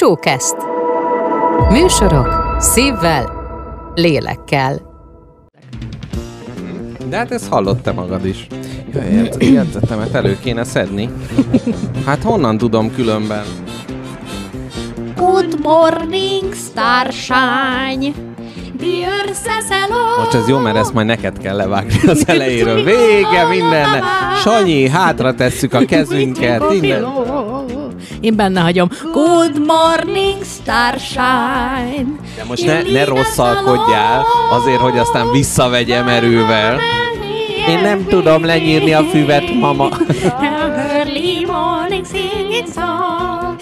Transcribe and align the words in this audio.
Showcast. 0.00 0.56
Műsorok 1.70 2.56
szívvel, 2.58 3.32
lélekkel. 3.94 4.80
De 7.08 7.16
hát 7.16 7.30
ezt 7.30 7.48
hallott 7.48 7.82
te 7.82 7.92
magad 7.92 8.26
is. 8.26 8.46
Jegyzetemet 9.38 10.14
elő 10.14 10.38
kéne 10.42 10.64
szedni. 10.64 11.10
Hát 12.06 12.22
honnan 12.22 12.58
tudom 12.58 12.94
különben? 12.94 13.44
Good 15.16 15.58
morning, 15.62 16.54
earth 16.74 17.14
says 19.34 19.68
hello. 19.68 20.18
Most 20.18 20.34
ez 20.34 20.48
jó, 20.48 20.58
mert 20.58 20.76
ezt 20.76 20.92
majd 20.92 21.06
neked 21.06 21.38
kell 21.38 21.56
levágni 21.56 22.08
az 22.08 22.24
elejéről. 22.26 22.84
Vége 22.84 23.46
minden. 23.48 24.02
Sanyi, 24.42 24.88
hátra 24.88 25.34
tesszük 25.34 25.74
a 25.74 25.84
kezünket. 25.84 26.62
Innen. 26.72 27.04
Én 28.20 28.36
benne 28.36 28.60
hagyom. 28.60 28.88
Good 29.12 29.58
morning, 29.66 30.44
starshine. 30.44 32.06
De 32.36 32.44
most 32.48 32.66
ne, 32.66 32.82
ne 32.82 33.04
rosszalkodjál 33.04 34.24
azért, 34.50 34.80
hogy 34.80 34.98
aztán 34.98 35.30
visszavegyem 35.30 36.08
erővel. 36.08 36.80
Én 37.68 37.78
nem 37.80 38.06
tudom 38.06 38.44
lenyírni 38.44 38.92
a 38.92 39.02
füvet, 39.02 39.54
mama. 39.54 39.88
Early 40.42 41.44
morning 41.46 42.06
singing 42.06 42.66
song. 42.74 43.58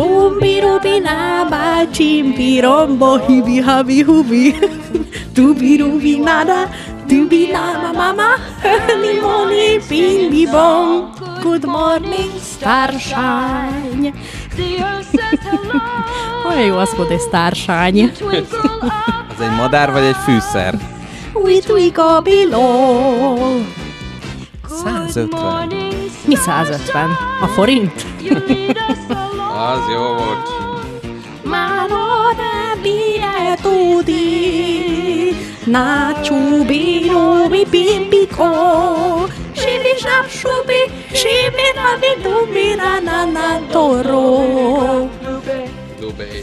Bumbi 0.00 0.60
rubi 0.60 0.96
na 1.04 1.44
ba 1.50 1.84
chimpi 1.92 2.60
rombo 2.60 3.18
hibi 3.26 3.60
habi 3.60 4.00
hubi. 4.02 4.54
Dubi 5.34 5.76
rubi 5.78 6.18
nada. 6.18 6.68
Dubi 7.06 7.50
na 7.52 7.78
ma 7.82 7.92
mama. 7.92 8.36
Morning 9.22 9.80
bing 9.88 10.50
bong. 10.50 11.10
Good 11.42 11.64
morning 11.64 12.30
starshine. 12.40 14.12
Olyan 16.48 16.66
jó 16.66 16.76
az 16.76 16.96
volt 16.96 17.10
egy 17.10 17.20
starshine. 17.20 18.10
Az 19.30 19.40
egy 19.40 19.56
madár 19.56 19.92
vagy 19.92 20.02
egy 20.02 20.16
fűszer? 20.24 20.74
We 21.34 21.60
twinkle 21.60 22.20
below. 22.20 23.64
150. 24.68 25.72
Mi 26.26 26.34
150? 26.34 27.10
A 27.42 27.46
forint? 27.46 27.92
Az 29.70 29.80
jó 29.92 30.00
volt. 30.00 30.48
Manora 31.44 32.49
এতদিন 33.50 35.34
না 35.68 35.90
চুবি 36.24 36.84
রবি 37.06 37.62
পিম্পিক 37.72 38.38
শিবি 39.60 39.94
সাপ 40.00 40.26
সুবি 40.38 40.80
শিবে 41.14 41.68
নামে 41.78 42.12
দুমিরা 42.24 42.92
নানা 43.00 43.48
তোর 43.72 44.08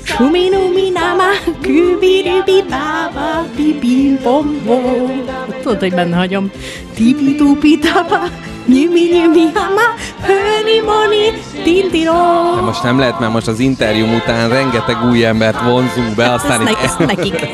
Shumi 0.03 0.49
numi 0.49 0.89
nama. 0.89 1.33
Kübi 1.61 2.21
rubi 2.25 2.61
baba. 2.69 3.45
Bibi 3.55 4.19
bom 4.23 4.61
bom. 4.65 5.25
Tudod, 5.61 5.79
hogy 5.79 5.93
benne 5.93 6.15
hagyom. 6.15 6.51
Tibi 6.95 7.35
dubi 7.35 7.77
daba. 7.77 8.29
Nyumi 8.65 9.01
nyumi 9.13 9.45
hama. 9.53 9.87
Höni 10.21 10.79
moni. 10.85 11.41
Tintiro. 11.63 12.55
De 12.55 12.61
most 12.61 12.83
nem 12.83 12.99
lehet, 12.99 13.19
mert 13.19 13.31
most 13.31 13.47
az 13.47 13.59
interjúm 13.59 14.13
után 14.13 14.49
rengeteg 14.49 14.97
új 15.09 15.25
embert 15.25 15.61
vonzunk 15.61 16.15
be, 16.15 16.31
aztán 16.31 16.67
itt, 16.67 16.77
ezt 16.83 16.99
nekik. 16.99 17.47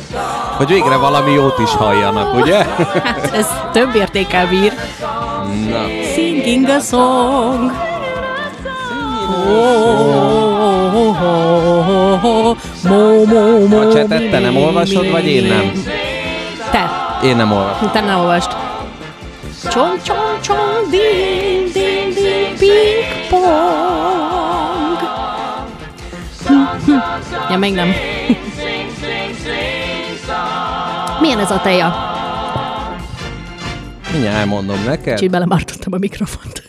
hogy 0.58 0.68
végre 0.68 0.96
valami 0.96 1.32
jót 1.32 1.58
is 1.58 1.70
halljanak, 1.70 2.34
ugye? 2.34 2.64
Hát 3.04 3.30
ez 3.34 3.46
több 3.72 3.94
értékel 3.94 4.46
bír. 4.46 4.72
Na. 5.70 5.86
Singing 6.14 6.68
a 6.68 6.80
song. 6.80 7.70
Mo, 12.82 13.24
mo, 13.24 13.66
mo, 13.66 13.78
A 13.80 13.92
csetet 13.92 14.30
te 14.30 14.38
nem 14.38 14.56
olvasod, 14.56 15.10
vagy 15.10 15.26
én 15.26 15.44
nem? 15.44 15.72
Te. 16.70 16.90
Én 17.24 17.36
nem 17.36 17.52
olvasom. 17.52 17.90
Te 17.90 18.00
nem 18.00 18.18
olvast. 18.18 18.56
Csong, 19.70 20.02
csong, 20.02 20.40
csong, 20.40 20.90
ding, 20.90 21.72
ding, 21.72 22.14
ding, 22.14 22.58
ping, 22.58 23.28
pong. 23.28 24.98
Hm, 26.46 26.92
hm. 26.92 26.98
Ja, 27.50 27.58
még 27.58 27.74
nem. 27.74 27.92
Milyen 31.20 31.38
ez 31.38 31.50
a 31.50 31.60
teja? 31.60 31.94
Mindjárt 34.12 34.36
elmondom 34.36 34.84
neked. 34.84 35.14
Kicsit 35.14 35.30
belemártottam 35.30 35.92
a 35.92 35.98
mikrofont. 35.98 36.67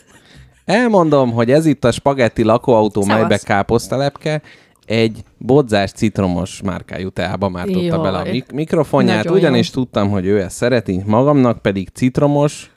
Elmondom, 0.69 1.31
hogy 1.31 1.51
ez 1.51 1.65
itt 1.65 1.85
a 1.85 1.91
spagetti 1.91 2.43
lakóautó, 2.43 3.01
Szevasz. 3.01 3.19
melybe 3.19 3.37
káposztalepke, 3.37 4.41
egy 4.85 5.23
bodzás 5.37 5.91
citromos 5.91 6.61
márkájú 6.61 7.09
teába 7.09 7.49
mártotta 7.49 7.79
Jaj. 7.81 8.01
bele 8.01 8.17
a 8.17 8.23
mik- 8.31 8.51
mikrofonját, 8.51 9.23
Nagyon 9.23 9.37
ugyanis 9.39 9.67
jó. 9.67 9.73
tudtam, 9.81 10.09
hogy 10.09 10.25
ő 10.25 10.41
ezt 10.41 10.55
szereti, 10.55 11.01
magamnak 11.05 11.61
pedig 11.61 11.89
citromos, 11.93 12.71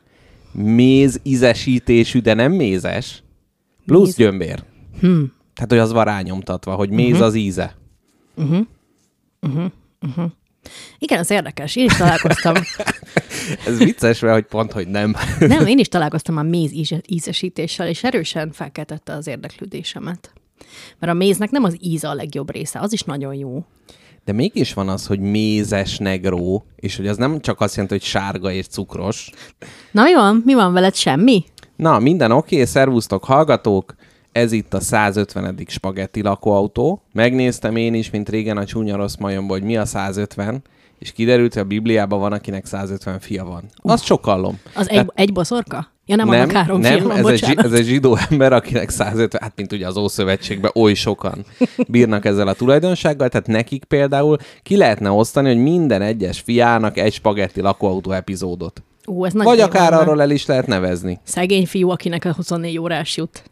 méz 0.52 1.20
ízesítésű, 1.22 2.20
de 2.20 2.34
nem 2.34 2.52
mézes, 2.52 3.22
plusz 3.86 4.06
Méz. 4.06 4.14
gyömbér. 4.16 4.62
Hm. 5.00 5.22
Tehát, 5.54 5.70
hogy 5.70 5.78
az 5.78 5.92
van 5.92 6.04
rányomtatva, 6.04 6.74
hogy 6.74 6.90
méz 6.90 7.14
Mhm. 7.14 7.22
az 7.22 7.34
íze. 7.34 7.74
Igen, 10.98 11.18
az 11.18 11.30
érdekes. 11.30 11.76
Én 11.76 11.84
is 11.84 11.96
találkoztam. 11.96 12.54
Ez 13.66 13.78
vicces, 13.78 14.20
mert 14.20 14.34
hogy 14.34 14.44
pont, 14.44 14.72
hogy 14.72 14.88
nem. 14.88 15.14
Nem, 15.38 15.66
én 15.66 15.78
is 15.78 15.88
találkoztam 15.88 16.36
a 16.36 16.42
méz 16.42 16.72
íze- 16.72 17.10
ízesítéssel, 17.10 17.88
és 17.88 18.04
erősen 18.04 18.52
felkeltette 18.52 19.12
az 19.12 19.26
érdeklődésemet. 19.26 20.32
Mert 20.98 21.12
a 21.12 21.16
méznek 21.16 21.50
nem 21.50 21.64
az 21.64 21.76
íze 21.80 22.08
a 22.08 22.14
legjobb 22.14 22.52
része, 22.52 22.80
az 22.80 22.92
is 22.92 23.02
nagyon 23.02 23.34
jó. 23.34 23.64
De 24.24 24.32
mégis 24.32 24.74
van 24.74 24.88
az, 24.88 25.06
hogy 25.06 25.20
mézes 25.20 25.98
negró, 25.98 26.64
és 26.76 26.96
hogy 26.96 27.06
az 27.06 27.16
nem 27.16 27.40
csak 27.40 27.60
azt 27.60 27.74
jelenti, 27.74 27.94
hogy 27.94 28.04
sárga 28.04 28.52
és 28.52 28.66
cukros. 28.66 29.30
Na 29.90 30.02
van? 30.14 30.42
Mi 30.44 30.54
van 30.54 30.72
veled? 30.72 30.94
Semmi? 30.94 31.44
Na, 31.76 31.98
minden 31.98 32.30
oké, 32.30 32.54
okay, 32.54 32.66
szervusztok 32.66 33.24
hallgatók, 33.24 33.94
ez 34.32 34.52
itt 34.52 34.74
a 34.74 34.80
150. 34.80 35.64
spagetti 35.66 36.22
lakóautó. 36.22 37.02
Megnéztem 37.12 37.76
én 37.76 37.94
is, 37.94 38.10
mint 38.10 38.28
régen 38.28 38.56
a 38.56 38.64
csúnya 38.64 38.96
rossz 38.96 39.16
majomból, 39.16 39.58
hogy 39.58 39.66
mi 39.66 39.76
a 39.76 39.84
150, 39.84 40.62
és 40.98 41.12
kiderült, 41.12 41.52
hogy 41.52 41.62
a 41.62 41.66
Bibliában 41.66 42.20
van, 42.20 42.32
akinek 42.32 42.66
150 42.66 43.20
fia 43.20 43.44
van. 43.44 43.64
Azt 43.76 44.04
sokallom. 44.04 44.60
Az 44.74 44.90
egy, 44.90 45.10
egy 45.14 45.32
boszorka? 45.32 45.90
Ja, 46.06 46.16
nem, 46.16 46.28
nem, 46.28 46.50
három 46.50 46.80
nem 46.80 47.02
van, 47.02 47.16
ez, 47.16 47.26
egy, 47.26 47.56
ez 47.56 47.72
egy 47.72 47.84
zsidó 47.84 48.18
ember, 48.30 48.52
akinek 48.52 48.90
150, 48.90 49.40
hát 49.42 49.52
mint 49.56 49.72
ugye 49.72 49.86
az 49.86 49.96
Ószövetségben 49.96 50.70
oly 50.74 50.94
sokan 50.94 51.44
bírnak 51.88 52.24
ezzel 52.24 52.48
a 52.48 52.52
tulajdonsággal, 52.52 53.28
tehát 53.28 53.46
nekik 53.46 53.84
például 53.84 54.36
ki 54.62 54.76
lehetne 54.76 55.10
osztani, 55.10 55.48
hogy 55.48 55.62
minden 55.62 56.02
egyes 56.02 56.40
fiának 56.40 56.98
egy 56.98 57.12
spagetti 57.12 57.60
lakóautó 57.60 58.10
epizódot. 58.10 58.82
Ú, 59.06 59.24
ez 59.24 59.32
Vagy 59.32 59.60
akár 59.60 59.92
arról 59.92 60.20
el 60.20 60.30
is 60.30 60.46
lehet 60.46 60.66
nevezni. 60.66 61.20
Szegény 61.24 61.66
fiú, 61.66 61.90
akinek 61.90 62.24
a 62.24 62.32
24 62.34 62.78
órás 62.78 63.16
jut. 63.16 63.42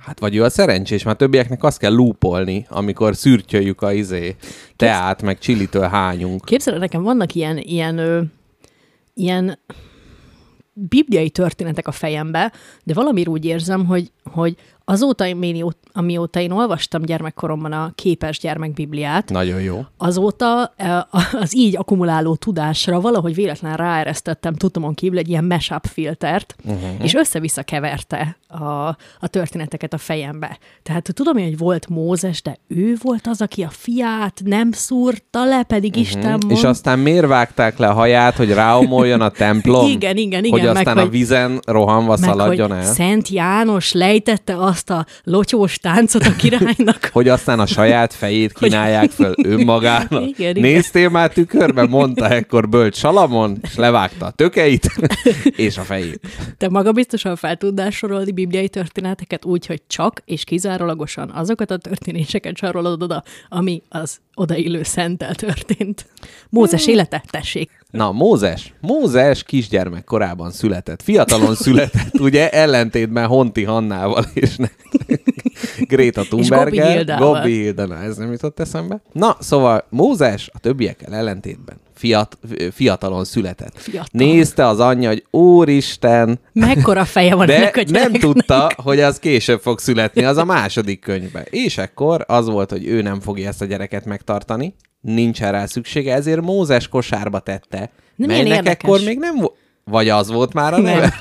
Hát 0.00 0.20
vagy 0.20 0.36
ő 0.36 0.42
a 0.42 0.50
szerencsés, 0.50 1.02
mert 1.02 1.18
többieknek 1.18 1.62
azt 1.62 1.78
kell 1.78 1.92
lúpolni, 1.92 2.66
amikor 2.68 3.16
szürtyöljük 3.16 3.82
a 3.82 3.92
izé 3.92 4.36
teát, 4.76 5.22
meg 5.22 5.38
csillitől 5.38 5.88
hányunk. 5.88 6.44
Képzeld, 6.44 6.78
nekem 6.78 7.02
vannak 7.02 7.34
ilyen, 7.34 7.58
ilyen, 7.58 7.98
ö, 7.98 8.22
ilyen 9.14 9.58
bibliai 10.72 11.30
történetek 11.30 11.88
a 11.88 11.92
fejembe, 11.92 12.52
de 12.84 12.94
valamiért 12.94 13.28
úgy 13.28 13.44
érzem, 13.44 13.86
hogy, 13.86 14.12
hogy 14.24 14.56
azóta, 14.90 15.26
én- 15.26 15.74
amióta 15.92 16.40
én 16.40 16.50
olvastam 16.50 17.02
gyermekkoromban 17.02 17.72
a 17.72 17.92
képes 17.94 18.38
gyermekbibliát, 18.38 19.30
Nagyon 19.30 19.60
jó. 19.60 19.84
azóta 19.96 20.72
eh, 20.76 20.98
az 21.32 21.56
így 21.56 21.76
akkumuláló 21.76 22.34
tudásra 22.34 23.00
valahogy 23.00 23.34
véletlen 23.34 23.76
ráeresztettem 23.76 24.54
tudomon 24.54 24.94
kívül 24.94 25.18
egy 25.18 25.28
ilyen 25.28 25.44
mashup 25.44 25.86
filtert, 25.86 26.56
uh-huh. 26.64 26.80
és 27.02 27.14
össze-vissza 27.14 27.62
keverte 27.62 28.36
a, 28.48 28.64
a 29.20 29.26
történeteket 29.30 29.92
a 29.92 29.98
fejembe. 29.98 30.58
Tehát 30.82 31.08
tudom 31.14 31.36
én, 31.36 31.44
hogy 31.44 31.58
volt 31.58 31.88
Mózes, 31.88 32.42
de 32.42 32.56
ő 32.68 32.96
volt 33.02 33.26
az, 33.26 33.40
aki 33.40 33.62
a 33.62 33.70
fiát 33.70 34.40
nem 34.44 34.72
szúrta 34.72 35.44
le, 35.44 35.62
pedig 35.62 35.90
uh-huh. 35.90 36.06
Isten 36.06 36.30
mond... 36.30 36.50
És 36.50 36.64
aztán 36.64 36.98
miért 36.98 37.26
vágták 37.26 37.78
le 37.78 37.88
a 37.88 37.92
haját, 37.92 38.36
hogy 38.36 38.52
ráomoljon 38.52 39.20
a 39.20 39.30
templom? 39.30 39.86
Igen, 39.96 40.16
igen, 40.16 40.44
igen, 40.44 40.58
Hogy 40.58 40.68
meg 40.68 40.76
aztán 40.76 40.96
a 40.96 41.00
hogy- 41.00 41.10
vízen 41.10 41.60
rohanva 41.66 42.16
meg 42.20 42.28
szaladjon 42.28 42.72
el? 42.72 42.82
Szent 42.82 43.28
János 43.28 43.92
lejtette 43.92 44.56
azt 44.56 44.77
a 44.86 45.06
lotyós 45.24 45.78
táncot 45.78 46.22
a 46.22 46.36
királynak. 46.36 47.10
Hogy 47.12 47.28
aztán 47.28 47.60
a 47.60 47.66
saját 47.66 48.14
fejét 48.14 48.52
kínálják 48.52 49.10
föl 49.10 49.34
önmagának. 49.42 50.26
Igen, 50.36 50.56
igen. 50.56 50.60
Néztél 50.60 51.08
már 51.08 51.32
tükörbe? 51.32 51.86
Mondta 51.86 52.28
ekkor 52.28 52.68
bölcs 52.68 52.96
Salamon, 52.96 53.58
és 53.62 53.74
levágta 53.74 54.26
a 54.26 54.30
tökeit 54.30 54.88
és 55.66 55.78
a 55.78 55.82
fejét. 55.82 56.20
Te 56.58 56.68
maga 56.68 56.92
biztosan 56.92 57.36
fel 57.36 57.56
tudnál 57.56 57.90
sorolni 57.90 58.32
bibliai 58.32 58.68
történeteket 58.68 59.44
úgy, 59.44 59.66
hogy 59.66 59.82
csak 59.86 60.22
és 60.24 60.44
kizárólagosan 60.44 61.30
azokat 61.30 61.70
a 61.70 61.76
történéseket 61.76 62.56
sorolod 62.56 63.02
oda, 63.02 63.22
ami 63.48 63.82
az 63.88 64.18
odaillő 64.34 64.82
szenttel 64.82 65.34
történt. 65.34 66.06
Mózes 66.48 66.86
élete, 66.86 67.22
tessék. 67.30 67.70
Na, 67.92 68.12
Mózes. 68.12 68.74
Mózes 68.80 69.42
kisgyermek 69.42 70.04
korában 70.04 70.50
született. 70.50 71.02
Fiatalon 71.02 71.54
született, 71.64 72.20
ugye, 72.20 72.50
ellentétben 72.50 73.26
Honti 73.26 73.64
Hannával 73.64 74.24
és 74.34 74.56
ne, 74.56 74.68
Greta 75.90 76.22
Thunberggel. 76.22 77.18
Gobbi 77.18 77.52
Hilda, 77.52 77.86
na, 77.86 78.02
ez 78.02 78.16
nem 78.16 78.32
jutott 78.32 78.60
eszembe. 78.60 79.00
Na, 79.12 79.36
szóval 79.40 79.84
Mózes 79.88 80.50
a 80.52 80.58
többiekkel 80.58 81.14
ellentétben 81.14 81.76
fiat, 81.94 82.38
fiatalon 82.72 83.24
született. 83.24 83.78
Fiatal. 83.78 84.08
Nézte 84.12 84.66
az 84.66 84.80
anyja, 84.80 85.08
hogy 85.08 85.24
úristen, 85.30 86.40
Mekkora 86.52 87.04
feje 87.04 87.34
van 87.34 87.46
de 87.46 87.56
ennek 87.56 87.76
a 87.76 87.82
nem 87.90 88.12
tudta, 88.12 88.70
hogy 88.76 89.00
az 89.00 89.18
később 89.18 89.60
fog 89.60 89.78
születni, 89.78 90.24
az 90.24 90.36
a 90.36 90.44
második 90.44 91.00
könyvben. 91.00 91.46
És 91.50 91.78
ekkor 91.78 92.24
az 92.26 92.46
volt, 92.46 92.70
hogy 92.70 92.86
ő 92.86 93.02
nem 93.02 93.20
fogja 93.20 93.48
ezt 93.48 93.62
a 93.62 93.64
gyereket 93.64 94.04
megtartani, 94.04 94.74
nincsen 95.00 95.52
rá 95.52 95.66
szüksége, 95.66 96.14
ezért 96.14 96.40
Mózes 96.40 96.88
kosárba 96.88 97.38
tette, 97.38 97.90
milyen 98.16 98.32
melynek 98.36 98.56
érdekes. 98.56 98.84
ekkor 98.84 99.00
még 99.04 99.18
nem 99.18 99.36
vo- 99.36 99.54
vagy 99.84 100.08
az 100.08 100.30
volt 100.30 100.52
már 100.52 100.74
a 100.74 100.78
neve? 100.80 101.18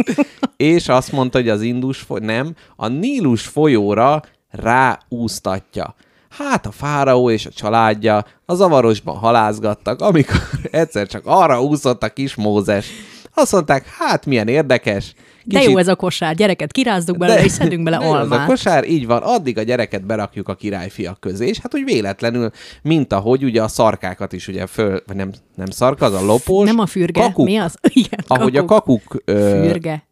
és 0.56 0.88
azt 0.88 1.12
mondta, 1.12 1.38
hogy 1.38 1.48
az 1.48 1.62
Indus 1.62 1.98
foly- 1.98 2.20
nem, 2.20 2.54
a 2.76 2.88
Nílus 2.88 3.42
folyóra 3.46 4.22
ráúztatja. 4.50 5.94
Hát 6.28 6.66
a 6.66 6.70
fáraó 6.70 7.30
és 7.30 7.46
a 7.46 7.50
családja 7.50 8.24
a 8.46 8.54
zavarosban 8.54 9.16
halázgattak, 9.16 10.00
amikor 10.00 10.40
egyszer 10.70 11.06
csak 11.06 11.22
arra 11.26 11.62
úszott 11.62 12.02
a 12.02 12.08
kis 12.08 12.34
Mózes. 12.34 12.86
Azt 13.34 13.52
mondták, 13.52 13.86
hát 13.98 14.26
milyen 14.26 14.48
érdekes. 14.48 15.14
De 15.44 15.62
jó 15.62 15.76
ez 15.76 15.88
a 15.88 15.96
kosár, 15.96 16.34
gyereket 16.34 16.72
kirázzuk 16.72 17.18
belőle, 17.18 17.44
és 17.44 17.50
szedünk 17.52 17.82
bele 17.82 17.98
de 17.98 18.04
jó 18.06 18.10
ez 18.14 18.18
a 18.18 18.20
almát. 18.20 18.46
kosár, 18.46 18.88
így 18.88 19.06
van, 19.06 19.22
addig 19.22 19.58
a 19.58 19.62
gyereket 19.62 20.06
berakjuk 20.06 20.48
a 20.48 20.54
királyfiak 20.54 21.20
közé, 21.20 21.46
és 21.46 21.58
hát 21.58 21.74
úgy 21.74 21.84
véletlenül, 21.84 22.50
mint 22.82 23.12
ahogy 23.12 23.44
ugye 23.44 23.62
a 23.62 23.68
szarkákat 23.68 24.32
is 24.32 24.48
ugye 24.48 24.66
föl, 24.66 25.02
vagy 25.06 25.16
nem, 25.16 25.30
nem 25.54 25.70
szarka, 25.70 26.04
az 26.04 26.12
a 26.14 26.24
lopós. 26.24 26.66
Nem 26.66 26.78
a 26.78 26.86
fürge, 26.86 27.20
kakuk, 27.20 27.46
mi 27.46 27.56
az? 27.56 27.74
Igen, 28.04 28.24
Ahogy 28.26 28.56
a 28.56 28.64
kakuk... 28.64 29.22
Ö, 29.24 29.60
Fürge. 29.62 30.06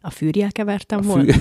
A 0.00 0.10
fűrjel 0.10 0.52
kevertem 0.52 1.02
fű, 1.02 1.08
volna? 1.08 1.34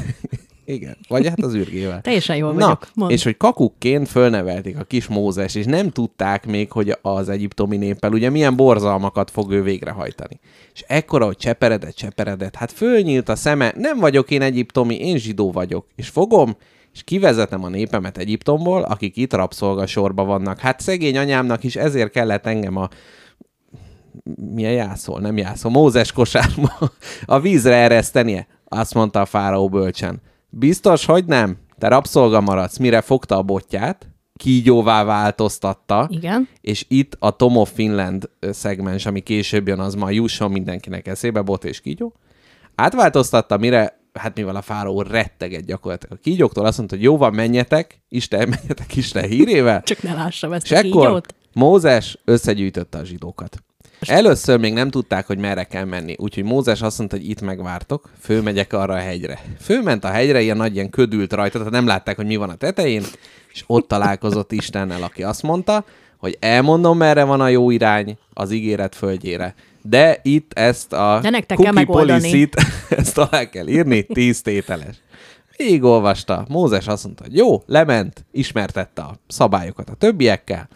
Igen, 0.73 0.97
vagy 1.07 1.27
hát 1.27 1.41
az 1.41 1.53
ürgével. 1.53 2.01
Teljesen 2.01 2.35
jól 2.35 2.53
Na, 2.53 2.59
vagyok. 2.59 2.87
Mondd. 2.93 3.11
és 3.11 3.23
hogy 3.23 3.37
kakukként 3.37 4.07
fölnevelték 4.07 4.79
a 4.79 4.83
kis 4.83 5.07
Mózes, 5.07 5.55
és 5.55 5.65
nem 5.65 5.89
tudták 5.89 6.45
még, 6.45 6.71
hogy 6.71 6.97
az 7.01 7.29
egyiptomi 7.29 7.77
néppel 7.77 8.11
ugye 8.11 8.29
milyen 8.29 8.55
borzalmakat 8.55 9.31
fog 9.31 9.51
ő 9.51 9.63
végrehajtani. 9.63 10.39
És 10.73 10.83
ekkora, 10.87 11.25
hogy 11.25 11.37
cseperedett, 11.37 11.95
cseperedett, 11.95 12.55
hát 12.55 12.71
fölnyílt 12.71 13.29
a 13.29 13.35
szeme, 13.35 13.73
nem 13.77 13.99
vagyok 13.99 14.31
én 14.31 14.41
egyiptomi, 14.41 14.99
én 14.99 15.17
zsidó 15.17 15.51
vagyok, 15.51 15.85
és 15.95 16.07
fogom, 16.07 16.57
és 16.93 17.03
kivezetem 17.03 17.63
a 17.63 17.69
népemet 17.69 18.17
Egyiptomból, 18.17 18.81
akik 18.81 19.17
itt 19.17 19.33
rabszolgasorba 19.33 20.23
vannak. 20.23 20.59
Hát 20.59 20.79
szegény 20.79 21.17
anyámnak 21.17 21.63
is 21.63 21.75
ezért 21.75 22.11
kellett 22.11 22.45
engem 22.45 22.77
a 22.77 22.89
milyen 24.53 24.73
jászol, 24.73 25.19
nem 25.19 25.37
jászol, 25.37 25.71
Mózes 25.71 26.11
kosárba 26.11 26.71
a 27.25 27.39
vízre 27.39 27.75
eresztenie. 27.75 28.47
Azt 28.65 28.93
mondta 28.93 29.21
a 29.21 29.25
fáraó 29.25 29.69
bölcsen. 29.69 30.21
Biztos, 30.49 31.05
hogy 31.05 31.25
nem? 31.25 31.57
Te 31.77 31.87
rabszolga 31.87 32.41
maradsz, 32.41 32.77
mire 32.77 33.01
fogta 33.01 33.37
a 33.37 33.41
botját, 33.41 34.09
kígyóvá 34.33 35.03
változtatta, 35.03 36.07
Igen. 36.11 36.47
és 36.61 36.85
itt 36.87 37.15
a 37.19 37.35
Tom 37.35 37.57
of 37.57 37.71
Finland 37.73 38.29
szegmens, 38.39 39.05
ami 39.05 39.19
később 39.19 39.67
jön, 39.67 39.79
az 39.79 39.95
ma 39.95 40.09
jusson 40.09 40.51
mindenkinek 40.51 41.07
eszébe, 41.07 41.41
bot 41.41 41.63
és 41.63 41.81
kígyó. 41.81 42.13
Átváltoztatta, 42.75 43.57
mire, 43.57 43.99
hát 44.13 44.35
mivel 44.35 44.55
a 44.55 44.61
fáraó 44.61 45.01
retteget 45.01 45.65
gyakorlatilag 45.65 46.17
a 46.17 46.21
kígyóktól, 46.21 46.65
azt 46.65 46.77
mondta, 46.77 46.95
hogy 46.95 47.03
jó 47.03 47.17
van, 47.17 47.33
menjetek, 47.33 48.01
Isten, 48.09 48.49
menjetek 48.59 48.95
Isten 48.95 49.27
hírével, 49.27 49.83
Csak 49.83 50.01
ne 50.01 50.13
lássam 50.13 50.53
ezt 50.53 50.65
és 50.65 50.71
a 50.71 50.75
ekkor 50.75 51.05
kígyót. 51.05 51.35
Mózes 51.53 52.17
összegyűjtötte 52.25 52.97
a 52.97 53.03
zsidókat. 53.03 53.63
Először 53.99 54.59
még 54.59 54.73
nem 54.73 54.89
tudták, 54.89 55.27
hogy 55.27 55.37
merre 55.37 55.63
kell 55.63 55.85
menni, 55.85 56.15
úgyhogy 56.17 56.43
Mózes 56.43 56.81
azt 56.81 56.97
mondta, 56.97 57.15
hogy 57.15 57.29
itt 57.29 57.41
megvártok, 57.41 58.09
fölmegyek 58.19 58.73
arra 58.73 58.93
a 58.93 58.97
hegyre. 58.97 59.39
Fölment 59.59 60.03
a 60.03 60.07
hegyre, 60.07 60.41
ilyen 60.41 60.57
nagy 60.57 60.75
ilyen 60.75 60.89
ködült 60.89 61.33
rajta, 61.33 61.57
tehát 61.57 61.73
nem 61.73 61.87
látták, 61.87 62.15
hogy 62.15 62.25
mi 62.25 62.35
van 62.35 62.49
a 62.49 62.55
tetején, 62.55 63.03
és 63.53 63.63
ott 63.67 63.87
találkozott 63.87 64.51
Istennel, 64.51 65.03
aki 65.03 65.23
azt 65.23 65.43
mondta, 65.43 65.85
hogy 66.17 66.37
elmondom, 66.39 66.97
merre 66.97 67.23
van 67.23 67.41
a 67.41 67.47
jó 67.47 67.71
irány 67.71 68.17
az 68.33 68.51
ígéret 68.51 68.95
földjére. 68.95 69.55
De 69.81 70.19
itt 70.21 70.53
ezt 70.53 70.93
a 70.93 71.19
De 71.21 71.29
nektek 71.29 71.57
cookie 71.57 72.49
ezt 72.89 73.17
alá 73.17 73.49
kell 73.49 73.67
írni, 73.67 74.03
tíz 74.03 74.41
tételes. 74.41 74.95
Végigolvasta. 75.57 76.45
Mózes 76.49 76.87
azt 76.87 77.03
mondta, 77.03 77.23
hogy 77.23 77.35
jó, 77.35 77.63
lement, 77.65 78.25
ismertette 78.31 79.01
a 79.01 79.15
szabályokat 79.27 79.89
a 79.89 79.93
többiekkel, 79.93 80.67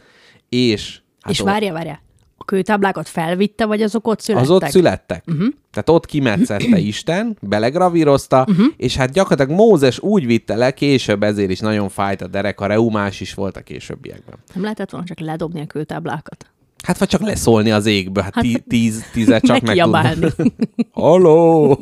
és... 0.49 0.99
Hát 1.21 1.33
és 1.33 1.39
várja, 1.39 1.73
várja. 1.73 2.01
A 2.43 2.45
kőtáblákat 2.45 3.09
felvitte, 3.09 3.65
vagy 3.65 3.81
azok 3.81 4.07
ott 4.07 4.19
születtek? 4.19 4.49
az 4.49 4.55
ott 4.55 4.69
születtek. 4.69 5.23
Uh-huh. 5.27 5.47
Tehát 5.71 5.89
ott 5.89 6.05
kimetszette 6.05 6.77
Isten, 6.93 7.37
belegravírozta, 7.41 8.45
uh-huh. 8.49 8.65
és 8.77 8.95
hát 8.95 9.11
gyakorlatilag 9.11 9.59
Mózes 9.59 9.99
úgy 9.99 10.25
vitte 10.25 10.55
le, 10.55 10.71
később 10.71 11.23
ezért 11.23 11.49
is 11.49 11.59
nagyon 11.59 11.89
fájt 11.89 12.21
a 12.21 12.27
derek, 12.27 12.61
a 12.61 12.65
reumás 12.65 13.21
is 13.21 13.33
volt 13.33 13.57
a 13.57 13.61
későbbiekben. 13.61 14.35
Nem 14.53 14.63
lehetett 14.63 14.89
volna 14.89 15.05
csak 15.05 15.19
ledobni 15.19 15.61
a 15.61 15.65
kőtáblákat? 15.65 16.45
Hát 16.83 16.97
vagy 16.97 17.07
csak 17.07 17.21
leszólni 17.21 17.71
az 17.71 17.85
égből, 17.85 18.23
hát, 18.23 18.33
Hát- 18.35 18.63
tíz, 18.67 19.03
tízet 19.13 19.43
csak 19.43 19.61
meg. 19.91 20.17
Halló! 20.91 21.79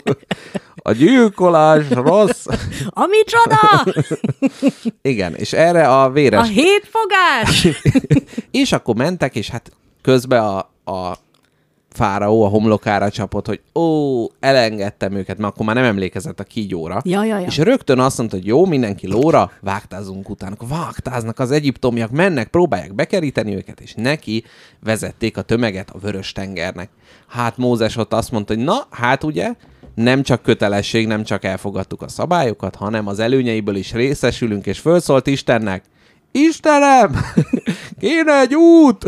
A 0.75 0.91
gyilkolás 0.91 1.89
rossz. 1.89 2.45
Ami 2.89 3.17
csoda! 3.25 3.83
Igen, 5.11 5.35
és 5.35 5.53
erre 5.53 5.87
a 5.87 6.03
A 6.03 6.09
véres... 6.09 6.49
hétfogás! 6.49 7.67
És 8.51 8.71
akkor 8.71 8.95
mentek, 8.95 9.35
és 9.35 9.49
hát 9.49 9.71
közben 10.01 10.43
a, 10.43 10.57
a 10.91 11.17
fáraó 11.91 12.43
a 12.43 12.47
homlokára 12.47 13.09
csapott, 13.09 13.47
hogy 13.47 13.61
ó, 13.75 14.25
elengedtem 14.39 15.13
őket, 15.13 15.37
mert 15.37 15.53
akkor 15.53 15.65
már 15.65 15.75
nem 15.75 15.83
emlékezett 15.83 16.39
a 16.39 16.43
kígyóra. 16.43 17.01
Ja, 17.03 17.23
ja, 17.23 17.39
ja. 17.39 17.45
És 17.45 17.57
rögtön 17.57 17.99
azt 17.99 18.17
mondta, 18.17 18.35
hogy 18.35 18.45
jó, 18.45 18.65
mindenki 18.65 19.07
lóra, 19.07 19.51
vágtázunk 19.61 20.29
utána. 20.29 20.55
Vágtáznak 20.67 21.39
az 21.39 21.51
egyiptomiak, 21.51 22.11
mennek, 22.11 22.47
próbálják 22.47 22.95
bekeríteni 22.95 23.55
őket, 23.55 23.79
és 23.79 23.93
neki 23.93 24.43
vezették 24.83 25.37
a 25.37 25.41
tömeget 25.41 25.89
a 25.89 25.99
vörös 25.99 26.31
tengernek. 26.31 26.89
Hát 27.27 27.57
Mózes 27.57 27.97
ott 27.97 28.13
azt 28.13 28.31
mondta, 28.31 28.53
hogy 28.53 28.63
na, 28.63 28.87
hát 28.89 29.23
ugye, 29.23 29.53
nem 29.95 30.23
csak 30.23 30.41
kötelesség, 30.41 31.07
nem 31.07 31.23
csak 31.23 31.43
elfogadtuk 31.43 32.01
a 32.01 32.07
szabályokat, 32.07 32.75
hanem 32.75 33.07
az 33.07 33.19
előnyeiből 33.19 33.75
is 33.75 33.93
részesülünk, 33.93 34.65
és 34.65 34.79
fölszólt 34.79 35.27
Istennek, 35.27 35.83
Istenem, 36.31 37.15
kéne 37.99 38.39
egy 38.39 38.55
út! 38.55 39.05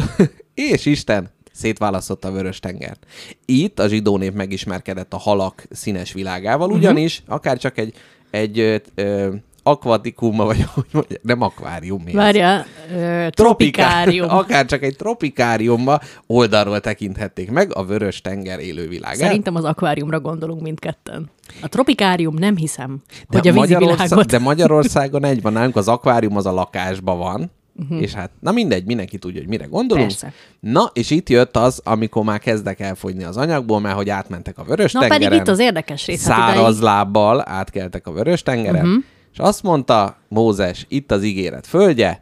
És 0.54 0.86
Isten 0.86 1.30
szétválasztotta 1.54 2.28
a 2.28 2.32
vörös 2.32 2.60
tengert. 2.60 3.06
Itt 3.46 3.80
a 3.80 3.88
zsidó 3.88 4.18
nép 4.18 4.34
megismerkedett 4.34 5.14
a 5.14 5.18
halak 5.18 5.64
színes 5.70 6.14
világával, 6.14 6.72
ugyanis 6.72 7.24
akár 7.28 7.58
csak 7.58 7.78
egy, 7.78 7.94
egy 8.32 8.60
ö, 8.60 8.76
ö, 8.96 9.34
akvatikuma, 9.64 10.46
vagy 10.46 10.66
hogy 10.74 10.86
mondja, 10.92 11.18
nem 11.22 11.42
akvárium, 11.42 12.02
mi? 12.06 12.12
Várja, 12.12 12.66
ö, 12.96 13.28
tropikárium. 13.30 14.30
Akár 14.38 14.66
csak 14.66 14.84
egy 14.84 14.96
tropikáriumba 14.96 16.00
oldalról 16.28 16.80
tekinthették 16.80 17.52
meg 17.52 17.76
a 17.76 17.86
vörös 17.86 18.22
tenger 18.22 18.60
élővilágát. 18.60 19.18
Szerintem 19.18 19.56
az 19.56 19.64
akváriumra 19.64 20.20
gondolunk 20.20 20.62
mindketten. 20.62 21.30
A 21.62 21.68
tropikárium 21.68 22.36
nem 22.36 22.56
hiszem, 22.56 23.02
de, 23.30 23.38
hogy 23.38 23.48
a 23.48 23.52
vízi 23.52 23.74
Magyarország, 23.74 24.08
világot... 24.08 24.32
de 24.32 24.40
Magyarországon 24.40 25.26
egy 25.26 25.42
van, 25.42 25.54
nálunk 25.54 25.76
az 25.76 25.88
akvárium 25.88 26.36
az 26.38 26.46
a 26.46 26.52
lakásban 26.52 27.18
van, 27.18 27.40
Mhm. 27.40 27.52
Uh-huh. 27.76 28.02
és 28.02 28.14
hát, 28.14 28.30
na 28.40 28.52
mindegy, 28.52 28.86
mindenki 28.86 29.18
tudja, 29.18 29.40
hogy 29.40 29.50
mire 29.50 29.66
gondolunk. 29.66 30.08
Persze. 30.08 30.34
Na, 30.60 30.90
és 30.94 31.10
itt 31.10 31.30
jött 31.30 31.58
az, 31.58 31.82
amikor 31.84 32.24
már 32.24 32.40
kezdek 32.40 32.80
elfogyni 32.80 33.24
az 33.24 33.38
anyagból, 33.38 33.80
mert 33.80 33.96
hogy 33.96 34.10
átmentek 34.10 34.58
a 34.58 34.64
vörös 34.64 34.92
Na 34.92 35.00
tengeren. 35.00 35.22
pedig 35.24 35.40
itt 35.40 35.48
az 35.48 35.60
érdekes 35.60 36.06
rész. 36.06 36.28
hát 36.28 36.38
száraz 36.38 36.58
idáig- 36.78 36.82
lábbal 36.82 37.44
átkeltek 37.48 38.08
a 38.08 38.12
vörös 38.12 38.44
tengeren, 38.44 38.86
uh-huh. 38.86 39.04
és 39.34 39.38
azt 39.40 39.64
mondta 39.64 40.18
Mózes, 40.28 40.86
itt 40.90 41.12
az 41.12 41.24
ígéret 41.24 41.68
földje, 41.68 42.18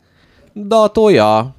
datoja, 0.55 1.55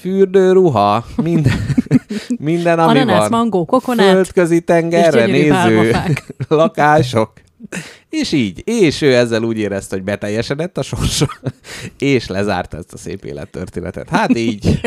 fürdőruha, 0.00 1.04
minden, 1.22 1.66
minden 2.38 2.78
ami 2.78 2.98
Ananász, 2.98 3.28
van. 3.28 3.38
mangó, 3.38 3.64
kokonát, 3.64 4.10
Földközi 4.12 4.60
tengerre 4.60 5.26
néző 5.26 5.92
lakások. 6.48 7.32
És 8.08 8.32
így, 8.32 8.62
és 8.68 9.00
ő 9.02 9.14
ezzel 9.14 9.42
úgy 9.42 9.58
érezte, 9.58 9.94
hogy 9.96 10.04
beteljesedett 10.04 10.78
a 10.78 10.82
sorsa, 10.82 11.26
és 11.98 12.26
lezárta 12.26 12.76
ezt 12.76 12.92
a 12.92 12.96
szép 12.96 13.24
élettörténetet. 13.24 14.08
Hát 14.08 14.36
így. 14.36 14.80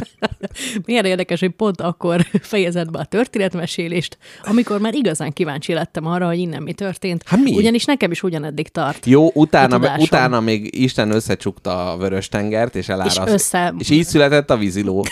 Milyen 0.86 1.04
érdekes, 1.04 1.40
hogy 1.40 1.50
pont 1.50 1.80
akkor 1.80 2.26
fejezett 2.40 2.90
be 2.90 2.98
a 2.98 3.04
történetmesélést, 3.04 4.18
amikor 4.44 4.80
már 4.80 4.94
igazán 4.94 5.32
kíváncsi 5.32 5.72
lettem 5.72 6.06
arra, 6.06 6.26
hogy 6.26 6.38
innen 6.38 6.62
mi 6.62 6.72
történt. 6.72 7.22
Hát 7.26 7.40
mi? 7.42 7.54
Ugyanis 7.56 7.84
nekem 7.84 8.10
is 8.10 8.22
ugyaneddig 8.22 8.68
tart. 8.68 9.06
Jó, 9.06 9.30
utána, 9.34 9.96
utána 9.98 10.40
még 10.40 10.74
Isten 10.80 11.10
összecsukta 11.10 11.92
a 11.92 11.96
vörös 11.96 12.28
tengert, 12.28 12.74
és 12.76 12.88
eláraszt. 12.88 13.18
És 13.26 13.32
össze- 13.32 13.74
És 13.78 13.90
így 13.90 14.04
született 14.06 14.50
a 14.50 14.56
víziló. 14.56 15.04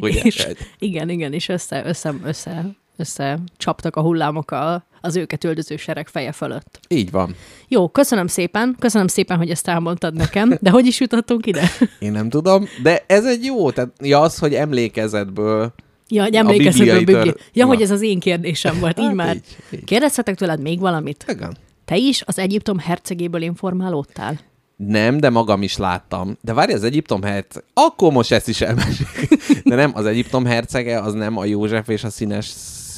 És, 0.00 0.46
igen, 0.78 1.08
igen, 1.08 1.32
és 1.32 1.48
össze, 1.48 1.82
össze, 1.86 2.14
össze, 2.24 2.66
össze 2.96 3.38
csaptak 3.56 3.96
a 3.96 4.00
hullámok 4.00 4.50
a, 4.50 4.86
az 5.00 5.16
őket 5.16 5.44
üldöző 5.44 5.76
sereg 5.76 6.08
feje 6.08 6.32
fölött. 6.32 6.80
Így 6.88 7.10
van. 7.10 7.34
Jó, 7.68 7.88
köszönöm 7.88 8.26
szépen, 8.26 8.76
köszönöm 8.78 9.06
szépen, 9.06 9.36
hogy 9.36 9.50
ezt 9.50 9.68
elmondtad 9.68 10.14
nekem, 10.14 10.56
de 10.60 10.70
hogy 10.70 10.86
is 10.86 11.00
jutottunk 11.00 11.46
ide? 11.46 11.70
Én 11.98 12.12
nem 12.12 12.28
tudom, 12.28 12.68
de 12.82 13.04
ez 13.06 13.24
egy 13.24 13.44
jó, 13.44 13.70
tehát 13.70 13.90
ja, 14.00 14.20
az, 14.20 14.38
hogy 14.38 14.54
emlékezetből 14.54 15.72
Ja, 16.12 16.22
hogy 16.22 16.36
A 16.36 16.38
emlékezhet 16.38 16.72
a 16.80 16.84
bibliai 16.84 17.04
Biblia. 17.04 17.22
tör- 17.22 17.40
Ja, 17.52 17.64
Na. 17.64 17.70
hogy 17.72 17.82
ez 17.82 17.90
az 17.90 18.02
én 18.02 18.20
kérdésem 18.20 18.78
volt, 18.80 18.98
így 18.98 19.04
Hát 19.04 19.14
már. 19.14 19.34
így, 19.34 19.44
így. 19.70 19.84
Kérdezhetek 19.84 20.34
tőled 20.36 20.60
még 20.60 20.80
valamit? 20.80 21.24
Igen. 21.28 21.56
Te 21.84 21.96
is 21.96 22.22
az 22.26 22.38
Egyiptom 22.38 22.78
hercegéből 22.78 23.42
informálódtál? 23.42 24.38
Nem, 24.76 25.16
de 25.18 25.30
magam 25.30 25.62
is 25.62 25.76
láttam. 25.76 26.36
De 26.40 26.52
várj, 26.54 26.72
az 26.72 26.84
Egyiptom 26.84 27.22
herceg... 27.22 27.64
Akkor 27.74 28.12
most 28.12 28.32
ezt 28.32 28.48
is 28.48 28.60
elmeséljük. 28.60 29.42
De 29.64 29.74
nem, 29.74 29.90
az 29.94 30.04
Egyiptom 30.06 30.44
hercege 30.44 31.00
az 31.00 31.12
nem 31.12 31.36
a 31.36 31.44
József 31.44 31.88
és 31.88 32.04
a 32.04 32.10
színes 32.10 32.46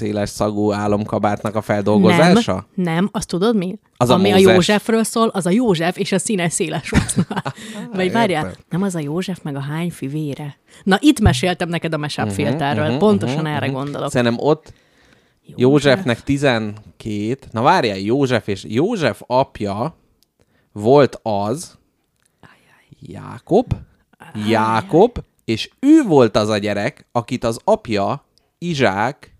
széles 0.02 0.30
szagú 0.30 0.72
álomkabátnak 0.72 1.54
a 1.54 1.60
feldolgozása? 1.60 2.66
Nem, 2.74 2.94
nem, 2.94 3.08
azt 3.12 3.28
tudod 3.28 3.56
mi? 3.56 3.78
Az 3.96 4.10
a 4.10 4.14
Ami 4.14 4.30
a, 4.30 4.34
Mózes. 4.34 4.52
Józsefről 4.52 5.04
szól, 5.04 5.28
az 5.28 5.46
a 5.46 5.50
József 5.50 5.96
és 5.96 6.12
a 6.12 6.18
színes 6.18 6.52
széles. 6.52 6.92
Vagy 7.94 8.12
várjál, 8.12 8.52
nem 8.68 8.82
az 8.82 8.94
a 8.94 8.98
József 8.98 9.38
meg 9.42 9.56
a 9.56 9.60
hány 9.60 9.90
fivére? 9.90 10.56
Na, 10.82 10.96
itt 11.00 11.20
meséltem 11.20 11.68
neked 11.68 11.92
a 11.92 11.96
Mhm, 11.96 12.00
mesapfilterről, 12.00 12.98
pontosan 12.98 13.46
erre 13.46 13.66
gondolok. 13.66 14.10
Szerintem 14.10 14.46
ott 14.46 14.72
Józsefnek 15.56 16.22
12, 16.22 17.36
na 17.50 17.62
várjál, 17.62 17.98
József 17.98 18.46
és 18.46 18.64
József 18.68 19.22
apja 19.26 19.96
volt 20.72 21.20
az, 21.22 21.78
Jákob, 23.00 23.74
Jákob, 24.48 25.18
és 25.44 25.70
ő 25.80 26.02
volt 26.02 26.36
az 26.36 26.48
a 26.48 26.58
gyerek, 26.58 27.06
akit 27.12 27.44
az 27.44 27.58
apja, 27.64 28.24
Izsák 28.58 29.31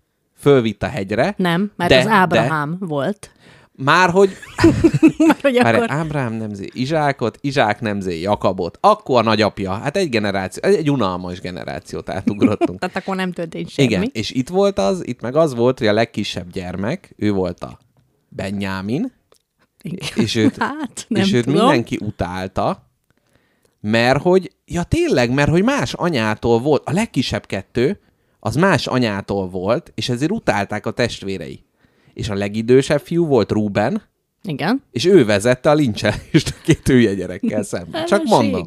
fölvitt 0.43 0.83
a 0.83 0.87
hegyre. 0.87 1.33
Nem, 1.37 1.71
mert 1.75 1.89
de, 1.89 1.99
az 1.99 2.07
Ábrahám 2.07 2.75
volt. 2.79 3.31
Már 3.75 4.09
hogy 4.09 4.29
Mert 5.27 5.41
hogy 5.41 5.59
Várj, 5.61 5.77
akkor... 5.77 5.91
Ábrahám 5.91 6.33
nemzé 6.33 6.67
Izsákot, 6.71 7.37
Izsák 7.41 7.81
nemzé 7.81 8.19
Jakabot. 8.19 8.77
Akkor 8.81 9.19
a 9.19 9.23
nagyapja. 9.23 9.71
Hát 9.71 9.97
egy 9.97 10.09
generáció, 10.09 10.63
egy 10.63 10.91
unalmas 10.91 11.39
generációt 11.39 12.09
átugrottunk. 12.09 12.79
Tehát 12.79 12.95
akkor 12.95 13.15
nem 13.15 13.31
történt 13.31 13.69
semmi. 13.69 13.87
Igen, 13.87 14.09
és 14.11 14.31
itt 14.31 14.49
volt 14.49 14.79
az, 14.79 15.07
itt 15.07 15.21
meg 15.21 15.35
az 15.35 15.55
volt, 15.55 15.79
hogy 15.79 15.87
a 15.87 15.93
legkisebb 15.93 16.51
gyermek, 16.51 17.13
ő 17.17 17.31
volt 17.31 17.63
a 17.63 17.79
Benjamin, 18.29 19.11
Igen. 19.81 20.09
és 20.15 20.35
őt, 20.35 20.57
Hát, 20.57 21.05
nem 21.07 21.21
és 21.21 21.33
őt 21.33 21.43
tudom. 21.43 21.59
mindenki 21.59 21.99
utálta, 22.01 22.89
mert 23.81 24.21
hogy, 24.21 24.51
ja 24.65 24.83
tényleg, 24.83 25.33
mert 25.33 25.49
hogy 25.49 25.63
más 25.63 25.93
anyától 25.93 26.59
volt, 26.59 26.83
a 26.85 26.91
legkisebb 26.91 27.45
kettő, 27.45 27.99
az 28.45 28.55
más 28.55 28.87
anyától 28.87 29.49
volt, 29.49 29.91
és 29.95 30.09
ezért 30.09 30.31
utálták 30.31 30.85
a 30.85 30.91
testvérei. 30.91 31.63
És 32.13 32.29
a 32.29 32.33
legidősebb 32.33 33.01
fiú 33.01 33.25
volt 33.25 33.51
Ruben, 33.51 34.01
Igen. 34.43 34.83
és 34.91 35.05
ő 35.05 35.25
vezette 35.25 35.69
a 35.69 35.73
lincselést 35.73 36.49
a 36.49 36.61
két 36.63 36.87
hülye 36.87 37.13
gyerekkel 37.13 37.63
szemben. 37.63 38.05
Csak 38.05 38.23
mondom. 38.23 38.63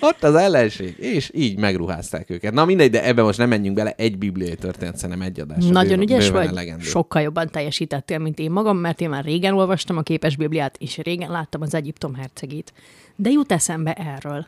Ott 0.00 0.24
az 0.24 0.34
ellenség, 0.34 0.94
és 0.98 1.30
így 1.34 1.58
megruházták 1.58 2.30
őket. 2.30 2.52
Na 2.52 2.64
mindegy, 2.64 2.90
de 2.90 3.04
ebbe 3.04 3.22
most 3.22 3.38
nem 3.38 3.48
menjünk 3.48 3.76
bele, 3.76 3.94
egy 3.96 4.18
bibliai 4.18 4.54
történet, 4.54 4.96
szerintem 4.96 5.26
egy 5.26 5.40
adás. 5.40 5.64
Nagyon 5.64 6.00
ügyes 6.00 6.30
vagy, 6.30 6.46
elegendő. 6.46 6.82
sokkal 6.82 7.22
jobban 7.22 7.50
teljesítettél, 7.50 8.18
mint 8.18 8.38
én 8.38 8.50
magam, 8.50 8.76
mert 8.76 9.00
én 9.00 9.08
már 9.08 9.24
régen 9.24 9.54
olvastam 9.54 9.96
a 9.96 10.02
képes 10.02 10.36
Bibliát, 10.36 10.76
és 10.78 10.96
régen 10.96 11.30
láttam 11.30 11.62
az 11.62 11.74
Egyiptom 11.74 12.14
hercegét. 12.14 12.72
De 13.16 13.30
jut 13.30 13.52
eszembe 13.52 13.92
erről. 13.92 14.46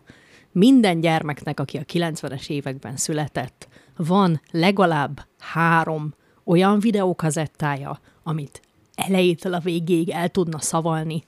Minden 0.53 1.01
gyermeknek, 1.01 1.61
aki 1.61 1.77
a 1.77 1.85
90-es 1.93 2.51
években 2.51 2.97
született, 2.97 3.69
van 3.97 4.41
legalább 4.51 5.27
három 5.39 6.15
olyan 6.45 6.79
videókazettája, 6.79 8.01
amit 8.23 8.61
elejétől 8.95 9.55
a 9.55 9.59
végéig 9.59 10.11
el 10.11 10.29
tudna 10.29 10.61
szavalni. 10.61 11.25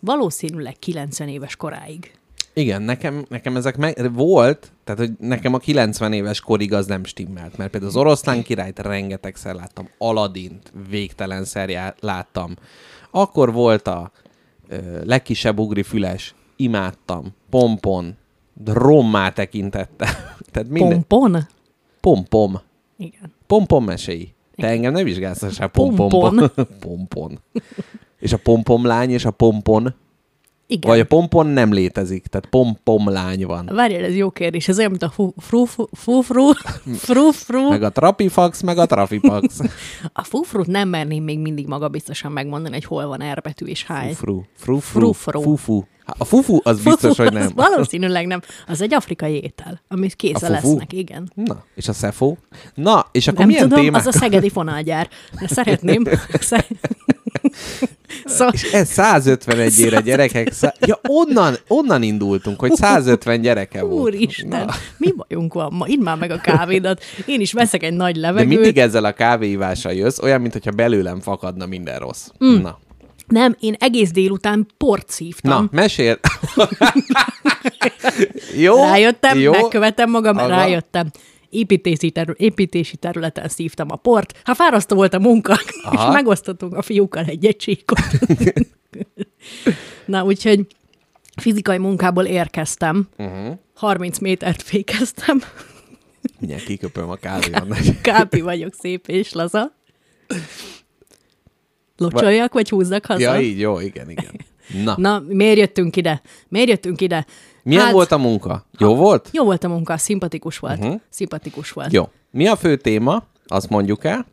Valószínűleg 0.00 0.78
90 0.78 1.28
éves 1.28 1.56
koráig. 1.56 2.12
Igen, 2.52 2.82
nekem, 2.82 3.24
nekem 3.28 3.56
ezek 3.56 3.76
meg, 3.76 4.12
volt, 4.14 4.72
tehát 4.84 5.00
hogy 5.00 5.12
nekem 5.18 5.54
a 5.54 5.58
90 5.58 6.12
éves 6.12 6.40
korig 6.40 6.72
az 6.72 6.86
nem 6.86 7.04
stimmelt, 7.04 7.56
mert 7.56 7.70
például 7.70 7.90
az 7.92 7.98
oroszlán 7.98 8.42
királyt 8.42 8.78
rengetegszer 8.78 9.54
láttam, 9.54 9.88
Aladint 9.98 10.72
végtelenszer 10.88 11.94
láttam. 12.00 12.54
Akkor 13.10 13.52
volt 13.52 13.88
a 13.88 14.10
ö, 14.68 15.04
legkisebb 15.04 15.58
ugri 15.58 15.82
füles, 15.82 16.34
imádtam, 16.56 17.34
pompon, 17.50 18.16
rommá 18.64 19.30
tekintette. 19.30 20.08
tehát 20.52 20.68
minden, 20.68 21.04
Pompon? 21.06 21.46
Pom-pom. 22.04 22.60
Igen. 22.96 23.32
Pompom 23.46 23.84
meséi. 23.84 24.34
Te 24.56 24.66
engem 24.66 24.92
ne 24.92 25.02
vizsgálszassál 25.02 25.68
pompomba. 25.68 26.18
Pompon. 26.18 26.66
pompon. 26.84 27.38
És 28.18 28.32
a 28.32 28.36
pompom 28.36 28.86
lány 28.86 29.10
és 29.10 29.24
a 29.24 29.30
pompon, 29.30 29.94
Igen. 30.66 30.90
vagy 30.90 31.00
a 31.00 31.04
pompon 31.04 31.46
nem 31.46 31.72
létezik, 31.72 32.26
tehát 32.26 32.46
pompom 32.46 33.08
lány 33.08 33.46
van. 33.46 33.70
Várjál, 33.72 34.04
ez 34.04 34.16
jó 34.16 34.30
kérdés. 34.30 34.68
Ez 34.68 34.78
olyan, 34.78 34.90
mint 34.90 35.02
a 35.02 35.10
fu, 35.10 35.30
fru, 35.36 35.64
fu, 35.64 35.84
fu, 35.92 36.20
fru, 36.20 36.52
fru, 36.96 37.30
fru. 37.30 37.68
Meg 37.68 37.82
a 37.82 37.90
trapifax, 37.90 38.60
meg 38.60 38.78
a 38.78 38.86
trafipax. 38.86 39.58
A 40.12 40.24
fufrut 40.24 40.66
nem 40.66 40.88
merném 40.88 41.24
még 41.24 41.38
mindig 41.38 41.66
magabiztosan 41.66 42.32
megmondani, 42.32 42.74
hogy 42.74 42.84
hol 42.84 43.06
van 43.06 43.22
R 43.32 43.40
betű 43.42 43.64
és 43.66 43.84
hány. 43.84 44.14
Fru, 44.14 44.42
fru, 44.56 44.78
fru, 44.78 45.12
Frufru. 45.12 45.40
fufu. 45.42 45.82
Hát 46.06 46.16
A 46.18 46.24
fufu 46.24 46.58
az 46.62 46.80
biztos, 46.82 47.16
hogy 47.16 47.32
nem. 47.32 47.50
valószínűleg 47.54 48.26
nem. 48.26 48.40
Az 48.66 48.80
egy 48.82 48.94
afrikai 48.94 49.34
étel, 49.42 49.80
amit 49.88 50.16
fufu? 50.18 50.52
lesznek, 50.52 50.92
igen. 50.92 51.30
Na, 51.34 51.64
és 51.74 51.88
a 51.88 51.92
szefó? 51.92 52.38
Na, 52.74 53.06
és 53.12 53.26
akkor 53.26 53.38
Nem 53.38 53.48
milyen 53.48 53.62
tudom, 53.68 53.84
témák? 53.84 54.00
az 54.00 54.14
a 54.14 54.18
szegedi 54.18 54.48
fonalgyár. 54.50 55.08
De 55.40 55.46
szeretném. 55.48 56.04
Sze... 56.40 56.66
szóval, 58.24 58.52
És 58.52 58.62
ez 58.72 58.88
151 58.88 59.78
ére 59.80 60.00
gyerekek. 60.00 60.52
Szá... 60.52 60.72
Ja, 60.80 61.00
onnan, 61.08 61.54
onnan 61.68 62.02
indultunk, 62.02 62.60
hogy 62.60 62.72
150 62.74 63.40
gyereke 63.40 63.82
volt. 63.82 64.02
úristen, 64.02 64.70
mi 64.96 65.12
bajunk 65.16 65.54
van 65.54 65.72
ma? 65.72 65.86
Idd 65.86 66.00
már 66.02 66.16
meg 66.16 66.30
a 66.30 66.38
kávédat. 66.40 67.02
Én 67.26 67.40
is 67.40 67.52
veszek 67.52 67.82
egy 67.82 67.92
nagy 67.94 68.14
De 68.14 68.20
levegőt. 68.20 68.48
mindig 68.48 68.78
ezzel 68.78 69.04
a 69.04 69.12
kávéivással 69.12 69.92
jössz, 69.92 70.18
olyan, 70.22 70.40
mintha 70.40 70.70
belőlem 70.70 71.20
fakadna 71.20 71.66
minden 71.66 71.98
rossz. 71.98 72.26
Mm. 72.44 72.60
Na, 72.60 72.78
Nem, 73.26 73.56
én 73.60 73.74
egész 73.78 74.10
délután 74.10 74.66
port 74.78 75.10
szívtam. 75.10 75.62
na, 75.62 75.68
mesél. 75.70 76.18
jó, 78.56 78.74
Rájöttem, 78.76 79.38
jó. 79.38 79.50
megkövetem 79.52 80.10
magam, 80.10 80.36
Aga. 80.36 80.46
rájöttem. 80.48 81.10
Építési, 81.54 82.10
terü- 82.10 82.38
építési 82.40 82.96
területen 82.96 83.48
szívtam 83.48 83.90
a 83.90 83.96
port. 83.96 84.40
Hát 84.44 84.56
fárasztó 84.56 84.96
volt 84.96 85.14
a 85.14 85.18
munka, 85.18 85.52
Aha. 85.82 86.08
és 86.08 86.14
megosztottunk 86.14 86.76
a 86.76 86.82
fiúkkal 86.82 87.24
egy 87.24 87.56
csíkot. 87.58 87.98
Na, 90.06 90.24
úgyhogy 90.24 90.66
fizikai 91.40 91.78
munkából 91.78 92.24
érkeztem. 92.24 93.08
Uh-huh. 93.18 93.58
30 93.74 94.18
métert 94.18 94.62
fékeztem. 94.62 95.42
Mindjárt 96.38 96.64
kiköpöm 96.64 97.10
a 97.10 97.14
kávéban. 97.16 97.76
Kápi 98.02 98.40
vagyok, 98.40 98.74
szép 98.74 99.08
és 99.08 99.32
laza. 99.32 99.72
Locsoljak, 101.96 102.52
vagy 102.52 102.68
húzzak 102.68 103.06
haza? 103.06 103.20
ja, 103.20 103.40
így, 103.40 103.58
jó, 103.58 103.80
igen, 103.80 104.10
igen. 104.10 104.40
Na, 104.84 104.94
Na, 104.96 105.22
miért 105.28 105.58
jöttünk 105.58 105.96
ide? 105.96 106.22
Miért 106.48 106.68
jöttünk 106.68 107.00
ide? 107.00 107.26
milyen 107.62 107.92
volt 107.92 108.12
a 108.12 108.18
munka? 108.18 108.66
Jó 108.78 108.94
volt? 108.94 109.28
Jó 109.32 109.44
volt 109.44 109.64
a 109.64 109.68
munka, 109.68 109.96
szimpatikus 109.96 110.58
volt. 110.58 110.78
Uh-huh. 110.78 111.00
Szimpatikus 111.08 111.72
volt. 111.72 111.92
Jó. 111.92 112.08
Mi 112.30 112.46
a 112.46 112.56
fő 112.56 112.76
téma? 112.76 113.22
Azt 113.46 113.68
mondjuk 113.68 114.04
el. 114.04 114.26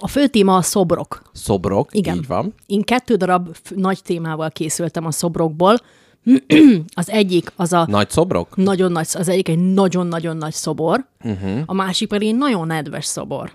A 0.00 0.08
fő 0.08 0.26
téma 0.26 0.56
a 0.56 0.62
szobrok. 0.62 1.22
Szobrok, 1.32 1.88
Igen. 1.94 2.16
így 2.16 2.26
van. 2.26 2.54
Én 2.66 2.82
kettő 2.82 3.14
darab 3.14 3.48
f- 3.62 3.74
nagy 3.76 4.02
témával 4.02 4.50
készültem 4.50 5.06
a 5.06 5.10
szobrokból. 5.10 5.76
az 6.94 7.10
egyik 7.10 7.52
az 7.56 7.72
a 7.72 7.86
Nagy 7.88 8.10
szobrok? 8.10 8.56
nagyon 8.56 8.92
nagy, 8.92 9.06
az 9.12 9.28
egyik 9.28 9.48
egy 9.48 9.72
nagyon-nagyon 9.72 10.36
nagy 10.36 10.52
szobor, 10.52 11.06
uh-huh. 11.24 11.60
a 11.66 11.74
másik 11.74 12.08
pedig 12.08 12.28
egy 12.28 12.36
nagyon 12.36 12.66
nedves 12.66 13.04
szobor. 13.04 13.52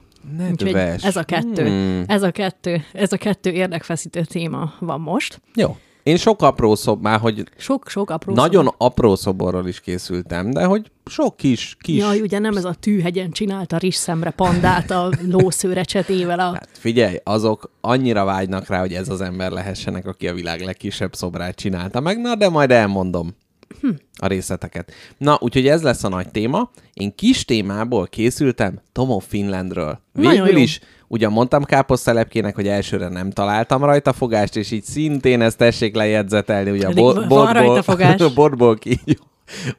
Úgyhogy 0.51 0.73
Nedves. 0.73 1.03
ez 1.03 1.15
a 1.15 1.23
kettő, 1.23 1.65
Hmm. 1.67 2.03
ez 2.07 2.23
a 2.23 2.31
kettő, 2.31 2.83
ez 2.93 3.11
a 3.11 3.17
kettő 3.17 3.49
érdekfeszítő 3.51 4.21
téma 4.23 4.73
van 4.79 4.99
most. 5.01 5.41
Jó. 5.55 5.77
Én 6.03 6.17
sok 6.17 6.41
apró 6.41 6.75
szob, 6.75 7.01
már 7.01 7.19
hogy 7.19 7.43
Sok-sok 7.57 8.09
apró 8.09 8.33
nagyon 8.33 8.63
szobor. 8.63 8.75
apró 8.87 9.15
szoborral 9.15 9.67
is 9.67 9.79
készültem, 9.79 10.51
de 10.51 10.63
hogy 10.63 10.91
sok 11.05 11.37
kis, 11.37 11.77
kis... 11.79 11.97
Jaj, 11.97 12.21
ugye 12.21 12.39
nem 12.39 12.57
ez 12.57 12.65
a 12.65 12.73
tűhegyen 12.73 13.31
csinálta 13.31 13.77
rizs 13.77 13.95
szemre 13.95 14.29
pandát 14.29 14.91
a 14.91 15.09
lószőre 15.31 15.83
csetével 15.83 16.39
a... 16.39 16.43
Hát 16.53 16.69
figyelj, 16.71 17.15
azok 17.23 17.71
annyira 17.81 18.23
vágynak 18.23 18.67
rá, 18.67 18.79
hogy 18.79 18.93
ez 18.93 19.09
az 19.09 19.21
ember 19.21 19.51
lehessenek, 19.51 20.05
aki 20.05 20.27
a 20.27 20.33
világ 20.33 20.61
legkisebb 20.61 21.15
szobrát 21.15 21.55
csinálta 21.55 21.99
meg, 21.99 22.21
na 22.21 22.35
de 22.35 22.49
majd 22.49 22.71
elmondom 22.71 23.35
Hm. 23.81 23.89
a 24.15 24.27
részleteket. 24.27 24.91
Na, 25.17 25.37
úgyhogy 25.41 25.67
ez 25.67 25.81
lesz 25.81 26.03
a 26.03 26.09
nagy 26.09 26.29
téma. 26.31 26.71
Én 26.93 27.15
kis 27.15 27.45
témából 27.45 28.07
készültem 28.07 28.79
Tom 28.91 29.09
of 29.09 29.25
Finlandről. 29.27 29.99
Végül 30.13 30.55
is 30.55 30.79
ugyan 31.09 31.31
mondtam 31.31 31.63
káposztelepkének, 31.63 32.55
hogy 32.55 32.67
elsőre 32.67 33.07
nem 33.07 33.31
találtam 33.31 33.83
rajta 33.83 34.13
fogást, 34.13 34.55
és 34.55 34.71
így 34.71 34.83
szintén 34.83 35.41
ezt 35.41 35.57
tessék 35.57 35.95
lejegyzetelni, 35.95 36.71
ugye 36.71 36.87
a 36.87 36.91
bo- 36.91 37.83
fogás. 37.83 38.33
botból 38.33 38.77
ki 38.77 38.99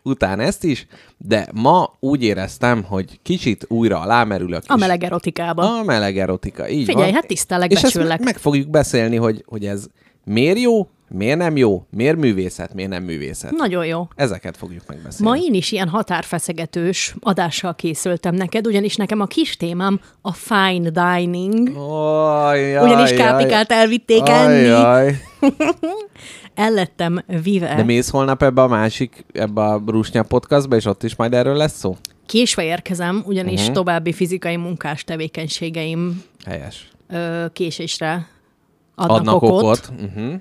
után 0.02 0.40
ezt 0.40 0.64
is, 0.64 0.87
de 1.16 1.49
ma 1.54 1.96
úgy 2.00 2.22
éreztem, 2.22 2.82
hogy 2.82 3.20
kicsit 3.22 3.64
újra 3.68 4.00
alámerülök 4.00 4.62
A 4.66 4.76
meleg 4.76 5.04
erotikába. 5.04 5.78
A 5.78 5.82
meleg 5.84 6.18
erotika, 6.18 6.68
így 6.68 6.84
Figyelj, 6.84 7.04
van. 7.04 7.14
hát 7.14 7.26
tisztelek, 7.26 7.70
És 7.70 7.82
ezt 7.82 8.25
meg 8.25 8.37
fogjuk 8.38 8.68
beszélni, 8.68 9.16
hogy, 9.16 9.44
hogy 9.46 9.66
ez 9.66 9.87
Miért 10.24 10.58
jó, 10.58 10.88
miért 11.08 11.38
nem 11.38 11.56
jó, 11.56 11.86
miért 11.90 12.16
művészet, 12.16 12.74
miért 12.74 12.90
nem 12.90 13.02
művészet. 13.02 13.50
Nagyon 13.50 13.86
jó. 13.86 14.08
Ezeket 14.14 14.56
fogjuk 14.56 14.82
megbeszélni. 14.86 15.30
Ma 15.30 15.44
én 15.44 15.54
is 15.54 15.72
ilyen 15.72 15.88
határfeszegetős 15.88 17.14
adással 17.20 17.74
készültem 17.74 18.34
neked, 18.34 18.66
ugyanis 18.66 18.96
nekem 18.96 19.20
a 19.20 19.26
kis 19.26 19.56
témám 19.56 20.00
a 20.20 20.32
fine 20.32 20.90
dining. 20.90 21.76
Ajjaj, 21.76 22.84
Ugyanis 22.84 23.12
kápikát 23.12 23.72
elvitték 23.72 24.28
enni. 24.28 24.68
Ajjaj. 24.68 25.16
El 26.54 26.70
lettem 26.70 27.24
vive. 27.42 27.74
De 27.74 27.82
mész 27.82 28.10
holnap 28.10 28.42
ebbe 28.42 28.62
a 28.62 28.68
másik, 28.68 29.24
ebbe 29.32 29.62
a 29.62 29.82
Rusnya 29.86 30.22
podcastba, 30.22 30.76
és 30.76 30.84
ott 30.84 31.02
is 31.02 31.16
majd 31.16 31.34
erről 31.34 31.56
lesz 31.56 31.78
szó? 31.78 31.96
Késve 32.26 32.64
érkezem, 32.64 33.22
ugyanis 33.26 33.60
uh-huh. 33.60 33.74
további 33.74 34.12
fizikai 34.12 34.56
munkás 34.56 35.04
tevékenységeim 35.04 36.22
Helyes. 36.44 36.88
ö, 37.08 37.44
késésre 37.52 38.28
adnak, 38.97 39.20
Adnak 39.20 39.35
okot, 39.42 39.50
okot. 39.50 39.82
Uh-huh. 40.00 40.40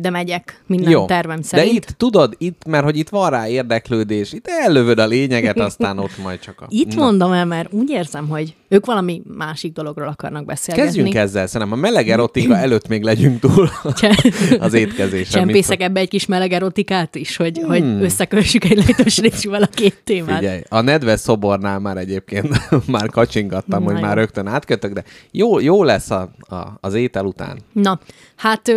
De 0.00 0.10
megyek 0.10 0.62
minden 0.66 0.90
Jó. 0.90 1.06
tervem 1.06 1.36
De 1.36 1.42
szerint. 1.42 1.74
itt, 1.74 1.86
tudod, 1.86 2.34
itt, 2.38 2.64
mert 2.66 2.84
hogy 2.84 2.96
itt 2.96 3.08
van 3.08 3.30
rá 3.30 3.48
érdeklődés, 3.48 4.32
itt 4.32 4.46
ellövöd 4.48 4.98
a 4.98 5.06
lényeget, 5.06 5.60
aztán 5.60 5.98
ott 5.98 6.18
majd 6.22 6.38
csak 6.38 6.60
a... 6.60 6.66
Itt 6.68 6.94
Na. 6.94 7.02
mondom 7.02 7.32
el, 7.32 7.44
mert 7.44 7.72
úgy 7.72 7.90
érzem, 7.90 8.28
hogy 8.28 8.54
ők 8.68 8.86
valami 8.86 9.22
másik 9.36 9.72
dologról 9.72 10.08
akarnak 10.08 10.44
beszélgetni. 10.44 10.88
Kezdjünk 10.88 11.14
ezzel, 11.14 11.46
szerintem 11.46 11.78
a 11.78 11.80
meleg 11.80 12.08
erotika 12.08 12.56
előtt 12.56 12.88
még 12.88 13.02
legyünk 13.02 13.40
túl 13.40 13.70
az 14.58 14.74
étkezésre. 14.74 15.38
Csempészek 15.38 15.80
ebbe 15.80 16.00
egy 16.00 16.08
kis 16.08 16.26
meleg 16.26 16.52
erotikát 16.52 17.14
is, 17.14 17.36
hogy, 17.36 17.58
hmm. 17.58 17.68
hogy 17.68 18.02
összekössük 18.04 18.64
egy 18.64 18.76
lehetőségével 18.76 19.62
a 19.62 19.66
két 19.66 20.00
témát. 20.04 20.38
Figyelj, 20.38 20.60
a 20.68 20.80
nedves 20.80 21.20
szobornál 21.20 21.78
már 21.78 21.96
egyébként 21.96 22.48
már 22.86 23.08
kacsingattam, 23.08 23.82
Na 23.82 23.88
hogy 23.90 24.00
jó. 24.00 24.06
már 24.06 24.16
rögtön 24.16 24.46
átkötök, 24.46 24.92
de 24.92 25.04
jó, 25.30 25.60
jó 25.60 25.82
lesz 25.84 26.10
a, 26.10 26.30
a, 26.40 26.56
az 26.80 26.94
étel 26.94 27.24
után. 27.24 27.58
Na, 27.72 27.98
hát 28.36 28.72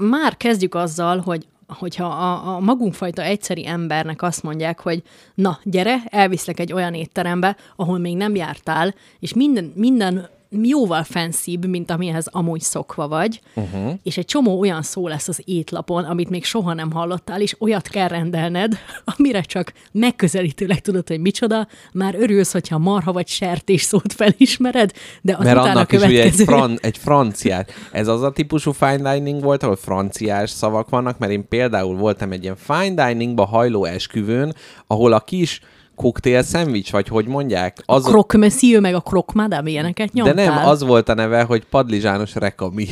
már 0.00 0.36
kezdjük 0.36 0.74
azzal, 0.74 1.18
hogy 1.18 1.46
hogyha 1.78 2.06
a, 2.06 2.54
a 2.54 2.60
magunkfajta 2.60 3.22
egyszeri 3.22 3.66
embernek 3.66 4.22
azt 4.22 4.42
mondják, 4.42 4.80
hogy 4.80 5.02
na, 5.34 5.58
gyere, 5.62 6.02
elviszlek 6.06 6.60
egy 6.60 6.72
olyan 6.72 6.94
étterembe, 6.94 7.56
ahol 7.76 7.98
még 7.98 8.16
nem 8.16 8.34
jártál, 8.34 8.94
és 9.18 9.34
minden, 9.34 9.72
minden 9.74 10.28
jóval 10.50 11.04
fenszibb, 11.04 11.66
mint 11.66 11.90
amihez 11.90 12.26
amúgy 12.30 12.60
szokva 12.60 13.08
vagy, 13.08 13.40
uh-huh. 13.54 13.92
és 14.02 14.16
egy 14.16 14.24
csomó 14.24 14.60
olyan 14.60 14.82
szó 14.82 15.08
lesz 15.08 15.28
az 15.28 15.42
étlapon, 15.44 16.04
amit 16.04 16.30
még 16.30 16.44
soha 16.44 16.74
nem 16.74 16.92
hallottál, 16.92 17.40
és 17.40 17.56
olyat 17.58 17.88
kell 17.88 18.08
rendelned, 18.08 18.78
amire 19.16 19.40
csak 19.40 19.72
megközelítőleg 19.92 20.80
tudod, 20.80 21.08
hogy 21.08 21.20
micsoda, 21.20 21.68
már 21.92 22.14
örülsz, 22.14 22.52
hogyha 22.52 22.78
marha 22.78 23.12
vagy 23.12 23.28
sertés 23.28 23.82
szót 23.82 24.12
felismered, 24.12 24.92
de 25.22 25.36
az 25.38 25.44
Mert 25.44 25.58
annak 25.58 25.92
is 25.92 25.98
ugye 25.98 26.06
egy, 26.06 26.14
következő... 26.14 26.44
fran, 26.44 26.78
egy 26.82 26.98
franciás. 26.98 27.64
Ez 27.92 28.08
az 28.08 28.22
a 28.22 28.30
típusú 28.30 28.72
fine 28.72 29.12
dining 29.12 29.42
volt, 29.42 29.62
ahol 29.62 29.76
franciás 29.76 30.50
szavak 30.50 30.88
vannak, 30.88 31.18
mert 31.18 31.32
én 31.32 31.48
például 31.48 31.96
voltam 31.96 32.32
egy 32.32 32.42
ilyen 32.42 32.56
fine 32.56 33.08
diningba 33.08 33.44
hajló 33.44 33.84
esküvőn, 33.84 34.54
ahol 34.86 35.12
a 35.12 35.20
kis 35.20 35.60
koktél 36.00 36.42
szendvics, 36.42 36.90
vagy 36.90 37.08
hogy 37.08 37.26
mondják, 37.26 37.82
az, 37.84 38.06
A 38.06 38.08
croque 38.08 38.38
monsieur, 38.38 38.80
meg 38.80 38.94
a 38.94 39.00
croque 39.00 39.42
madame 39.42 39.70
ilyeneket 39.70 40.06
de 40.06 40.22
nyomtál. 40.22 40.54
nem, 40.54 40.66
az 40.66 40.82
volt 40.82 41.08
a 41.08 41.14
neve, 41.14 41.42
hogy 41.42 41.64
padlizsános 41.64 42.34
rekami. 42.34 42.86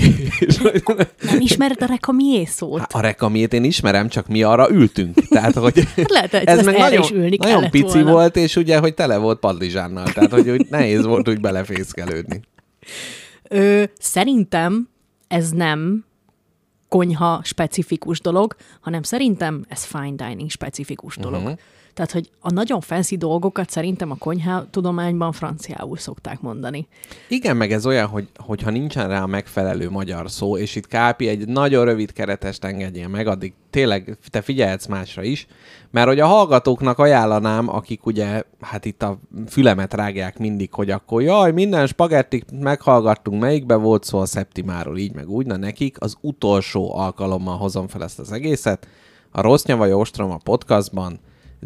Nem 1.31 1.41
ismered 1.49 1.83
a 1.83 1.87
recamier 1.87 2.49
szót? 2.49 2.83
a 2.93 3.01
rekamiét 3.01 3.53
én 3.53 3.65
ismerem, 3.65 4.09
csak 4.09 4.27
mi 4.27 4.43
arra 4.43 4.71
ültünk. 4.71 5.15
Tehát, 5.29 5.55
hogy 5.55 5.85
Hát 5.97 6.11
lehet, 6.11 6.31
hogy 6.31 6.43
ez 6.45 6.65
meg 6.65 6.79
nagyon, 6.79 7.03
is 7.03 7.11
ülni 7.11 7.37
nagyon 7.37 7.71
pici 7.71 7.93
volna. 7.93 8.13
volt, 8.13 8.37
és 8.37 8.57
ugye, 8.57 8.79
hogy 8.79 8.95
tele 8.95 9.17
volt 9.17 9.39
padlizsánnal. 9.39 10.13
Tehát, 10.13 10.31
hogy 10.31 10.51
úgy 10.51 10.67
nehéz 10.71 11.05
volt 11.05 11.29
úgy 11.29 11.41
belefészkelődni. 11.41 12.41
Ö, 13.49 13.83
szerintem 13.99 14.89
ez 15.29 15.51
nem 15.51 16.05
konyha 16.89 17.41
specifikus 17.45 18.21
dolog, 18.21 18.57
hanem 18.81 19.03
szerintem 19.03 19.65
ez 19.69 19.85
fine 19.85 20.29
dining 20.29 20.51
specifikus 20.51 21.17
dolog. 21.17 21.43
Uh-huh. 21.43 21.59
Tehát, 21.99 22.13
hogy 22.13 22.31
a 22.41 22.53
nagyon 22.53 22.81
fancy 22.81 23.17
dolgokat 23.17 23.71
szerintem 23.71 24.11
a 24.11 24.15
konyha 24.15 24.67
tudományban 24.71 25.33
franciául 25.33 25.97
szokták 25.97 26.41
mondani. 26.41 26.89
Igen, 27.29 27.57
meg 27.57 27.73
ez 27.73 27.87
olyan, 27.87 28.07
hogy, 28.07 28.29
hogyha 28.37 28.71
nincsen 28.71 29.09
rá 29.09 29.23
a 29.23 29.27
megfelelő 29.27 29.91
magyar 29.91 30.31
szó, 30.31 30.57
és 30.57 30.77
itt 30.77 30.87
Kápi 30.87 31.29
egy 31.29 31.49
nagyon 31.49 31.85
rövid 31.85 32.13
keretest 32.13 32.65
engedjél 32.65 33.09
meg, 33.09 33.27
addig 33.27 33.53
tényleg 33.71 34.19
te 34.31 34.41
figyelhetsz 34.41 34.87
másra 34.87 35.23
is, 35.23 35.47
mert 35.91 36.07
hogy 36.07 36.21
a 36.21 36.27
hallgatóknak 36.27 36.99
ajánlanám, 36.99 37.69
akik 37.69 38.07
ugye, 38.07 38.43
hát 38.61 38.85
itt 38.85 39.03
a 39.03 39.19
fülemet 39.49 39.95
rágják 39.95 40.39
mindig, 40.39 40.73
hogy 40.73 40.91
akkor 40.91 41.23
jaj, 41.23 41.53
minden 41.53 41.87
spagettit 41.87 42.61
meghallgattunk, 42.61 43.41
melyikbe 43.41 43.75
volt 43.75 44.05
szó 44.05 44.19
a 44.19 44.27
Szeptimáról, 44.27 44.99
így 44.99 45.15
meg 45.15 45.29
úgy, 45.29 45.47
na 45.47 45.57
nekik 45.57 45.97
az 46.01 46.17
utolsó 46.21 46.95
alkalommal 46.97 47.57
hozom 47.57 47.89
fel 47.89 48.03
ezt 48.03 48.19
az 48.19 48.33
egészet. 48.33 48.89
A 49.31 49.41
Rossz 49.41 49.65
Nyavai 49.65 49.93
Ostrom 49.93 50.31
a 50.31 50.41
podcastban 50.45 51.21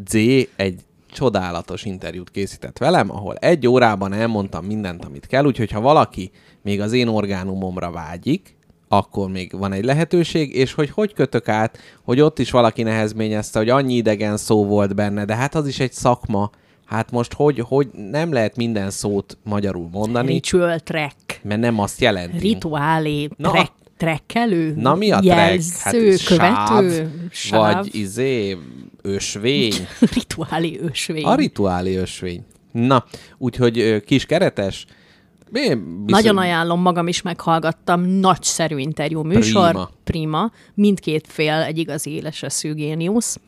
Z 0.08 0.14
egy 0.56 0.80
csodálatos 1.12 1.84
interjút 1.84 2.30
készített 2.30 2.78
velem, 2.78 3.10
ahol 3.10 3.34
egy 3.34 3.66
órában 3.66 4.12
elmondtam 4.12 4.64
mindent, 4.64 5.04
amit 5.04 5.26
kell, 5.26 5.44
úgyhogy 5.44 5.70
ha 5.70 5.80
valaki 5.80 6.30
még 6.62 6.80
az 6.80 6.92
én 6.92 7.08
orgánumomra 7.08 7.90
vágyik, 7.90 8.56
akkor 8.88 9.30
még 9.30 9.58
van 9.58 9.72
egy 9.72 9.84
lehetőség, 9.84 10.54
és 10.54 10.72
hogy 10.72 10.90
hogy 10.90 11.14
kötök 11.14 11.48
át, 11.48 11.78
hogy 12.04 12.20
ott 12.20 12.38
is 12.38 12.50
valaki 12.50 12.82
nehezményezte, 12.82 13.58
hogy 13.58 13.68
annyi 13.68 13.94
idegen 13.94 14.36
szó 14.36 14.64
volt 14.66 14.94
benne, 14.94 15.24
de 15.24 15.34
hát 15.34 15.54
az 15.54 15.66
is 15.66 15.80
egy 15.80 15.92
szakma, 15.92 16.50
hát 16.84 17.10
most 17.10 17.32
hogy, 17.32 17.58
hogy 17.58 17.88
nem 18.10 18.32
lehet 18.32 18.56
minden 18.56 18.90
szót 18.90 19.38
magyarul 19.44 19.88
mondani, 19.92 20.32
Ritual 20.32 20.78
track, 20.78 21.40
mert 21.42 21.60
nem 21.60 21.78
azt 21.78 22.00
jelenti. 22.00 22.38
rituálé, 22.38 23.28
track, 23.38 23.72
trekkelő, 23.96 24.74
Na 24.76 24.94
mi 24.94 25.10
a 25.10 25.20
jelző, 25.22 26.14
track? 26.16 26.52
Hát 26.52 26.80
követő, 26.80 27.28
sáv, 27.30 27.74
vagy 27.74 27.94
izé, 27.94 28.56
ösvény. 29.02 29.72
rituálé 30.14 30.78
ösvény. 30.80 31.24
A 31.24 31.34
rituáli 31.34 31.96
ösvény. 31.96 32.44
Na, 32.72 33.04
úgyhogy 33.38 34.04
kis 34.04 34.26
keretes. 34.26 34.86
Én 35.52 36.04
Nagyon 36.06 36.38
ajánlom, 36.38 36.80
magam 36.80 37.08
is 37.08 37.22
meghallgattam, 37.22 38.00
nagyszerű 38.02 38.78
interjú 38.78 39.22
műsor, 39.22 39.70
Prima. 39.70 39.90
prima. 40.04 40.52
mindkét 40.74 41.26
fél 41.28 41.54
egy 41.54 41.78
igazi 41.78 42.10
éles 42.10 42.42
eszű 42.42 42.74
géniusz, 42.74 43.40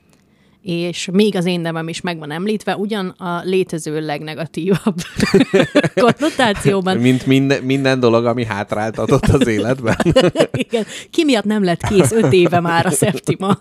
és 0.64 1.08
még 1.12 1.36
az 1.36 1.44
én 1.44 1.60
nevem 1.60 1.88
is 1.88 2.00
meg 2.00 2.18
van 2.18 2.30
említve, 2.30 2.76
ugyan 2.76 3.08
a 3.08 3.40
létező 3.42 4.00
legnegatívabb 4.00 4.96
konnotációban. 5.94 6.96
Mint 6.96 7.26
minden, 7.26 7.62
minden 7.62 8.00
dolog, 8.00 8.24
ami 8.26 8.44
hátráltatott 8.44 9.26
az 9.26 9.46
életben. 9.46 9.96
Igen. 10.52 10.84
Ki 11.10 11.24
miatt 11.24 11.44
nem 11.44 11.64
lett 11.64 11.82
kész 11.82 12.12
öt 12.12 12.32
éve 12.32 12.60
már 12.60 12.86
a 12.86 12.90
Septima? 12.90 13.58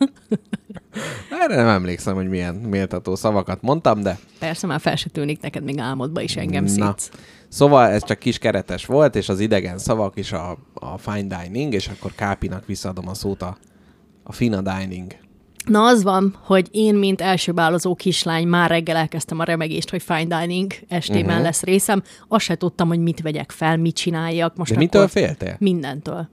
Erre 1.42 1.56
nem 1.56 1.68
emlékszem, 1.68 2.16
hogy 2.16 2.30
milyen 2.30 2.56
méltató 2.56 3.16
szavakat 3.16 3.62
mondtam, 3.62 4.02
de 4.02 4.18
Persze 4.40 4.68
már 4.68 4.80
fel 4.80 4.96
se 4.96 5.10
tűnik 5.10 5.42
neked 5.42 5.64
még 5.64 5.80
álmodba 5.80 6.22
is 6.22 6.36
engem 6.36 6.64
Na. 6.64 6.70
szítsz. 6.70 7.10
Szóval 7.48 7.88
ez 7.90 8.04
csak 8.04 8.20
kis 8.20 8.38
keretes 8.38 8.86
volt, 8.86 9.16
és 9.16 9.30
az 9.30 9.40
idegen 9.40 9.78
szavak 9.78 10.18
is 10.18 10.32
a, 10.32 10.58
a 10.74 10.98
fine 10.98 11.38
dining, 11.38 11.74
és 11.74 11.88
akkor 11.88 12.12
Kápinak 12.16 12.66
visszaadom 12.66 13.08
a 13.08 13.14
szót 13.14 13.42
a, 13.42 13.58
a 14.24 14.32
fina 14.32 14.62
dining. 14.62 15.23
Na 15.66 15.86
az 15.86 16.04
van, 16.04 16.36
hogy 16.42 16.68
én, 16.72 16.96
mint 16.96 17.22
elsőbálozó 17.22 17.96
kislány 17.96 18.48
már 18.48 18.70
reggel 18.70 18.96
elkezdtem 18.96 19.40
a 19.40 19.44
remegést, 19.44 19.90
hogy 19.90 20.02
fine 20.02 20.40
dining 20.40 20.72
estében 20.88 21.26
uh-huh. 21.26 21.44
lesz 21.44 21.64
részem. 21.64 22.04
Azt 22.28 22.46
se 22.46 22.56
tudtam, 22.56 22.88
hogy 22.88 23.00
mit 23.00 23.22
vegyek 23.22 23.52
fel, 23.52 23.78
mit 23.78 23.96
csináljak. 23.96 24.56
Most 24.56 24.72
De 24.72 24.78
mitől 24.78 25.08
féltél? 25.08 25.56
Mindentől. 25.60 26.28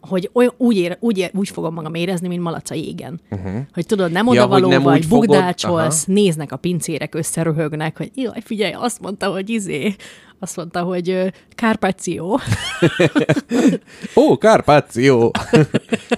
Hogy 0.00 0.30
olyan, 0.32 0.52
úgy, 0.56 0.76
ér, 0.76 0.96
úgy, 1.00 1.18
ér, 1.18 1.30
úgy 1.34 1.48
fogom 1.48 1.74
magam 1.74 1.94
érezni, 1.94 2.28
mint 2.28 2.42
malac 2.42 2.70
a 2.70 2.74
jégen. 2.74 3.20
Uh-huh. 3.30 3.52
Hogy 3.72 3.86
tudod, 3.86 4.12
nem. 4.12 4.26
Ja, 4.26 4.30
odavaló 4.32 4.68
nem 4.68 4.82
vagy, 4.82 4.98
úgy 4.98 5.04
fogod- 5.04 5.26
bugdácsolsz, 5.26 6.04
néznek 6.04 6.52
a 6.52 6.56
pincérek, 6.56 7.14
összeröhögnek, 7.14 7.96
hogy 7.96 8.10
jaj, 8.14 8.40
figyelj, 8.40 8.72
azt 8.72 9.00
mondta, 9.00 9.26
hogy 9.30 9.50
izé, 9.50 9.94
azt 10.38 10.56
mondta, 10.56 10.82
hogy 10.82 11.32
Kárpáció. 11.54 12.40
Ó, 14.16 14.34
Carpaccio! 14.34 15.30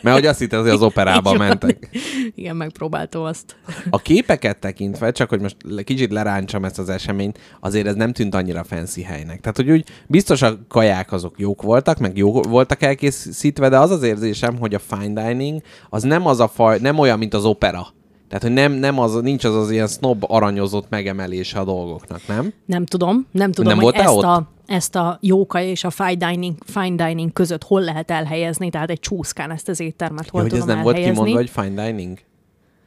Mert 0.03 0.17
hogy 0.17 0.27
azt 0.27 0.39
hittem, 0.39 0.61
hogy 0.61 0.71
az 0.71 0.83
operába 0.83 1.33
mentek. 1.33 1.89
Igen, 2.35 2.57
megpróbáltam 2.57 3.23
azt. 3.23 3.57
A 3.91 3.99
képeket 3.99 4.59
tekintve, 4.59 5.11
csak 5.13 5.29
hogy 5.29 5.41
most 5.41 5.57
kicsit 5.85 6.13
leráncsam 6.13 6.65
ezt 6.65 6.79
az 6.79 6.89
eseményt, 6.89 7.39
azért 7.61 7.87
ez 7.87 7.95
nem 7.95 8.13
tűnt 8.13 8.35
annyira 8.35 8.65
fancy 8.65 9.03
helynek. 9.03 9.41
Tehát, 9.41 9.57
hogy 9.57 9.71
úgy 9.71 9.89
biztos 10.07 10.43
a 10.43 10.59
kaják 10.69 11.13
azok 11.13 11.35
jók 11.39 11.63
voltak, 11.63 11.99
meg 11.99 12.17
jó 12.17 12.43
voltak 12.43 12.83
elkészítve, 12.83 13.69
de 13.69 13.79
az 13.79 13.91
az 13.91 14.03
érzésem, 14.03 14.59
hogy 14.59 14.75
a 14.75 14.79
fine 14.79 15.23
dining 15.23 15.61
az 15.91 16.03
nem 16.03 16.27
az 16.27 16.41
a 16.41 16.49
faj, 16.49 16.79
nem 16.79 16.99
olyan, 16.99 17.19
mint 17.19 17.35
az 17.35 17.45
opera. 17.45 17.97
Tehát, 18.29 18.43
hogy 18.43 18.53
nem, 18.53 18.73
nem 18.73 18.99
az, 18.99 19.15
nincs 19.15 19.45
az 19.45 19.55
az 19.55 19.71
ilyen 19.71 19.87
snob 19.87 20.25
aranyozott 20.27 20.89
megemelése 20.89 21.59
a 21.59 21.65
dolgoknak, 21.65 22.27
nem? 22.27 22.53
Nem 22.67 22.87
tudom, 22.87 23.27
nem 23.31 23.53
tudom, 23.53 23.73
Nem 23.77 23.83
hogy 23.85 23.95
ezt 23.95 24.17
ott? 24.17 24.23
a, 24.23 24.49
ezt 24.67 24.97
a 24.97 25.19
jóka 25.21 25.61
és 25.61 25.85
a 25.85 25.91
fine 25.91 26.15
dining, 26.15 26.55
fine 26.65 27.07
dining 27.07 27.33
között 27.33 27.65
hol 27.65 27.81
lehet 27.81 28.11
elhelyezni, 28.11 28.71
tehát 28.71 28.91
egy 28.91 29.01
csúszkán 29.01 29.51
ezt 29.51 29.69
az 29.69 29.81
éttermet 29.81 30.29
hol 30.29 30.41
Ja, 30.43 30.47
hogy 30.49 30.57
ez 30.57 30.61
tudom 30.61 30.75
nem 30.75 30.85
volt 30.85 30.97
elhelyezni. 30.97 31.25
kimondva, 31.25 31.53
hogy 31.53 31.65
fine 31.65 31.87
dining? 31.87 32.19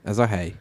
Ez 0.03 0.17
a 0.17 0.25
hely? 0.25 0.53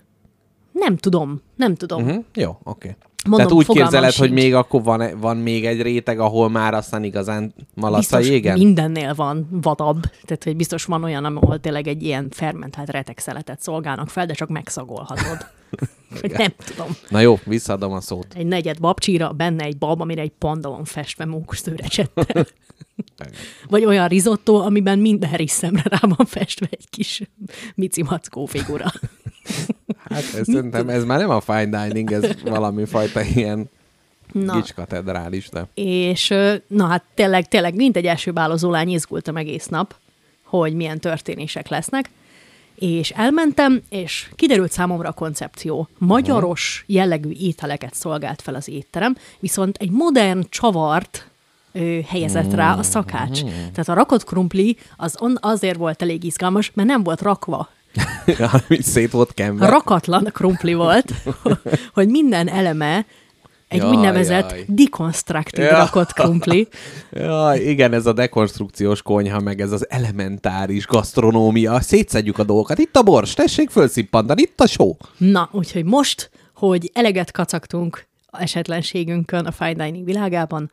Nem 0.73 0.97
tudom, 0.97 1.43
nem 1.57 1.75
tudom. 1.75 2.03
Uh-huh. 2.03 2.25
Jó, 2.35 2.51
oké. 2.51 2.89
Okay. 2.89 2.95
Mondom, 3.29 3.49
Tehát 3.49 3.69
úgy 3.69 3.77
képzeled, 3.77 4.13
hogy 4.13 4.33
még 4.33 4.55
akkor 4.55 4.83
van, 4.83 5.19
van 5.21 5.37
még 5.37 5.67
egy 5.67 5.83
réteg, 5.83 6.19
ahol 6.19 6.51
már 6.51 6.75
aztán 6.75 7.05
igazán 7.05 7.55
malasz 7.75 8.13
a 8.13 8.19
jégen? 8.19 8.59
mindennél 8.59 9.15
van 9.15 9.49
vadabb, 9.51 10.01
tehát 10.03 10.45
hogy 10.45 10.57
biztos 10.57 10.85
van 10.85 11.05
olyan, 11.05 11.25
ahol 11.25 11.61
tényleg 11.61 11.87
egy 11.87 12.03
ilyen 12.03 12.29
fermentált 12.31 12.91
retegszeletet 12.91 13.63
szolgálnak 13.63 14.09
fel, 14.09 14.27
de 14.27 14.35
csak 14.35 14.49
megszagolhatod. 14.49 15.47
Nem 16.23 16.53
tudom. 16.65 16.97
Na 17.09 17.21
jó, 17.21 17.39
visszaadom 17.45 17.93
a 17.93 18.01
szót. 18.01 18.27
Egy 18.35 18.47
negyed 18.47 18.81
babcsíra, 18.81 19.33
benne 19.33 19.65
egy 19.65 19.79
bab, 19.79 20.01
amire 20.01 20.23
egy 20.23 20.33
panda 20.39 20.69
van 20.69 20.85
festve 20.85 21.25
mókuszőrecsettel. 21.25 22.47
Vagy 23.69 23.85
olyan 23.85 24.09
risotto, 24.09 24.55
amiben 24.55 24.99
minden 24.99 25.33
risszemre 25.33 25.83
rá 25.85 25.99
van 26.01 26.27
festve 26.27 26.67
egy 26.71 26.89
kis 26.91 27.23
mici 27.75 28.03
mackó 28.03 28.47
figura. 28.47 28.93
Hát 30.09 30.23
ez, 30.35 30.47
szerintem 30.47 30.89
ez 30.89 31.05
már 31.05 31.19
nem 31.19 31.31
a 31.31 31.41
fine 31.41 31.87
dining, 31.87 32.13
ez 32.13 32.43
valami 32.43 32.85
fajta 32.85 33.23
ilyen 33.23 33.71
Na, 34.33 34.55
gicskatedrális, 34.55 35.49
de... 35.49 35.67
és 35.75 36.35
na 36.67 36.87
hát 36.87 37.05
tényleg, 37.15 37.49
tényleg 37.49 37.75
mint 37.75 37.97
egy 37.97 38.07
első 38.07 38.31
bálozó 38.31 38.71
lány 38.71 38.89
izgultam 38.89 39.37
egész 39.37 39.67
nap, 39.67 39.95
hogy 40.43 40.75
milyen 40.75 40.99
történések 41.01 41.69
lesznek, 41.69 42.11
és 42.81 43.11
elmentem, 43.11 43.83
és 43.89 44.31
kiderült 44.37 44.73
számomra 44.73 45.09
a 45.09 45.13
koncepció. 45.13 45.89
Magyaros 45.99 46.85
jellegű 46.87 47.31
ételeket 47.41 47.95
szolgált 47.95 48.43
fel 48.43 48.55
az 48.55 48.69
étterem, 48.69 49.17
viszont 49.39 49.77
egy 49.77 49.91
modern 49.91 50.47
csavart 50.49 51.31
ö, 51.73 51.99
helyezett 52.07 52.55
rá 52.55 52.75
a 52.75 52.83
szakács. 52.83 53.43
Tehát 53.43 53.89
a 53.89 53.95
rakott 53.95 54.25
krumpli 54.25 54.77
az 54.97 55.17
on, 55.19 55.39
azért 55.41 55.77
volt 55.77 56.03
elég 56.03 56.25
izgalmas, 56.25 56.71
mert 56.75 56.89
nem 56.89 57.03
volt 57.03 57.21
rakva. 57.21 57.69
Ami 58.69 58.83
szét 58.83 59.11
volt 59.11 59.35
kenve. 59.35 59.69
Rakatlan 59.69 60.29
krumpli 60.33 60.75
volt, 60.75 61.13
hogy 61.95 62.09
minden 62.09 62.49
eleme 62.49 63.07
egy 63.71 63.79
Jaj, 63.81 63.89
úgynevezett 63.91 64.51
jaj. 64.51 64.65
deconstructed 64.69 65.65
Ja. 65.65 65.77
rakott 65.77 66.13
krumpli. 66.13 66.69
Ja, 67.13 67.53
igen, 67.55 67.93
ez 67.93 68.07
a 68.07 68.13
dekonstrukciós 68.13 69.03
konyha, 69.03 69.41
meg 69.41 69.61
ez 69.61 69.73
az 69.73 69.91
elementáris 69.91 70.87
gasztronómia. 70.87 71.81
Szétszedjük 71.81 72.39
a 72.39 72.45
dolgokat. 72.45 72.79
Itt 72.79 72.97
a 72.97 73.03
bors, 73.03 73.35
tessék 73.35 73.71
fölszippantani, 73.71 74.43
itt 74.43 74.61
a 74.61 74.67
só. 74.67 74.97
Na, 75.17 75.49
úgyhogy 75.53 75.85
most, 75.85 76.31
hogy 76.55 76.91
eleget 76.95 77.31
kacagtunk 77.31 78.07
esetlenségünkön 78.31 79.47
a 79.47 79.51
fine 79.53 79.85
dining 79.85 80.05
világában, 80.05 80.71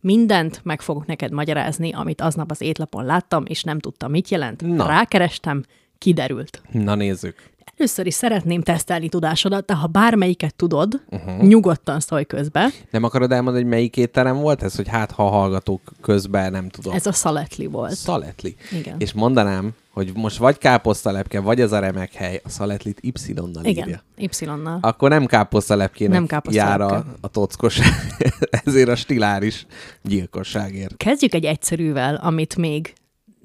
mindent 0.00 0.60
meg 0.62 0.80
fogok 0.80 1.06
neked 1.06 1.32
magyarázni, 1.32 1.92
amit 1.92 2.20
aznap 2.20 2.50
az 2.50 2.60
étlapon 2.60 3.04
láttam, 3.04 3.44
és 3.46 3.62
nem 3.62 3.78
tudtam, 3.78 4.10
mit 4.10 4.28
jelent. 4.28 4.62
Na. 4.62 4.86
Rákerestem, 4.86 5.64
kiderült. 5.98 6.62
Na 6.70 6.94
nézzük. 6.94 7.34
Először 7.80 8.06
is 8.06 8.14
szeretném 8.14 8.62
tesztelni 8.62 9.08
tudásodat, 9.08 9.64
de 9.66 9.74
ha 9.74 9.86
bármelyiket 9.86 10.54
tudod, 10.54 11.00
uh-huh. 11.10 11.42
nyugodtan 11.42 12.00
szólj 12.00 12.24
közbe. 12.24 12.68
Nem 12.90 13.04
akarod 13.04 13.32
elmondani, 13.32 13.62
hogy 13.62 13.72
melyik 13.72 13.96
étterem 13.96 14.36
volt 14.36 14.62
ez, 14.62 14.76
hogy 14.76 14.88
hát 14.88 15.10
ha 15.10 15.28
hallgatók 15.28 15.80
közben 16.00 16.50
nem 16.50 16.68
tudom. 16.68 16.94
Ez 16.94 17.06
a 17.06 17.12
szaletli 17.12 17.66
volt. 17.66 17.94
Szaletli. 17.94 18.56
Igen. 18.78 18.94
És 18.98 19.12
mondanám, 19.12 19.70
hogy 19.90 20.12
most 20.14 20.36
vagy 20.36 20.58
káposztalepke, 20.58 21.40
vagy 21.40 21.60
ez 21.60 21.72
a 21.72 21.78
remek 21.78 22.12
hely, 22.12 22.40
a 22.44 22.48
szaletlit 22.48 23.00
Y-nal 23.02 23.64
írja. 23.64 24.02
Igen, 24.16 24.30
Y-nal. 24.40 24.78
Akkor 24.80 25.08
nem 25.10 25.26
káposztalepkének 25.26 26.14
Nem 26.14 26.26
káposztalepke. 26.26 26.84
jár 26.84 26.92
a, 26.92 27.04
a 27.20 27.28
tockos, 27.28 27.80
ezért 28.64 28.88
a 28.88 28.96
stiláris 28.96 29.66
gyilkosságért. 30.02 30.96
Kezdjük 30.96 31.34
egy 31.34 31.44
egyszerűvel, 31.44 32.14
amit 32.14 32.56
még 32.56 32.92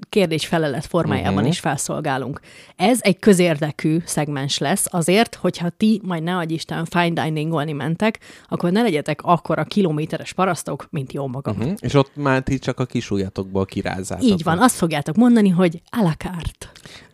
kérdés-felelet 0.10 0.86
formájában 0.86 1.34
uh-huh. 1.34 1.50
is 1.50 1.60
felszolgálunk. 1.60 2.40
Ez 2.76 3.00
egy 3.02 3.20
közérdekű 3.20 3.98
szegmens 4.06 4.58
lesz, 4.58 4.86
azért, 4.90 5.36
hogyha 5.36 5.70
ti 5.70 6.02
majd 6.04 6.24
ne 6.24 6.38
adj 6.38 6.54
Isten 6.54 6.86
fine 6.86 7.24
diningolni 7.24 7.72
mentek, 7.72 8.20
akkor 8.48 8.72
ne 8.72 8.82
legyetek 8.82 9.22
akkora 9.22 9.64
kilométeres 9.64 10.34
parasztok, 10.34 10.88
mint 10.90 11.14
jó 11.14 11.28
magam. 11.28 11.58
Uh-huh. 11.58 11.74
És 11.80 11.94
ott 11.94 12.16
már 12.16 12.42
ti 12.42 12.58
csak 12.58 12.80
a 12.80 12.86
kis 12.86 13.12
ujjatokból 13.12 13.66
kirázzátok. 13.66 14.26
Így 14.26 14.44
van, 14.44 14.60
azt 14.60 14.76
fogjátok 14.76 15.16
mondani, 15.16 15.50
hogy 15.50 15.82
à 15.90 16.02
la 16.02 16.14
carte. 16.18 16.72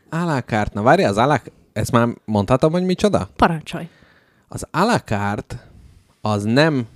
Alákárt, 0.10 0.74
na 0.74 0.82
várj, 0.82 1.04
az 1.04 1.18
alák... 1.18 1.52
Ezt 1.74 1.92
már 1.92 2.08
mondhatom, 2.26 2.72
hogy 2.72 2.84
micsoda? 2.84 3.30
Parancsolj. 3.36 3.88
Az 4.48 4.68
alákárt 4.72 5.58
az 6.22 6.44
nem 6.44 6.88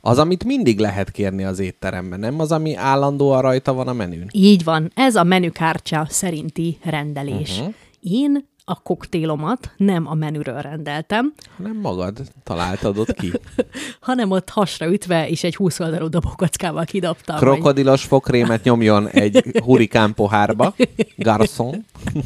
az, 0.00 0.18
amit 0.18 0.44
mindig 0.44 0.78
lehet 0.78 1.10
kérni 1.10 1.44
az 1.44 1.58
étteremben, 1.58 2.20
nem 2.20 2.40
az, 2.40 2.52
ami 2.52 2.74
állandóan 2.74 3.42
rajta 3.42 3.72
van 3.72 3.88
a 3.88 3.92
menün. 3.92 4.26
Így 4.32 4.64
van, 4.64 4.90
ez 4.94 5.16
a 5.16 5.24
menükártya 5.24 6.06
szerinti 6.08 6.78
rendelés. 6.82 7.58
Uh-huh. 7.58 7.74
Én 8.00 8.48
a 8.64 8.74
koktélomat 8.82 9.70
nem 9.76 10.06
a 10.06 10.14
menüről 10.14 10.60
rendeltem, 10.60 11.32
hanem 11.56 11.76
magad 11.76 12.20
találtad 12.44 12.98
ott 12.98 13.12
ki. 13.12 13.32
hanem 14.00 14.30
ott 14.30 14.48
hasra 14.48 14.92
ütve 14.92 15.28
és 15.28 15.44
egy 15.44 15.56
20 15.56 15.80
oldalú 15.80 16.08
dobókockával 16.08 16.84
kidobtam. 16.84 17.36
Krokodilos 17.36 18.04
fokrémet 18.04 18.64
nyomjon 18.64 19.08
egy 19.08 19.60
hurikán 19.64 20.14
pohárba, 20.14 20.74
garçon. 21.16 21.84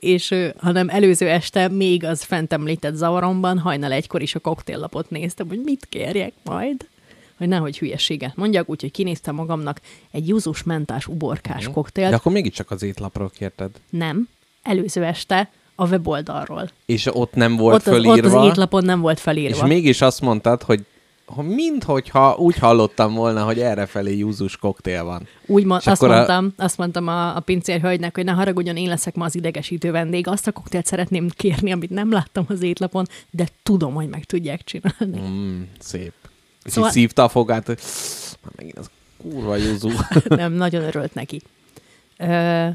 és 0.00 0.34
hanem 0.58 0.88
előző 0.88 1.28
este 1.28 1.68
még 1.68 2.04
az 2.04 2.22
fent 2.22 2.52
említett 2.52 2.94
zavaromban 2.94 3.58
hajnal 3.58 3.92
egykor 3.92 4.22
is 4.22 4.34
a 4.34 4.38
koktéllapot 4.38 5.10
néztem, 5.10 5.48
hogy 5.48 5.60
mit 5.64 5.86
kérjek 5.88 6.32
majd, 6.44 6.88
hogy 7.38 7.48
nehogy 7.48 7.78
hülyeséget 7.78 8.36
mondjak, 8.36 8.68
úgyhogy 8.70 8.90
kinéztem 8.90 9.34
magamnak 9.34 9.80
egy 10.10 10.28
júzus 10.28 10.62
mentás 10.62 11.06
uborkás 11.06 11.64
De 11.64 11.70
koktélt. 11.70 12.12
akkor 12.14 12.32
mégiscsak 12.32 12.70
az 12.70 12.82
étlapról 12.82 13.30
kérted. 13.38 13.70
Nem, 13.90 14.28
előző 14.62 15.04
este 15.04 15.50
a 15.74 15.86
weboldalról. 15.88 16.70
És 16.86 17.06
ott 17.12 17.34
nem 17.34 17.56
volt 17.56 17.74
Ott 17.74 17.86
az, 17.86 17.92
fölírva. 17.92 18.28
ott 18.38 18.44
az 18.44 18.48
étlapon 18.50 18.84
nem 18.84 19.00
volt 19.00 19.16
és 19.16 19.22
felírva. 19.22 19.66
mégis 19.66 20.00
azt 20.00 20.20
mondtad, 20.20 20.62
hogy 20.62 20.84
ha 21.34 21.42
minthogyha 21.42 22.34
úgy 22.36 22.58
hallottam 22.58 23.14
volna, 23.14 23.44
hogy 23.44 23.58
errefelé 23.60 24.16
júzus 24.16 24.56
koktél 24.56 25.04
van. 25.04 25.26
Úgy 25.46 25.64
ma, 25.64 25.74
azt, 25.76 25.86
akkor 25.86 26.10
a- 26.10 26.14
mondtam, 26.14 26.52
azt 26.56 26.78
mondtam 26.78 27.08
a, 27.08 27.36
a 27.36 27.40
pincérhölgynek, 27.40 28.14
hogy 28.14 28.24
ne 28.24 28.32
haragudjon, 28.32 28.76
én 28.76 28.88
leszek 28.88 29.14
ma 29.14 29.24
az 29.24 29.34
idegesítő 29.34 29.90
vendég. 29.90 30.26
Azt 30.26 30.46
a 30.46 30.52
koktélt 30.52 30.86
szeretném 30.86 31.28
kérni, 31.28 31.72
amit 31.72 31.90
nem 31.90 32.12
láttam 32.12 32.44
az 32.48 32.62
étlapon, 32.62 33.06
de 33.30 33.46
tudom, 33.62 33.94
hogy 33.94 34.08
meg 34.08 34.24
tudják 34.24 34.64
csinálni. 34.64 35.28
Mm, 35.30 35.62
szép. 35.78 36.12
És 36.64 36.72
Szóval- 36.72 36.90
szívta 36.90 37.24
a 37.24 37.28
fogát, 37.28 37.66
hogy 37.66 37.78
már 38.42 38.52
megint 38.56 38.78
az 38.78 38.90
kurva 39.16 39.56
júzú. 39.56 39.90
nem, 40.28 40.52
nagyon 40.52 40.82
örült 40.82 41.14
neki. 41.14 41.40
Ö, 42.18 42.66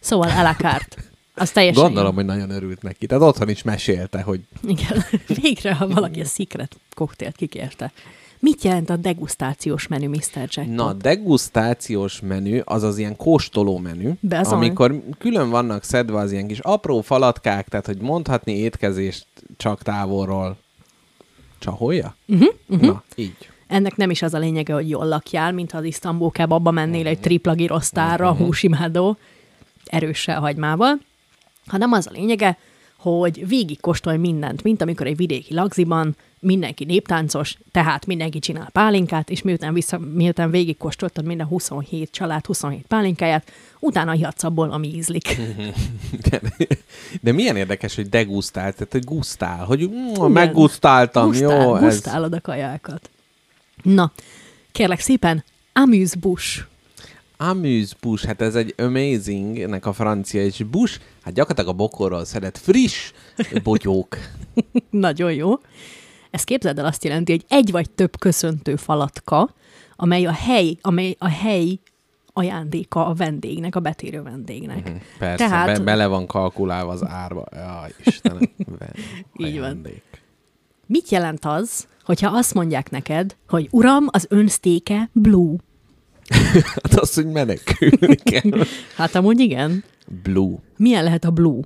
szóval 0.00 0.28
à 0.28 0.42
la 0.42 0.54
carte. 0.54 0.96
Az 1.40 1.50
teljesen 1.50 1.82
Gondolom, 1.82 2.14
hogy 2.14 2.24
nagyon 2.24 2.50
örült 2.50 2.82
neki. 2.82 3.06
Tehát 3.06 3.22
otthon 3.24 3.48
is 3.48 3.62
mesélte, 3.62 4.22
hogy 4.22 4.40
jó. 4.62 4.70
Igen, 4.70 5.04
végre, 5.42 5.74
ha 5.74 5.88
valaki 5.88 6.20
a 6.20 6.24
secret 6.24 6.76
koktélt 6.94 7.36
kikérte. 7.36 7.92
Mit 8.38 8.62
jelent 8.62 8.90
a 8.90 8.96
degustációs 8.96 9.86
menü, 9.88 10.08
Mr. 10.08 10.20
Jackpot? 10.34 10.66
na, 10.74 10.92
degustációs 10.92 12.20
menü, 12.20 12.60
az 12.64 12.82
az 12.82 12.98
ilyen 12.98 13.16
kóstoló 13.16 13.78
menü, 13.78 14.10
Bezony. 14.20 14.54
amikor 14.58 15.02
külön 15.18 15.50
vannak 15.50 15.82
szedve 15.84 16.18
az 16.18 16.32
ilyen 16.32 16.46
kis 16.46 16.58
apró 16.58 17.00
falatkák, 17.00 17.68
tehát 17.68 17.86
hogy 17.86 17.98
mondhatni 18.00 18.52
étkezést 18.56 19.26
csak 19.56 19.82
távolról. 19.82 20.56
Csaholja? 21.58 22.14
Uh-huh, 22.26 22.48
uh-huh. 22.68 22.86
Na, 22.88 23.02
így. 23.14 23.36
Ennek 23.66 23.96
nem 23.96 24.10
is 24.10 24.22
az 24.22 24.34
a 24.34 24.38
lényege, 24.38 24.72
hogy 24.74 24.88
jól 24.88 25.06
lakjál, 25.06 25.52
mint 25.52 25.70
ha 25.70 25.78
az 25.78 25.84
Isztambul 25.84 26.30
kebabba 26.30 26.70
mennél 26.70 27.06
egy 27.06 27.20
tripla 27.20 27.54
girosztárra, 27.54 28.32
Mhm. 28.32 28.42
húsimádó, 28.42 29.16
erőssel 29.86 30.40
hagymával, 30.40 30.98
hanem 31.70 31.92
az 31.92 32.06
a 32.06 32.10
lényege, 32.12 32.58
hogy 32.96 33.48
végig 33.48 33.80
kóstolj 33.80 34.16
mindent, 34.16 34.62
mint 34.62 34.82
amikor 34.82 35.06
egy 35.06 35.16
vidéki 35.16 35.54
lagziban 35.54 36.16
mindenki 36.40 36.84
néptáncos, 36.84 37.58
tehát 37.72 38.06
mindenki 38.06 38.38
csinál 38.38 38.68
pálinkát, 38.72 39.30
és 39.30 39.42
miután, 39.42 39.74
vissza, 39.74 39.98
miután 39.98 40.50
végig 40.50 40.76
kóstoltad 40.76 41.24
minden 41.24 41.46
27 41.46 42.10
család 42.10 42.46
27 42.46 42.84
pálinkáját, 42.86 43.50
utána 43.78 44.10
hihatsz 44.10 44.44
abból, 44.44 44.70
ami 44.70 44.94
ízlik. 44.94 45.36
De, 46.30 46.40
de 47.20 47.32
milyen 47.32 47.56
érdekes, 47.56 47.94
hogy 47.94 48.08
degustál, 48.08 48.72
tehát 48.72 48.92
hogy 48.92 49.04
gusztál, 49.04 49.64
hogy 49.64 49.88
mm, 49.88 50.32
meggusztáltam, 50.32 51.26
Gusztál, 51.26 51.62
jó, 51.62 51.74
ez... 51.76 51.82
gusztálod 51.82 52.32
a 52.32 52.40
kajákat. 52.40 53.10
Na, 53.82 54.12
kérlek 54.72 55.00
szépen, 55.00 55.44
amuse 55.72 56.16
bush. 56.20 56.64
Amuse 57.36 57.94
bush, 58.00 58.26
hát 58.26 58.40
ez 58.40 58.54
egy 58.54 58.74
amazing, 58.78 59.66
nek 59.66 59.86
a 59.86 59.92
francia, 59.92 60.44
és 60.44 60.62
bush, 60.70 61.00
hát 61.22 61.34
gyakorlatilag 61.34 61.74
a 61.74 61.76
bokorról 61.76 62.24
szedett 62.24 62.58
friss 62.58 63.12
bogyók. 63.62 64.16
Nagyon 64.90 65.32
jó. 65.32 65.52
Ez 66.30 66.44
képzeld 66.44 66.78
el 66.78 66.86
azt 66.86 67.04
jelenti, 67.04 67.32
hogy 67.32 67.44
egy 67.48 67.70
vagy 67.70 67.90
több 67.90 68.18
köszöntő 68.18 68.76
falatka, 68.76 69.54
amely 69.96 70.26
a 70.26 70.32
hely, 70.32 70.76
amely 70.80 71.16
a 71.18 71.28
hely 71.28 71.78
ajándéka 72.32 73.06
a 73.06 73.14
vendégnek, 73.14 73.76
a 73.76 73.80
betérő 73.80 74.22
vendégnek. 74.22 74.88
Mhm, 74.88 74.96
Persze, 75.18 75.44
Tehát- 75.48 75.76
be, 75.78 75.84
bele 75.84 76.06
van 76.06 76.26
kalkulálva 76.26 76.92
az 76.92 77.04
árba. 77.06 77.44
Jaj, 77.52 77.92
Istenem. 78.04 78.40
Így 79.36 79.58
van. 79.58 79.86
Mit 80.86 81.08
jelent 81.08 81.44
az, 81.44 81.86
hogyha 82.04 82.36
azt 82.36 82.54
mondják 82.54 82.90
neked, 82.90 83.36
hogy 83.48 83.68
uram, 83.70 84.06
az 84.10 84.26
ön 84.28 84.48
sztéke 84.48 85.08
blue? 85.12 85.56
Hát 86.82 86.94
az, 86.94 87.14
hogy 87.14 87.26
menekülni 87.26 88.14
kell. 88.30 88.64
Hát 88.94 89.14
amúgy 89.14 89.40
igen. 89.40 89.84
Blue. 90.22 90.56
Milyen 90.76 91.04
lehet 91.04 91.24
a 91.24 91.30
blue? 91.30 91.60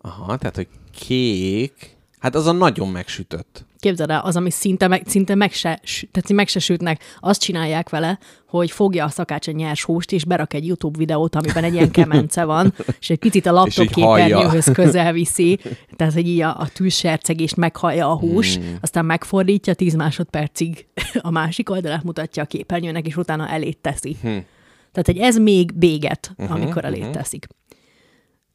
Aha, 0.00 0.36
tehát, 0.36 0.56
hogy 0.56 0.68
kék, 0.94 1.96
Hát 2.20 2.34
az 2.34 2.46
a 2.46 2.52
nagyon 2.52 2.88
megsütött. 2.88 3.64
Képzeld 3.78 4.10
el, 4.10 4.20
az, 4.20 4.36
ami 4.36 4.50
szinte 4.50 4.88
meg, 4.88 5.02
szinte 5.06 5.34
meg 5.34 5.52
se, 5.52 5.80
tehát 6.10 6.32
meg 6.32 6.48
se 6.48 6.58
sütnek, 6.58 7.02
azt 7.20 7.40
csinálják 7.40 7.88
vele, 7.88 8.18
hogy 8.46 8.70
fogja 8.70 9.04
a 9.04 9.08
szakács 9.08 9.48
a 9.48 9.50
nyers 9.50 9.84
húst, 9.84 10.12
és 10.12 10.24
berak 10.24 10.54
egy 10.54 10.66
YouTube 10.66 10.98
videót, 10.98 11.34
amiben 11.34 11.64
egy 11.64 11.72
ilyen 11.74 11.90
kemence 12.00 12.44
van, 12.44 12.74
és 13.00 13.10
egy 13.10 13.18
picit 13.18 13.46
a 13.46 13.52
laptop 13.52 13.86
képernyőhöz 13.86 14.70
közel 14.72 15.12
viszi, 15.12 15.58
tehát 15.96 16.12
hogy 16.12 16.28
így 16.28 16.40
a, 16.40 16.60
a 16.60 16.68
tűzsercegést 16.68 17.56
meghallja 17.56 18.10
a 18.10 18.18
hús, 18.18 18.56
Hmm. 18.56 18.64
mm. 18.64 18.74
aztán 18.80 19.04
megfordítja 19.04 19.74
10 19.74 19.94
másodpercig 19.94 20.86
a 21.20 21.30
másik 21.30 21.70
oldalát 21.70 22.04
mutatja 22.04 22.42
a 22.42 22.46
képernyőnek, 22.46 23.06
és 23.06 23.16
utána 23.16 23.48
elét 23.48 23.78
teszi. 23.78 24.16
Hm. 24.20 24.28
Tehát, 24.92 25.06
hogy 25.06 25.18
ez 25.18 25.36
még 25.36 25.74
béget, 25.74 26.32
Mhm, 26.36 26.42
uh-huh, 26.42 26.62
amikor 26.62 26.84
elét 26.84 26.98
uh-huh. 26.98 27.14
teszik. 27.14 27.46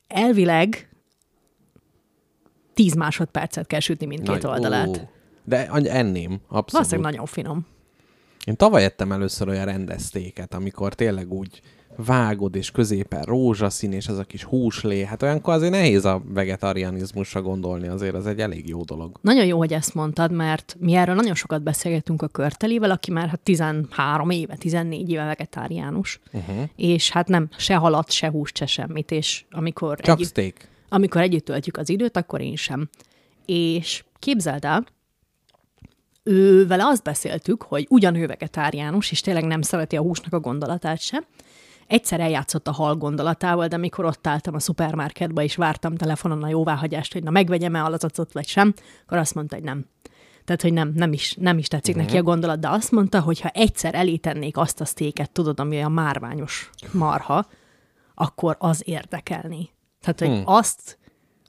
Elvileg 0.08 0.90
10 2.76 2.94
másodpercet 2.94 3.68
kell 3.68 3.80
sütni 3.80 4.06
mindkét 4.06 4.42
Nagy- 4.42 4.46
oldalát. 4.46 4.88
Ó. 4.88 4.94
De 5.44 5.68
enném, 5.68 6.32
abszolút. 6.32 6.72
Valószínűleg 6.72 7.12
nagyon 7.12 7.26
finom. 7.26 7.66
Én 8.46 8.56
tavaly 8.56 8.84
ettem 8.84 9.12
először 9.12 9.48
olyan 9.48 9.66
rendeztéket, 9.66 10.54
amikor 10.54 10.94
tényleg 10.94 11.32
úgy 11.32 11.62
vágod, 11.98 12.56
és 12.56 12.72
középen 12.72 13.22
rózsaszín, 13.22 13.92
és 13.92 14.08
az 14.08 14.18
a 14.18 14.24
kis 14.24 14.44
húslé. 14.44 15.04
Hát 15.04 15.24
olyankor 15.24 15.54
azért 15.54 15.72
nehéz 15.72 16.06
a 16.06 16.22
vegetarianizmusra 16.26 17.42
gondolni, 17.42 17.88
azért 17.88 18.16
az 18.16 18.28
egy 18.28 18.40
elég 18.40 18.68
jó 18.70 18.84
dolog. 18.84 19.18
Nagyon 19.22 19.46
jó, 19.46 19.58
hogy 19.58 19.74
ezt 19.74 19.94
mondtad, 19.94 20.32
mert 20.32 20.76
mi 20.80 20.94
erről 20.94 21.16
nagyon 21.16 21.36
sokat 21.36 21.64
beszélgettünk 21.64 22.22
a 22.22 22.28
körtelével, 22.28 22.92
aki 22.92 23.12
már 23.12 23.28
hát 23.28 23.40
13 23.40 24.30
éve, 24.30 24.56
14 24.56 25.10
éve 25.10 25.26
vegetáriánus, 25.26 26.20
uh-huh. 26.32 26.56
és 26.76 27.10
hát 27.10 27.28
nem 27.28 27.50
se 27.58 27.76
halat, 27.76 28.12
se 28.12 28.30
húst, 28.30 28.58
se 28.58 28.66
semmit, 28.66 29.12
és 29.12 29.46
amikor, 29.52 30.00
Csak 30.00 30.16
együtt, 30.16 30.30
steak. 30.30 30.74
Amikor 30.90 31.22
együtt 31.22 31.46
töltjük 31.46 31.78
az 31.78 31.90
időt, 31.90 32.18
akkor 32.18 32.42
én 32.42 32.56
sem. 32.56 32.90
És 33.46 34.04
képzeld 34.20 34.66
el, 34.66 34.86
ő 36.24 36.68
vele 36.68 36.86
azt 36.86 37.04
beszéltük, 37.04 37.62
hogy 37.62 37.86
ugyan 37.90 38.16
ő 38.16 38.28
vegetáriánus, 38.28 39.12
és 39.12 39.22
tényleg 39.22 39.46
nem 39.46 39.62
szereti 39.62 39.98
a 39.98 40.02
húsnak 40.02 40.34
a 40.34 40.40
gondolatát 40.40 41.00
sem. 41.00 41.26
Egyszer 41.88 42.20
eljátszott 42.20 42.68
a 42.68 42.72
hal 42.72 42.96
gondolatával, 42.96 43.68
de 43.68 43.78
mikor 43.78 44.06
ott 44.06 44.28
álltam 44.28 44.54
a 44.54 44.60
szupermarketbe, 44.60 45.44
és 45.44 45.56
vártam 45.56 45.96
telefonon 45.96 46.44
a 46.44 46.48
jóváhagyást, 46.48 47.14
hogy 47.14 47.24
na 47.24 47.30
megvegyem-e 47.30 47.84
alazacot, 47.84 48.32
vagy 48.32 48.48
sem, 48.48 48.74
akkor 49.06 49.18
azt 49.18 49.36
mondta, 49.36 49.56
hogy 49.56 49.64
nem. 49.64 49.86
Tehát, 50.46 50.62
hogy 50.62 50.74
nem, 50.74 50.92
nem 50.96 51.14
is, 51.14 51.34
nem 51.40 51.58
is 51.58 51.68
tetszik 51.68 51.96
uh-huh. 51.96 52.10
neki 52.10 52.20
a 52.20 52.24
gondolat, 52.24 52.60
de 52.60 52.70
azt 52.70 52.92
mondta, 52.92 53.20
hogy 53.20 53.40
ha 53.40 53.50
egyszer 53.50 53.96
elétennék 53.96 54.58
azt 54.58 54.82
a 54.82 54.86
sztéket, 54.86 55.32
tudod, 55.32 55.60
ami 55.60 55.82
a 55.82 55.90
márványos 55.90 56.70
marha, 56.92 57.48
akkor 58.16 58.56
az 58.60 58.82
érdekelni. 58.86 59.70
Tehát, 60.06 60.20
hogy 60.20 60.28
hmm. 60.28 60.56
azt, 60.56 60.98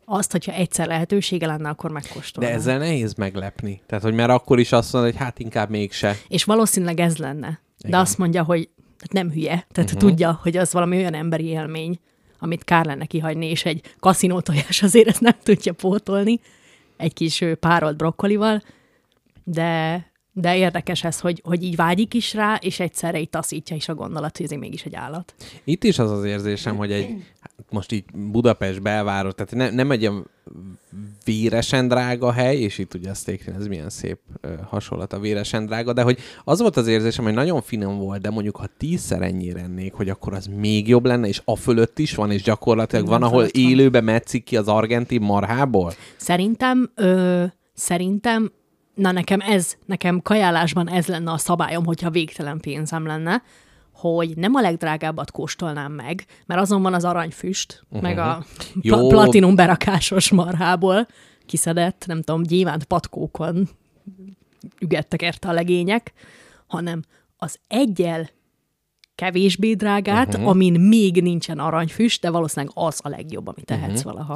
azt, 0.04 0.32
hogyha 0.32 0.52
egyszer 0.52 0.86
lehetősége 0.86 1.46
lenne, 1.46 1.68
akkor 1.68 1.90
De 1.90 1.98
megkóstolnám. 2.00 2.52
ezzel 2.54 2.78
nehéz 2.78 3.14
meglepni. 3.14 3.82
Tehát, 3.86 4.04
hogy 4.04 4.14
mert 4.14 4.30
akkor 4.30 4.58
is 4.58 4.72
azt 4.72 4.92
mondod, 4.92 5.10
hogy 5.10 5.20
hát 5.20 5.38
inkább 5.38 5.70
mégse. 5.70 6.16
És 6.28 6.44
valószínűleg 6.44 7.00
ez 7.00 7.16
lenne. 7.16 7.60
De 7.78 7.88
Igen. 7.88 8.00
azt 8.00 8.18
mondja, 8.18 8.42
hogy 8.42 8.68
nem 9.10 9.30
hülye, 9.30 9.66
tehát 9.72 9.90
uh-huh. 9.90 10.08
tudja, 10.08 10.38
hogy 10.42 10.56
az 10.56 10.72
valami 10.72 10.96
olyan 10.96 11.14
emberi 11.14 11.44
élmény, 11.44 11.98
amit 12.38 12.64
kár 12.64 12.84
lenne 12.84 13.04
kihagyni, 13.04 13.46
és 13.46 13.64
egy 13.64 13.94
kaszinótojás 14.00 14.82
azért 14.82 15.08
ezt 15.08 15.20
nem 15.20 15.36
tudja 15.42 15.72
pótolni, 15.72 16.40
egy 16.96 17.12
kis 17.12 17.44
párolt 17.60 17.96
brokkolival, 17.96 18.62
de, 19.44 20.04
de 20.38 20.56
érdekes 20.56 21.04
ez, 21.04 21.20
hogy, 21.20 21.42
hogy 21.44 21.62
így 21.62 21.76
vágyik 21.76 22.14
is 22.14 22.34
rá, 22.34 22.54
és 22.54 22.80
egyszerre 22.80 23.20
így 23.20 23.30
taszítja 23.30 23.76
is 23.76 23.88
a 23.88 23.94
gondolat, 23.94 24.36
hogy 24.36 24.46
ez 24.46 24.58
mégis 24.58 24.84
egy 24.84 24.94
állat. 24.94 25.34
Itt 25.64 25.84
is 25.84 25.98
az 25.98 26.10
az 26.10 26.24
érzésem, 26.24 26.76
hogy 26.76 26.92
egy, 26.92 27.06
hát 27.40 27.52
most 27.70 27.92
így 27.92 28.04
Budapest 28.14 28.82
belváros, 28.82 29.32
tehát 29.34 29.54
ne, 29.54 29.70
nem 29.70 29.90
egy 29.90 30.00
ilyen 30.00 30.24
véresen 31.24 31.88
drága 31.88 32.32
hely, 32.32 32.56
és 32.56 32.78
itt 32.78 32.94
ugye 32.94 33.10
a 33.10 33.14
steaknél 33.14 33.54
ez 33.54 33.66
milyen 33.66 33.90
szép 33.90 34.18
ö, 34.40 34.48
hasonlat 34.68 35.12
a 35.12 35.18
véresen 35.18 35.66
drága, 35.66 35.92
de 35.92 36.02
hogy 36.02 36.18
az 36.44 36.60
volt 36.60 36.76
az 36.76 36.86
érzésem, 36.86 37.24
hogy 37.24 37.34
nagyon 37.34 37.62
finom 37.62 37.98
volt, 37.98 38.20
de 38.20 38.30
mondjuk 38.30 38.56
ha 38.56 38.66
tízszer 38.76 39.22
ennyire 39.22 39.60
ennék, 39.60 39.92
hogy 39.92 40.08
akkor 40.08 40.32
az 40.32 40.46
még 40.46 40.88
jobb 40.88 41.04
lenne, 41.04 41.28
és 41.28 41.42
a 41.44 41.56
fölött 41.56 41.98
is 41.98 42.14
van, 42.14 42.30
és 42.30 42.42
gyakorlatilag 42.42 43.04
Minden 43.04 43.20
van, 43.20 43.30
ahol 43.30 43.44
élőbe 43.44 44.00
metszik 44.00 44.44
ki 44.44 44.56
az 44.56 44.68
argentin 44.68 45.20
marhából. 45.20 45.92
Szerintem, 46.16 46.90
ö, 46.94 47.44
szerintem, 47.74 48.52
na 48.96 49.12
nekem 49.12 49.40
ez, 49.40 49.76
nekem 49.86 50.22
kajálásban 50.22 50.88
ez 50.88 51.06
lenne 51.06 51.30
a 51.30 51.38
szabályom, 51.38 51.84
hogyha 51.84 52.10
végtelen 52.10 52.60
pénzem 52.60 53.06
lenne, 53.06 53.42
hogy 53.92 54.36
nem 54.36 54.54
a 54.54 54.60
legdrágábbat 54.60 55.30
kóstolnám 55.30 55.92
meg, 55.92 56.24
mert 56.46 56.60
azon 56.60 56.82
van 56.82 56.94
az 56.94 57.04
aranyfüst, 57.04 57.82
uh-huh. 57.84 58.02
meg 58.02 58.18
a 58.18 58.44
Jó. 58.80 58.96
pla- 58.96 59.08
platinum 59.08 59.54
berakásos 59.54 60.30
marhából 60.30 61.06
kiszedett, 61.46 62.04
nem 62.06 62.22
tudom, 62.22 62.42
gyémánt 62.42 62.84
patkókon 62.84 63.68
ügettek 64.80 65.22
érte 65.22 65.48
a 65.48 65.52
legények, 65.52 66.12
hanem 66.66 67.02
az 67.36 67.58
egyel 67.68 68.28
kevésbé 69.14 69.74
drágát, 69.74 70.34
uh-huh. 70.34 70.48
amin 70.48 70.80
még 70.80 71.22
nincsen 71.22 71.58
aranyfüst, 71.58 72.20
de 72.20 72.30
valószínűleg 72.30 72.74
az 72.76 73.00
a 73.02 73.08
legjobb, 73.08 73.46
amit 73.46 73.64
tehetsz 73.64 73.98
uh-huh. 73.98 74.12
valaha. 74.12 74.34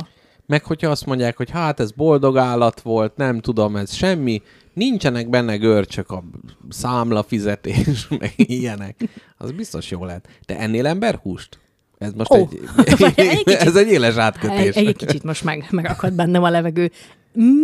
Meg 0.51 0.65
hogyha 0.65 0.91
azt 0.91 1.07
mondják, 1.07 1.37
hogy 1.37 1.51
hát 1.51 1.81
ez 1.81 1.91
boldog 1.91 2.37
állat 2.37 2.81
volt, 2.81 3.17
nem 3.17 3.41
tudom, 3.41 3.77
ez 3.77 3.93
semmi, 3.93 4.43
nincsenek 4.75 5.29
benne 5.29 5.57
görcsök, 5.57 6.11
a 6.11 6.25
számla 6.69 7.23
fizetés, 7.23 8.09
meg 8.21 8.33
ilyenek, 8.37 9.01
az 9.37 9.53
biztos 9.53 9.91
jó 9.91 10.05
lehet. 10.05 10.29
Te 10.45 10.59
ennél 10.59 10.87
emberhúst? 10.87 11.59
Ez 11.99 12.13
most 12.13 12.31
Ó, 12.33 12.37
egy, 12.37 12.61
egy 13.17 13.43
kicsit. 13.43 13.49
ez 13.69 13.77
egy 13.77 13.91
éles 13.91 14.15
Egy, 14.15 14.21
átkötés. 14.21 14.75
egy 14.75 14.97
kicsit 14.97 15.23
most 15.23 15.45
meg, 15.45 15.67
megakadt 15.71 16.15
bennem 16.15 16.43
a 16.43 16.51
levegő. 16.51 16.91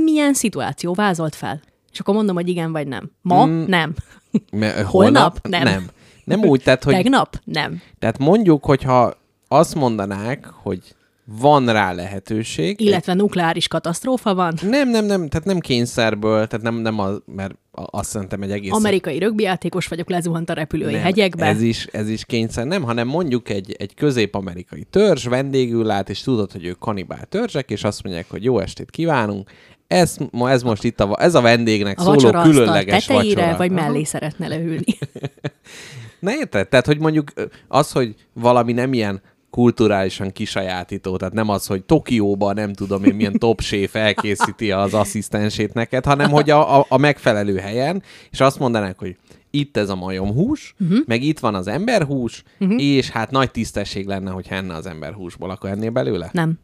Milyen 0.05 0.35
szituáció 0.35 0.95
vázolt 0.95 1.35
fel? 1.35 1.61
És 1.93 2.01
akkor 2.01 2.15
mondom, 2.15 2.35
hogy 2.35 2.49
igen 2.49 2.73
vagy 2.73 2.87
nem. 2.87 3.11
Ma? 3.23 3.47
Mm, 3.47 3.65
Nem. 3.67 3.95
Mert 4.51 4.87
Holnap? 4.87 5.49
Nem. 5.49 5.63
nem. 5.63 5.91
Nem 6.25 6.45
úgy, 6.45 6.63
tehát, 6.63 6.85
hogy 6.85 6.95
Tegnap? 6.95 7.41
Nem. 7.45 7.83
tehát 7.99 8.19
mondjuk, 8.19 8.65
hogyha 8.65 9.15
azt 9.49 9.75
mondanák, 9.75 10.47
hogy 10.47 10.95
van 11.27 11.73
rá 11.73 11.93
lehetőség. 11.93 12.81
Illetve 12.81 13.15
nukleáris 13.15 13.69
katasztrófa 13.69 14.35
van. 14.35 14.55
Nem, 14.63 14.91
nem, 14.91 15.05
nem, 15.05 15.29
tehát 15.29 15.47
nem 15.47 15.59
kényszerből, 15.59 16.47
tehát 16.47 16.65
nem, 16.65 16.75
nem 16.75 16.99
az, 16.99 17.23
mert 17.25 17.55
azt 17.73 18.11
szerintem 18.11 18.43
egy 18.43 18.51
egész... 18.51 18.73
Amerikai 18.73 19.19
rögbijátékos 19.19 19.87
vagyok, 19.87 20.11
lezuhant 20.11 20.51
a 20.51 20.53
repülői 20.53 20.93
nem, 20.93 21.03
hegyekbe. 21.03 21.47
Ez 21.47 21.63
is, 21.63 21.87
ez 21.87 22.09
is 22.09 22.25
kényszer, 22.25 22.67
nem, 22.67 22.83
hanem 22.83 23.09
mondjuk 23.09 23.49
egy, 23.49 23.75
egy 23.79 23.95
közép-amerikai 23.95 24.85
törzs 24.91 25.27
vendégül 25.27 25.85
lát, 25.85 26.09
és 26.09 26.21
tudod, 26.21 26.53
hogy 26.53 26.65
ők 26.65 26.79
kanibál 26.79 27.25
törzsek, 27.25 27.71
és 27.71 27.85
azt 27.85 28.03
mondják, 28.03 28.31
hogy 28.31 28.45
jó 28.45 28.59
estét 28.59 28.91
kívánunk, 28.91 29.51
ez, 29.87 30.17
ma, 30.31 30.51
ez 30.51 30.63
most 30.63 30.85
itt 30.85 31.01
a, 31.01 31.17
ez 31.19 31.35
a 31.35 31.41
vendégnek 31.41 31.99
a 31.99 32.03
szóló 32.03 32.31
különleges 32.43 33.05
tetejére, 33.05 33.41
vacsora. 33.41 33.57
vagy 33.57 33.73
Aha. 33.73 33.81
mellé 33.81 34.05
szeretne 34.05 34.49
leülni. 34.49 34.99
Ne 36.19 36.37
érted? 36.37 36.69
Tehát, 36.69 36.87
hogy 36.87 36.99
mondjuk 36.99 37.33
az, 37.69 37.93
hogy 37.93 38.15
valami 38.33 38.73
nem 38.73 38.93
ilyen 38.93 39.23
kulturálisan 39.51 40.33
kisajátító, 40.33 41.17
tehát 41.17 41.35
nem 41.35 41.49
az, 41.49 41.67
hogy 41.67 41.85
Tokióban 41.85 42.55
nem 42.55 42.73
tudom 42.73 43.05
én 43.05 43.15
milyen 43.15 43.39
top 43.39 43.61
séf 43.61 43.95
elkészíti 43.95 44.71
az 44.71 44.95
asszisztensét 44.95 45.75
neked, 45.75 46.05
hanem 46.05 46.31
hogy 46.31 46.51
a, 46.51 46.79
a, 46.79 46.87
a 46.89 46.97
megfelelő 46.97 47.57
helyen, 47.57 48.03
és 48.31 48.41
azt 48.41 48.59
mondanák, 48.59 48.99
hogy 48.99 49.17
itt 49.51 49.77
ez 49.77 49.89
a 49.89 49.95
majomhús, 49.95 50.75
uh-huh. 50.81 50.99
meg 51.07 51.23
itt 51.23 51.39
van 51.39 51.55
az 51.55 51.67
emberhús, 51.67 52.43
uh-huh. 52.59 52.83
és 52.83 53.11
hát 53.11 53.31
nagy 53.31 53.51
tisztesség 53.51 54.07
lenne, 54.07 54.31
hogy 54.31 54.47
enne 54.49 54.75
az 54.75 54.87
emberhúsból, 54.87 55.51
akkor 55.51 55.71
ennél 55.71 55.91
belőle? 55.91 56.31
Nem. 56.33 56.59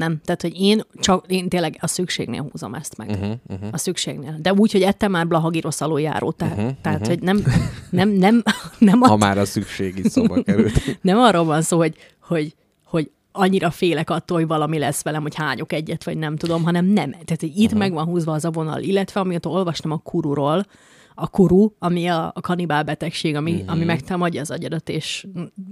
Nem. 0.00 0.20
Tehát, 0.24 0.42
hogy 0.42 0.60
én 0.60 0.80
csak, 0.94 1.24
én 1.28 1.48
tényleg 1.48 1.78
a 1.80 1.86
szükségnél 1.86 2.48
húzom 2.50 2.74
ezt 2.74 2.96
meg. 2.96 3.08
Uh-huh, 3.08 3.32
uh-huh. 3.48 3.68
A 3.72 3.78
szükségnél. 3.78 4.36
De 4.42 4.52
úgy, 4.52 4.72
hogy 4.72 4.82
ettem 4.82 5.10
már 5.10 5.26
blahagirosz 5.26 5.80
aluljáró, 5.80 6.32
tehát, 6.32 6.56
Mhm, 6.56 6.64
uh-huh, 6.64 6.78
tehát 6.82 7.00
uh-huh. 7.00 7.14
hogy 7.14 7.24
nem, 7.24 7.44
nem, 7.90 8.08
nem, 8.08 8.42
nem, 8.78 9.00
Ha 9.00 9.12
a, 9.12 9.16
már 9.16 9.38
a 9.38 9.44
szükség 9.44 9.98
is 9.98 10.12
szóba 10.12 10.42
került. 10.42 10.72
nem 11.10 11.18
arról 11.18 11.44
van 11.44 11.62
szó, 11.62 11.76
hogy, 11.76 11.94
hogy, 12.20 12.54
hogy 12.84 13.10
annyira 13.32 13.70
félek 13.70 14.10
attól, 14.10 14.38
hogy 14.38 14.46
valami 14.46 14.78
lesz 14.78 15.02
velem, 15.02 15.22
hogy 15.22 15.34
hányok 15.34 15.72
egyet, 15.72 16.04
vagy 16.04 16.18
nem 16.18 16.36
tudom, 16.36 16.64
hanem 16.64 16.84
nem. 16.84 17.10
Tehát, 17.10 17.40
hogy 17.40 17.52
itt 17.56 17.64
uh-huh. 17.64 17.78
meg 17.78 17.92
van 17.92 18.04
húzva 18.04 18.32
az 18.32 18.44
a 18.44 18.50
vonal, 18.50 18.80
illetve 18.80 19.20
amióta 19.20 19.50
olvastam 19.50 19.90
a 19.90 19.96
kururól, 19.96 20.66
a 21.14 21.28
kuru, 21.28 21.70
ami 21.78 22.06
a, 22.06 22.32
a 22.34 22.40
kanibál 22.40 22.82
betegség, 22.82 23.34
ami, 23.34 23.52
uh-huh. 23.52 23.70
ami 23.70 23.84
megtámadja 23.84 24.40
az 24.40 24.50
agyadat, 24.50 24.88
és 24.88 25.26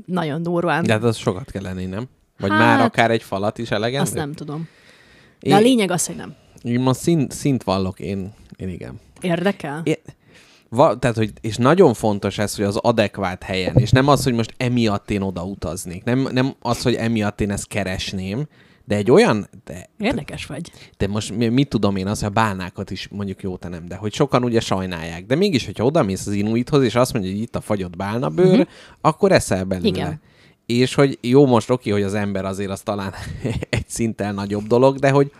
nagyon 0.06 0.42
durván. 0.42 0.84
De 0.84 0.92
hát 0.92 1.02
az 1.02 1.16
sokat 1.16 1.50
kell 1.50 1.62
lenni, 1.62 1.84
nem? 1.84 2.08
Vagy 2.38 2.50
Hát, 2.50 2.58
már 2.58 2.80
akár 2.80 3.10
egy 3.10 3.22
falat 3.22 3.58
is 3.58 3.70
elegendő? 3.70 4.02
Azt 4.02 4.14
nem 4.14 4.32
tudom. 4.32 4.68
De 5.40 5.48
Én- 5.48 5.54
a 5.54 5.58
lényeg 5.58 5.90
az, 5.90 6.06
hogy 6.06 6.16
nem. 6.16 6.34
Én 6.62 6.80
most 6.80 7.00
szint, 7.00 7.32
szint 7.32 7.62
vallok, 7.62 8.00
én, 8.00 8.34
én 8.56 8.68
igen. 8.68 9.00
Érdekel? 9.20 9.80
É, 9.84 9.98
va, 10.68 10.98
tehát, 10.98 11.16
hogy, 11.16 11.32
és 11.40 11.56
nagyon 11.56 11.94
fontos 11.94 12.38
ez, 12.38 12.56
hogy 12.56 12.64
az 12.64 12.76
adekvát 12.76 13.42
helyen, 13.42 13.76
és 13.76 13.90
nem 13.90 14.08
az, 14.08 14.24
hogy 14.24 14.32
most 14.32 14.54
emiatt 14.56 15.10
én 15.10 15.20
oda 15.22 15.44
utaznék, 15.44 16.04
nem, 16.04 16.28
nem 16.32 16.54
az, 16.60 16.82
hogy 16.82 16.94
emiatt 16.94 17.40
én 17.40 17.50
ezt 17.50 17.68
keresném, 17.68 18.46
de 18.84 18.96
egy 18.96 19.10
olyan, 19.10 19.48
de, 19.64 19.88
Érdekes 19.98 20.46
vagy. 20.46 20.70
de 20.98 21.06
most 21.06 21.36
mi- 21.36 21.48
mit 21.48 21.68
tudom 21.68 21.96
én, 21.96 22.06
az, 22.06 22.18
hogy 22.18 22.28
a 22.28 22.32
bálnákat 22.32 22.90
is 22.90 23.08
mondjuk 23.08 23.42
jó 23.42 23.56
te 23.56 23.68
nem, 23.68 23.86
de 23.88 23.96
hogy 23.96 24.12
sokan 24.14 24.44
ugye 24.44 24.60
sajnálják, 24.60 25.26
de 25.26 25.34
mégis, 25.34 25.64
hogyha 25.64 25.84
oda 25.84 26.02
mész 26.02 26.26
az 26.26 26.32
inuithoz, 26.32 26.82
és 26.82 26.94
azt 26.94 27.12
mondja, 27.12 27.30
hogy 27.30 27.40
itt 27.40 27.56
a 27.56 27.60
fagyott 27.60 27.96
bálnabőr, 27.96 28.50
uh-huh. 28.50 28.66
akkor 29.00 29.32
eszel 29.32 29.64
belőle. 29.64 29.88
Igen. 29.88 30.20
És 30.72 30.94
hogy 30.94 31.18
jó, 31.20 31.46
most 31.46 31.70
oké, 31.70 31.90
hogy 31.90 32.02
az 32.02 32.14
ember 32.14 32.44
azért 32.44 32.70
az 32.70 32.80
talán 32.80 33.12
egy 33.70 33.88
szinten 33.88 34.34
nagyobb 34.34 34.66
dolog, 34.66 34.98
de 34.98 35.10
hogy 35.10 35.32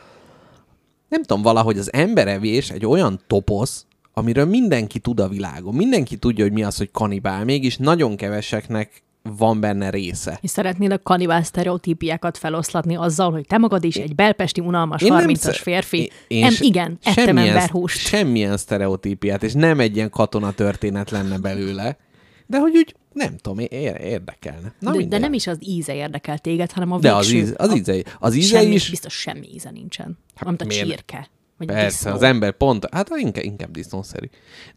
nem 1.09 1.23
tudom, 1.23 1.43
valahogy 1.43 1.79
az 1.79 1.93
emberevés 1.93 2.71
egy 2.71 2.87
olyan 2.87 3.21
toposz, 3.27 3.87
amiről 4.15 4.45
mindenki 4.45 4.99
tud 4.99 5.21
a 5.21 5.29
világon. 5.29 5.75
Mindenki 5.75 6.17
tudja, 6.17 6.45
hogy 6.45 6.53
mi 6.53 6.63
az, 6.63 6.77
hogy 6.77 6.91
kanibál. 6.91 7.45
Mégis 7.45 7.77
nagyon 7.77 8.17
keveseknek 8.17 9.03
van 9.23 9.61
benne 9.61 9.91
része. 9.91 10.39
És 10.43 10.51
szeretnél 10.51 10.93
a 10.93 10.99
kanibál 11.03 11.43
sztereotípiákat 11.43 12.39
feloszlatni 12.39 12.97
azzal, 12.97 13.31
hogy 13.31 13.47
te 13.47 13.59
magad 13.59 13.85
is 13.85 13.97
egy 13.97 14.15
belpesti 14.15 14.61
unalmas 14.61 15.03
30-as 15.05 15.37
sze- 15.37 15.57
férfi. 15.57 16.11
én 16.29 16.41
nem, 16.41 16.51
se- 16.51 16.65
igen, 16.65 16.99
ettem 17.03 17.37
emberhúst. 17.39 17.99
Semmilyen 17.99 18.57
sztereotípiát, 18.57 19.43
és 19.43 19.53
nem 19.53 19.81
egy 19.81 19.97
ilyen 19.97 20.11
katona 20.11 20.53
történet 20.53 21.11
lenne 21.11 21.39
belőle. 21.39 21.97
De 22.47 22.59
hogy 22.59 22.77
úgy, 22.77 22.95
nem 23.19 23.37
tudom, 23.37 23.59
ér- 23.59 24.01
érdekelne. 24.01 24.73
Na 24.79 24.93
De, 24.97 25.05
de 25.05 25.19
nem 25.19 25.33
is 25.33 25.47
az 25.47 25.59
íze 25.61 25.95
érdekel 25.95 26.39
téged, 26.39 26.73
hanem 26.73 26.93
a 26.93 26.99
De 26.99 27.15
végső. 27.15 27.39
az, 27.39 27.43
íz, 27.43 27.55
az 27.57 27.75
íze, 27.77 28.03
az 28.19 28.35
íze 28.35 28.59
semmi, 28.59 28.75
is, 28.75 28.91
Biztos 28.91 29.15
semmi 29.15 29.49
íze 29.55 29.71
nincsen. 29.71 30.19
Hát 30.35 30.49
Mint 30.49 30.63
a 30.63 30.65
miért? 30.65 30.87
csirke. 30.89 31.29
Vagy 31.59 31.67
Persze, 31.67 31.87
disznó. 31.87 32.13
az 32.13 32.23
ember 32.23 32.53
pont, 32.53 32.89
hát 32.93 33.09
inkább, 33.17 33.45
inkább 33.45 33.71
disznószerű. 33.71 34.27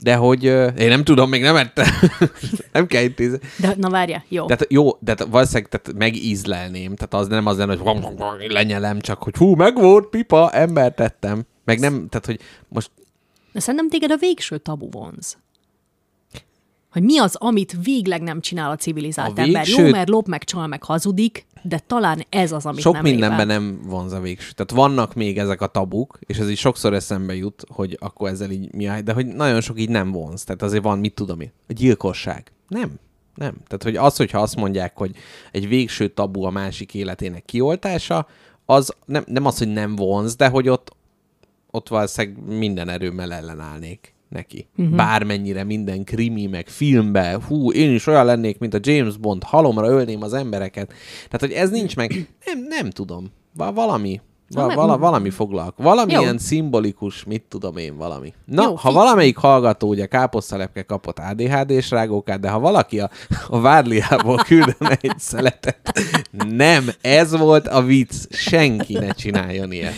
De 0.04 0.16
hogy 0.16 0.46
ö, 0.46 0.68
én 0.68 0.88
nem 0.88 1.04
tudom, 1.04 1.30
még 1.30 1.42
nem 1.42 1.56
ettem. 1.56 1.86
nem 2.74 2.88
kell 2.88 3.04
intézni. 3.04 3.38
De 3.60 3.74
na 3.78 3.90
várja, 3.90 4.24
jó. 4.28 4.46
Tehát 4.46 4.66
jó, 4.70 4.90
de 5.00 5.16
valószínűleg 5.30 5.70
tehát 5.70 5.98
megízlelném. 5.98 6.96
Tehát 6.96 7.14
az 7.14 7.28
nem 7.28 7.46
az 7.46 7.58
lenne, 7.58 7.76
hogy 7.76 8.52
lenyelem, 8.52 9.00
csak 9.00 9.24
hogy 9.24 9.36
hú, 9.36 9.56
meg 9.56 9.76
volt, 9.76 10.08
pipa, 10.08 10.52
embert 10.52 10.96
tettem. 10.96 11.44
Meg 11.66 11.80
nem, 11.80 12.08
tehát 12.10 12.26
hogy 12.26 12.40
most 12.68 12.92
De 13.52 13.60
szerintem 13.60 13.90
téged 13.90 14.12
a 14.12 14.18
végső 14.18 14.58
tabu 14.58 14.90
vonz. 14.92 15.38
Hogy 16.92 17.04
mi 17.04 17.18
az, 17.20 17.36
amit 17.36 17.78
végleg 17.84 18.22
nem 18.22 18.42
csinál 18.42 18.72
a 18.72 18.76
civilizált 18.76 19.38
A 19.38 19.42
ember. 19.42 19.64
végső- 19.66 19.86
Jó, 19.86 19.92
mert 19.92 20.10
lop, 20.10 20.28
meg 20.28 20.44
csal, 20.44 20.68
meg 20.68 20.84
hazudik, 20.84 21.46
de 21.64 21.80
talán 21.88 22.26
ez 22.30 22.52
az, 22.52 22.66
amit 22.66 22.82
sok 22.82 22.94
nem 22.94 23.02
mindenben 23.04 23.50
ével. 23.50 23.60
nem 23.60 23.82
vonz 23.86 24.12
a 24.12 24.20
végső. 24.20 24.52
Tehát 24.52 24.72
vannak 24.72 25.14
még 25.14 25.38
ezek 25.38 25.62
a 25.62 25.68
tabuk, 25.68 26.20
és 26.20 26.38
ez 26.38 26.50
így 26.50 26.58
sokszor 26.58 26.94
eszembe 26.94 27.36
jut, 27.36 27.64
hogy 27.70 27.98
akkor 28.00 28.30
ezzel 28.30 28.52
így 28.52 28.74
mi 28.74 28.88
a- 28.88 29.02
de 29.02 29.14
hogy 29.14 29.26
nagyon 29.28 29.62
sok 29.62 29.80
így 29.80 29.90
nem 29.90 30.12
vonz. 30.12 30.44
Tehát 30.44 30.62
azért 30.62 30.84
van, 30.84 31.00
mit 31.00 31.14
tudom 31.14 31.40
én, 31.40 31.52
a 31.68 31.74
gyilkosság. 31.74 32.52
Nem. 32.68 32.92
Nem. 33.36 33.54
Tehát, 33.68 33.84
hogy 33.84 33.96
az, 33.96 34.16
hogyha 34.18 34.40
azt 34.42 34.56
mondják, 34.56 34.98
hogy 34.98 35.16
egy 35.52 35.68
végső 35.68 36.08
tabu 36.08 36.44
a 36.44 36.50
másik 36.50 36.94
életének 36.94 37.46
kioltása, 37.46 38.28
az 38.66 38.94
nem, 39.06 39.24
nem 39.28 39.46
az, 39.46 39.58
hogy 39.58 39.68
nem 39.74 39.96
vonz, 39.96 40.36
de 40.36 40.48
hogy 40.48 40.70
ott, 40.70 40.96
ott 41.72 41.88
valószínűleg 41.88 42.58
minden 42.58 42.90
erőmmel 42.90 43.34
ellenállnék 43.34 44.14
neki. 44.32 44.68
Uh-huh. 44.78 44.96
Bármennyire 44.96 45.64
minden 45.64 46.04
krimi, 46.04 46.46
meg 46.46 46.68
filmbe, 46.68 47.40
hú, 47.48 47.72
én 47.72 47.94
is 47.94 48.08
olyan 48.08 48.26
lennék, 48.26 48.58
mint 48.60 48.74
a 48.74 48.80
James 48.82 49.18
Bond, 49.18 49.44
halomra 49.44 49.88
ölném 49.88 50.22
az 50.22 50.34
embereket. 50.34 50.88
Tehát, 51.30 51.40
hogy 51.40 51.52
ez 51.52 51.70
nincs 51.70 51.96
meg, 51.96 52.28
nem, 52.46 52.66
nem 52.68 52.90
tudom. 52.90 53.32
Va- 53.54 53.76
valami, 53.76 54.22
va- 54.50 54.68
nem- 54.68 54.76
vala, 54.76 54.98
valami 54.98 55.30
foglalk. 55.30 55.78
Valamilyen 55.78 56.32
Jó. 56.32 56.38
szimbolikus, 56.38 57.24
mit 57.24 57.44
tudom 57.50 57.78
én, 57.78 57.98
valami. 57.98 58.34
Na, 58.46 58.64
Jó, 58.64 58.70
ha 58.70 58.78
figyelj. 58.78 58.96
valamelyik 58.96 59.38
hallgató 59.38 59.88
ugye 59.88 60.06
káposztalepke 60.06 60.82
kapott 60.84 61.20
ADHD-s 61.20 61.90
rágókát, 61.90 62.40
de 62.40 62.50
ha 62.50 62.60
valaki 62.60 63.00
a, 63.00 63.10
a 63.48 63.60
várliából 63.62 64.38
küldene 64.38 64.98
egy 65.02 65.20
szeletet, 65.20 65.92
nem, 66.50 66.90
ez 67.02 67.38
volt 67.38 67.68
a 67.68 67.82
vicc, 67.82 68.14
senki 68.36 68.94
ne 68.94 69.12
csináljon 69.12 69.72
ilyet. 69.72 69.94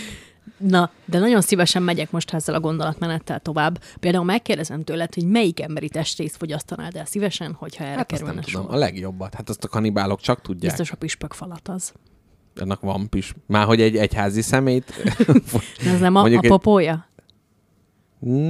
Na, 0.67 0.91
de 1.05 1.19
nagyon 1.19 1.41
szívesen 1.41 1.83
megyek 1.83 2.11
most 2.11 2.33
ezzel 2.33 2.55
a 2.55 2.59
gondolatmenettel 2.59 3.39
tovább. 3.39 3.81
Például 3.99 4.23
megkérdezem 4.23 4.83
tőled, 4.83 5.13
hogy 5.13 5.25
melyik 5.25 5.61
emberi 5.61 5.89
testrészt 5.89 6.37
fogyasztanád 6.37 6.95
el 6.95 7.05
szívesen, 7.05 7.53
hogyha 7.53 7.83
erre 7.83 7.95
Hát 7.95 8.11
azt 8.11 8.21
kerülne 8.21 8.33
nem 8.33 8.43
tudom, 8.43 8.65
sor. 8.65 8.73
a 8.73 8.77
legjobbat. 8.77 9.33
Hát 9.33 9.49
azt 9.49 9.63
a 9.63 9.67
kanibálok 9.67 10.19
csak 10.19 10.41
tudják. 10.41 10.71
Biztos 10.71 10.91
a 10.91 10.95
püspök 10.95 11.33
falat 11.33 11.67
az. 11.67 11.93
Annak 12.55 12.81
van 12.81 13.09
pis. 13.09 13.33
Már 13.47 13.65
hogy 13.65 13.81
egy 13.81 13.95
egyházi 13.97 14.41
szemét, 14.41 14.93
Ez 15.93 15.99
nem 15.99 16.15
a, 16.15 16.21
a 16.23 16.27
egy- 16.27 16.47
popója? 16.47 17.07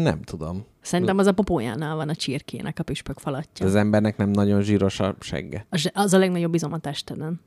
nem 0.04 0.22
tudom. 0.22 0.66
Szerintem 0.82 1.18
az 1.18 1.26
a 1.28 1.32
popójánál 1.32 1.96
van 1.96 2.10
a 2.10 2.16
csirkének 2.16 2.80
a 2.80 2.84
püspök 2.84 3.20
falatja. 3.20 3.66
Az 3.66 3.76
embernek 3.76 4.18
nem 4.18 4.30
nagyon 4.30 4.62
zsíros 4.62 5.00
a 5.00 5.16
segge. 5.20 5.66
Az, 5.70 5.90
az 5.94 6.14
a 6.14 6.18
legnagyobb 6.18 6.54
izom 6.54 6.74
a 6.74 6.78
testeden. 6.78 7.42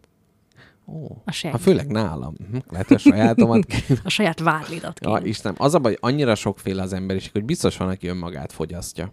Ó. 0.87 1.05
A. 1.25 1.49
Ha 1.51 1.59
főleg 1.59 1.87
nálam. 1.87 2.35
Hm, 2.51 2.57
Lehet, 2.69 2.87
hogy 2.87 2.97
a 2.97 3.01
sajátomat 3.01 3.67
A 4.05 4.09
saját 4.09 4.41
várlidat 4.41 5.01
Ja. 5.05 5.21
Istenem, 5.23 5.57
az 5.59 5.75
a 5.75 5.79
baj, 5.79 5.97
annyira 6.01 6.35
sokféle 6.35 6.83
az 6.83 6.93
emberiség, 6.93 7.33
hogy 7.33 7.45
biztos 7.45 7.77
van, 7.77 7.89
aki 7.89 8.07
önmagát 8.07 8.53
fogyasztja. 8.53 9.13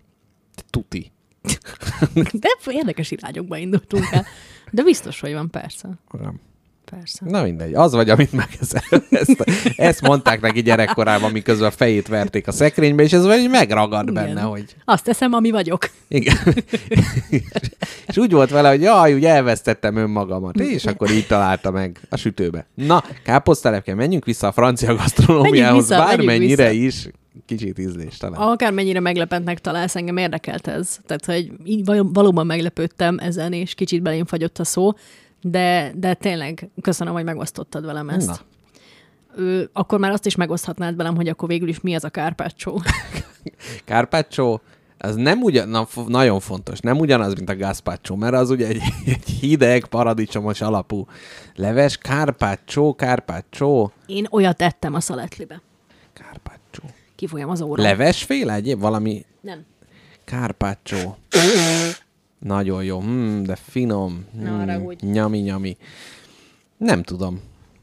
Tuti. 0.69 1.11
De 2.33 2.47
érdekes 2.65 3.11
irányokba 3.11 3.57
indultunk 3.57 4.05
el. 4.11 4.25
De 4.71 4.83
biztos, 4.83 5.19
hogy 5.19 5.33
van, 5.33 5.49
persze. 5.49 5.89
Nem. 6.11 6.39
Persze. 6.93 7.19
Na 7.25 7.43
mindegy, 7.43 7.73
az 7.73 7.93
vagy, 7.93 8.09
amit 8.09 8.31
megeszel. 8.31 8.81
Ezt, 9.09 9.43
ezt 9.75 10.01
mondták 10.01 10.41
neki 10.41 10.61
gyerekkorában, 10.61 11.31
miközben 11.31 11.67
a 11.67 11.71
fejét 11.71 12.07
verték 12.07 12.47
a 12.47 12.51
szekrénybe, 12.51 13.03
és 13.03 13.13
ez 13.13 13.25
vagy 13.25 13.49
megragad 13.49 14.09
Igen. 14.09 14.13
benne, 14.25 14.41
hogy 14.41 14.75
Azt 14.85 15.03
teszem, 15.03 15.33
ami 15.33 15.51
vagyok. 15.51 15.89
igen. 16.07 16.37
és 18.07 18.17
úgy 18.17 18.31
volt 18.31 18.49
vele, 18.49 18.69
hogy 18.69 18.81
jaj, 18.81 19.13
úgy 19.13 19.25
elvesztettem 19.25 19.95
önmagamat, 19.95 20.59
és 20.59 20.85
akkor 20.85 21.11
így 21.11 21.27
találta 21.27 21.71
meg 21.71 21.99
a 22.09 22.15
sütőbe. 22.15 22.65
Na, 22.73 23.03
káposztelepke, 23.23 23.95
menjünk 23.95 24.25
vissza 24.25 24.47
a 24.47 24.51
francia 24.51 24.95
gasztronómiához, 24.95 25.87
bármennyire 25.89 26.69
vissza. 26.69 26.83
is 26.85 27.07
kicsit 27.45 27.79
ízléstelen. 27.79 28.39
Akármennyire 28.39 28.99
meglepentnek 28.99 29.59
találsz, 29.59 29.95
engem 29.95 30.17
érdekelt 30.17 30.67
ez. 30.67 30.97
Tehát, 31.05 31.25
hogy 31.25 31.51
így 31.65 31.85
val- 31.85 32.07
valóban 32.13 32.45
meglepődtem 32.45 33.17
ezen, 33.17 33.53
és 33.53 33.73
kicsit 33.73 34.01
belém 34.01 34.25
fagyott 34.25 34.59
a 34.59 34.63
szó, 34.63 34.91
de, 35.43 35.91
de 35.95 36.13
tényleg 36.13 36.69
köszönöm, 36.81 37.13
hogy 37.13 37.23
megosztottad 37.23 37.85
velem 37.85 38.09
ezt. 38.09 38.27
Na. 38.27 38.35
Ő, 39.35 39.69
akkor 39.73 39.99
már 39.99 40.11
azt 40.11 40.25
is 40.25 40.35
megoszthatnád 40.35 40.95
velem, 40.95 41.15
hogy 41.15 41.27
akkor 41.27 41.47
végül 41.47 41.67
is 41.67 41.79
mi 41.81 41.95
az 41.95 42.03
a 42.03 42.09
kárpácsó. 42.09 42.81
Carpaccio, 43.85 44.59
az 44.97 45.15
nem 45.15 45.41
ugyan, 45.41 45.69
na, 45.69 45.85
f- 45.85 46.07
nagyon 46.07 46.39
fontos, 46.39 46.79
nem 46.79 46.97
ugyanaz, 46.99 47.33
mint 47.33 47.49
a 47.49 47.55
gazpacho, 47.55 48.15
mert 48.15 48.33
az 48.33 48.49
ugye 48.49 48.67
egy, 48.67 48.81
egy 49.05 49.23
hideg, 49.23 49.85
paradicsomos 49.85 50.61
alapú 50.61 51.07
leves. 51.55 51.97
Carpaccio, 51.97 52.93
Carpaccio, 52.93 53.89
Én 54.05 54.27
olyat 54.31 54.61
ettem 54.61 54.93
a 54.93 54.99
szaletlibe. 54.99 55.61
Carpaccio. 56.13 56.83
Kifolyam 57.15 57.49
az 57.49 57.61
óra. 57.61 57.81
Levesféle 57.83 58.53
egyéb? 58.53 58.79
Valami 58.79 59.25
Nem. 59.41 59.65
Carpaccio. 60.25 61.13
Nagyon 62.43 62.83
jó, 62.83 63.01
mm, 63.01 63.43
de 63.43 63.55
finom. 63.55 64.25
Mm, 64.37 64.45
haragudj. 64.45 65.05
nyami, 65.05 65.39
nyami. 65.39 65.77
Nem 66.77 67.03
tudom. 67.03 67.41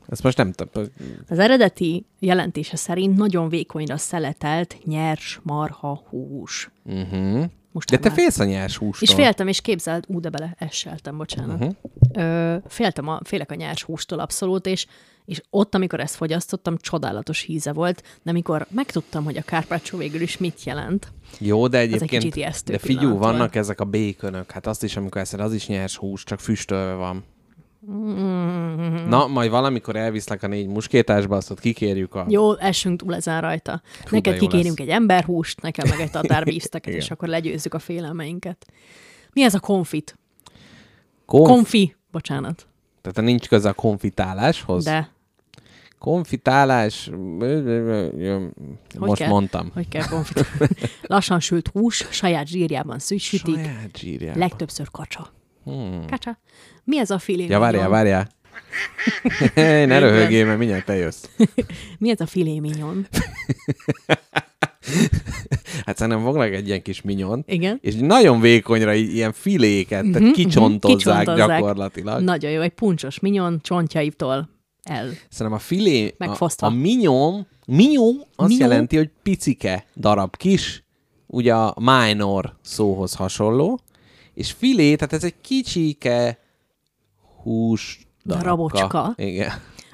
Ezt 0.08 0.22
most 0.22 0.36
nem 0.36 0.52
tudom. 0.52 0.84
Az 1.28 1.38
eredeti 1.38 2.04
jelentése 2.18 2.76
szerint 2.76 3.16
nagyon 3.16 3.48
vékonyra 3.48 3.96
szeletelt 3.96 4.76
nyers 4.84 5.40
marha 5.42 6.02
hús. 6.08 6.70
Uh-huh. 6.84 7.44
Most 7.72 7.90
De 7.90 7.98
te 7.98 8.08
már- 8.08 8.18
félsz 8.18 8.38
a 8.38 8.44
nyers 8.44 8.76
hústól. 8.76 9.08
És 9.08 9.14
féltem, 9.14 9.48
és 9.48 9.60
képzeld, 9.60 10.04
ú, 10.08 10.20
de 10.20 10.28
bele 10.28 10.54
esseltem, 10.58 11.16
bocsánat. 11.16 11.60
Uh-huh. 11.60 11.74
Ö, 12.12 12.56
féltem 12.68 13.08
a, 13.08 13.20
félek 13.24 13.50
a 13.50 13.54
nyers 13.54 13.82
hústól 13.82 14.18
abszolút, 14.18 14.66
és, 14.66 14.86
és 15.24 15.42
ott, 15.50 15.74
amikor 15.74 16.00
ezt 16.00 16.14
fogyasztottam, 16.14 16.76
csodálatos 16.78 17.40
híze 17.40 17.72
volt, 17.72 18.02
de 18.22 18.30
amikor 18.30 18.66
megtudtam, 18.70 19.24
hogy 19.24 19.36
a 19.36 19.42
kárpácsó 19.42 19.98
végül 19.98 20.20
is 20.20 20.38
mit 20.38 20.64
jelent, 20.64 21.12
Jó, 21.38 21.66
de 21.66 21.78
egy 21.78 21.92
egyébként, 21.92 22.36
ijesztő 22.36 22.72
de 22.72 22.78
figyú, 22.78 23.16
vannak 23.16 23.54
ezek 23.54 23.80
a 23.80 23.84
békönök, 23.84 24.50
hát 24.50 24.66
azt 24.66 24.82
is, 24.82 24.96
amikor 24.96 25.20
eszed, 25.20 25.40
az 25.40 25.54
is 25.54 25.66
nyers 25.66 25.96
hús, 25.96 26.24
csak 26.24 26.40
füstölve 26.40 26.92
van. 26.94 27.24
Mm-hmm. 27.90 29.08
Na, 29.08 29.26
majd 29.26 29.50
valamikor 29.50 29.96
elviszlek 29.96 30.42
a 30.42 30.46
négy 30.46 30.66
muskétásba, 30.66 31.36
azt 31.36 31.50
ott 31.50 31.60
kikérjük 31.60 32.14
a... 32.14 32.26
jó, 32.28 32.56
essünk 32.56 33.00
túl 33.00 33.14
ezen 33.14 33.40
rajta. 33.40 33.82
de 34.04 34.08
Neked 34.10 34.32
jó 34.32 34.38
kikérjünk 34.38 34.78
lesz. 34.78 34.88
egy 34.88 34.94
emberhúst, 34.94 35.60
nekem 35.60 35.88
meg 35.88 36.00
egy 36.00 36.10
tatárvízteket, 36.10 36.94
és 37.00 37.10
akkor 37.10 37.28
legyőzzük 37.28 37.74
a 37.74 37.78
félelmeinket. 37.78 38.66
Mi 39.32 39.42
ez 39.42 39.54
a 39.54 39.60
konfit? 39.60 40.18
Konf... 41.26 41.48
Konfi, 41.48 41.96
bocsánat. 42.10 42.66
Tehát 43.00 43.28
nincs 43.30 43.48
köze 43.48 43.68
a 43.68 43.72
konfitáláshoz? 43.72 44.84
De 44.84 45.10
Konfitálás... 46.00 47.10
Most 48.98 49.20
kell? 49.20 49.28
mondtam. 49.28 49.70
hogy 49.74 49.88
kell 49.88 50.06
konfit? 50.08 50.46
Lassan 51.02 51.40
sült 51.40 51.68
hús, 51.68 52.06
saját 52.10 52.46
zsírjában 52.46 52.98
sütik, 52.98 53.54
Saját 53.54 53.96
zsírjában. 53.96 54.38
legtöbbször 54.38 54.90
kacsa. 54.90 55.32
Hmm. 55.64 56.06
Kacsa. 56.06 56.38
Mi 56.84 56.98
ez 56.98 57.10
a 57.10 57.18
filé 57.18 57.46
Ja, 57.46 57.58
várjál, 57.58 57.88
várjál. 57.88 58.28
ne 59.86 59.98
röhögjél, 59.98 60.46
mert 60.46 60.58
mindjárt 60.58 60.84
te 60.84 60.94
jössz. 60.96 61.24
Mi 61.98 62.10
ez 62.10 62.20
a 62.20 62.26
filé 62.26 62.58
mignon? 62.58 63.06
Hát 65.86 65.96
szerintem 65.96 66.22
fognak 66.24 66.52
egy 66.52 66.66
ilyen 66.66 66.82
kis 66.82 67.00
minyon, 67.02 67.44
Igen. 67.46 67.78
és 67.82 67.94
nagyon 67.94 68.40
vékonyra 68.40 68.94
így, 68.94 69.14
ilyen 69.14 69.32
filéket, 69.32 70.04
tehát 70.04 70.20
mhm, 70.20 70.30
kicsontozzák 70.30 71.18
kicsontozzák. 71.18 71.36
gyakorlatilag. 71.48 72.22
Nagyon 72.22 72.50
jó, 72.50 72.60
egy 72.60 72.72
puncsos 72.72 73.20
mignon 73.20 73.60
csontjaitól 73.62 74.48
el. 74.82 75.08
Szerintem 75.28 75.52
a 75.52 75.58
filé, 75.58 76.06
a, 76.08 76.12
Megfosztva. 76.18 76.66
a 76.66 76.70
mignon, 76.70 77.46
mignon 77.66 78.24
azt 78.36 78.48
Mignon? 78.48 78.68
jelenti, 78.68 78.96
hogy 78.96 79.10
picike 79.22 79.84
darab, 79.96 80.36
kis, 80.36 80.84
ugye 81.26 81.54
a 81.54 81.74
minor 81.80 82.56
szóhoz 82.62 83.14
hasonló, 83.14 83.80
és 84.40 84.52
filé, 84.52 84.94
tehát 84.96 85.12
ez 85.12 85.24
egy 85.24 85.40
kicsike 85.40 86.38
hús 87.42 88.06
darabka. 88.24 88.44
Darabocska. 88.44 89.12
Igen. 89.16 89.50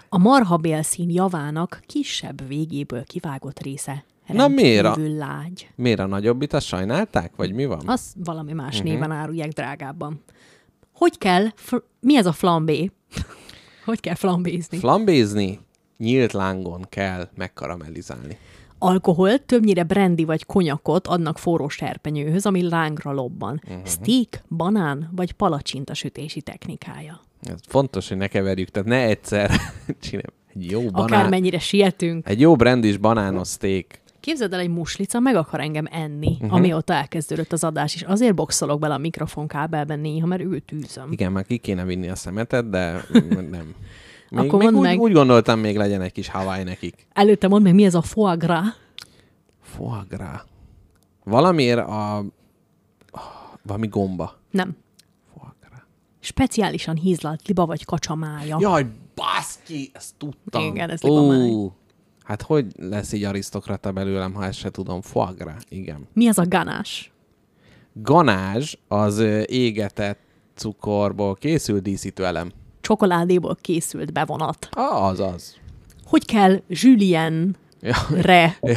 A 0.08 0.18
marhabélszín 0.18 1.10
javának 1.10 1.80
kisebb 1.86 2.48
végéből 2.48 3.04
kivágott 3.04 3.62
része 3.62 4.04
Na, 4.26 4.48
miért 4.48 4.84
a- 4.84 4.96
lágy. 5.16 5.70
Miért 5.74 5.98
a 5.98 6.06
nagyobbit, 6.06 6.52
azt 6.52 6.66
sajnálták, 6.66 7.36
vagy 7.36 7.52
mi 7.52 7.64
van? 7.64 7.88
Az 7.88 8.12
valami 8.24 8.52
más 8.52 8.78
uh-huh. 8.78 8.92
néven 8.92 9.10
árulják 9.10 9.48
drágábban. 9.48 10.22
Hogy 10.92 11.18
kell, 11.18 11.46
fr- 11.54 11.84
mi 12.00 12.16
ez 12.16 12.26
a 12.26 12.32
flambé? 12.32 12.90
hogy 13.84 14.00
kell 14.00 14.14
flambézni? 14.14 14.78
Flambézni 14.78 15.60
nyílt 15.96 16.32
lángon 16.32 16.86
kell 16.88 17.28
megkaramellizálni. 17.34 18.38
Alkoholt, 18.78 19.42
többnyire 19.42 19.82
brandy 19.82 20.24
vagy 20.24 20.46
konyakot 20.46 21.06
adnak 21.06 21.38
forró 21.38 21.68
serpenyőhöz, 21.68 22.46
ami 22.46 22.68
lángra 22.68 23.12
lobban. 23.12 23.60
Uh-huh. 23.64 23.86
Steak, 23.86 24.42
banán 24.48 25.10
vagy 25.12 25.32
palacsinta 25.32 25.94
sütési 25.94 26.40
technikája. 26.40 27.20
Ez 27.42 27.60
fontos, 27.68 28.08
hogy 28.08 28.16
ne 28.16 28.26
keverjük, 28.26 28.68
tehát 28.68 28.88
ne 28.88 29.02
egyszer 29.04 29.50
csinálj. 30.00 30.24
Egy 30.54 30.70
jó 30.70 30.80
banán, 30.90 31.02
Akármennyire 31.02 31.58
sietünk. 31.58 32.28
egy 32.28 32.40
jó 32.40 32.56
brandis 32.56 32.96
banános 32.96 33.48
steak. 33.48 33.86
Képzeld 34.20 34.52
el, 34.52 34.60
egy 34.60 34.68
muslica 34.68 35.20
meg 35.20 35.36
akar 35.36 35.60
engem 35.60 35.86
enni, 35.90 36.32
uh-huh. 36.40 36.54
amióta 36.54 36.92
elkezdődött 36.94 37.52
az 37.52 37.64
adás, 37.64 37.94
és 37.94 38.02
azért 38.02 38.34
boxolok 38.34 38.80
bele 38.80 38.94
a 38.94 38.98
mikrofonkábelben 38.98 39.98
néha, 39.98 40.26
mert 40.26 40.42
őt 40.42 40.72
űzöm. 40.72 41.12
Igen, 41.12 41.32
már 41.32 41.44
ki 41.44 41.56
kéne 41.56 41.84
vinni 41.84 42.08
a 42.08 42.14
szemetet, 42.14 42.70
de 42.70 43.04
nem. 43.50 43.74
Még, 44.30 44.44
Akkor 44.46 44.58
még 44.58 44.68
úgy, 44.74 44.80
meg. 44.82 45.00
úgy 45.00 45.12
gondoltam, 45.12 45.60
még 45.60 45.76
legyen 45.76 46.00
egy 46.00 46.12
kis 46.12 46.28
Hawaii 46.28 46.62
nekik. 46.62 47.06
Előtte 47.12 47.48
mondd 47.48 47.62
meg, 47.62 47.74
mi 47.74 47.84
ez 47.84 47.94
a 47.94 48.02
foie 48.02 48.34
gras? 48.34 48.66
Foie 49.62 50.04
gras. 50.08 50.40
Valamiért 51.24 51.78
a... 51.78 52.24
Valami 53.62 53.86
gomba. 53.86 54.38
Nem. 54.50 54.76
Foie 55.34 55.52
gras. 55.68 55.80
Speciálisan 56.20 56.96
hízlalt 56.96 57.46
liba 57.46 57.66
vagy 57.66 57.84
kacsamája. 57.84 58.56
Jaj, 58.60 58.86
baszki, 59.14 59.90
ezt 59.92 60.14
tudtam. 60.18 60.62
Igen, 60.62 60.90
ez 60.90 61.02
libamáj. 61.02 61.50
Hát 62.24 62.42
hogy 62.42 62.66
lesz 62.76 63.12
így 63.12 63.24
arisztokrata 63.24 63.92
belőlem, 63.92 64.34
ha 64.34 64.44
ezt 64.44 64.58
se 64.58 64.70
tudom? 64.70 65.00
Foie 65.00 65.32
gras, 65.38 65.62
igen. 65.68 66.06
Mi 66.12 66.26
ez 66.28 66.38
a 66.38 66.46
ganás? 66.48 67.10
Ganázs 67.92 68.74
az 68.88 69.18
égetett 69.46 70.18
cukorból 70.54 71.34
készült 71.34 71.82
díszítő 71.82 72.24
elem. 72.24 72.50
Csokoládéból 72.86 73.56
készült 73.60 74.12
bevonat. 74.12 74.68
Ah, 74.70 75.04
az 75.04 75.20
az. 75.20 75.56
Hogy 76.04 76.24
kell 76.24 76.60
Julien-re 76.68 78.58
Ja. 78.60 78.76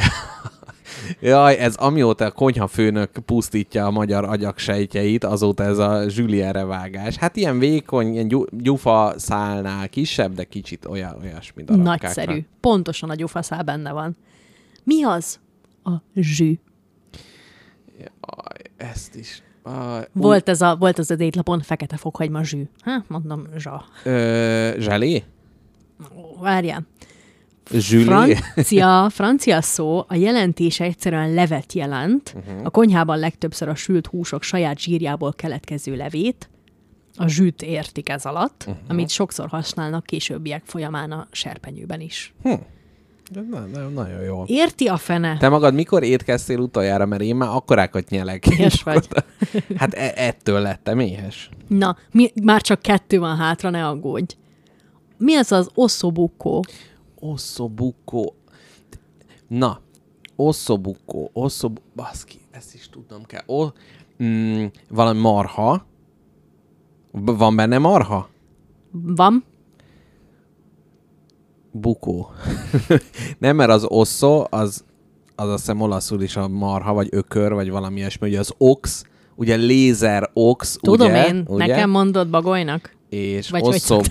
Jaj, 1.20 1.56
ez 1.58 1.74
amióta 1.74 2.24
a 2.24 2.30
konyhafőnök 2.30 3.10
pusztítja 3.26 3.86
a 3.86 3.90
magyar 3.90 4.24
agyak 4.24 4.58
sejtjeit, 4.58 5.24
azóta 5.24 5.62
ez 5.64 5.78
a 5.78 6.04
Julienre 6.08 6.64
vágás. 6.64 7.16
Hát 7.16 7.36
ilyen 7.36 7.58
vékony, 7.58 8.12
ilyen 8.12 8.28
gyu- 8.28 8.62
gyufa 8.62 9.14
szálnál 9.16 9.88
kisebb, 9.88 10.34
de 10.34 10.44
kicsit 10.44 10.84
olyan, 10.86 11.16
olyasmi 11.22 11.62
darabkákra. 11.62 12.06
nagyszerű. 12.06 12.44
Pontosan 12.60 13.10
a 13.10 13.14
gyufaszál 13.14 13.62
benne 13.62 13.92
van. 13.92 14.16
Mi 14.84 15.04
az? 15.04 15.38
A 15.84 15.90
zsű. 16.14 16.58
Aj, 18.20 18.56
ezt 18.76 19.16
is. 19.16 19.42
Aj, 19.62 20.08
Volt 20.12 20.48
ez, 20.48 20.60
a, 20.60 20.76
volt 20.76 20.98
az 20.98 21.10
az 21.10 21.20
étlapon 21.20 21.60
fekete 21.60 21.96
fokhagyma 21.96 22.42
zsű. 22.42 22.62
Hát, 22.80 23.04
mondom, 23.08 23.46
zsa. 23.56 23.84
Ö, 24.04 24.74
zselé? 24.78 25.24
Várjál. 26.40 26.86
Zsülé? 27.72 28.34
Francia, 28.34 29.08
francia 29.18 29.60
szó, 29.60 30.04
a 30.08 30.14
jelentése 30.14 30.84
egyszerűen 30.84 31.34
levet 31.34 31.72
jelent. 31.72 32.34
Uh-huh. 32.36 32.60
A 32.64 32.70
konyhában 32.70 33.18
legtöbbször 33.18 33.68
a 33.68 33.74
sült 33.74 34.06
húsok 34.06 34.42
saját 34.42 34.78
zsírjából 34.78 35.32
keletkező 35.32 35.96
levét, 35.96 36.48
a 37.16 37.28
zsűt 37.28 37.62
értik 37.62 38.08
ez 38.08 38.24
alatt, 38.24 38.64
uh-huh. 38.66 38.84
amit 38.88 39.08
sokszor 39.08 39.48
használnak 39.48 40.04
későbbiek 40.04 40.62
folyamán 40.64 41.12
a 41.12 41.26
serpenyőben 41.30 42.00
is. 42.00 42.34
Ez 43.34 43.42
na, 43.50 43.66
na, 43.66 43.88
nagyon 43.88 44.22
jó. 44.22 44.42
Érti 44.46 44.86
a 44.86 44.96
fene? 44.96 45.36
Te 45.38 45.48
magad 45.48 45.74
mikor 45.74 46.02
étkeztél 46.02 46.58
utoljára, 46.58 47.06
mert 47.06 47.22
én 47.22 47.36
már 47.36 47.48
akkorákat 47.48 48.08
nyelek. 48.08 48.46
Éhes 48.46 48.82
vagy. 48.82 49.08
Hát 49.76 49.94
e- 49.94 50.12
ettől 50.16 50.60
lettem 50.60 50.98
éhes. 50.98 51.48
Na, 51.68 51.96
mi, 52.12 52.30
már 52.42 52.60
csak 52.60 52.80
kettő 52.82 53.18
van 53.18 53.36
hátra, 53.36 53.70
ne 53.70 53.86
aggódj. 53.86 54.34
Mi 55.18 55.34
az 55.36 55.52
az 55.52 55.70
ossobuco? 55.74 56.60
Ossobuco. 57.20 58.24
Na, 59.48 59.80
ossobuco, 60.36 61.28
ossob... 61.32 61.78
Baszki, 61.96 62.38
ezt 62.50 62.74
is 62.74 62.88
tudnom 62.88 63.24
kell. 63.24 63.42
O... 63.46 63.66
Mm, 64.22 64.64
valami 64.88 65.20
marha. 65.20 65.86
B- 67.12 67.38
van 67.38 67.56
benne 67.56 67.78
marha? 67.78 68.28
Van? 68.90 69.44
Bukó. 71.70 72.30
Nem, 73.38 73.56
mert 73.56 73.70
az 73.70 73.84
osszó, 73.88 74.46
az, 74.50 74.84
az 75.34 75.48
azt 75.48 75.58
hiszem 75.58 75.80
olaszul 75.80 76.22
is 76.22 76.36
a 76.36 76.48
marha, 76.48 76.92
vagy 76.92 77.08
ökör, 77.10 77.52
vagy 77.52 77.70
valami 77.70 77.98
ilyesmi. 77.98 78.28
Ugye 78.28 78.38
az 78.38 78.54
ox, 78.58 79.04
ugye 79.34 79.54
lézer 79.54 80.30
ox, 80.32 80.78
Tudom 80.80 81.10
ugye? 81.10 81.26
én, 81.26 81.44
ugye? 81.48 81.66
nekem 81.66 81.90
mondod 81.90 82.28
bagolynak? 82.28 82.96
És 83.08 83.50
Vagy 83.50 83.62
osszó... 83.62 84.00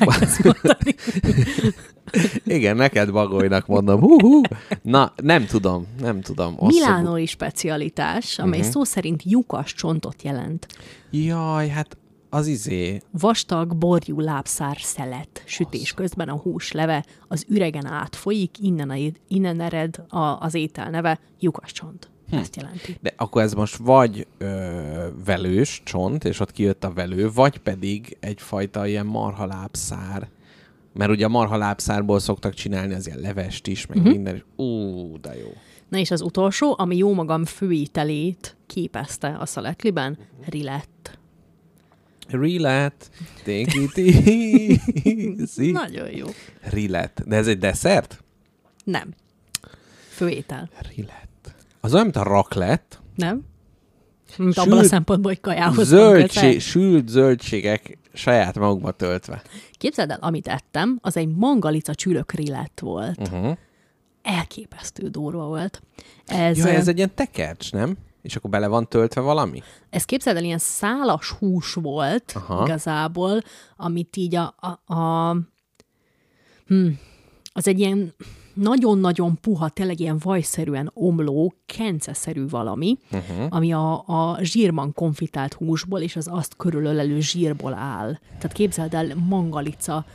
Igen, 2.46 2.76
neked 2.76 3.12
bagolynak 3.12 3.68
mondom. 3.68 4.00
Hú, 4.00 4.20
hú. 4.22 4.42
Na, 4.82 5.14
nem 5.16 5.46
tudom, 5.46 5.88
nem 6.00 6.22
tudom. 6.22 6.56
Osszó- 6.58 6.78
Milánói 6.78 7.26
specialitás, 7.26 8.40
amely 8.40 8.60
uh-huh. 8.60 8.74
szó 8.74 8.84
szerint 8.84 9.24
lyukas 9.26 9.74
csontot 9.74 10.24
jelent. 10.24 10.68
Jaj, 11.12 11.68
hát 11.68 11.98
az 12.30 12.48
izé. 12.48 13.02
Vastag, 13.12 13.76
borjú 13.76 14.20
lábszár 14.20 14.78
szelet. 14.80 15.44
Sütés 15.46 15.94
közben 15.94 16.30
a 16.30 16.38
hús 16.38 16.72
leve 16.72 17.06
az 17.28 17.46
üregen 17.48 17.86
átfolyik, 17.86 18.56
innen, 18.60 18.90
a, 18.90 18.96
innen 19.28 19.62
ered 19.62 20.04
a, 20.10 20.18
az 20.20 20.54
étel 20.54 20.90
neve 20.90 21.20
lyukascsont. 21.40 22.10
Hm. 22.30 22.36
Ezt 22.36 22.56
jelenti. 22.56 22.98
De 23.02 23.14
akkor 23.18 23.42
ez 23.42 23.54
most 23.54 23.76
vagy 23.76 24.28
ö, 24.38 24.48
velős 25.26 25.82
csont, 25.86 26.24
és 26.24 26.40
ott 26.40 26.52
kijött 26.52 26.84
a 26.84 26.94
velő, 26.94 27.32
vagy 27.32 27.58
pedig 27.58 28.18
egyfajta 28.20 28.88
ilyen 28.88 29.06
marhalábszár. 29.06 30.28
Mert 30.94 31.12
ugye 31.12 31.26
a 31.26 31.30
marhalábszárból 31.30 32.20
szoktak 32.20 32.54
csinálni 32.54 32.94
az 32.94 33.08
ilyen 33.08 33.20
levest 33.20 33.68
is, 33.68 33.86
meg 33.86 33.98
uh-huh. 33.98 34.14
minden. 34.14 34.44
Ú, 34.56 35.20
de 35.20 35.38
jó. 35.38 35.48
Na 35.90 35.98
és 35.98 36.12
az 36.12 36.22
utolsó, 36.22 36.76
ami 36.78 36.98
jó 36.98 37.14
magam 37.14 37.46
főítelét 37.46 38.56
képezte 38.68 39.38
a 39.40 39.46
szaletliben, 39.46 40.18
rilett. 40.46 41.19
Rillet, 42.32 43.10
take 43.38 43.80
it 43.82 43.98
easy. 43.98 45.72
Nagyon 45.72 46.12
jó. 46.16 46.28
Rillet. 46.62 47.22
De 47.26 47.36
ez 47.36 47.48
egy 47.48 47.58
desszert? 47.58 48.24
Nem. 48.84 49.14
Főétel. 50.10 50.70
Rillet. 50.96 51.28
Az 51.80 51.94
olyan, 51.94 52.06
mint 52.06 52.18
a 52.18 52.24
raclette. 52.24 52.98
Nem? 53.16 53.42
Mint 54.38 54.58
abban 54.58 54.72
a 54.72 54.76
Sült 54.76 54.90
szempontból, 54.90 55.32
hogy 55.32 55.42
kajához 55.42 55.88
Zöldség, 55.88 56.62
sült 56.62 57.08
zöldségek 57.08 57.98
saját 58.14 58.58
magukba 58.58 58.92
töltve. 58.92 59.42
Képzeld 59.72 60.12
el, 60.12 60.18
amit 60.22 60.48
ettem, 60.48 60.98
az 61.02 61.18
egy 61.18 61.28
mangalica 61.36 61.96
csülök 61.96 62.32
rillet 62.32 62.80
volt. 62.80 63.20
Uh-huh. 63.20 63.58
Elképesztő 64.22 65.08
durva 65.08 65.46
volt. 65.46 65.82
Ez, 66.26 66.58
Ja, 66.58 66.68
ez 66.68 66.88
egy 66.88 66.98
ilyen 66.98 67.16
tekercs, 67.16 67.72
nem? 67.72 67.98
És 68.22 68.36
akkor 68.36 68.50
bele 68.50 68.68
van 68.68 68.88
töltve 68.88 69.22
valami? 69.22 69.62
ez 69.90 70.06
képzeld 70.06 70.38
el, 70.38 70.44
ilyen 70.44 70.58
szálas 70.58 71.30
hús 71.30 71.74
volt 71.74 72.32
Aha. 72.36 72.64
Igazából, 72.64 73.42
amit 73.78 74.18
így 74.18 74.36
a, 74.36 74.56
a, 74.60 74.94
a 74.94 75.38
hm, 76.68 76.88
az 77.54 77.68
egy 77.68 77.80
ilyen 77.80 78.14
nagyon-nagyon 78.54 79.38
puha, 79.42 79.70
tényleg 79.70 80.00
ilyen 80.00 80.18
vajszerűen 80.24 80.92
omló, 80.94 81.54
kenceszerű 81.66 82.48
valami, 82.48 82.98
uh-huh. 83.12 83.46
ami 83.50 83.74
a, 83.74 84.04
a 84.08 84.38
zsírban 84.42 84.94
konfitált 84.94 85.54
húsból 85.54 86.00
és 86.00 86.16
az 86.16 86.28
azt 86.32 86.56
körülölelő 86.58 87.20
zsírból 87.20 87.74
áll. 87.74 88.18
Tehát 88.28 88.52
képzeld 88.52 88.94
el, 88.94 89.16
mangalica, 89.16 90.06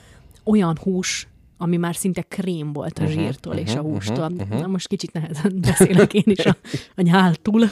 olyan 0.44 0.78
hús, 0.82 1.28
ami 1.56 1.76
már 1.76 1.96
szinte 1.96 2.22
krém 2.22 2.72
volt 2.72 2.98
a 2.98 3.06
zsírtól 3.06 3.52
uh-huh, 3.52 3.68
és 3.68 3.74
a 3.74 3.80
hústól. 3.80 4.32
Uh-huh. 4.32 4.60
Na 4.60 4.66
most 4.66 4.88
kicsit 4.88 5.12
nehezen 5.12 5.60
beszélek 5.60 6.14
én 6.14 6.22
is 6.26 6.46
a, 6.46 6.56
a 6.94 7.02
nyáltul, 7.02 7.70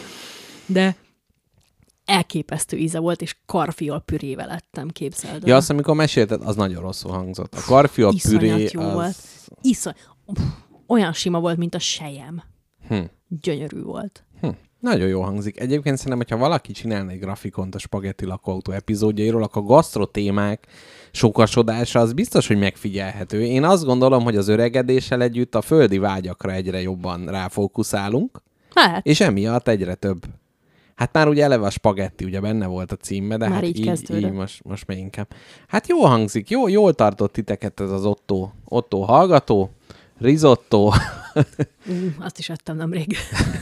de 0.67 0.97
elképesztő 2.05 2.77
íze 2.77 2.99
volt, 2.99 3.23
és 3.23 3.37
karfiol 3.47 4.01
pürével 4.01 4.51
ettem, 4.51 4.89
képzeld 4.89 5.43
el. 5.43 5.49
Ja, 5.49 5.57
azt, 5.57 5.71
amikor 5.71 5.95
mesélted, 5.95 6.43
az 6.43 6.57
nagyon 6.57 6.83
rosszul 6.83 7.11
hangzott. 7.11 7.55
A 7.55 7.63
karfia 7.67 8.13
püré 8.29 8.69
jó 8.73 8.81
az... 8.81 8.93
volt. 8.93 9.17
Iszony... 9.61 9.95
Pff, 10.33 10.43
Olyan 10.87 11.13
sima 11.13 11.41
volt, 11.41 11.57
mint 11.57 11.75
a 11.75 11.79
sejem. 11.79 12.43
Hm. 12.89 13.01
Gyönyörű 13.29 13.83
volt. 13.83 14.25
Hm. 14.41 14.49
Nagyon 14.81 15.09
jó 15.09 15.23
hangzik. 15.23 15.61
Egyébként 15.61 15.97
szerintem, 15.97 16.19
hogyha 16.19 16.37
valaki 16.37 16.73
csinálna 16.73 17.11
egy 17.11 17.19
grafikont 17.19 17.75
a 17.75 17.79
Spagetti 17.79 18.25
lakóautó 18.25 18.73
epizódjairól, 18.73 19.43
akkor 19.43 19.65
gasztro 19.65 20.07
témák 20.07 20.67
sokasodása 21.13 22.01
az 22.01 22.13
biztos, 22.13 22.47
hogy 22.47 22.59
megfigyelhető. 22.59 23.43
Én 23.45 23.65
azt 23.65 23.85
gondolom, 23.85 24.23
hogy 24.25 24.37
az 24.37 24.49
öregedéssel 24.49 25.23
együtt 25.23 25.55
a 25.55 25.61
földi 25.63 25.99
vágyakra 25.99 26.53
egyre 26.53 26.81
jobban 26.81 27.27
ráfókuszálunk, 27.27 28.43
Hát, 28.75 29.07
és 29.07 29.21
emiatt 29.21 29.69
egyre 29.69 29.95
több 29.95 30.25
Hát 30.97 31.13
már 31.13 31.29
ugye 31.29 31.45
eleve 31.45 31.67
a 31.67 31.71
spagetti 31.71 32.25
ugye 32.25 32.41
benne 32.41 32.67
volt 32.67 32.93
a 32.93 32.97
címbe, 32.97 33.37
de 33.37 33.45
Már 33.49 33.55
hát 33.55 33.65
így 33.65 33.79
így, 33.79 33.85
kezdődött. 33.87 34.23
így 34.23 34.33
most, 34.33 34.65
most 34.65 34.87
még 34.87 34.99
inkább. 34.99 35.29
Hát 35.69 35.89
jó 35.89 36.05
hangzik, 36.05 36.51
jó, 36.51 36.69
jól 36.69 36.93
tartott 36.95 37.33
titeket 37.33 37.81
ez 37.81 37.91
az 37.91 38.05
Otto, 38.05 38.49
Otto 38.65 39.01
hallgató, 39.01 39.71
risotto. 40.19 40.91
Uh, 41.35 42.15
azt 42.19 42.39
is 42.39 42.49
ettem 42.49 42.77
nemrég. 42.77 43.17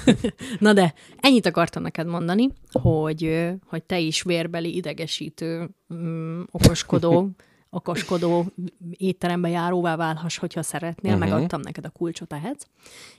Na 0.58 0.72
de, 0.72 0.94
ennyit 1.20 1.46
akartam 1.46 1.82
neked 1.82 2.06
mondani, 2.06 2.48
hogy, 2.72 3.48
hogy 3.66 3.82
te 3.82 3.98
is 3.98 4.22
vérbeli, 4.22 4.76
idegesítő, 4.76 5.70
mm, 5.94 6.42
okoskodó, 6.50 7.30
okoskodó 7.70 8.46
étterembe 8.90 9.48
járóvá 9.48 9.96
válhass, 9.96 10.38
hogyha 10.38 10.62
szeretnél, 10.62 11.14
uh-huh. 11.14 11.28
megadtam 11.28 11.60
neked 11.60 11.84
a 11.84 11.88
kulcsot 11.88 12.32
ehhez. 12.32 12.56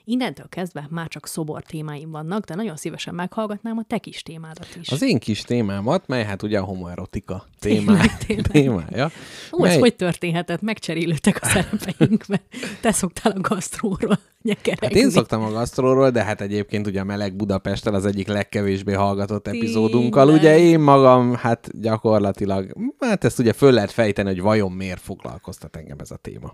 Innentől 0.03 0.45
kezdve 0.49 0.87
már 0.89 1.07
csak 1.07 1.27
szobor 1.27 1.61
témáim 1.61 2.11
vannak, 2.11 2.45
de 2.45 2.55
nagyon 2.55 2.75
szívesen 2.75 3.15
meghallgatnám 3.15 3.77
a 3.77 3.83
te 3.87 3.97
kis 3.97 4.23
témádat 4.23 4.67
is. 4.81 4.89
Az 4.89 5.01
én 5.01 5.19
kis 5.19 5.41
témámat, 5.41 6.07
mely 6.07 6.23
hát 6.23 6.43
ugye 6.43 6.59
a 6.59 6.63
homoerotika 6.63 7.45
témá, 7.59 7.93
Tényleg, 7.93 8.17
tényleg. 8.17 8.47
témája. 8.47 9.11
Ó, 9.51 9.65
ez 9.65 9.71
mely- 9.71 9.79
hogy 9.79 9.95
történhetett? 9.95 10.61
Megcserélődtek 10.61 11.39
a 11.41 11.45
szerepeink, 11.45 12.25
mert 12.27 12.43
te 12.81 12.91
szoktál 12.91 13.31
a 13.31 13.39
gasztróról 13.39 14.19
nyekeregni. 14.41 14.85
Hát 14.85 14.95
én 14.95 15.09
szoktam 15.09 15.41
a 15.41 15.51
gasztróról, 15.51 16.09
de 16.09 16.23
hát 16.23 16.41
egyébként 16.41 16.87
ugye 16.87 16.99
a 16.99 17.03
Meleg 17.03 17.35
Budapesttel 17.35 17.93
az 17.93 18.05
egyik 18.05 18.27
legkevésbé 18.27 18.93
hallgatott 18.93 19.47
epizódunkkal. 19.47 20.25
Tényleg. 20.25 20.41
Ugye 20.41 20.59
én 20.59 20.79
magam, 20.79 21.35
hát 21.35 21.81
gyakorlatilag, 21.81 22.75
hát 22.99 23.23
ezt 23.23 23.39
ugye 23.39 23.53
föl 23.53 23.71
lehet 23.71 23.91
fejteni, 23.91 24.29
hogy 24.29 24.40
vajon 24.41 24.71
miért 24.71 25.01
foglalkoztat 25.01 25.75
engem 25.75 25.99
ez 25.99 26.11
a 26.11 26.15
téma. 26.15 26.51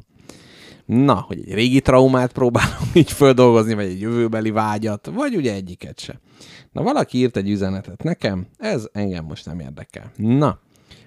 Na, 0.85 1.23
hogy 1.27 1.39
egy 1.39 1.53
régi 1.53 1.81
traumát 1.81 2.31
próbálom 2.31 2.89
így 2.93 3.11
földolgozni, 3.11 3.73
vagy 3.73 3.85
egy 3.85 4.01
jövőbeli 4.01 4.49
vágyat, 4.51 5.09
vagy 5.13 5.35
ugye 5.35 5.53
egyiket 5.53 5.99
se. 5.99 6.19
Na, 6.71 6.83
valaki 6.83 7.17
írt 7.17 7.37
egy 7.37 7.49
üzenetet 7.49 8.03
nekem, 8.03 8.47
ez 8.57 8.87
engem 8.91 9.25
most 9.25 9.45
nem 9.45 9.59
érdekel. 9.59 10.11
Na, 10.15 10.59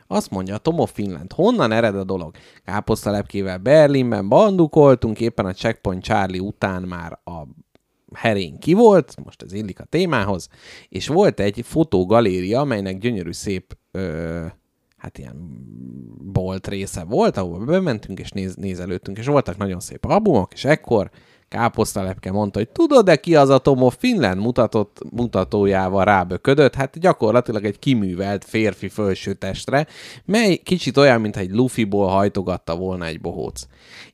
azt 0.06 0.30
mondja, 0.30 0.56
Tom 0.56 0.78
of 0.78 0.92
Finland, 0.92 1.32
honnan 1.32 1.72
ered 1.72 1.96
a 1.96 2.04
dolog? 2.04 2.34
Káposztalepkével 2.64 3.58
Berlinben 3.58 4.28
bandukoltunk, 4.28 5.20
éppen 5.20 5.46
a 5.46 5.52
Checkpoint 5.52 6.02
Charlie 6.02 6.38
után 6.38 6.82
már 6.82 7.20
a 7.24 7.46
herény 8.14 8.58
ki 8.58 8.72
volt, 8.72 9.16
most 9.24 9.42
ez 9.42 9.52
illik 9.52 9.80
a 9.80 9.84
témához, 9.84 10.48
és 10.88 11.08
volt 11.08 11.40
egy 11.40 11.60
fotogaléria, 11.64 12.60
amelynek 12.60 12.98
gyönyörű 12.98 13.32
szép, 13.32 13.76
ö, 13.90 14.46
hát 15.00 15.18
ilyen 15.18 15.36
bolt 16.32 16.68
része 16.68 17.04
volt, 17.04 17.36
ahol 17.36 17.64
bementünk 17.64 18.18
és 18.18 18.30
néz, 18.30 18.54
nézelődtünk, 18.54 19.18
és 19.18 19.26
voltak 19.26 19.56
nagyon 19.56 19.80
szép 19.80 20.04
albumok, 20.04 20.52
és 20.52 20.64
ekkor 20.64 21.10
Káposztalepke 21.48 22.32
mondta, 22.32 22.58
hogy 22.58 22.68
tudod-e 22.68 23.16
ki 23.16 23.36
az 23.36 23.48
a 23.48 23.58
Tom 23.58 23.82
of 23.82 23.96
Finland 23.98 24.40
mutatott, 24.40 24.98
mutatójával 25.10 26.04
ráböködött? 26.04 26.74
Hát 26.74 26.98
gyakorlatilag 26.98 27.64
egy 27.64 27.78
kiművelt 27.78 28.44
férfi 28.44 28.88
felső 28.88 29.32
testre, 29.32 29.86
mely 30.24 30.56
kicsit 30.56 30.96
olyan, 30.96 31.20
mintha 31.20 31.40
egy 31.40 31.50
lufiból 31.50 32.08
hajtogatta 32.08 32.76
volna 32.76 33.04
egy 33.04 33.20
bohóc. 33.20 33.66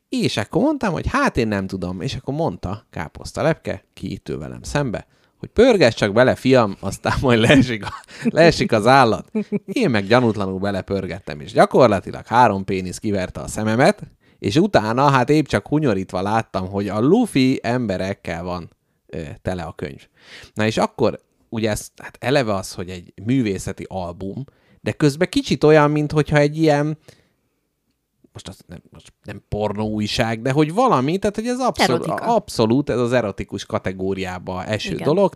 És 0.09 0.37
akkor 0.37 0.63
mondtam, 0.63 0.93
hogy 0.93 1.07
hát 1.07 1.37
én 1.37 1.49
nem 1.49 1.67
tudom, 1.67 2.01
és 2.01 2.15
akkor 2.15 2.35
mondta 2.35 2.87
Káposztalepke, 2.91 3.85
ki 3.95 4.13
itt 4.13 4.29
ül 4.29 4.39
velem 4.39 4.63
szembe, 4.63 5.07
hogy 5.39 5.49
pörgess 5.49 5.95
csak 5.95 6.13
bele, 6.13 6.35
fiam, 6.35 6.77
aztán 6.81 7.17
majd 7.21 7.39
leesik, 7.39 7.85
a, 7.85 7.93
leesik 8.25 8.73
az 8.73 8.87
állat. 8.87 9.31
Én 9.67 9.91
meg 9.91 10.07
gyanútlanul 10.07 10.59
belepörgettem, 10.59 11.41
és 11.41 11.53
gyakorlatilag 11.53 12.27
három 12.27 12.65
pénisz 12.65 12.99
kiverte 12.99 13.41
a 13.41 13.49
szememet, 13.49 14.03
és 14.39 14.57
utána 14.57 15.11
hát 15.11 15.31
épp 15.31 15.47
csak 15.47 15.67
hunyorítva 15.67 16.23
láttam, 16.23 16.69
hogy 16.69 16.89
a 16.89 17.01
lufi 17.01 17.61
emberekkel 17.63 18.43
van 18.43 18.71
ö, 19.07 19.21
tele 19.43 19.63
a 19.63 19.73
könyv. 19.73 20.09
Na 20.55 20.67
és 20.67 20.77
akkor 20.77 21.21
ugye 21.49 21.71
ez, 21.71 21.89
hát 21.97 22.17
eleve 22.21 22.55
az, 22.55 22.73
hogy 22.73 22.89
egy 22.91 23.13
művészeti 23.25 23.85
album, 23.89 24.45
de 24.81 24.93
közben 24.93 25.29
kicsit 25.29 25.65
olyan, 25.65 25.91
mintha 25.91 26.37
egy 26.37 26.59
ilyen, 26.59 26.99
most, 28.37 28.49
az 28.49 28.65
nem, 28.67 28.83
most 28.91 29.13
nem 29.23 29.43
pornó 29.49 29.89
újság, 29.89 30.43
de 30.43 30.51
hogy 30.51 30.75
valami, 30.75 31.19
tehát 31.19 31.35
hogy 31.35 31.47
ez 31.47 31.59
abszolút, 31.59 32.07
Erotika. 32.07 32.35
abszolút 32.35 32.91
ez 32.91 32.99
az 32.99 33.13
erotikus 33.13 33.65
kategóriába 33.67 34.65
eső 34.65 34.93
Igen. 34.93 35.05
dolog. 35.05 35.33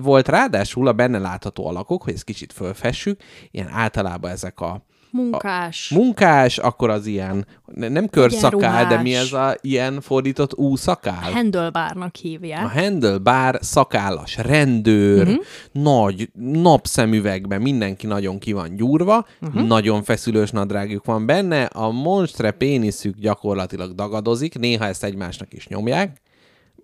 Volt 0.00 0.28
ráadásul 0.28 0.88
a 0.88 0.92
benne 0.92 1.18
látható 1.18 1.66
alakok, 1.66 2.02
hogy 2.02 2.12
ezt 2.12 2.24
kicsit 2.24 2.52
fölfessük, 2.52 3.20
ilyen 3.50 3.68
általában 3.68 4.30
ezek 4.30 4.60
a 4.60 4.85
Munkás. 5.16 5.90
munkás, 5.90 6.58
akkor 6.58 6.90
az 6.90 7.06
ilyen, 7.06 7.46
ne- 7.64 7.88
nem 7.88 8.08
körszakál, 8.08 8.86
de 8.86 9.02
mi 9.02 9.14
ez 9.14 9.32
a 9.32 9.56
ilyen 9.60 10.00
fordított 10.00 10.54
úszakál? 10.54 11.32
Handlebárnak 11.32 12.16
hívják. 12.16 12.64
A 12.64 12.68
handlebar 12.68 13.58
szakállas 13.60 14.36
rendőr, 14.36 15.26
uh-huh. 15.26 15.44
nagy 15.72 16.30
napszemüvegben 16.38 17.62
mindenki 17.62 18.06
nagyon 18.06 18.38
ki 18.38 18.52
van 18.52 18.76
gyúrva, 18.76 19.26
uh-huh. 19.40 19.66
nagyon 19.66 20.02
feszülős 20.02 20.50
nadrágjuk 20.50 21.04
van 21.04 21.26
benne, 21.26 21.64
a 21.64 21.90
monstre 21.90 22.50
péniszük 22.50 23.16
gyakorlatilag 23.16 23.94
dagadozik, 23.94 24.58
néha 24.58 24.86
ezt 24.86 25.04
egymásnak 25.04 25.52
is 25.52 25.66
nyomják, 25.66 26.20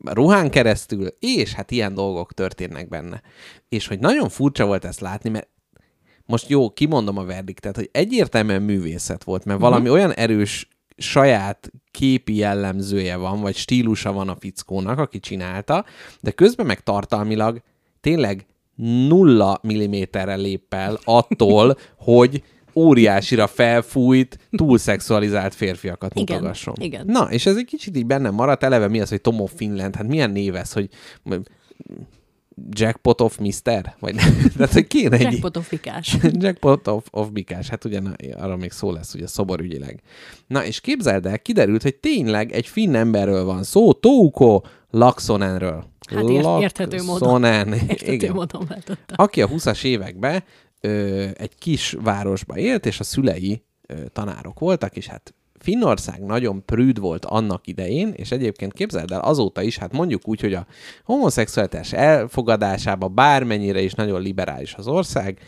ruhán 0.05 0.51
keresztül, 0.51 1.07
és 1.19 1.53
hát 1.53 1.71
ilyen 1.71 1.95
dolgok 1.95 2.33
történnek 2.33 2.89
benne. 2.89 3.23
És 3.69 3.87
hogy 3.87 3.99
nagyon 3.99 4.29
furcsa 4.29 4.67
volt 4.67 4.85
ezt 4.85 5.01
látni, 5.01 5.31
mert 5.31 5.49
most 6.27 6.49
jó, 6.49 6.71
kimondom 6.71 7.19
a 7.19 7.25
verdiktet, 7.25 7.77
hogy 7.77 7.89
egyértelműen 7.93 8.63
művészet 8.63 9.25
volt, 9.25 9.45
mert 9.45 9.61
valami 9.61 9.91
olyan 9.91 10.13
erős 10.13 10.69
saját 10.97 11.73
képi 11.91 12.35
jellemzője 12.35 13.17
van, 13.17 13.41
vagy 13.41 13.57
stílusa 13.57 14.13
van 14.13 14.29
a 14.29 14.37
fickónak, 14.37 14.99
aki 14.99 15.21
csinálta, 15.21 15.85
de 16.21 16.31
közben 16.31 16.67
meg 16.67 16.81
tartalmilag 16.81 17.63
tényleg 18.01 18.47
nulla 19.09 19.59
milliméterre 19.63 20.35
lép 20.35 20.75
el 20.75 20.99
attól, 21.05 21.77
hogy 21.97 22.43
óriásira 22.75 23.47
felfújt, 23.47 24.39
túlszexualizált 24.51 25.55
férfiakat 25.55 26.15
Igen, 26.15 26.37
mutogasson. 26.37 26.75
igen. 26.81 27.07
Na, 27.07 27.31
és 27.31 27.47
ez 27.47 27.57
egy 27.57 27.65
kicsit 27.65 27.97
így 27.97 28.07
bennem 28.07 28.35
maradt, 28.35 28.63
eleve 28.63 28.89
mi 28.89 29.01
az, 29.01 29.09
hogy 29.09 29.21
Tom 29.21 29.41
of 29.41 29.53
Finland, 29.57 29.97
hát 29.97 30.07
milyen 30.07 30.31
név 30.31 30.55
ez, 30.55 30.73
hogy 30.73 30.89
Jackpot 32.71 33.21
of 33.21 33.39
Mister? 33.39 33.97
Vagy 33.99 34.15
tehát, 34.57 34.73
hogy 34.73 34.87
kéne 34.87 35.17
egy... 35.17 35.23
Jackpotofikás. 35.23 36.17
Jackpot 36.41 36.87
of, 36.89 37.07
of 37.11 37.29
Bikás, 37.29 37.69
hát 37.69 37.85
ugye 37.85 38.01
na, 38.01 38.13
arra 38.37 38.57
még 38.57 38.71
szó 38.71 38.93
lesz 38.93 39.15
ugye 39.15 39.27
szoborügyileg. 39.27 40.01
Na 40.47 40.65
és 40.65 40.81
képzeld 40.81 41.27
el, 41.27 41.39
kiderült, 41.39 41.83
hogy 41.83 41.95
tényleg 41.95 42.53
egy 42.53 42.67
finn 42.67 42.95
emberről 42.95 43.45
van 43.45 43.63
szó, 43.63 43.93
Touko 43.93 44.61
Laxonenről. 44.91 45.85
Hát 46.11 46.29
ért- 46.29 46.61
érthető 46.61 47.03
módon. 47.03 47.45
Értető 47.45 48.13
igen. 48.13 48.33
módon 48.33 48.65
váltotta. 48.69 49.15
Aki 49.15 49.43
a 49.43 49.49
20-as 49.49 49.85
években 49.85 50.45
ö, 50.81 51.27
egy 51.35 51.55
kis 51.59 51.97
városba 52.03 52.57
élt, 52.57 52.87
és 52.87 53.01
a 53.01 53.05
szülei 53.05 53.65
ö, 53.87 53.95
tanárok 54.13 54.59
voltak, 54.59 54.97
és 54.97 55.07
hát 55.07 55.35
Finnország 55.63 56.25
nagyon 56.25 56.65
prűd 56.65 56.99
volt 56.99 57.25
annak 57.25 57.67
idején, 57.67 58.13
és 58.17 58.31
egyébként 58.31 58.73
képzeld 58.73 59.11
el 59.11 59.21
azóta 59.21 59.63
is, 59.63 59.79
hát 59.79 59.93
mondjuk 59.93 60.29
úgy, 60.29 60.41
hogy 60.41 60.55
a 60.55 60.67
homoszexualitás 61.05 61.93
elfogadásában 61.93 63.15
bármennyire 63.15 63.81
is 63.81 63.93
nagyon 63.93 64.23
liberális 64.23 64.75
az 64.75 64.87
ország, 64.87 65.39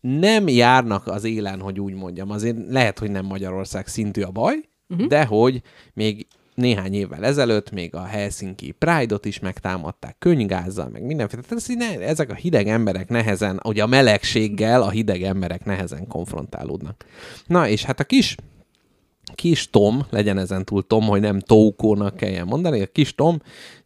nem 0.00 0.48
járnak 0.48 1.06
az 1.06 1.24
élen, 1.24 1.60
hogy 1.60 1.80
úgy 1.80 1.94
mondjam. 1.94 2.30
Azért 2.30 2.56
lehet, 2.68 2.98
hogy 2.98 3.10
nem 3.10 3.24
Magyarország 3.24 3.86
szintű 3.86 4.22
a 4.22 4.30
baj, 4.30 4.54
uh-huh. 4.88 5.06
de 5.06 5.24
hogy 5.24 5.62
még 5.94 6.26
néhány 6.54 6.94
évvel 6.94 7.24
ezelőtt 7.24 7.70
még 7.70 7.94
a 7.94 8.04
Helsinki 8.04 8.70
Pride-ot 8.70 9.24
is 9.24 9.38
megtámadták 9.38 10.16
könygázzal, 10.18 10.88
meg 10.88 11.02
mindenféle. 11.02 11.42
Tehát 11.42 11.68
ez 11.68 11.76
ne, 11.76 12.06
ezek 12.06 12.30
a 12.30 12.34
hideg 12.34 12.68
emberek 12.68 13.08
nehezen, 13.08 13.60
ugye 13.64 13.82
a 13.82 13.86
melegséggel 13.86 14.82
a 14.82 14.90
hideg 14.90 15.22
emberek 15.22 15.64
nehezen 15.64 16.06
konfrontálódnak. 16.06 17.04
Na, 17.46 17.68
és 17.68 17.84
hát 17.84 18.00
a 18.00 18.04
kis 18.04 18.36
kis 19.34 19.70
Tom, 19.70 20.06
legyen 20.10 20.38
ezen 20.38 20.64
túl 20.64 20.86
Tom, 20.86 21.04
hogy 21.04 21.20
nem 21.20 21.40
Tókónak 21.40 22.16
kelljen 22.16 22.46
mondani, 22.46 22.80
a 22.80 22.86
kis 22.86 23.14
Tom 23.14 23.38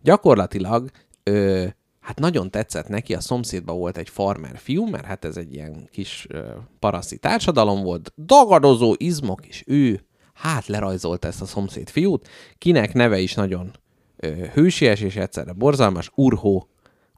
gyakorlatilag 0.03 0.91
ö, 1.23 1.67
hát 2.01 2.19
nagyon 2.19 2.51
tetszett 2.51 2.89
neki, 2.89 3.15
a 3.15 3.21
szomszédban 3.21 3.79
volt 3.79 3.97
egy 3.97 4.09
farmer 4.09 4.59
fiú, 4.59 4.87
mert 4.89 5.05
hát 5.05 5.25
ez 5.25 5.37
egy 5.37 5.55
ilyen 5.55 5.89
kis 5.93 6.27
ö, 6.29 6.49
paraszti 6.79 7.19
társadalom 7.19 7.83
volt, 7.83 8.13
dagadozó 8.17 8.95
izmok, 8.97 9.47
és 9.47 9.65
ő 9.67 10.05
hát 10.33 10.67
lerajzolta 10.67 11.29
ezt 11.29 11.43
a 11.43 11.47
szomszéd 11.47 11.89
fiút, 11.89 12.29
kinek 12.59 12.93
neve 12.93 13.19
is 13.19 13.35
nagyon 13.35 13.71
ö, 14.17 14.29
hősies 14.29 15.01
és 15.01 15.17
egyszerre 15.17 15.53
borzalmas, 15.53 16.11
Urhó. 16.15 16.69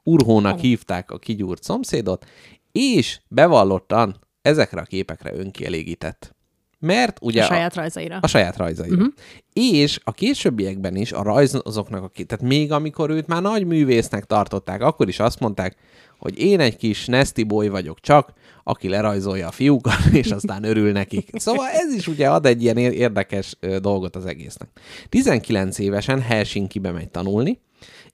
Urhónak 0.03 0.59
hívták 0.59 1.11
a 1.11 1.17
kigyúrt 1.17 1.63
szomszédot, 1.63 2.25
és 2.71 3.19
bevallottan 3.27 4.19
ezekre 4.41 4.81
a 4.81 4.83
képekre 4.83 5.33
önkielégített. 5.33 6.35
Mert 6.81 7.17
ugye 7.21 7.43
A 7.43 7.45
saját 7.45 7.75
rajzaira. 7.75 8.17
a 8.21 8.27
saját 8.27 8.57
rajzaira. 8.57 8.95
Uh-huh. 8.95 9.13
És 9.53 9.99
a 10.03 10.11
későbbiekben 10.11 10.95
is 10.95 11.11
a 11.11 11.23
rajzoknak, 11.23 12.03
a, 12.03 12.11
tehát 12.25 12.41
még 12.45 12.71
amikor 12.71 13.09
őt 13.09 13.27
már 13.27 13.41
nagy 13.41 13.65
művésznek 13.65 14.25
tartották, 14.25 14.81
akkor 14.81 15.07
is 15.07 15.19
azt 15.19 15.39
mondták, 15.39 15.75
hogy 16.19 16.39
én 16.39 16.59
egy 16.59 16.75
kis 16.77 17.05
nesty 17.05 17.43
boy 17.43 17.67
vagyok 17.67 17.99
csak, 17.99 18.33
aki 18.63 18.87
lerajzolja 18.89 19.47
a 19.47 19.51
fiúkat, 19.51 20.05
és 20.21 20.31
aztán 20.31 20.63
örül 20.63 20.91
nekik. 20.91 21.29
Szóval 21.33 21.67
ez 21.67 21.93
is 21.93 22.07
ugye 22.07 22.29
ad 22.29 22.45
egy 22.45 22.63
ilyen 22.63 22.77
ér- 22.77 22.93
érdekes 22.93 23.57
dolgot 23.81 24.15
az 24.15 24.25
egésznek. 24.25 24.69
19 25.09 25.79
évesen 25.79 26.21
Helsinkibe 26.21 26.91
megy 26.91 27.09
tanulni, 27.09 27.59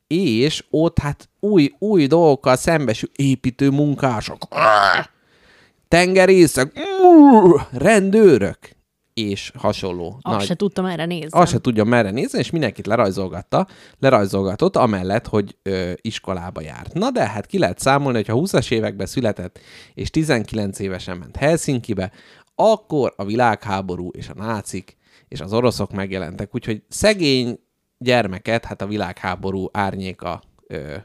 és 0.08 0.64
ott 0.70 1.00
hát 1.00 1.30
új, 1.40 1.72
új 1.80 2.08
dolgokkal 2.08 2.56
szembesül 2.56 3.10
építő 3.16 3.70
munkások, 3.70 4.48
tengerészek, 5.88 6.72
rendőrök, 7.72 8.58
és 9.18 9.52
hasonló. 9.56 10.20
Azt 10.22 10.46
se 10.46 10.56
tudtam 10.56 10.86
erre 10.86 11.06
nézni. 11.06 11.40
Azt 11.40 11.52
se 11.52 11.60
tudja 11.60 11.84
merre 11.84 12.12
nézni, 12.12 12.40
és 12.40 12.50
mindenkit 12.50 12.88
lerajzolgatta, 12.88 13.68
lerajzolgatott, 14.00 14.76
amellett, 14.76 15.28
hogy 15.28 15.58
ö, 15.64 15.92
iskolába 16.02 16.62
járt. 16.62 16.94
Na 16.94 17.12
de 17.12 17.28
hát 17.28 17.46
ki 17.46 17.58
lehet 17.58 17.80
számolni, 17.80 18.18
hogy 18.18 18.28
ha 18.28 18.40
20-as 18.40 18.72
években 18.72 19.06
született, 19.06 19.60
és 19.94 20.10
19 20.10 20.80
évesen 20.80 21.18
ment 21.18 21.36
Helsinkibe, 21.36 22.12
akkor 22.56 23.14
a 23.16 23.26
világháború 23.26 24.10
és 24.10 24.30
a 24.30 24.34
nácik 24.34 24.98
és 25.28 25.42
az 25.42 25.54
oroszok 25.54 25.92
megjelentek. 25.92 26.56
Úgyhogy 26.56 26.84
szegény 26.90 27.60
gyermeket, 27.98 28.66
hát 28.66 28.82
a 28.82 28.88
világháború 28.88 29.70
árnyéka 29.72 30.42
ö, 30.68 30.96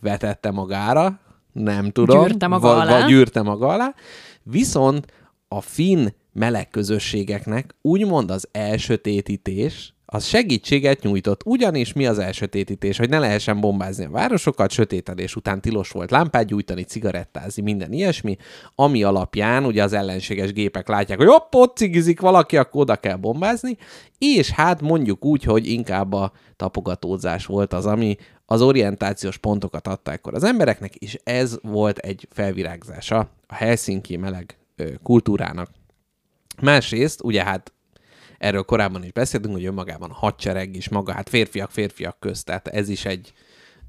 vetette 0.00 0.50
magára, 0.50 1.20
nem 1.62 1.90
tudom. 1.90 2.26
Gyűrte 2.26 2.46
maga 2.46 2.68
vagy, 2.68 2.80
alá. 2.80 2.98
Vagy 2.98 3.08
gyűrte 3.08 3.42
maga 3.42 3.68
alá. 3.68 3.94
Viszont 4.42 5.12
a 5.48 5.60
finn 5.60 6.08
meleg 6.32 6.68
közösségeknek 6.68 7.74
úgymond 7.82 8.30
az 8.30 8.48
elsötétítés, 8.52 9.92
az 10.10 10.24
segítséget 10.24 11.02
nyújtott. 11.02 11.40
Ugyanis 11.44 11.92
mi 11.92 12.06
az 12.06 12.18
elsötétítés? 12.18 12.98
Hogy 12.98 13.08
ne 13.08 13.18
lehessen 13.18 13.60
bombázni 13.60 14.04
a 14.04 14.10
városokat, 14.10 14.70
sötétedés 14.70 15.36
után 15.36 15.60
tilos 15.60 15.90
volt 15.90 16.10
lámpát 16.10 16.46
gyújtani, 16.46 16.82
cigarettázni, 16.82 17.62
minden 17.62 17.92
ilyesmi, 17.92 18.36
ami 18.74 19.02
alapján 19.02 19.64
ugye 19.64 19.82
az 19.82 19.92
ellenséges 19.92 20.52
gépek 20.52 20.88
látják, 20.88 21.18
hogy 21.18 21.26
hopp, 21.26 21.54
ott 21.54 21.76
cigizik 21.76 22.20
valaki, 22.20 22.56
akkor 22.56 22.80
oda 22.80 22.96
kell 22.96 23.16
bombázni, 23.16 23.76
és 24.18 24.50
hát 24.50 24.80
mondjuk 24.80 25.24
úgy, 25.24 25.42
hogy 25.42 25.68
inkább 25.68 26.12
a 26.12 26.32
tapogatózás 26.56 27.46
volt 27.46 27.72
az, 27.72 27.86
ami 27.86 28.16
az 28.50 28.62
orientációs 28.62 29.36
pontokat 29.36 29.86
adta 29.86 30.12
ekkor 30.12 30.34
az 30.34 30.44
embereknek, 30.44 30.94
és 30.94 31.18
ez 31.24 31.58
volt 31.62 31.98
egy 31.98 32.28
felvirágzása 32.30 33.18
a 33.46 33.54
Helsinki 33.54 34.16
meleg 34.16 34.58
kultúrának. 35.02 35.70
Másrészt, 36.62 37.22
ugye 37.22 37.44
hát 37.44 37.72
erről 38.38 38.62
korábban 38.62 39.04
is 39.04 39.12
beszéltünk, 39.12 39.54
hogy 39.54 39.64
önmagában 39.64 40.10
a 40.10 40.14
hadsereg 40.14 40.76
is 40.76 40.88
maga, 40.88 41.12
hát 41.12 41.28
férfiak 41.28 41.70
férfiak 41.70 42.20
közt, 42.20 42.44
tehát 42.44 42.68
ez 42.68 42.88
is 42.88 43.04
egy, 43.04 43.32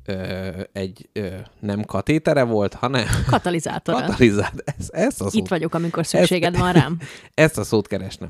ö, 0.09 0.49
egy 0.73 1.09
ö, 1.13 1.27
nem 1.59 1.83
katétere 1.83 2.43
volt, 2.43 2.73
hanem 2.73 3.05
Katalizátora. 3.27 3.97
katalizált. 4.05 4.63
Ez, 4.77 4.87
ezt 4.91 5.21
a 5.21 5.23
szót 5.23 5.33
Itt 5.33 5.47
vagyok, 5.47 5.73
amikor 5.73 6.05
szükséged 6.05 6.57
van 6.57 6.73
rám. 6.73 6.97
ezt 7.33 7.57
a 7.57 7.63
szót 7.63 7.87
keresnem. 7.87 8.29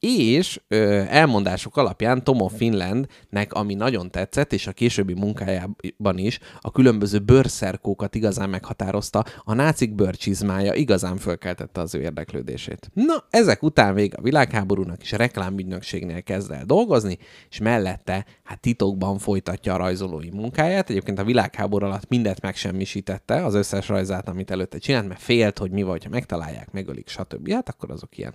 És 0.00 0.60
ö, 0.68 1.02
elmondások 1.08 1.76
alapján 1.76 2.24
Tom 2.24 2.40
of 2.40 2.52
Finlandnek, 2.56 3.52
ami 3.52 3.74
nagyon 3.74 4.10
tetszett, 4.10 4.52
és 4.52 4.66
a 4.66 4.72
későbbi 4.72 5.14
munkájában 5.14 6.18
is 6.18 6.38
a 6.60 6.70
különböző 6.70 7.18
bőrszerkókat 7.18 8.14
igazán 8.14 8.48
meghatározta, 8.48 9.24
a 9.44 9.54
nácik 9.54 9.94
bőrcsizmája 9.94 10.74
igazán 10.74 11.16
fölkeltette 11.16 11.80
az 11.80 11.94
ő 11.94 12.00
érdeklődését. 12.00 12.90
Na, 12.94 13.24
ezek 13.30 13.62
után 13.62 13.94
vég 13.94 14.14
a 14.16 14.22
világháborúnak 14.22 15.02
is 15.02 15.12
a 15.12 15.16
reklámügynökségnél 15.16 16.22
kezd 16.22 16.50
el 16.50 16.64
dolgozni, 16.64 17.18
és 17.50 17.58
mellette 17.58 18.24
hát 18.42 18.60
titokban 18.60 19.18
folytatja 19.18 19.74
a 19.74 19.76
rajzolói 19.76 20.30
munkáját. 20.30 20.90
Egyébként 20.90 21.15
a 21.18 21.24
világháború 21.24 21.86
alatt 21.86 22.08
mindet 22.08 22.40
megsemmisítette, 22.40 23.44
az 23.44 23.54
összes 23.54 23.88
rajzát, 23.88 24.28
amit 24.28 24.50
előtte 24.50 24.78
csinált, 24.78 25.08
mert 25.08 25.20
félt, 25.20 25.58
hogy 25.58 25.70
mi 25.70 25.82
vagy, 25.82 26.04
ha 26.04 26.10
megtalálják, 26.10 26.72
megölik, 26.72 27.08
stb. 27.08 27.50
Hát 27.50 27.68
akkor 27.68 27.90
azok 27.90 28.18
ilyen 28.18 28.34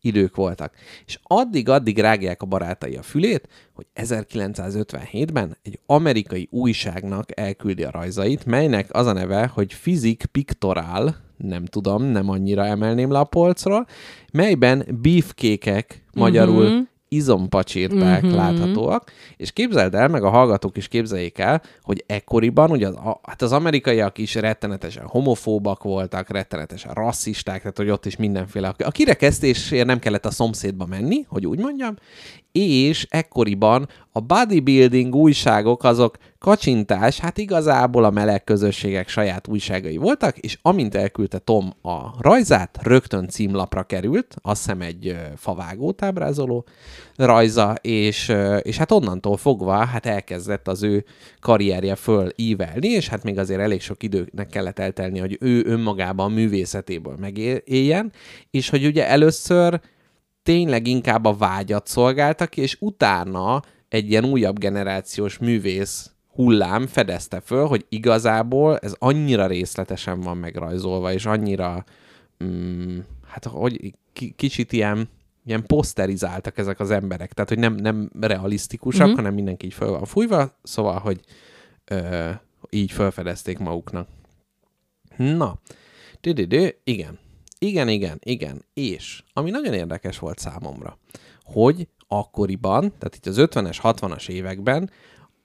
idők 0.00 0.36
voltak. 0.36 0.74
És 1.06 1.18
addig-addig 1.22 1.98
rágják 1.98 2.42
a 2.42 2.46
barátai 2.46 2.96
a 2.96 3.02
fülét, 3.02 3.48
hogy 3.72 3.86
1957-ben 3.94 5.56
egy 5.62 5.78
amerikai 5.86 6.48
újságnak 6.50 7.38
elküldi 7.38 7.82
a 7.82 7.90
rajzait, 7.90 8.44
melynek 8.44 8.88
az 8.94 9.06
a 9.06 9.12
neve, 9.12 9.46
hogy 9.46 9.76
Physic 9.80 10.24
Pictoral, 10.24 11.16
nem 11.36 11.64
tudom, 11.64 12.02
nem 12.02 12.28
annyira 12.28 12.64
emelném 12.64 13.10
le 13.10 13.18
a 13.18 13.24
polcról, 13.24 13.86
melyben 14.32 14.98
beefkékek, 15.02 16.02
magyarul 16.12 16.68
Mhm. 16.68 16.80
Izompacsirták 17.12 18.22
Mhm. 18.22 18.34
láthatóak, 18.34 19.10
és 19.36 19.52
képzeld 19.52 19.94
el, 19.94 20.08
meg 20.08 20.22
a 20.22 20.28
hallgatók 20.30 20.76
is 20.76 20.88
képzeljék 20.88 21.38
el, 21.38 21.62
hogy 21.82 22.04
ekkoriban 22.06 22.70
ugye 22.70 22.86
az, 22.86 22.94
a, 22.94 23.20
hát 23.22 23.42
az 23.42 23.52
amerikaiak 23.52 24.18
is 24.18 24.34
rettenetesen 24.34 25.06
homofóbak 25.06 25.82
voltak, 25.82 26.30
rettenetesen 26.30 26.92
rasszisták, 26.94 27.60
tehát 27.60 27.76
hogy 27.76 27.90
ott 27.90 28.06
is 28.06 28.16
mindenféle. 28.16 28.74
A 28.78 28.90
kirekesztésért 28.90 29.86
nem 29.86 29.98
kellett 29.98 30.26
a 30.26 30.30
szomszédba 30.30 30.86
menni, 30.86 31.24
hogy 31.28 31.46
úgy 31.46 31.58
mondjam, 31.58 31.94
és 32.52 33.06
ekkoriban 33.10 33.88
a 34.12 34.20
bodybuilding 34.20 35.14
újságok 35.14 35.84
azok 35.84 36.16
kacsintás, 36.40 37.18
hát 37.18 37.38
igazából 37.38 38.04
a 38.04 38.10
meleg 38.10 38.44
közösségek 38.44 39.08
saját 39.08 39.48
újságai 39.48 39.96
voltak, 39.96 40.38
és 40.38 40.58
amint 40.62 40.94
elküldte 40.94 41.38
Tom 41.38 41.72
a 41.82 41.98
rajzát, 42.18 42.78
rögtön 42.82 43.28
címlapra 43.28 43.82
került, 43.82 44.36
azt 44.42 44.62
hiszem 44.62 44.80
egy 44.80 45.16
favágót 45.36 46.02
ábrázoló 46.02 46.66
rajza, 47.16 47.74
és, 47.80 48.32
és 48.62 48.76
hát 48.76 48.92
onnantól 48.92 49.36
fogva 49.36 49.84
hát 49.84 50.06
elkezdett 50.06 50.68
az 50.68 50.82
ő 50.82 51.04
karrierje 51.40 51.94
föl 51.94 52.28
ívelni, 52.36 52.88
és 52.88 53.08
hát 53.08 53.22
még 53.22 53.38
azért 53.38 53.60
elég 53.60 53.80
sok 53.80 54.02
időnek 54.02 54.48
kellett 54.50 54.78
eltelni, 54.78 55.18
hogy 55.18 55.36
ő 55.40 55.62
önmagában 55.66 56.32
művészetéből 56.32 57.16
megéljen, 57.18 58.12
és 58.50 58.68
hogy 58.68 58.84
ugye 58.86 59.08
először 59.08 59.80
tényleg 60.42 60.86
inkább 60.86 61.24
a 61.24 61.36
vágyat 61.36 61.86
szolgáltak, 61.86 62.56
és 62.56 62.76
utána 62.80 63.62
egy 63.88 64.10
ilyen 64.10 64.24
újabb 64.24 64.58
generációs 64.58 65.38
művész 65.38 66.10
hullám 66.40 66.86
fedezte 66.86 67.40
föl, 67.40 67.66
hogy 67.66 67.86
igazából 67.88 68.78
ez 68.78 68.94
annyira 68.98 69.46
részletesen 69.46 70.20
van 70.20 70.36
megrajzolva, 70.36 71.12
és 71.12 71.26
annyira, 71.26 71.84
mm, 72.44 72.98
hát 73.26 73.44
hogy 73.44 73.94
ki- 74.12 74.32
kicsit 74.36 74.72
ilyen, 74.72 75.08
ilyen 75.44 75.66
poszterizáltak 75.66 76.58
ezek 76.58 76.80
az 76.80 76.90
emberek, 76.90 77.32
tehát 77.32 77.48
hogy 77.48 77.58
nem, 77.58 77.74
nem 77.74 78.10
realisztikusak, 78.20 79.00
Mhm. 79.00 79.08
mm-hmm. 79.08 79.16
hanem 79.16 79.34
mindenki 79.34 79.66
így 79.66 79.72
föl 79.74 79.90
van 79.90 80.04
fújva, 80.04 80.56
szóval, 80.62 80.98
hogy 80.98 81.20
ö, 81.84 82.30
így 82.70 82.90
felfedezték 82.92 83.58
maguknak. 83.58 84.08
Na, 85.16 85.58
Dü-dü-dü, 86.20 86.68
igen. 86.84 87.18
Igen, 87.58 87.88
igen, 87.88 88.18
igen. 88.22 88.64
És 88.74 89.22
ami 89.32 89.50
nagyon 89.50 89.72
érdekes 89.74 90.18
volt 90.18 90.38
számomra, 90.38 90.98
hogy 91.44 91.88
akkoriban, 92.08 92.80
tehát 92.98 93.14
itt 93.16 93.26
az 93.26 93.36
50-es, 93.38 93.78
60-as 93.82 94.28
években 94.28 94.90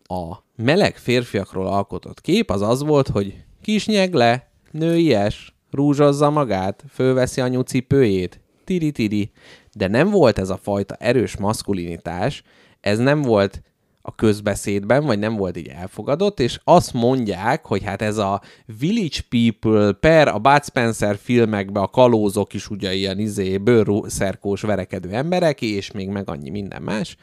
a 0.04 0.36
meleg 0.56 0.97
férfiakról 0.97 1.68
alkotott 1.68 2.22
kép 2.22 2.49
az 2.49 2.62
az 2.62 2.84
volt, 2.84 3.08
hogy 3.08 3.43
kis 3.62 3.86
nyegle, 3.86 4.49
nőies, 4.72 5.56
rúzsozza 5.72 6.30
magát, 6.30 6.84
fölveszi 6.89 7.41
anyu 7.41 7.62
cipőjét, 7.62 8.39
tiri-tiri. 8.64 9.32
De 9.74 9.88
nem 9.88 10.10
volt 10.10 10.39
ez 10.39 10.49
a 10.49 10.60
fajta 10.62 10.95
erős 10.95 11.38
maszkulinitás, 11.38 12.43
ez 12.82 12.97
nem 12.97 13.22
volt 13.22 13.62
a 14.08 14.16
közbeszédben, 14.16 15.06
vagy 15.06 15.20
nem 15.20 15.36
volt 15.36 15.58
így 15.58 15.68
elfogadott, 15.68 16.39
és 16.39 16.60
azt 16.64 16.93
mondják, 16.93 17.66
hogy 17.66 17.84
hát 17.84 18.01
ez 18.01 18.18
a 18.18 18.41
Village 18.80 19.20
People 19.30 19.91
per 19.91 20.28
a 20.28 20.39
Bud 20.39 20.64
Spencer 20.64 21.18
filmekben 21.22 21.84
a 21.84 21.88
kalózok 21.88 22.53
is 22.53 22.70
ugye 22.70 22.93
ilyen 22.93 23.20
izé, 23.20 23.58
bőrszerkós 23.58 24.62
verekedő 24.62 25.10
emberek, 25.10 25.62
és 25.62 25.91
még 25.91 26.10
meg 26.10 26.30
annyi 26.30 26.49
minden 26.49 26.82
más, 26.82 27.18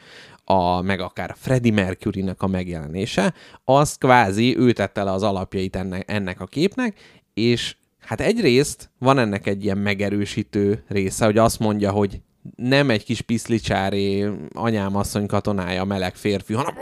a, 0.45 0.81
meg 0.81 0.99
akár 0.99 1.29
a 1.29 1.35
Freddie 1.37 1.73
Mercury-nek 1.73 2.41
a 2.41 2.47
megjelenése, 2.47 3.33
az 3.63 3.95
kvázi 3.95 4.57
ő 4.57 4.71
tette 4.71 5.03
le 5.03 5.11
az 5.11 5.23
alapjait 5.23 5.75
ennek, 5.75 6.11
ennek 6.11 6.41
a 6.41 6.45
képnek, 6.45 6.99
és 7.33 7.75
hát 7.99 8.21
egyrészt 8.21 8.89
van 8.99 9.17
ennek 9.17 9.47
egy 9.47 9.63
ilyen 9.63 9.77
megerősítő 9.77 10.83
része, 10.87 11.25
hogy 11.25 11.37
azt 11.37 11.59
mondja, 11.59 11.91
hogy 11.91 12.21
nem 12.55 12.89
egy 12.89 13.03
kis 13.03 13.21
piszlicsári 13.21 14.25
anyám 14.53 14.95
asszony 14.95 15.25
katonája 15.25 15.83
meleg 15.83 16.15
férfi, 16.15 16.53
hanem 16.53 16.75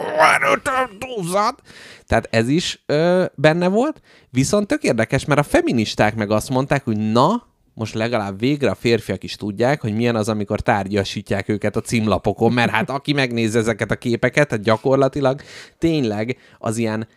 túlzat. 1.00 1.62
Tehát 2.06 2.28
ez 2.32 2.48
is 2.48 2.84
ö, 2.86 3.26
benne 3.36 3.68
volt. 3.68 4.02
Viszont 4.30 4.68
tök 4.68 4.84
érdekes, 4.84 5.26
mert 5.26 5.40
a 5.40 5.44
feministák 5.44 6.16
meg 6.16 6.32
azt 6.32 6.50
mondták, 6.50 6.84
hogy 6.84 6.98
na, 6.98 7.48
most 7.82 7.94
legalább 7.94 8.40
végre 8.40 8.70
a 8.70 8.76
férfiak 8.76 9.24
is 9.24 9.36
tudják, 9.36 9.82
hogy 9.82 9.96
milyen 9.96 10.16
az, 10.16 10.30
amikor 10.30 10.60
tárgyasítják 10.60 11.50
őket 11.50 11.76
a 11.76 11.82
címlapokon, 11.82 12.54
mert 12.54 12.72
hát 12.72 12.90
aki 12.90 13.14
megnéz 13.14 13.56
ezeket 13.56 13.92
a 13.92 13.96
képeket, 13.96 14.52
hát 14.52 14.62
gyakorlatilag 14.62 15.42
tényleg 15.78 16.38
az 16.60 16.78
ilyen 16.78 17.08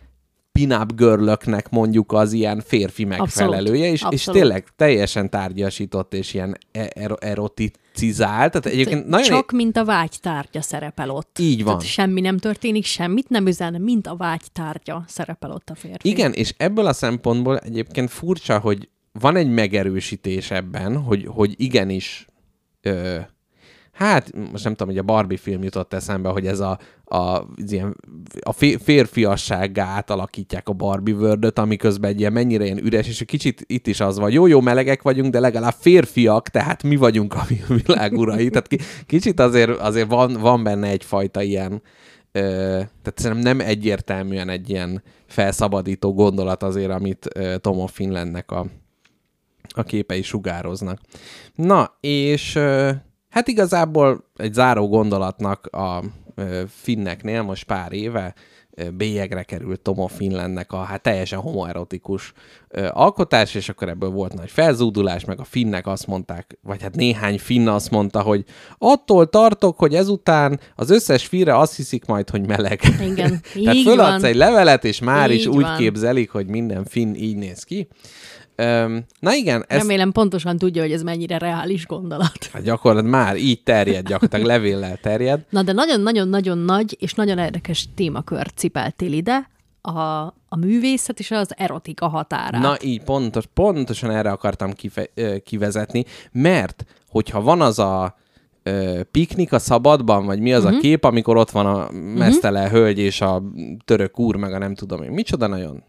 pin-up 0.52 0.94
girlöknek 0.94 1.70
mondjuk 1.70 2.12
az 2.12 2.32
ilyen 2.32 2.62
férfi 2.66 3.04
megfelelője, 3.04 3.86
és, 3.86 3.92
és 3.92 4.02
abszolút. 4.02 4.40
tényleg 4.40 4.64
teljesen 4.76 5.30
tárgyasított 5.30 6.14
és 6.14 6.34
ilyen 6.34 6.58
er- 6.72 7.24
eroticizált. 7.24 8.52
Tehát 8.52 8.66
egyébként 8.66 9.06
nagyon 9.06 9.26
Csak 9.26 9.52
mint 9.52 9.76
a 9.76 9.84
vágytárgya 9.84 10.62
szerepel 10.62 11.10
ott. 11.10 11.38
Így 11.38 11.64
van. 11.64 11.78
Tehát 11.78 11.92
semmi 11.92 12.20
nem 12.20 12.38
történik, 12.38 12.84
semmit 12.84 13.28
nem 13.28 13.46
üzen, 13.46 13.80
mint 13.80 14.06
a 14.06 14.16
vágytárgya 14.16 15.04
szerepel 15.06 15.50
ott 15.50 15.70
a 15.70 15.74
férfi. 15.74 16.08
Igen, 16.08 16.32
és 16.32 16.54
ebből 16.56 16.86
a 16.86 16.92
szempontból 16.92 17.58
egyébként 17.58 18.10
furcsa, 18.10 18.58
hogy 18.58 18.88
van 19.20 19.36
egy 19.36 19.50
megerősítés 19.50 20.50
ebben, 20.50 20.96
hogy, 20.96 21.26
hogy 21.28 21.54
igenis 21.56 22.26
ö, 22.80 23.18
hát 23.94 24.32
most 24.50 24.64
nem 24.64 24.74
tudom, 24.74 24.88
hogy 24.88 24.98
a 24.98 25.02
Barbie 25.02 25.38
film 25.38 25.62
jutott 25.62 25.92
eszembe, 25.92 26.28
hogy 26.28 26.46
ez 26.46 26.60
a, 26.60 26.78
a, 27.04 27.16
az 27.16 27.72
ilyen, 27.72 27.96
a 28.40 28.52
fé- 28.52 28.82
férfiassággá 28.82 29.86
átalakítják 29.86 30.68
a 30.68 30.72
Barbie 30.72 31.14
world 31.14 31.58
ami 31.58 31.76
közben 31.76 32.10
egy 32.10 32.20
ilyen 32.20 32.32
mennyire 32.32 32.64
ilyen 32.64 32.84
üres, 32.84 33.08
és 33.08 33.20
egy 33.20 33.26
kicsit 33.26 33.64
itt 33.66 33.86
is 33.86 34.00
az 34.00 34.18
van, 34.18 34.30
jó-jó 34.30 34.60
melegek 34.60 35.02
vagyunk, 35.02 35.32
de 35.32 35.40
legalább 35.40 35.74
férfiak, 35.78 36.48
tehát 36.48 36.82
mi 36.82 36.96
vagyunk 36.96 37.34
a 37.34 37.46
világ 37.68 38.12
urai. 38.12 38.48
Tehát 38.48 38.66
ki, 38.66 38.78
kicsit 39.06 39.40
azért, 39.40 39.78
azért 39.78 40.08
van, 40.08 40.32
van 40.32 40.62
benne 40.62 40.88
egyfajta 40.88 41.42
ilyen, 41.42 41.82
ö, 42.32 42.40
tehát 43.02 43.14
szerintem 43.14 43.56
nem 43.56 43.66
egyértelműen 43.66 44.48
egy 44.48 44.70
ilyen 44.70 45.02
felszabadító 45.26 46.14
gondolat 46.14 46.62
azért, 46.62 46.90
amit 46.90 47.28
ö, 47.34 47.56
Tom 47.58 47.86
Finlandnek 47.86 48.50
a, 48.50 48.66
a 49.76 49.82
képei 49.82 50.22
sugároznak. 50.22 50.98
Na, 51.54 51.96
és 52.00 52.58
hát 53.28 53.48
igazából 53.48 54.30
egy 54.36 54.52
záró 54.52 54.88
gondolatnak 54.88 55.66
a 55.66 56.02
finneknél 56.68 57.42
most 57.42 57.64
pár 57.64 57.92
éve 57.92 58.34
bélyegre 58.96 59.42
került 59.42 59.80
Tomo 59.80 60.06
Finlandnek 60.06 60.72
a 60.72 60.82
hát 60.82 61.02
teljesen 61.02 61.38
homoerotikus 61.38 62.32
alkotás, 62.90 63.54
és 63.54 63.68
akkor 63.68 63.88
ebből 63.88 64.10
volt 64.10 64.34
nagy 64.34 64.50
felzúdulás, 64.50 65.24
meg 65.24 65.40
a 65.40 65.44
finnek 65.44 65.86
azt 65.86 66.06
mondták, 66.06 66.58
vagy 66.62 66.82
hát 66.82 66.94
néhány 66.94 67.38
finn 67.38 67.68
azt 67.68 67.90
mondta, 67.90 68.20
hogy 68.20 68.44
attól 68.78 69.28
tartok, 69.28 69.78
hogy 69.78 69.94
ezután 69.94 70.60
az 70.74 70.90
összes 70.90 71.26
fire 71.26 71.58
azt 71.58 71.76
hiszik 71.76 72.04
majd, 72.04 72.30
hogy 72.30 72.46
meleg. 72.46 72.80
Igen, 73.00 73.40
Tehát 73.64 73.82
föladsz 73.82 74.20
van. 74.20 74.24
egy 74.24 74.36
levelet, 74.36 74.84
és 74.84 75.00
már 75.00 75.30
is 75.30 75.40
Így 75.40 75.48
úgy 75.48 75.62
van. 75.62 75.76
képzelik, 75.76 76.30
hogy 76.30 76.46
minden 76.46 76.84
finn 76.84 77.14
így 77.14 77.36
néz 77.36 77.62
ki. 77.64 77.88
Öm, 78.56 79.04
na 79.20 79.34
igen, 79.34 79.64
ez 79.68 79.78
Remélem 79.78 80.12
pontosan 80.12 80.58
tudja, 80.58 80.82
hogy 80.82 80.92
ez 80.92 81.02
mennyire 81.02 81.38
reális 81.38 81.86
gondolat. 81.86 82.48
hát 82.52 82.62
gyakorlatilag 82.62 83.14
már 83.14 83.36
így 83.36 83.62
terjed, 83.62 84.08
gyakorlatilag 84.08 84.46
levéllel 84.46 84.96
terjed. 84.96 85.44
Na 85.50 85.62
de 85.62 85.72
nagyon-nagyon-nagyon 85.72 86.58
nagy 86.58 86.96
és 87.00 87.14
nagyon 87.14 87.38
érdekes 87.38 87.88
témakör 87.94 88.50
cipeltél 88.54 89.12
ide, 89.12 89.52
a, 89.86 90.00
a 90.48 90.56
művészet 90.56 91.18
és 91.18 91.30
az 91.30 91.54
erotika 91.56 92.08
határát. 92.08 92.62
Na 92.62 92.76
így, 92.82 93.02
pontos, 93.02 93.44
pontosan 93.54 94.10
erre 94.10 94.30
akartam 94.30 94.72
kife, 94.72 95.08
kivezetni, 95.44 96.04
mert 96.32 96.84
hogyha 97.08 97.40
van 97.40 97.60
az 97.60 97.78
a 97.78 98.16
ö, 98.62 99.00
piknik 99.10 99.52
a 99.52 99.58
szabadban, 99.58 100.26
vagy 100.26 100.40
mi 100.40 100.52
az 100.52 100.64
uh-huh. 100.64 100.78
a 100.78 100.80
kép, 100.80 101.04
amikor 101.04 101.36
ott 101.36 101.50
van 101.50 101.66
a 101.66 101.90
mesztele 101.92 102.64
uh-huh. 102.64 102.78
hölgy 102.78 102.98
és 102.98 103.20
a 103.20 103.42
török 103.84 104.18
úr, 104.18 104.36
meg 104.36 104.52
a 104.52 104.58
nem 104.58 104.74
tudom 104.74 105.02
én, 105.02 105.10
micsoda 105.10 105.46
nagyon 105.46 105.82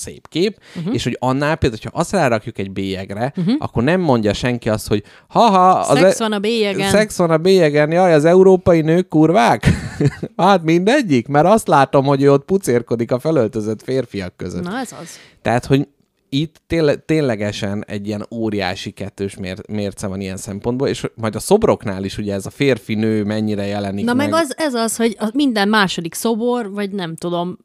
szép 0.00 0.28
kép, 0.28 0.58
uh-huh. 0.76 0.94
és 0.94 1.04
hogy 1.04 1.16
annál 1.20 1.56
például, 1.56 1.80
hogyha 1.82 1.98
azt 2.00 2.12
rárakjuk 2.12 2.58
egy 2.58 2.70
bélyegre, 2.70 3.32
uh-huh. 3.36 3.54
akkor 3.58 3.82
nem 3.82 4.00
mondja 4.00 4.32
senki 4.32 4.68
azt, 4.68 4.88
hogy 4.88 5.02
haha, 5.28 5.70
az 5.70 5.98
Szex 5.98 6.20
e- 6.20 6.22
van 6.22 6.32
a 6.32 6.38
bélyegen. 6.38 6.90
Szex 6.90 7.16
van 7.16 7.30
a 7.30 7.38
bélyegen, 7.38 7.92
jaj, 7.92 8.14
az 8.14 8.24
európai 8.24 8.80
nők 8.80 9.08
kurvák? 9.08 9.66
hát 10.36 10.62
mindegyik, 10.62 11.28
mert 11.28 11.46
azt 11.46 11.68
látom, 11.68 12.04
hogy 12.04 12.22
ő 12.22 12.32
ott 12.32 12.44
pucérkodik 12.44 13.12
a 13.12 13.18
felöltözött 13.18 13.82
férfiak 13.82 14.36
között. 14.36 14.62
Na 14.62 14.78
ez 14.78 14.94
az. 15.00 15.08
Tehát, 15.42 15.66
hogy 15.66 15.88
itt 16.32 16.60
téle- 16.66 17.00
ténylegesen 17.00 17.84
egy 17.86 18.06
ilyen 18.06 18.26
óriási 18.30 18.90
kettős 18.90 19.36
mér- 19.36 19.66
mérce 19.68 20.06
van 20.06 20.20
ilyen 20.20 20.36
szempontból, 20.36 20.88
és 20.88 21.06
majd 21.14 21.34
a 21.34 21.38
szobroknál 21.38 22.04
is 22.04 22.18
ugye 22.18 22.34
ez 22.34 22.46
a 22.46 22.50
férfi-nő 22.50 23.24
mennyire 23.24 23.66
jelenik 23.66 24.04
Na 24.04 24.14
meg. 24.14 24.30
meg 24.30 24.40
az, 24.42 24.54
ez 24.56 24.74
az, 24.74 24.96
hogy 24.96 25.16
minden 25.32 25.68
második 25.68 26.14
szobor, 26.14 26.70
vagy 26.70 26.90
nem 26.90 27.16
tudom, 27.16 27.58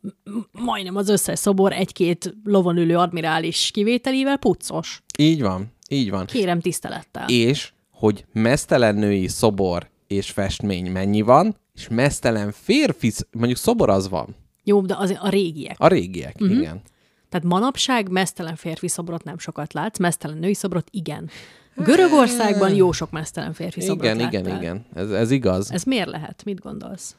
majdnem 0.52 0.96
az 0.96 1.10
összes 1.10 1.40
szobor 1.40 1.74
egy-két 1.74 2.36
lovon 2.44 2.78
ülő 2.78 2.98
admirális 2.98 3.70
kivételével 3.74 4.38
puccos. 4.38 5.04
Így 5.18 5.42
van, 5.42 5.74
így 5.90 6.10
van. 6.10 6.26
Kérem 6.26 6.60
tisztelettel. 6.60 7.26
És, 7.28 7.74
hogy 7.92 8.26
mesztelen 8.34 8.96
női 8.96 9.28
szobor 9.28 9.90
és 10.08 10.32
festmény 10.32 10.92
mennyi 10.92 11.22
van, 11.22 11.56
és 11.74 11.88
mesztelen 11.88 12.52
férfi, 12.52 13.12
mondjuk 13.32 13.58
szobor 13.58 13.90
az 13.90 14.10
van. 14.10 14.36
Jó, 14.64 14.82
de 14.82 14.96
az 14.98 15.18
a 15.20 15.30
régiek. 15.30 15.76
A 15.80 15.88
régiek, 15.88 16.36
uh-huh. 16.40 16.58
igen. 16.58 16.82
Tehát 17.30 17.48
manapság 17.48 18.10
mesztelen 18.10 18.56
férfi 18.56 18.88
szobrot 18.88 19.24
nem 19.24 19.38
sokat 19.38 19.74
látsz, 19.74 19.98
mesztelen 20.00 20.38
női 20.38 20.54
szobrot 20.54 20.88
igen. 20.92 21.30
Görögországban 21.76 22.74
jó 22.76 22.92
sok 22.92 23.12
mesztelen 23.12 23.54
férfi 23.54 23.82
szobrot 23.82 24.14
Igen, 24.14 24.28
igen, 24.28 24.44
láttál. 24.44 24.62
igen. 24.62 24.86
Ez, 24.94 25.12
ez 25.12 25.32
igaz. 25.32 25.72
Ez 25.72 25.84
miért 25.84 26.10
lehet? 26.10 26.44
Mit 26.44 26.60
gondolsz? 26.60 27.16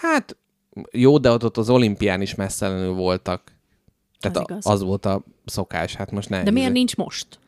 Hát 0.00 0.36
jó, 0.90 1.18
de 1.18 1.30
ott, 1.30 1.44
ott 1.44 1.56
az 1.56 1.70
olimpián 1.70 2.20
is 2.20 2.34
messzelenül 2.34 2.92
voltak. 2.92 3.52
Tehát 4.20 4.36
Az 4.36 4.42
igaz. 4.48 4.66
az 4.66 4.82
volt 4.82 5.06
a 5.06 5.22
szokás, 5.44 5.94
hát 5.94 6.10
most 6.10 6.28
ne. 6.28 6.42
De 6.42 6.50
miért 6.50 6.72
nincs 6.72 6.96
most? 6.96 7.38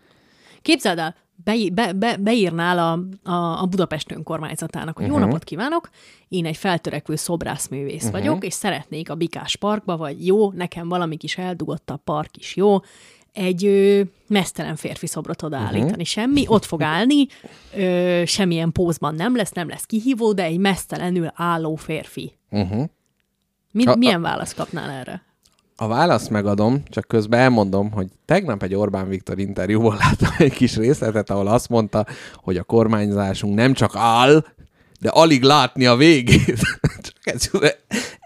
Képzeld 0.62 0.98
el, 0.98 1.14
be, 1.44 1.56
be, 1.72 1.92
be, 1.92 2.16
beírnál 2.16 2.78
a, 2.78 3.30
a, 3.30 3.62
a 3.62 3.66
Budapest 3.66 4.12
önkormányzatának, 4.12 4.96
hogy 4.96 5.04
uh-huh. 5.04 5.20
jó 5.20 5.26
napot 5.26 5.44
kívánok, 5.44 5.90
én 6.28 6.46
egy 6.46 6.56
feltörekvő 6.56 7.16
szobrászművész 7.16 8.04
uh-huh. 8.04 8.20
vagyok, 8.20 8.44
és 8.44 8.54
szeretnék 8.54 9.10
a 9.10 9.14
Bikás 9.14 9.56
Parkba, 9.56 9.96
vagy 9.96 10.26
jó, 10.26 10.50
nekem 10.50 10.88
valami 10.88 11.16
kis 11.16 11.38
eldugott 11.38 11.90
a 11.90 11.96
park 11.96 12.36
is 12.36 12.56
jó, 12.56 12.78
egy 13.32 13.64
ö, 13.64 14.02
mesztelen 14.28 14.76
férfi 14.76 15.06
szobrot 15.06 15.42
odaállítani. 15.42 15.90
Uh-huh. 15.90 16.04
Semmi, 16.04 16.44
ott 16.46 16.64
fog 16.64 16.82
állni, 16.82 17.26
ö, 17.74 18.22
semmilyen 18.26 18.72
pózban 18.72 19.14
nem 19.14 19.36
lesz, 19.36 19.52
nem 19.52 19.68
lesz 19.68 19.84
kihívó, 19.84 20.32
de 20.32 20.42
egy 20.42 20.58
mesztelenül 20.58 21.30
álló 21.34 21.74
férfi. 21.74 22.32
Uh-huh. 22.50 22.84
Mi, 23.72 23.84
A- 23.84 23.96
milyen 23.96 24.22
választ 24.22 24.54
kapnál 24.54 24.90
erre? 24.90 25.22
A 25.82 25.86
választ 25.86 26.30
megadom, 26.30 26.82
csak 26.88 27.04
közben 27.08 27.40
elmondom, 27.40 27.90
hogy 27.90 28.06
tegnap 28.24 28.62
egy 28.62 28.74
Orbán 28.74 29.08
Viktor 29.08 29.38
interjúból 29.38 29.96
láttam 30.04 30.34
egy 30.38 30.52
kis 30.52 30.76
részletet, 30.76 31.30
ahol 31.30 31.46
azt 31.46 31.68
mondta, 31.68 32.06
hogy 32.34 32.56
a 32.56 32.62
kormányzásunk 32.62 33.54
nem 33.54 33.72
csak 33.72 33.92
áll, 33.94 34.44
de 35.00 35.08
alig 35.08 35.42
látni 35.42 35.86
a 35.86 35.96
végét. 35.96 36.60
csak 37.02 37.16
ez, 37.22 37.50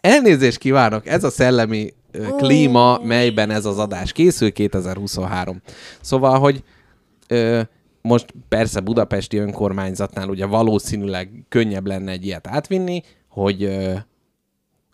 elnézést 0.01 0.59
kívánok, 0.59 1.07
ez 1.07 1.25
a 1.25 1.31
szellemi 1.31 1.95
klíma, 2.37 2.99
melyben 2.99 3.51
ez 3.51 3.65
az 3.65 3.79
adás 3.79 4.13
készül 4.13 4.53
2023. 4.53 5.63
Szóval, 6.01 6.39
hogy 6.39 6.63
ö, 7.29 7.61
most 8.03 8.35
persze 8.49 8.81
budapesti 8.81 9.37
önkormányzatnál 9.37 10.29
ugye 10.29 10.47
valószínűleg 10.47 11.31
könnyebb 11.49 11.87
lenne 11.87 12.11
egy 12.11 12.27
ilyet 12.27 12.47
átvinni, 12.47 13.03
hogy 13.29 13.63
ö, 13.63 13.95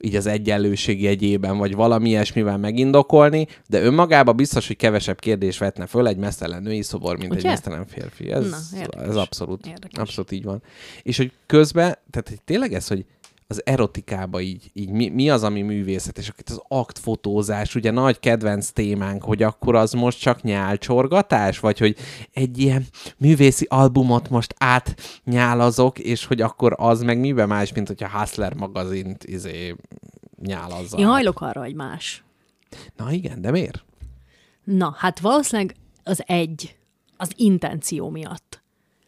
így 0.05 0.17
az 0.17 0.27
egyenlőség 0.27 1.03
jegyében, 1.03 1.57
vagy 1.59 1.75
valami 1.75 2.09
ilyesmivel 2.09 2.59
megindokolni, 2.59 3.47
de 3.69 3.83
önmagában 3.83 4.37
biztos, 4.37 4.67
hogy 4.67 4.77
kevesebb 4.77 5.21
kérdés 5.21 5.59
vetne 5.59 5.87
föl 5.87 6.07
egy 6.09 6.17
mesztelen 6.17 6.63
női 6.63 6.83
szobor, 6.83 7.17
mint 7.19 7.31
Ugye? 7.31 7.39
egy 7.41 7.45
mesztelen 7.45 7.87
férfi. 7.87 8.31
Ez, 8.31 8.51
Na, 8.51 8.79
érdekes. 8.79 9.09
ez 9.09 9.17
abszolút, 9.17 9.67
Érdekes. 9.67 9.99
abszolút 9.99 10.33
így 10.33 10.45
van. 10.45 10.63
És 11.03 11.17
hogy 11.17 11.33
közben, 11.47 11.99
tehát 12.11 12.29
hogy 12.29 12.43
tényleg 12.45 12.73
ez, 12.73 12.89
hogy 12.89 13.05
az 13.53 13.63
erotikába 13.65 14.41
így, 14.41 14.71
így 14.73 14.91
mi, 14.91 15.09
mi 15.09 15.31
az, 15.31 15.43
ami 15.43 15.63
művészet, 15.63 16.19
és 16.19 16.29
akkor 16.29 16.41
itt 16.41 16.51
az 16.51 16.63
aktfotózás, 16.69 17.75
ugye 17.75 17.91
nagy 17.91 18.21
kedvenc 18.21 18.71
témánk, 18.71 19.23
hogy 19.23 19.43
akkor 19.43 19.75
az 19.75 19.93
most 19.93 20.21
csak 20.21 20.43
nyálcsorgatás, 20.43 21.59
vagy 21.59 21.79
hogy 21.79 21.97
egy 22.33 22.59
ilyen 22.59 22.87
művészi 23.19 23.67
albumot 23.69 24.31
most 24.31 24.55
átnyálazok, 24.59 25.99
és 25.99 26.25
hogy 26.25 26.41
akkor 26.41 26.75
az 26.77 27.03
meg 27.03 27.19
miben 27.19 27.49
más, 27.49 27.73
mint 27.73 27.87
hogyha 27.87 28.19
Hustler 28.19 28.55
magazint 28.55 29.25
izé, 29.25 29.77
nyálazza. 30.43 30.99
Én 30.99 31.07
hajlok 31.07 31.41
arra, 31.41 31.61
hogy 31.61 31.75
más. 31.75 32.25
Na 32.97 33.13
igen, 33.13 33.41
de 33.41 33.51
miért? 33.51 33.85
Na, 34.65 34.95
hát 34.99 35.21
valószínűleg 35.21 35.77
az 36.05 36.23
egy, 36.27 36.77
az 37.17 37.33
intenció 37.37 38.11
miatt. 38.11 38.52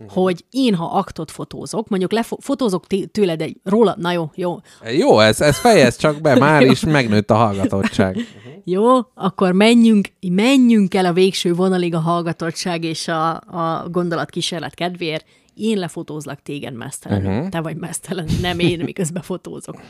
Uh-huh. 0.04 0.22
Hogy 0.22 0.44
én, 0.50 0.74
ha 0.74 0.84
aktot 0.84 1.30
fotózok, 1.30 1.88
mondjuk 1.88 2.12
lefotózok 2.12 2.86
tőled 3.12 3.40
egy 3.40 3.56
róla, 3.64 3.94
na 3.98 4.12
jó, 4.12 4.30
jó, 4.34 4.60
Jó, 4.96 5.20
ez, 5.20 5.40
ez 5.40 5.58
fejez 5.58 5.96
csak 5.96 6.20
be, 6.20 6.34
már 6.34 6.62
is 6.76 6.84
megnőtt 6.84 7.30
a 7.30 7.34
hallgatottság. 7.34 8.16
jó, 8.64 8.98
akkor 9.14 9.52
menjünk, 9.52 10.08
menjünk 10.30 10.94
el 10.94 11.04
a 11.04 11.12
végső 11.12 11.54
vonalig 11.54 11.94
a 11.94 12.00
hallgatottság 12.00 12.84
és 12.84 13.08
a, 13.08 13.30
a 13.34 13.88
gondolatkísérlet 13.90 14.74
kedvéért. 14.74 15.26
Én 15.54 15.78
lefotózlak 15.78 16.42
téged 16.42 16.74
mesztelenül. 16.74 17.30
Uh-huh. 17.30 17.48
Te 17.48 17.60
vagy 17.60 17.76
mesztelen, 17.76 18.28
nem 18.40 18.58
én, 18.58 18.80
miközben 18.84 19.22
fotózok. 19.22 19.80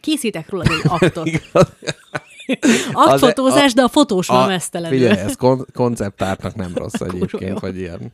Készítek 0.00 0.50
rólad 0.50 0.66
egy 0.66 0.90
aktot. 0.90 1.28
Aktfotózás, 2.92 3.74
de 3.74 3.82
a 3.82 3.88
fotós 3.88 4.26
van 4.26 4.48
mesztelenül. 4.48 4.98
Figyelj, 4.98 5.18
ez 5.18 5.36
kon- 5.36 5.66
konceptártnak 5.72 6.54
nem 6.54 6.72
rossz 6.74 7.00
egyébként, 7.00 7.60
vagy 7.60 7.76
ilyen. 7.76 8.12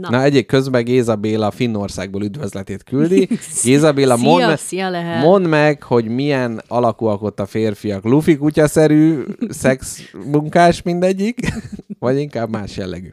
Na, 0.00 0.10
Na 0.10 0.22
egyik 0.22 0.46
közben 0.46 0.84
Géza 0.84 1.16
Béla 1.16 1.50
Finnországból 1.50 2.22
üdvözletét 2.22 2.82
küldi. 2.82 3.28
Géza 3.64 3.92
Béla, 3.92 4.16
szia, 4.16 4.28
mondd, 4.28 4.56
szia 4.56 4.90
lehet. 4.90 5.22
mondd 5.22 5.46
meg, 5.48 5.82
hogy 5.82 6.08
milyen 6.08 6.62
alakúak 6.68 7.22
ott 7.22 7.40
a 7.40 7.46
férfiak. 7.46 8.04
Lufi 8.04 8.36
kutyaszerű, 8.36 9.22
szex 9.48 10.10
munkás 10.26 10.82
mindegyik, 10.82 11.40
vagy 11.98 12.18
inkább 12.18 12.50
más 12.50 12.76
jellegű. 12.76 13.08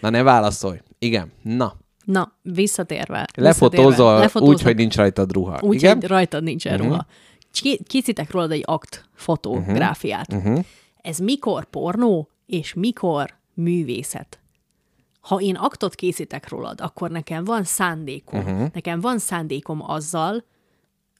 Na 0.00 0.10
ne 0.10 0.22
válaszolj. 0.22 0.78
Igen, 0.98 1.32
na. 1.42 1.74
Na, 2.04 2.32
visszatérve. 2.42 3.26
Lefotózol 3.34 4.18
lefotózol 4.18 4.54
úgy, 4.54 4.62
hogy 4.62 4.76
nincs 4.76 4.96
rajtad 4.96 5.32
ruha. 5.32 5.58
úgy, 5.62 5.74
Igen? 5.74 5.94
hogy 5.94 6.06
rajtad 6.06 6.42
nincs 6.42 6.64
uh-huh. 6.64 6.82
ruha. 6.82 7.06
Ké- 7.52 7.82
Készítek 7.86 8.30
rólad 8.30 8.50
egy 8.50 8.62
akt 8.66 9.04
fotográfiát. 9.14 10.32
Uh-huh. 10.32 10.64
Ez 11.02 11.18
mikor 11.18 11.64
pornó, 11.64 12.28
és 12.46 12.74
mikor 12.74 13.34
művészet? 13.54 14.41
Ha 15.22 15.40
én 15.40 15.54
aktot 15.54 15.94
készítek 15.94 16.48
rólad, 16.48 16.80
akkor 16.80 17.10
nekem 17.10 17.44
van 17.44 17.64
szándékom. 17.64 18.40
Uh-huh. 18.40 18.68
Nekem 18.72 19.00
van 19.00 19.18
szándékom 19.18 19.90
azzal, 19.90 20.44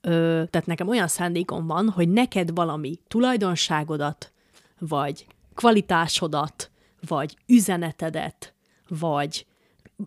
ö, 0.00 0.42
tehát 0.50 0.66
nekem 0.66 0.88
olyan 0.88 1.09
szándékom 1.09 1.66
van, 1.66 1.88
hogy 1.88 2.09
neked 2.09 2.55
valami 2.55 2.98
tulajdonságodat, 3.09 4.32
vagy 4.78 5.26
kvalitásodat, 5.55 6.70
vagy 7.07 7.36
üzenetedet, 7.46 8.55
vagy 8.88 9.46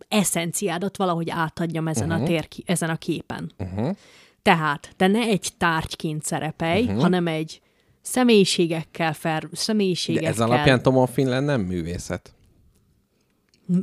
eszenciádat 0.07 0.97
valahogy 0.97 1.29
átadjam 1.29 1.87
ezen, 1.87 2.09
uh-huh. 2.09 2.23
a, 2.23 2.25
tér, 2.25 2.47
ezen 2.65 2.89
a 2.89 2.95
képen. 2.95 3.51
Uh-huh. 3.57 3.95
Tehát 4.41 4.93
te 4.95 5.07
ne 5.07 5.19
egy 5.19 5.49
tárgyként 5.57 6.23
szerepelj, 6.23 6.83
uh-huh. 6.83 7.01
hanem 7.01 7.27
egy 7.27 7.61
személyiségekkel, 8.01 9.13
fel, 9.13 9.41
személyiségekkel... 9.51 10.33
De 10.33 10.43
ez 10.43 10.49
alapján 10.49 10.81
Tom 10.81 11.05
Finland 11.05 11.45
nem 11.45 11.61
művészet. 11.61 12.33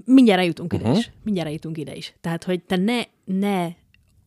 Mindjárt 0.05 0.41
eljutunk 0.41 0.73
uh-huh. 0.73 0.91
ide 0.91 0.99
is. 0.99 1.11
Mindjárt 1.23 1.49
eljutunk 1.49 1.79
ide 1.79 1.95
is. 1.95 2.15
Tehát, 2.21 2.45
hogy 2.45 2.63
te 2.63 2.77
ne, 2.77 3.01
ne 3.25 3.69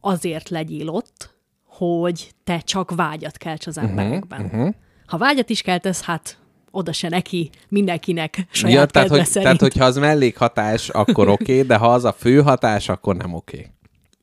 azért 0.01 0.49
legyél 0.49 0.89
ott, 0.89 1.35
hogy 1.65 2.31
te 2.43 2.59
csak 2.59 2.95
vágyat 2.95 3.37
kelts 3.37 3.67
az 3.67 3.77
emberekben. 3.77 4.41
Uh-huh. 4.41 4.59
Uh-huh. 4.59 4.75
Ha 5.05 5.17
vágyat 5.17 5.49
is 5.49 5.61
keltesz, 5.61 6.01
hát 6.01 6.39
oda 6.71 6.91
se 6.91 7.09
neki, 7.09 7.49
mindenkinek 7.69 8.47
saját 8.51 8.75
ja, 8.75 8.85
tehát, 8.85 9.09
hogy, 9.09 9.25
szerint. 9.25 9.43
tehát, 9.43 9.61
hogyha 9.61 9.85
az 9.85 9.97
mellékhatás, 9.97 10.89
akkor 10.89 11.29
oké, 11.35 11.53
okay, 11.53 11.67
de 11.67 11.75
ha 11.75 11.93
az 11.93 12.03
a 12.03 12.11
fő 12.11 12.41
hatás, 12.41 12.89
akkor 12.89 13.15
nem 13.15 13.33
oké. 13.33 13.57
Okay. 13.57 13.71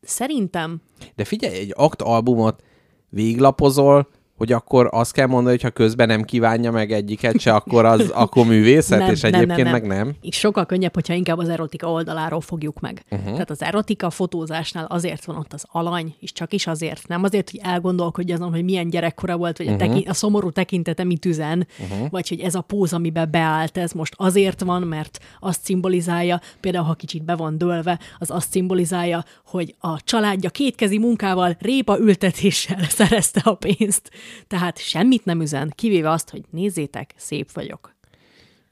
Szerintem. 0.03 0.81
De 1.15 1.25
figyelj, 1.25 1.59
egy 1.59 1.73
akt 1.77 2.03
albumot 2.03 2.63
véglapozol, 3.09 4.09
hogy 4.43 4.53
akkor 4.53 4.89
azt 4.91 5.13
kell 5.13 5.27
mondani, 5.27 5.51
hogy 5.51 5.63
ha 5.63 5.71
közben 5.71 6.07
nem 6.07 6.23
kívánja 6.23 6.71
meg 6.71 6.93
egyiket 6.93 7.41
se, 7.41 7.55
akkor 7.55 7.85
az 7.85 8.11
akkor 8.25 8.47
művészet, 8.47 8.99
nem, 8.99 9.11
és 9.11 9.23
egyébként 9.23 9.47
nem, 9.47 9.57
nem, 9.57 9.65
nem. 9.65 9.73
meg 9.73 10.07
nem. 10.07 10.15
Így 10.21 10.33
sokkal 10.33 10.67
könnyebb, 10.67 10.95
hogyha 10.95 11.15
inkább 11.15 11.39
az 11.39 11.49
erotika 11.49 11.91
oldaláról 11.91 12.41
fogjuk 12.41 12.81
meg. 12.81 13.05
Uh-huh. 13.11 13.33
Tehát 13.33 13.51
az 13.51 13.63
erotika 13.63 14.11
fotózásnál 14.11 14.85
azért 14.85 15.25
van 15.25 15.37
ott 15.37 15.53
az 15.53 15.65
alany, 15.69 16.15
és 16.21 16.33
csak 16.33 16.53
is 16.53 16.67
azért. 16.67 17.09
Nem 17.09 17.23
azért, 17.23 17.51
hogy 17.51 17.61
elgondolkodj 17.63 18.33
azon, 18.33 18.51
hogy 18.51 18.65
milyen 18.65 18.91
gyerekkora 18.91 19.37
volt, 19.37 19.59
vagy 19.59 19.67
uh-huh. 19.67 19.83
a, 19.83 19.85
mhm. 19.85 19.95
teki- 19.95 20.09
a 20.09 20.15
szomorú 20.15 20.51
tekintete 20.51 21.05
mit 21.05 21.25
üzen, 21.25 21.67
uh-huh. 21.79 22.11
vagy 22.11 22.29
hogy 22.29 22.41
ez 22.41 22.55
a 22.55 22.61
póz, 22.61 22.93
amiben 22.93 23.31
beállt, 23.31 23.79
ez 23.79 23.93
most 23.93 24.15
azért 24.17 24.61
van, 24.63 24.83
mert 24.83 25.19
azt 25.41 25.65
szimbolizálja, 25.65 26.41
például 26.61 26.85
ha 26.85 26.95
kicsit 26.95 27.25
be 27.25 27.37
van 27.37 27.59
dőlve, 27.59 27.99
az 28.19 28.31
azt 28.31 28.51
szimbolizálja, 28.51 29.25
hogy 29.47 29.75
a 29.79 30.01
családja 30.01 30.51
kétkezi 30.51 30.99
munkával, 30.99 31.57
répa 31.61 31.99
ültetéssel 31.99 32.85
szerezte 32.99 33.41
a 33.45 33.55
pénzt. 33.55 34.11
Tehát 34.47 34.79
semmit 34.79 35.25
nem 35.25 35.41
üzen, 35.41 35.73
kivéve 35.75 36.11
azt, 36.11 36.31
hogy 36.31 36.43
nézzétek, 36.51 37.15
szép 37.17 37.53
vagyok. 37.53 37.95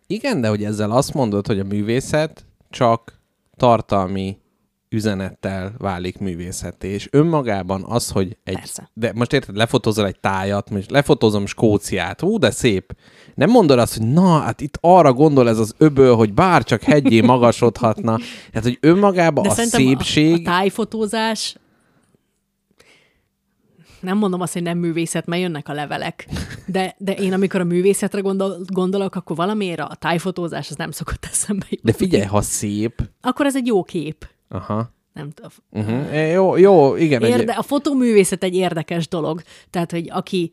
Igen, 0.06 0.40
de 0.40 0.48
hogy 0.48 0.64
ezzel 0.64 0.90
azt 0.90 1.14
mondod, 1.14 1.46
hogy 1.46 1.58
a 1.58 1.64
művészet 1.64 2.46
csak 2.70 3.20
tartalmi 3.56 4.38
üzenettel 4.92 5.72
válik 5.78 6.18
művészeté, 6.18 6.88
és 6.88 7.08
önmagában 7.10 7.84
az, 7.88 8.10
hogy 8.10 8.36
egy... 8.44 8.54
Persze. 8.54 8.90
De 8.94 9.12
most 9.14 9.32
érted, 9.32 9.56
lefotózol 9.56 10.06
egy 10.06 10.20
tájat, 10.20 10.70
most 10.70 10.90
lefotózom 10.90 11.46
Skóciát, 11.46 12.20
hú, 12.20 12.38
de 12.38 12.50
szép. 12.50 12.96
Nem 13.34 13.50
mondod 13.50 13.78
azt, 13.78 13.96
hogy 13.96 14.06
na, 14.06 14.38
hát 14.38 14.60
itt 14.60 14.78
arra 14.80 15.12
gondol 15.12 15.48
ez 15.48 15.58
az 15.58 15.74
öböl, 15.78 16.16
hogy 16.16 16.32
bár 16.32 16.64
csak 16.64 16.82
hegyé 16.82 17.20
magasodhatna. 17.20 18.18
Tehát, 18.50 18.66
hogy 18.66 18.78
önmagában 18.80 19.42
de 19.42 19.48
a 19.48 19.54
szépség... 19.54 20.32
A, 20.32 20.50
a 20.50 20.52
tájfotózás 20.52 21.56
nem 24.00 24.18
mondom 24.18 24.40
azt, 24.40 24.52
hogy 24.52 24.62
nem 24.62 24.78
művészet, 24.78 25.26
mert 25.26 25.42
jönnek 25.42 25.68
a 25.68 25.72
levelek. 25.72 26.28
De, 26.66 26.94
de 26.98 27.14
én 27.14 27.32
amikor 27.32 27.60
a 27.60 27.64
művészetre 27.64 28.20
gondol, 28.20 28.56
gondolok, 28.66 29.14
akkor 29.14 29.36
valamiért 29.36 29.80
a 29.80 29.96
tájfotózás 29.98 30.70
az 30.70 30.76
nem 30.76 30.90
szokott 30.90 31.26
eszembe 31.30 31.66
jutni. 31.68 31.90
De 31.90 31.96
figyelj, 31.96 32.24
ha 32.24 32.42
szép... 32.42 33.10
Akkor 33.20 33.46
ez 33.46 33.56
egy 33.56 33.66
jó 33.66 33.82
kép. 33.82 34.28
Aha. 34.48 34.90
Nem 35.12 35.30
tudom. 35.30 35.50
Uh-huh. 35.70 36.30
Jó, 36.32 36.56
jó, 36.56 36.96
igen. 36.96 37.22
Érde, 37.22 37.52
a 37.52 37.62
fotóművészet 37.62 38.42
egy 38.42 38.54
érdekes 38.54 39.08
dolog. 39.08 39.42
Tehát, 39.70 39.90
hogy 39.90 40.10
aki 40.10 40.50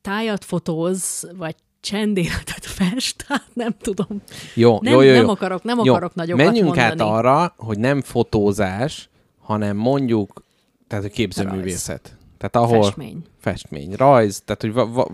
tájat 0.00 0.44
fotóz, 0.44 1.30
vagy 1.36 1.54
csendéletet 1.80 2.66
fest, 2.66 3.24
hát 3.28 3.46
nem 3.52 3.76
tudom. 3.80 4.22
Jó, 4.54 4.78
nem, 4.80 4.92
jó, 4.92 5.00
jó, 5.00 5.10
jó. 5.10 5.16
Nem 5.20 5.28
akarok, 5.28 5.62
nem 5.62 5.80
jó. 5.84 5.92
akarok 5.92 6.14
nagyokat 6.14 6.44
Menjünk 6.44 6.66
mondani. 6.66 6.90
át 6.90 7.00
arra, 7.00 7.54
hogy 7.56 7.78
nem 7.78 8.02
fotózás, 8.02 9.08
hanem 9.38 9.76
mondjuk, 9.76 10.44
tehát 10.86 11.04
a 11.04 11.08
képzőművészet. 11.08 12.16
Tehát 12.38 12.56
ahol... 12.56 12.82
Festmény. 12.82 13.24
Festmény, 13.38 13.92
rajz, 13.92 14.42
tehát 14.44 14.62
hogy 14.62 14.72
va, 14.72 14.86
va, 14.86 15.08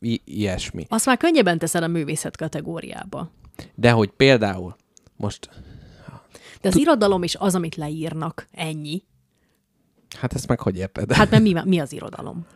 i- 0.00 0.22
ilyesmi. 0.24 0.86
Azt 0.88 1.06
már 1.06 1.16
könnyebben 1.16 1.58
teszed 1.58 1.82
a 1.82 1.88
művészet 1.88 2.36
kategóriába. 2.36 3.30
De 3.74 3.90
hogy 3.90 4.10
például 4.10 4.76
most... 5.16 5.50
De 6.60 6.68
az 6.68 6.76
irodalom 6.76 7.22
is 7.22 7.34
az, 7.34 7.54
amit 7.54 7.76
leírnak. 7.76 8.46
Ennyi. 8.52 9.02
Hát 10.18 10.34
ezt 10.34 10.48
meg 10.48 10.60
hogy 10.60 10.76
érted? 10.76 11.12
Hát 11.12 11.30
mert 11.30 11.42
mi, 11.42 11.54
mi 11.64 11.80
az 11.80 11.92
irodalom? 11.92 12.46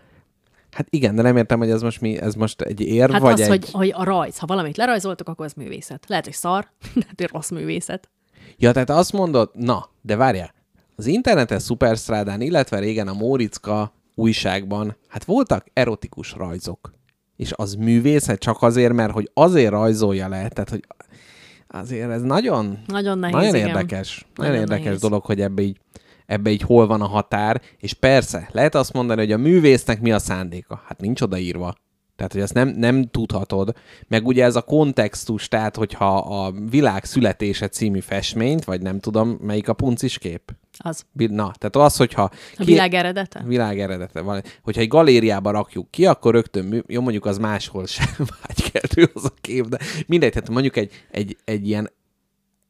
Hát 0.70 0.86
igen, 0.90 1.14
de 1.14 1.22
nem 1.22 1.36
értem, 1.36 1.59
hogy 1.59 1.70
ez 1.70 1.82
most 1.82 2.01
mi, 2.01 2.18
ez 2.20 2.34
most 2.34 2.61
egy 2.61 2.80
ér, 2.80 3.11
Hát 3.11 3.20
vagy 3.20 3.32
az, 3.32 3.40
egy... 3.40 3.49
hogy, 3.49 3.70
hogy 3.70 3.92
a 3.94 4.05
rajz, 4.05 4.38
ha 4.38 4.47
valamit 4.47 4.76
lerajzoltok, 4.76 5.28
akkor 5.28 5.44
az 5.44 5.53
művészet. 5.53 6.05
Lehet, 6.09 6.24
hogy 6.24 6.34
szar, 6.34 6.70
lehet, 6.94 7.14
hogy 7.16 7.28
rossz 7.32 7.51
művészet. 7.51 8.09
Ja, 8.57 8.72
tehát 8.72 8.90
azt 8.90 9.12
mondod, 9.12 9.51
na, 9.55 9.88
de 10.03 10.16
várjál, 10.16 10.55
az 10.97 11.07
internetes 11.07 11.62
szuperstrádán, 11.62 12.40
illetve 12.40 12.78
régen 12.78 13.09
a 13.09 13.12
Móricka 13.12 13.92
újságban, 14.14 14.97
hát 15.09 15.24
voltak 15.24 15.66
erotikus 15.72 16.32
rajzok. 16.32 16.94
És 17.36 17.53
az 17.57 17.74
művészet 17.74 18.38
csak 18.38 18.62
azért, 18.62 18.92
mert 18.92 19.12
hogy 19.12 19.30
azért 19.34 19.70
rajzolja 19.70 20.28
le, 20.28 20.49
tehát 20.49 20.70
hogy 20.70 20.84
azért 21.68 22.11
ez 22.11 22.22
nagyon, 22.22 22.78
Nagyon 22.86 23.18
nehéz, 23.18 23.34
nagyon 23.36 23.55
igen. 23.55 23.66
érdekes. 23.66 24.26
Nagyon, 24.34 24.53
Nagyon 24.53 24.68
érdekes 24.68 24.84
nehéz. 24.84 25.01
dolog, 25.01 25.24
hogy 25.24 25.40
ebbe 25.40 25.62
így, 25.62 25.80
ebbe 26.26 26.51
így 26.51 26.62
hol 26.62 26.86
van 26.86 27.01
a 27.01 27.07
határ, 27.07 27.61
és 27.78 27.92
persze, 27.92 28.49
lehet 28.53 28.74
azt 28.74 28.92
mondani, 28.92 29.20
hogy 29.20 29.32
a 29.32 29.36
művésznek 29.36 30.01
mi 30.01 30.12
a 30.12 30.18
szándéka. 30.18 30.82
Hát 30.86 31.01
nincs 31.01 31.20
odaírva. 31.20 31.74
Tehát, 32.16 32.32
hogy 32.32 32.40
ezt 32.40 32.55
nem, 32.55 32.68
nem 32.68 33.09
tudhatod. 33.11 33.74
Meg 34.09 34.26
ugye 34.26 34.44
ez 34.44 34.57
a 34.57 34.62
kontextus, 34.62 35.49
tehát, 35.49 35.76
hogyha 35.76 36.16
a 36.16 36.53
világ 36.70 37.05
születése 37.05 37.68
című 37.68 38.01
festményt, 38.01 38.64
vagy 38.64 38.82
nem 38.82 39.01
tudom, 39.01 39.38
melyik 39.40 39.68
a 39.68 39.72
puncis 39.72 40.18
kép? 40.18 40.53
Az. 40.78 41.04
Na, 41.12 41.52
tehát 41.58 41.76
az, 41.76 41.96
hogyha... 41.96 42.30
A 42.56 42.64
világ 42.64 42.94
eredete? 42.94 43.42
Világ 43.46 43.80
eredete. 43.80 44.20
Van. 44.20 44.42
Hogyha 44.62 44.80
egy 44.80 44.88
galériába 44.88 45.50
rakjuk 45.50 45.90
ki, 45.90 46.06
akkor 46.06 46.34
rögtön, 46.34 46.84
jó, 46.86 47.00
mondjuk 47.00 47.24
az 47.24 47.38
máshol 47.38 47.86
sem 47.86 48.14
vágykeltő 48.46 49.10
az 49.14 49.24
a 49.24 49.34
kép, 49.40 49.66
de 49.66 49.78
mindegy, 50.06 50.32
tehát 50.32 50.50
mondjuk 50.50 50.76
egy, 50.76 51.04
egy, 51.10 51.36
egy 51.44 51.68
ilyen 51.68 51.90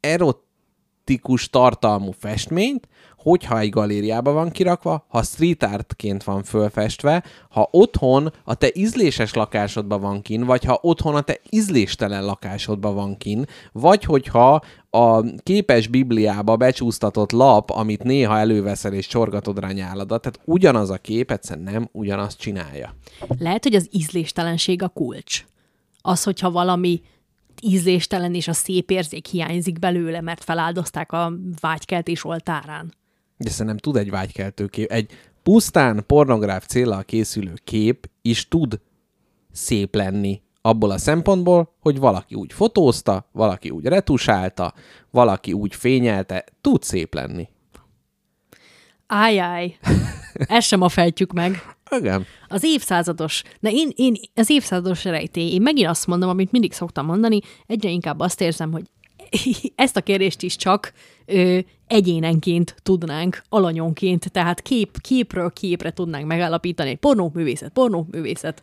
erotikus 0.01 1.51
tartalmú 1.51 2.11
festményt, 2.11 2.89
hogyha 3.27 3.59
egy 3.59 3.71
galériába 3.71 4.33
van 4.33 4.51
kirakva, 4.51 5.05
ha 5.09 5.23
street 5.23 5.63
artként 5.63 6.25
van 6.25 6.43
fölfestve, 6.43 7.25
ha 7.51 7.69
otthon 7.71 8.33
a 8.45 8.55
te 8.55 8.71
ízléses 8.75 9.35
lakásodban 9.35 10.01
van 10.01 10.23
kin, 10.23 10.45
vagy 10.45 10.65
ha 10.65 10.79
otthon 10.83 11.15
a 11.15 11.21
te 11.21 11.41
ízléstelen 11.51 12.25
lakásodban 12.25 12.95
van 12.95 13.17
kin, 13.17 13.45
vagy 13.73 14.05
hogyha 14.05 14.61
a 14.91 15.23
képes 15.43 15.87
bibliába 15.87 16.57
becsúsztatott 16.57 17.33
lap, 17.33 17.71
amit 17.71 18.03
néha 18.03 18.39
előveszel 18.39 18.93
és 18.93 19.07
csorgatod 19.07 19.59
rá 19.59 19.71
nyáladat, 19.71 20.23
tehát 20.23 20.41
ugyanaz 20.45 20.91
a 20.91 20.97
kép 20.97 21.31
egyszerűen 21.31 21.73
nem 21.73 21.89
ugyanazt 21.93 22.39
csinálja. 22.39 22.95
Lehet, 23.39 23.63
hogy 23.63 23.75
az 23.75 23.89
ízléstelenség 23.91 24.83
a 24.83 24.89
kulcs. 24.89 25.45
Az, 26.01 26.23
hogyha 26.23 26.51
valami 26.51 27.01
ízléstelen 27.63 28.35
és 28.35 28.49
a 28.49 28.53
szép 28.53 28.91
érzék 28.91 29.27
hiányzik 29.27 29.79
belőle, 29.79 30.21
mert 30.21 30.45
feláldozták 30.45 31.13
a 31.13 31.33
vágykeltés 31.61 32.25
oltárán. 32.25 32.93
De 33.37 33.51
szerintem 33.51 33.77
tud 33.77 33.97
egy 33.97 34.11
vágykeltő 34.11 34.67
kép, 34.67 34.91
egy 34.91 35.11
pusztán 35.43 36.05
pornográf 36.07 36.67
célral 36.67 37.05
készülő 37.05 37.55
kép 37.65 38.11
is 38.23 38.49
tud 38.49 38.81
szép 39.53 39.95
lenni 39.95 40.43
abból 40.61 40.91
a 40.91 40.99
szempontból, 40.99 41.75
hogy 41.81 41.99
valaki 41.99 42.35
úgy 42.35 42.53
fotózta, 42.53 43.29
valaki 43.33 43.71
úgy 43.71 43.85
retusálta, 43.85 44.75
valaki 45.11 45.53
úgy 45.53 45.75
fényelte, 45.75 46.45
tud 46.61 46.83
szép 46.83 47.15
lenni. 47.15 47.49
Ájjáj, 49.07 49.77
ezt 50.33 50.67
sem 50.67 50.81
a 50.81 50.89
fejtjük 50.89 51.33
meg. 51.33 51.77
Igen. 51.91 52.27
Az 52.49 52.65
évszázados, 52.65 53.43
de 53.61 53.71
én, 53.71 53.91
én 53.95 54.15
az 54.35 54.51
évszázados 54.51 55.05
rejtély, 55.05 55.53
én 55.53 55.63
megint 55.63 55.89
azt 55.89 56.07
mondom, 56.07 56.29
amit 56.29 56.53
mindig 56.53 56.73
szoktam 56.73 57.07
mondani, 57.07 57.41
egyre 57.67 57.89
inkább 57.89 58.21
azt 58.21 58.41
érzem, 58.41 58.73
hogy 58.73 58.85
ezt 59.75 59.97
a 59.97 60.01
kérdést 60.01 60.43
is 60.43 60.57
csak 60.57 60.93
ö, 61.27 61.59
egyénenként 61.87 62.75
tudnánk, 62.83 63.43
alanyonként, 63.49 64.31
tehát 64.33 64.63
kép, 64.63 65.01
képről 65.01 65.53
képre 65.53 65.93
tudnánk 65.93 66.27
megállapítani, 66.27 66.95
pornóművészet, 66.95 67.73
pornóművészet. 67.73 68.63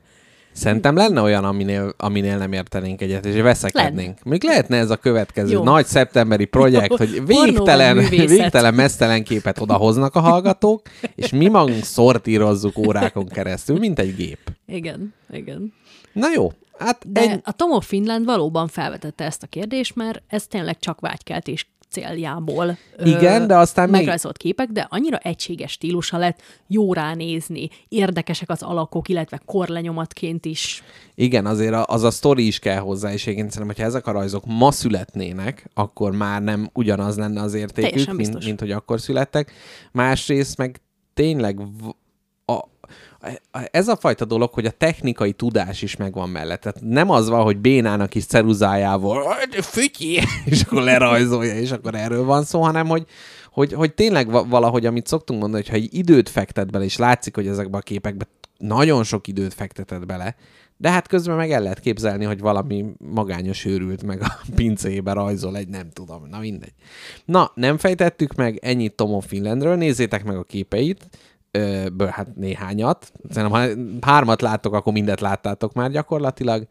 Szerintem 0.53 0.95
lenne 0.95 1.21
olyan, 1.21 1.43
aminél, 1.43 1.93
aminél 1.97 2.37
nem 2.37 2.53
értenénk 2.53 3.01
egyet, 3.01 3.25
és 3.25 3.41
veszekednénk. 3.41 4.23
Még 4.23 4.43
lehetne 4.43 4.77
ez 4.77 4.89
a 4.89 4.95
következő 4.95 5.51
Jó. 5.51 5.63
nagy 5.63 5.85
szeptemberi 5.85 6.45
projekt, 6.45 6.89
Jó. 6.89 6.95
hogy 6.95 7.25
végtelen, 7.25 7.97
végtelen 8.09 8.73
mesztelen 8.73 9.23
képet 9.23 9.59
odahoznak 9.59 10.15
a 10.15 10.19
hallgatók, 10.19 10.81
és 11.15 11.29
mi 11.31 11.47
magunk 11.47 11.83
szortírozzuk 11.83 12.77
órákon 12.77 13.27
keresztül, 13.27 13.79
mint 13.79 13.99
egy 13.99 14.15
gép. 14.15 14.39
Igen, 14.65 15.13
igen. 15.31 15.73
Na 16.13 16.27
jó, 16.35 16.51
hát 16.77 17.11
De 17.11 17.21
egy, 17.21 17.39
a 17.43 17.51
Tom 17.51 17.71
of 17.71 17.87
Finland 17.87 18.25
valóban 18.25 18.67
felvetette 18.67 19.23
ezt 19.23 19.43
a 19.43 19.47
kérdést, 19.47 19.95
mert 19.95 20.21
ez 20.27 20.47
tényleg 20.47 20.79
csak 20.79 20.99
vágykeltés 20.99 21.71
céljából 21.93 22.77
Igen, 23.03 23.47
de 23.47 23.55
aztán 23.57 23.89
még- 23.89 23.99
megrajzolt 23.99 24.37
képek, 24.37 24.69
de 24.69 24.87
annyira 24.89 25.17
egységes 25.17 25.71
stílusa 25.71 26.17
lett, 26.17 26.41
jó 26.67 26.93
ránézni, 26.93 27.69
érdekesek 27.89 28.49
az 28.49 28.61
alakok, 28.61 29.09
illetve 29.09 29.41
korlenyomatként 29.45 30.45
is. 30.45 30.83
Igen, 31.15 31.45
azért 31.45 31.73
az 31.73 32.03
a 32.03 32.11
sztori 32.11 32.47
is 32.47 32.59
kell 32.59 32.79
hozzá, 32.79 33.13
és 33.13 33.25
én 33.25 33.33
szerintem, 33.35 33.65
hogyha 33.65 33.83
ezek 33.83 34.07
a 34.07 34.11
rajzok 34.11 34.43
ma 34.45 34.71
születnének, 34.71 35.69
akkor 35.73 36.11
már 36.11 36.41
nem 36.41 36.69
ugyanaz 36.73 37.17
lenne 37.17 37.41
az 37.41 37.53
értékük, 37.53 38.13
mint, 38.13 38.45
mint 38.45 38.59
hogy 38.59 38.71
akkor 38.71 39.01
születtek. 39.01 39.51
Másrészt 39.91 40.57
meg 40.57 40.81
tényleg 41.13 41.59
ez 43.71 43.87
a 43.87 43.95
fajta 43.95 44.25
dolog, 44.25 44.53
hogy 44.53 44.65
a 44.65 44.71
technikai 44.71 45.33
tudás 45.33 45.81
is 45.81 45.95
megvan 45.95 46.29
mellett. 46.29 46.61
Tehát 46.61 46.81
nem 46.81 47.09
az 47.09 47.29
van, 47.29 47.43
hogy 47.43 47.57
bénának 47.57 48.09
kis 48.09 48.25
ceruzájával, 48.25 49.27
"Aj, 49.27 49.45
de 49.45 49.61
fütyi, 49.61 50.19
és 50.45 50.61
akkor 50.61 50.81
lerajzolja, 50.81 51.53
és 51.55 51.71
akkor 51.71 51.95
erről 51.95 52.23
van 52.23 52.43
szó, 52.43 52.61
hanem 52.61 52.87
hogy, 52.87 53.05
hogy, 53.51 53.73
hogy 53.73 53.93
tényleg 53.93 54.29
va- 54.29 54.47
valahogy, 54.49 54.85
amit 54.85 55.07
szoktunk 55.07 55.41
mondani, 55.41 55.63
hogy 55.63 55.79
ha 55.79 55.87
időt 55.97 56.29
fektet 56.29 56.71
bele, 56.71 56.83
és 56.83 56.97
látszik, 56.97 57.35
hogy 57.35 57.47
ezekben 57.47 57.79
a 57.79 57.83
képekben 57.83 58.27
nagyon 58.57 59.03
sok 59.03 59.27
időt 59.27 59.53
fektetett 59.53 60.05
bele, 60.05 60.35
de 60.77 60.89
hát 60.89 61.07
közben 61.07 61.35
meg 61.35 61.51
el 61.51 61.61
lehet 61.61 61.79
képzelni, 61.79 62.25
hogy 62.25 62.39
valami 62.39 62.85
magányos 62.97 63.65
őrült 63.65 64.03
meg 64.03 64.21
a 64.21 64.39
pincébe 64.55 65.13
rajzol 65.13 65.57
egy, 65.57 65.67
nem 65.67 65.89
tudom, 65.89 66.27
na 66.29 66.39
mindegy. 66.39 66.73
Na, 67.25 67.51
nem 67.55 67.77
fejtettük 67.77 68.35
meg, 68.35 68.59
ennyit 68.61 68.95
Tom 68.95 69.13
of 69.13 69.25
Finlandről, 69.27 69.75
nézzétek 69.75 70.23
meg 70.23 70.37
a 70.37 70.43
képeit, 70.43 71.07
ből 71.93 72.07
hát 72.07 72.35
néhányat. 72.35 73.11
Szerintem, 73.29 73.59
ha 74.01 74.07
hármat 74.11 74.41
láttok, 74.41 74.73
akkor 74.73 74.93
mindet 74.93 75.21
láttátok 75.21 75.73
már 75.73 75.91
gyakorlatilag. 75.91 76.67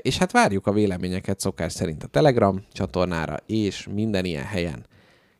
És 0.00 0.18
hát 0.18 0.32
várjuk 0.32 0.66
a 0.66 0.72
véleményeket 0.72 1.40
szokás 1.40 1.72
szerint 1.72 2.02
a 2.02 2.06
Telegram 2.06 2.64
csatornára, 2.72 3.36
és 3.46 3.88
minden 3.94 4.24
ilyen 4.24 4.44
helyen. 4.44 4.86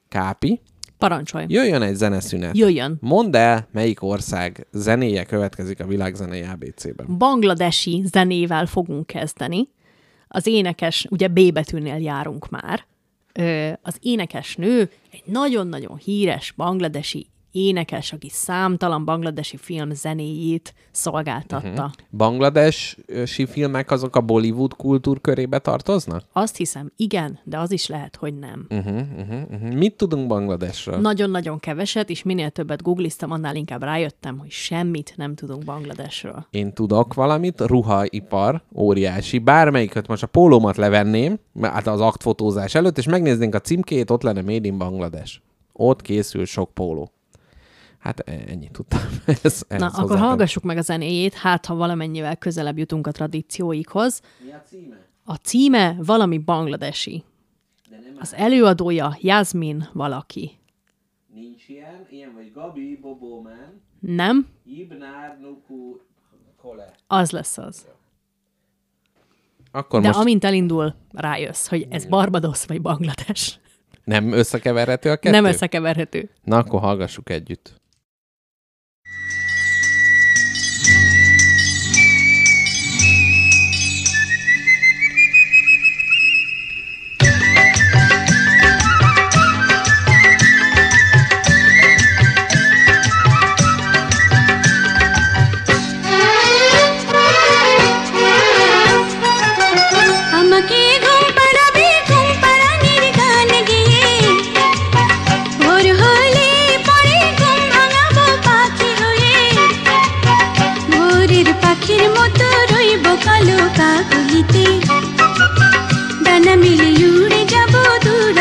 Kápi, 0.09 0.61
Parancsolj! 0.99 1.45
jöjjön 1.49 1.83
egy 1.83 1.95
zeneszünet. 1.95 2.57
Jöjjön! 2.57 2.99
Mondd 3.01 3.37
el, 3.37 3.69
melyik 3.73 4.03
ország 4.03 4.67
zenéje 4.73 5.25
következik 5.25 5.81
a 5.81 5.87
világzenei 5.87 6.43
ABC-ben. 6.43 7.19
bangladesi 7.19 8.03
zenével 8.13 8.67
fogunk 8.67 9.07
kezdeni. 9.07 9.69
Az 10.29 10.47
énekes, 10.47 11.07
ugye 11.11 11.29
B 11.29 11.53
betűnél 11.53 11.97
járunk 11.97 12.49
már. 12.49 12.85
Az 13.83 13.97
énekes 14.01 14.57
nő 14.57 14.91
egy 15.11 15.23
nagyon-nagyon 15.25 15.97
híres 15.97 16.53
bangladesi 16.57 17.27
énekes, 17.53 18.13
aki 18.13 18.29
számtalan 18.29 19.05
bangladesi 19.05 19.57
film 19.57 19.91
zenéjét 19.91 20.75
szolgáltatta. 20.91 21.69
Uh-huh. 21.69 21.91
Bangladesi 22.11 23.47
filmek 23.47 23.91
azok 23.91 24.17
a 24.17 24.21
Bollywood 24.21 24.77
kultúr 24.77 25.21
körébe 25.21 25.59
tartoznak? 25.59 26.23
Azt 26.33 26.57
hiszem, 26.57 26.93
igen, 26.97 27.39
de 27.45 27.59
az 27.59 27.71
is 27.71 27.87
lehet, 27.87 28.17
hogy 28.17 28.39
nem. 28.39 28.67
Uh-huh, 28.71 28.95
uh-huh, 28.95 29.43
uh-huh. 29.51 29.73
Mit 29.73 29.97
tudunk 29.97 30.27
Bangladesről? 30.27 30.99
Nagyon-nagyon 30.99 31.59
keveset, 31.59 32.11
és 32.11 32.23
minél 32.23 32.51
többet 32.51 32.83
googliztam, 32.83 33.31
annál 33.31 33.57
inkább 33.57 33.83
rájöttem, 33.83 34.39
hogy 34.39 34.51
semmit 34.51 35.13
nem 35.17 35.35
tudunk 35.35 35.65
Bangladesről. 35.65 36.47
Én 36.51 36.73
tudok 36.73 37.15
valamit, 37.15 37.61
ruhaipar, 37.61 38.63
óriási. 38.75 39.39
Bármelyiköt 39.39 40.07
most 40.07 40.23
a 40.23 40.27
pólómat 40.27 40.77
levenném, 40.77 41.39
hát 41.63 41.87
az 41.87 42.01
aktfotózás 42.01 42.75
előtt, 42.75 42.99
és 42.99 43.07
megnéznénk 43.07 43.55
a 43.55 43.61
címkét, 43.61 44.11
ott 44.11 44.23
lenne 44.23 44.43
Made 44.43 44.69
in 44.69 44.79
Bangladesh. 44.79 45.39
Ott 45.73 46.03
készül 46.03 46.45
sok 46.45 46.71
póló. 46.75 47.13
Hát 48.01 48.21
e- 48.21 48.45
ennyit 48.47 48.73
tudtam. 48.73 49.01
Ez, 49.43 49.63
Na, 49.69 49.87
akkor 49.87 50.19
hallgassuk 50.19 50.63
meg 50.63 50.77
a 50.77 50.81
zenéjét, 50.83 51.35
hát 51.35 51.67
ha 51.67 51.75
valamennyivel 51.75 52.37
közelebb 52.37 52.79
jutunk 52.79 53.07
a 53.07 53.11
tradícióikhoz. 53.13 54.21
Mi 54.45 54.53
a 54.53 54.63
címe? 54.69 54.97
A 55.25 55.35
címe 55.35 55.97
valami 55.99 56.39
bangladesi. 56.39 57.25
Az 58.19 58.35
előadója 58.35 59.17
Jasmin 59.21 59.89
valaki. 59.93 60.59
Nincs 61.35 61.69
ilyen, 61.69 62.07
ilyen 62.11 62.33
vagy 62.35 62.53
Gabi 62.53 62.99
Boboman, 63.03 63.81
Nem? 64.01 64.47
Ibnár 64.65 65.39
Nuku 65.41 65.97
Kole. 66.57 66.95
Az 67.07 67.31
lesz 67.31 67.59
az. 67.59 67.87
Akkor 69.73 70.01
De 70.01 70.07
most 70.07 70.21
amint 70.21 70.45
elindul, 70.45 70.95
rájössz, 71.13 71.67
hogy 71.69 71.87
ez 71.91 72.05
Barbados 72.07 72.65
vagy 72.67 72.81
Banglades. 72.81 73.59
nem 74.05 74.33
összekeverhető 74.33 75.11
a 75.11 75.17
kettő? 75.17 75.31
Nem 75.31 75.45
összekeverhető. 75.45 76.31
Na, 76.45 76.57
akkor 76.57 76.81
hallgassuk 76.81 77.31
együtt. 77.31 77.80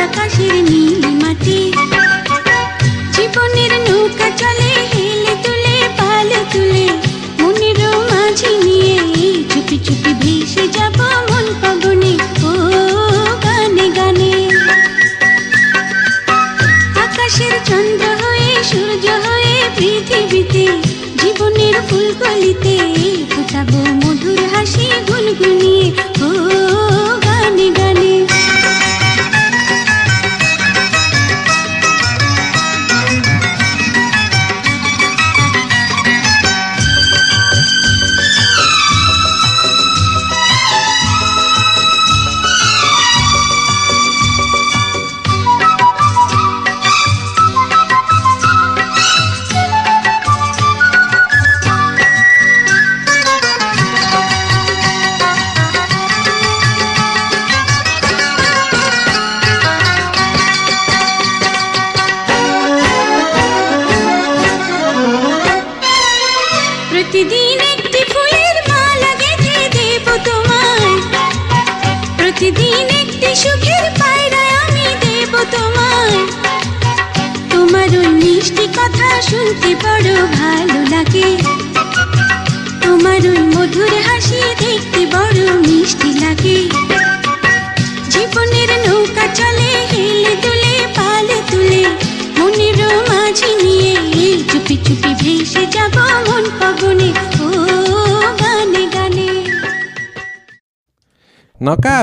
আকাশের 0.03 0.55
নীল 0.63 1.03
মাটি। 1.23 1.59
জীবনের 3.13 3.71
নৌকা 3.87 4.29
চলে, 4.37 4.71
হেলে 4.91 5.35
তুলে, 5.43 5.75
পাল 5.97 6.29
তুলে। 6.53 6.85
মনের 7.39 7.79
মাঝি 8.11 8.51
নিয়ে 8.65 8.95
ভেসে 10.21 10.67
যাব 10.67 10.97
মন 11.29 11.45
ও 12.43 12.51
গানে 13.43 13.85
গানে। 13.95 14.33
আকাশের 16.95 17.53
চন্দ্র 17.65 18.05
হয়ে, 18.21 18.63
সূর্য 18.63 19.05
হয়ে 19.25 19.55
পৃথিবীতে 19.77 20.65
জীবনের 21.21 21.75
ফুলকলিতে 21.89 22.75
ফোটাবো 23.31 23.79
মধুর 24.01 24.39
হাসি, 24.53 24.87
গুনগুনিয়ে। 25.07 25.87
ও 26.25 26.29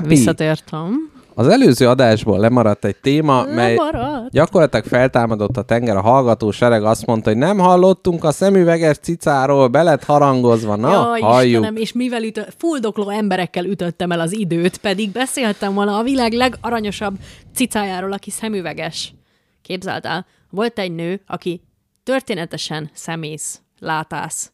Gábi! 0.06 0.18
Visszatértem. 0.18 1.10
Az 1.34 1.48
előző 1.48 1.88
adásból 1.88 2.38
lemaradt 2.38 2.84
egy 2.84 2.96
téma, 2.96 3.44
mely 3.44 3.74
lemaradt. 3.76 4.30
gyakorlatilag 4.30 4.84
feltámadott 4.84 5.56
a 5.56 5.62
tenger. 5.62 5.96
A 5.96 6.00
hallgató 6.00 6.50
sereg 6.50 6.84
azt 6.84 7.06
mondta, 7.06 7.28
hogy 7.30 7.38
nem 7.38 7.58
hallottunk 7.58 8.24
a 8.24 8.30
szemüveges 8.30 8.96
cicáról, 8.96 9.68
belet 9.68 10.04
harangozva. 10.04 10.76
Na, 10.76 10.90
Jaj, 10.90 11.20
halljuk. 11.20 11.52
Istenem, 11.52 11.76
és 11.76 11.92
mivel 11.92 12.22
ütö- 12.22 12.54
fuldokló 12.58 13.08
emberekkel 13.08 13.64
ütöttem 13.64 14.10
el 14.10 14.20
az 14.20 14.32
időt, 14.32 14.76
pedig 14.76 15.10
beszéltem 15.10 15.74
volna 15.74 15.98
a 15.98 16.02
világ 16.02 16.32
legaranyosabb 16.32 17.14
cicájáról, 17.54 18.12
aki 18.12 18.30
szemüveges. 18.30 19.14
Képzeld 19.62 20.04
el, 20.04 20.26
volt 20.50 20.78
egy 20.78 20.94
nő, 20.94 21.20
aki 21.26 21.60
történetesen 22.02 22.90
szemész, 22.94 23.60
látász, 23.78 24.50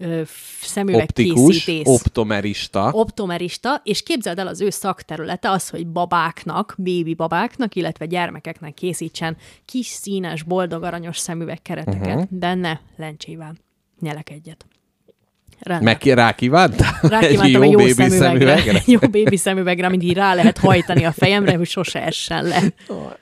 ö, 0.00 0.22
Optikus, 0.92 1.68
optomerista. 1.84 2.90
optomerista, 2.92 3.80
és 3.84 4.02
képzeld 4.02 4.38
el 4.38 4.46
az 4.46 4.60
ő 4.60 4.70
szakterülete 4.70 5.50
az, 5.50 5.68
hogy 5.68 5.86
babáknak, 5.86 6.74
bébi 6.78 7.14
babáknak, 7.14 7.74
illetve 7.74 8.06
gyermekeknek 8.06 8.74
készítsen 8.74 9.36
kis 9.64 9.86
színes, 9.86 10.42
boldog, 10.42 10.82
aranyos 10.82 11.18
szemüvegkereteket, 11.18 12.00
Mhm. 12.00 12.08
uh-huh. 12.18 12.38
de 12.38 12.54
ne 12.54 12.78
lencsével. 12.96 13.54
Nyelek 14.00 14.30
egyet. 14.30 14.66
Rendben. 15.60 15.96
Meg 16.02 16.14
rákívántál? 16.14 16.98
Rákívántam 17.02 17.62
egy 17.62 17.70
jó, 17.70 17.76
bébi 17.78 17.92
szemüvegre. 17.92 18.56
szemüvegre? 18.56 18.82
jó 18.92 18.98
bébi 19.10 19.36
szemüvegre, 19.36 19.86
amit 19.86 20.02
így 20.02 20.14
rá 20.14 20.34
lehet 20.34 20.58
hajtani 20.58 21.04
a 21.04 21.12
fejemre, 21.12 21.56
hogy 21.56 21.66
sose 21.66 22.04
essen 22.04 22.44
le. 22.44 22.62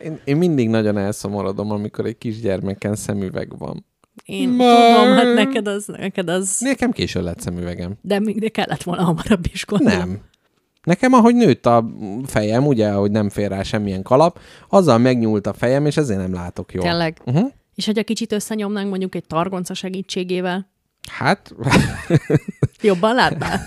Én, 0.05 0.21
én 0.25 0.37
mindig 0.37 0.69
nagyon 0.69 0.99
elszomorodom, 0.99 1.71
amikor 1.71 2.07
egy 2.07 2.19
kisgyermeken 2.19 2.95
szemüveg 2.97 3.59
van. 3.59 3.87
Én 4.25 4.49
Ma- 4.49 4.65
tudom, 4.65 5.15
hát 5.17 5.35
neked 5.35 5.67
az, 5.67 5.87
neked 5.87 6.29
az, 6.29 6.57
Nekem 6.61 6.91
későn 6.91 7.23
lett 7.23 7.41
szemüvegem. 7.41 7.95
de, 8.03 8.19
még- 8.19 8.41
de 8.41 8.49
kellett 8.49 8.83
volna 8.83 9.03
hamarabb 9.03 9.45
is 9.53 9.65
gondolom. 9.67 9.99
Nem. 9.99 10.21
Nekem, 10.83 11.13
ahogy 11.13 11.35
nőtt 11.35 11.67
a 11.67 11.85
fejem, 12.27 12.67
ugye, 12.67 12.91
hogy 12.91 13.11
nem 13.11 13.29
fér 13.29 13.49
rá 13.51 13.63
semmilyen 13.63 14.03
kalap, 14.03 14.39
azzal 14.69 14.99
megnyúlt 14.99 15.47
a 15.47 15.53
fejem, 15.53 15.87
és 15.87 15.97
ezért 15.97 16.19
nem 16.21 16.33
látok 16.33 16.73
jól. 16.73 16.85
Tényleg. 16.85 17.19
Uh-huh. 17.25 17.51
És 17.75 17.87
hogyha 17.87 18.03
kicsit 18.03 18.33
összenyomnánk 18.33 18.89
mondjuk 18.89 19.15
egy 19.15 19.25
targonca 19.27 19.75
segítségével, 19.75 20.71
Hát, 21.11 21.55
jobban 22.83 23.15
látnál? 23.15 23.61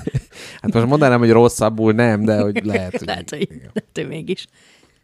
hát 0.62 0.74
most 0.74 0.86
mondanám, 0.86 1.20
hogy 1.20 1.32
rosszabbul 1.32 1.93
nem, 1.93 2.24
de 2.26 2.41
hogy 2.41 2.66
lehet, 2.66 3.02
lehet, 3.02 3.30
hogy, 3.36 3.47
lehet, 3.49 3.89
hogy 3.93 4.08
mégis. 4.08 4.47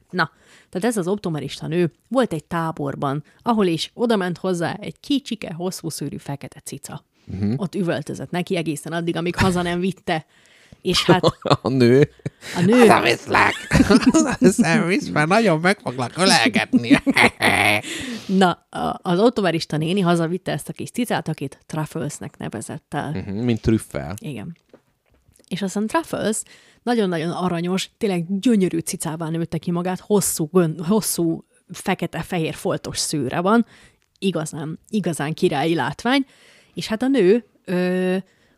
Na, 0.10 0.32
tehát 0.80 0.95
ez 0.95 0.97
az 0.97 1.07
optomerista 1.07 1.67
nő 1.67 1.91
volt 2.09 2.34
egy 2.34 2.43
táborban, 2.43 3.23
ahol 3.41 3.65
is 3.65 3.91
odament 3.93 4.38
hozzá 4.38 4.73
egy 4.80 4.99
kicsike, 4.99 5.53
hosszú 5.53 5.89
szőrű 5.89 6.17
fekete 6.17 6.59
cica. 6.59 7.03
Uh-huh. 7.34 7.53
Ott 7.57 7.75
üvöltözött 7.75 8.32
neki 8.32 8.55
egészen 8.55 8.93
addig, 8.93 9.15
amíg 9.15 9.36
haza 9.36 9.61
nem 9.61 9.80
vitte. 9.80 10.25
És 10.82 11.03
hát 11.03 11.23
A 11.61 11.69
nő. 11.69 12.09
a 12.55 12.61
nő... 12.61 13.01
viszlek! 13.03 13.53
Hazaviszlek, 14.11 14.86
visz, 14.86 15.09
mert 15.09 15.28
nagyon 15.28 15.59
meg 15.59 15.80
foglak 15.80 16.17
ölelgetni. 16.17 17.01
Na, 18.25 18.67
az 19.01 19.19
optomerista 19.19 19.78
néni 19.78 19.99
hazavitte 19.99 20.51
ezt 20.51 20.69
a 20.69 20.73
kis 20.73 20.89
cicát, 20.91 21.28
akit 21.28 21.59
Trufflesnek 21.65 22.38
nevezett 22.38 22.93
el. 22.93 23.11
Mhm, 23.11 23.36
Mint 23.36 23.61
trüffel. 23.61 24.13
Igen. 24.19 24.57
És 25.48 25.62
aztán 25.62 25.88
Truffles 25.88 26.41
nagyon-nagyon 26.84 27.32
aranyos, 27.32 27.89
tényleg 27.98 28.39
gyönyörű 28.39 28.80
cicává 28.80 29.30
nőtte 29.30 29.58
ki 29.58 29.72
magát, 29.72 30.00
hosszú, 30.00 30.50
gön, 30.52 30.84
hosszú 30.84 31.45
fekete-fehér 31.70 32.54
foltos 32.54 32.98
szőre 32.98 33.39
van, 33.39 33.66
igazán, 34.20 34.80
igazán 34.89 35.34
királyi 35.34 35.76
látvány, 35.76 36.26
és 36.74 36.88
hát 36.88 37.02
a 37.02 37.08
nő 37.08 37.45
ö, 37.66 38.18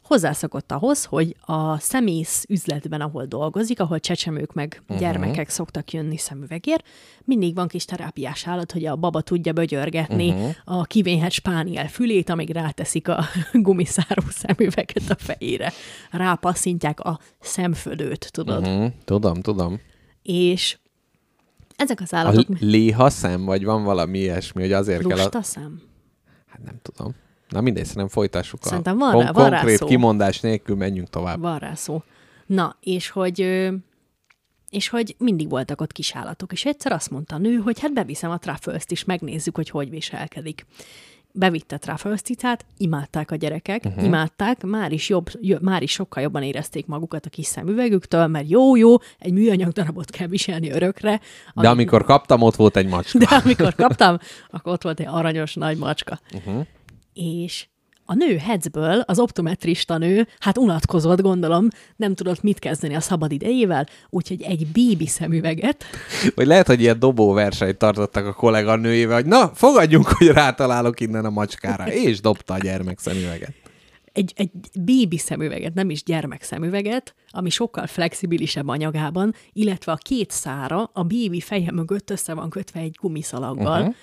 hozzászokott 0.09 0.71
ahhoz, 0.71 1.05
hogy 1.05 1.35
a 1.41 1.79
szemész 1.79 2.45
üzletben, 2.47 3.01
ahol 3.01 3.25
dolgozik, 3.25 3.79
ahol 3.79 3.99
csecsemők 3.99 4.53
meg 4.53 4.81
uh-huh. 4.81 4.99
gyermekek 4.99 5.49
szoktak 5.49 5.91
jönni 5.91 6.17
szemüvegért, 6.17 6.87
mindig 7.23 7.55
van 7.55 7.67
kis 7.67 7.85
terápiás 7.85 8.47
állat, 8.47 8.71
hogy 8.71 8.85
a 8.85 8.95
baba 8.95 9.21
tudja 9.21 9.53
bögyörgetni 9.53 10.29
uh-huh. 10.29 10.55
a 10.63 10.83
kivénhet 10.83 11.31
spániel 11.31 11.87
fülét, 11.87 12.29
amíg 12.29 12.49
ráteszik 12.49 13.07
a 13.07 13.25
gumiszáró 13.67 14.23
szemüveget 14.29 15.09
a 15.09 15.15
fejére. 15.15 15.71
Rápasszintják 16.11 16.99
a 16.99 17.19
szemfödőt, 17.39 18.31
tudod. 18.31 18.67
Uh-huh. 18.67 18.91
Tudom, 19.05 19.41
tudom. 19.41 19.79
És 20.23 20.77
ezek 21.75 22.01
az 22.01 22.13
A 22.13 22.17
állatok... 22.17 22.47
l- 22.49 22.61
léha 22.61 23.09
szem, 23.09 23.45
vagy 23.45 23.63
van 23.63 23.83
valami 23.83 24.17
ilyesmi, 24.17 24.61
hogy 24.61 24.71
azért 24.71 25.07
kell 25.07 25.17
a... 25.17 25.21
Lusta 25.21 25.41
szem? 25.41 25.81
Hát 26.47 26.63
nem 26.63 26.75
tudom. 26.81 27.15
Na 27.49 27.61
mindegy, 27.61 27.85
szerintem 27.85 28.07
folytassuk 28.07 28.63
Szerintem 28.63 29.01
a 29.01 29.11
van 29.11 29.23
rá- 29.23 29.33
van 29.33 29.49
rá 29.49 29.55
konkrét 29.57 29.77
szó. 29.77 29.85
kimondás 29.85 30.39
nélkül 30.39 30.75
menjünk 30.75 31.09
tovább. 31.09 31.39
Van 31.39 31.57
rá 31.59 31.73
szó. 31.73 32.03
Na, 32.45 32.75
és 32.79 33.09
hogy, 33.09 33.69
és 34.69 34.89
hogy 34.89 35.15
mindig 35.17 35.49
voltak 35.49 35.81
ott 35.81 35.91
kis 35.91 36.15
állatok, 36.15 36.51
és 36.51 36.65
egyszer 36.65 36.91
azt 36.91 37.11
mondta 37.11 37.35
a 37.35 37.37
nő, 37.37 37.55
hogy 37.55 37.79
hát 37.79 37.93
beviszem 37.93 38.31
a 38.31 38.37
truffles 38.37 38.83
is, 38.87 39.03
megnézzük, 39.03 39.55
hogy 39.55 39.69
hogy 39.69 39.89
viselkedik. 39.89 40.65
Bevitte 41.31 41.77
truffles 41.77 42.21
cicát, 42.21 42.65
imádták 42.77 43.31
a 43.31 43.35
gyerekek, 43.35 43.83
uh-huh. 43.85 44.03
imádták, 44.03 44.63
már 44.63 44.91
is, 44.91 45.09
jobb, 45.09 45.29
már 45.61 45.81
is 45.81 45.91
sokkal 45.91 46.23
jobban 46.23 46.43
érezték 46.43 46.85
magukat 46.85 47.25
a 47.25 47.29
kis 47.29 47.45
szemüvegüktől, 47.45 48.27
mert 48.27 48.49
jó-jó, 48.49 48.97
egy 49.19 49.33
műanyag 49.33 49.71
darabot 49.71 50.09
kell 50.09 50.27
viselni 50.27 50.71
örökre. 50.71 51.19
De 51.55 51.69
amikor 51.69 52.03
kaptam, 52.03 52.41
ott 52.41 52.55
volt 52.55 52.77
egy 52.77 52.87
macska. 52.87 53.17
De 53.17 53.25
amikor 53.43 53.75
kaptam, 53.75 54.17
akkor 54.49 54.73
ott 54.73 54.83
volt 54.83 54.99
egy 54.99 55.07
aranyos 55.07 55.53
nagy 55.53 55.77
macska. 55.77 56.19
Uh-huh. 56.33 56.65
És 57.19 57.67
a 58.05 58.13
nő 58.13 58.37
Hetzből, 58.37 58.99
az 58.99 59.19
optometrista 59.19 59.97
nő, 59.97 60.27
hát 60.39 60.57
unatkozott, 60.57 61.21
gondolom, 61.21 61.67
nem 61.95 62.15
tudott 62.15 62.41
mit 62.41 62.59
kezdeni 62.59 62.95
a 62.95 62.99
szabad 62.99 63.31
idejével, 63.31 63.85
úgyhogy 64.09 64.41
egy 64.41 64.67
bébi 64.67 65.07
szemüveget, 65.07 65.85
Vagy 66.35 66.45
lehet, 66.45 66.67
hogy 66.67 66.81
ilyen 66.81 66.99
dobóversenyt 66.99 67.77
tartottak 67.77 68.25
a 68.25 68.33
kolléganőjével, 68.33 69.15
hogy 69.15 69.25
na, 69.25 69.51
fogadjunk, 69.53 70.07
hogy 70.07 70.27
rátalálok 70.27 70.99
innen 70.99 71.25
a 71.25 71.29
macskára, 71.29 71.91
és 71.91 72.21
dobta 72.21 72.53
a 72.53 72.57
gyermek 72.57 72.99
szemüveget. 72.99 73.53
egy, 74.13 74.33
egy 74.35 74.51
bébi 74.79 75.17
szemüveget, 75.17 75.73
nem 75.73 75.89
is 75.89 76.03
gyermek 76.03 76.43
szemüveget, 76.43 77.15
ami 77.29 77.49
sokkal 77.49 77.87
flexibilisebb 77.87 78.67
anyagában, 78.67 79.33
illetve 79.53 79.91
a 79.91 79.95
két 79.95 80.31
szára 80.31 80.89
a 80.93 81.03
bébi 81.03 81.39
feje 81.39 81.71
mögött 81.71 82.09
össze 82.09 82.33
van 82.33 82.49
kötve 82.49 82.79
egy 82.79 82.97
gumiszalaggal, 83.01 83.79
uh-huh. 83.79 83.95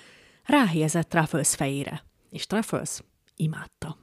ráhelyezett 0.45 1.09
Truffles 1.09 1.55
fejére. 1.55 2.05
És 2.29 2.47
Truffles 2.47 2.99
imádta. 3.37 3.97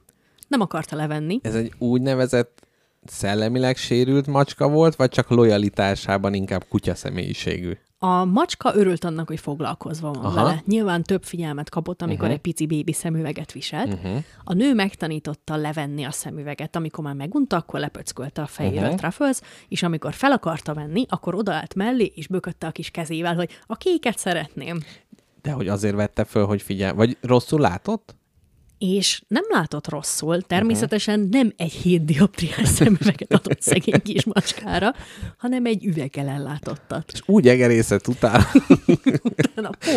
Nem 0.49 0.61
akarta 0.61 0.97
levenni, 0.97 1.39
Ez 1.43 1.55
egy 1.55 1.73
úgynevezett 1.79 2.67
szellemileg 3.05 3.77
sérült 3.77 4.27
macska 4.27 4.69
volt, 4.69 4.97
vagy 4.97 5.11
csak 5.11 5.29
lojalitásában 5.29 6.35
inkább 6.35 6.65
kutya 6.69 6.95
személyiségű? 6.95 7.73
A 7.99 8.25
macska 8.25 8.75
örült 8.75 9.05
annak, 9.05 9.29
hogy 9.29 9.41
foglalkozva 9.41 10.13
van 10.13 10.25
Aha. 10.25 10.35
Vele. 10.35 10.63
Nyilván 10.67 11.03
több 11.03 11.25
figyelmet 11.25 11.71
kapott, 11.71 12.03
amikor 12.03 12.21
uh-huh. 12.21 12.35
egy 12.35 12.41
pici 12.41 12.67
bébi 12.67 12.93
szemüveget 12.93 13.53
viselt. 13.53 13.93
Uh-huh. 13.93 14.23
A 14.45 14.53
nő 14.53 14.75
megtanította 14.75 15.57
levenni 15.57 16.05
a 16.05 16.11
szemüveget. 16.11 16.77
Amikor 16.77 17.05
már 17.05 17.15
megunta, 17.15 17.57
akkor 17.57 17.81
lepöckölte 17.81 18.43
a 18.43 18.47
fejére 18.47 18.81
uh-huh. 18.81 18.97
Truffles, 18.97 19.41
és 19.69 19.83
amikor 19.83 20.13
fel 20.13 20.33
akarta 20.33 20.75
venni, 20.75 21.07
akkor 21.09 21.35
odaállt 21.35 21.75
mellé, 21.75 22.13
és 22.15 22.27
bökötte 22.27 22.67
a 22.67 22.71
kis 22.71 22.91
kezével, 22.91 23.35
hogy 23.35 23.51
a 23.67 23.77
kéket 23.77 24.19
szeretném. 24.19 24.81
De 25.43 25.51
hogy 25.53 25.69
azért 25.69 25.95
vette 25.95 26.25
föl, 26.25 26.47
hogy 26.47 26.63
figyel, 26.63 26.95
vagy 26.95 27.17
rosszul 27.21 27.61
látott? 27.61 28.17
És 28.93 29.23
nem 29.29 29.45
látott 29.49 29.89
rosszul, 29.89 30.43
természetesen 30.43 31.19
uh-huh. 31.19 31.33
nem 31.33 31.53
egy 31.57 31.73
hét 31.73 32.05
dioptriás 32.05 32.69
szemüveget 32.79 33.33
adott 33.33 33.61
szegény 33.61 34.03
kis 34.03 34.25
macskára, 34.25 34.95
hanem 35.37 35.67
egy 35.67 35.85
üveggel 35.85 36.29
ellátottat. 36.29 37.11
És 37.13 37.21
úgy 37.27 37.49
egerészett 37.49 38.09
utána, 38.09 38.47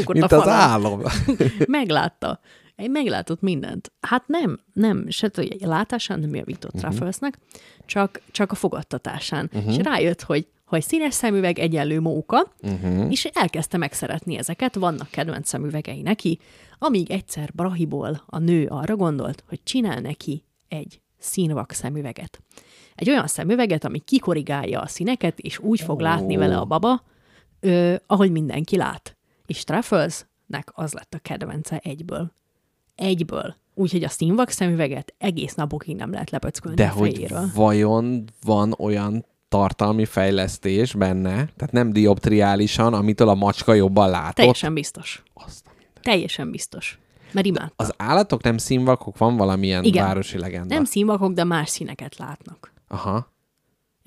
mint 0.08 0.32
a 0.32 0.42
az 0.42 0.48
álom. 0.48 1.02
Meglátta. 1.68 2.40
Egy 2.76 2.90
meglátott 2.90 3.42
mindent. 3.42 3.92
Hát 4.00 4.28
nem, 4.28 4.60
nem, 4.74 5.06
se 5.10 5.30
a 5.34 5.68
látásán 5.68 6.20
nem 6.20 6.36
javított 6.36 6.72
Mhm. 6.74 6.76
uh-huh. 6.78 6.92
Trufflesnek, 6.92 7.38
csak, 7.86 8.22
csak 8.32 8.52
a 8.52 8.56
fogadtatásán. 8.56 9.50
Uh-huh. 9.54 9.74
És 9.74 9.84
rájött, 9.84 10.22
hogy 10.22 10.48
hogy 10.68 10.82
színes 10.82 11.14
szemüveg 11.14 11.60
egyenlő 11.60 12.00
móka, 12.00 12.52
uh-huh. 12.62 13.12
és 13.12 13.26
elkezdte 13.26 13.78
megszeretni 13.78 14.38
ezeket, 14.38 14.76
vannak 14.76 15.10
kedvenc 15.10 15.48
szemüvegei 15.48 16.02
neki, 16.02 16.40
amíg 16.80 17.12
egyszer 17.12 17.50
Brahiból 17.54 18.24
a 18.26 18.38
nő 18.38 18.66
arra 18.66 18.96
gondolt, 18.96 19.44
hogy 19.48 19.60
csinál 19.64 20.00
neki 20.00 20.44
egy 20.68 21.02
színvak 21.18 21.72
szemüveget. 21.72 22.42
Egy 22.96 23.10
olyan 23.10 23.28
szemüveget, 23.28 23.84
ami 23.86 24.00
kikorrigálja 24.00 24.82
a 24.82 24.88
színeket, 24.88 25.40
és 25.40 25.60
úgy 25.60 25.82
fog 25.82 26.00
látni 26.00 26.36
vele 26.36 26.58
a 26.58 26.66
baba, 26.66 27.04
ö, 27.60 27.96
ahogy 28.08 28.32
mindenki 28.32 28.78
lát. 28.78 29.18
És 29.46 29.64
Trufflesnek 29.64 30.72
az 30.74 30.94
lett 30.94 31.14
a 31.14 31.20
kedvence 31.22 31.78
egyből. 31.78 32.32
Egyből. 32.96 33.56
Úgyhogy 33.74 34.04
a 34.04 34.10
színvak 34.10 34.50
szemüveget 34.50 35.14
egész 35.18 35.54
napokig 35.54 35.96
nem 35.96 36.12
lehet 36.12 36.30
lepöckölni 36.30 36.76
De 36.76 36.88
a 36.88 36.92
hogy 36.92 37.28
vajon 37.54 38.24
van 38.44 38.76
olyan 38.78 39.26
tartalmi 39.50 40.06
fejlesztés 40.06 40.94
benne, 40.94 41.32
tehát 41.32 41.72
nem 41.72 41.94
dioptriálisan, 41.94 42.94
amitől 42.94 43.30
a 43.30 43.36
macska 43.36 43.74
jobban 43.74 44.10
látott? 44.10 44.36
Teljesen 44.36 44.74
biztos. 44.74 45.24
Azt. 45.34 45.66
Teljesen 46.02 46.52
biztos. 46.52 47.00
Mert 47.32 47.46
imádta. 47.46 47.74
Az 47.76 47.94
állatok 47.98 48.44
nem 48.44 48.58
színvakok, 48.58 49.18
van 49.18 49.38
valamilyen 49.38 49.84
Igen. 49.84 50.06
városi 50.06 50.38
legenda. 50.38 50.74
Nem 50.74 50.84
színvakok, 50.84 51.34
de 51.34 51.44
más 51.44 51.70
színeket 51.70 52.18
látnak. 52.18 52.74
Aha. 52.88 53.32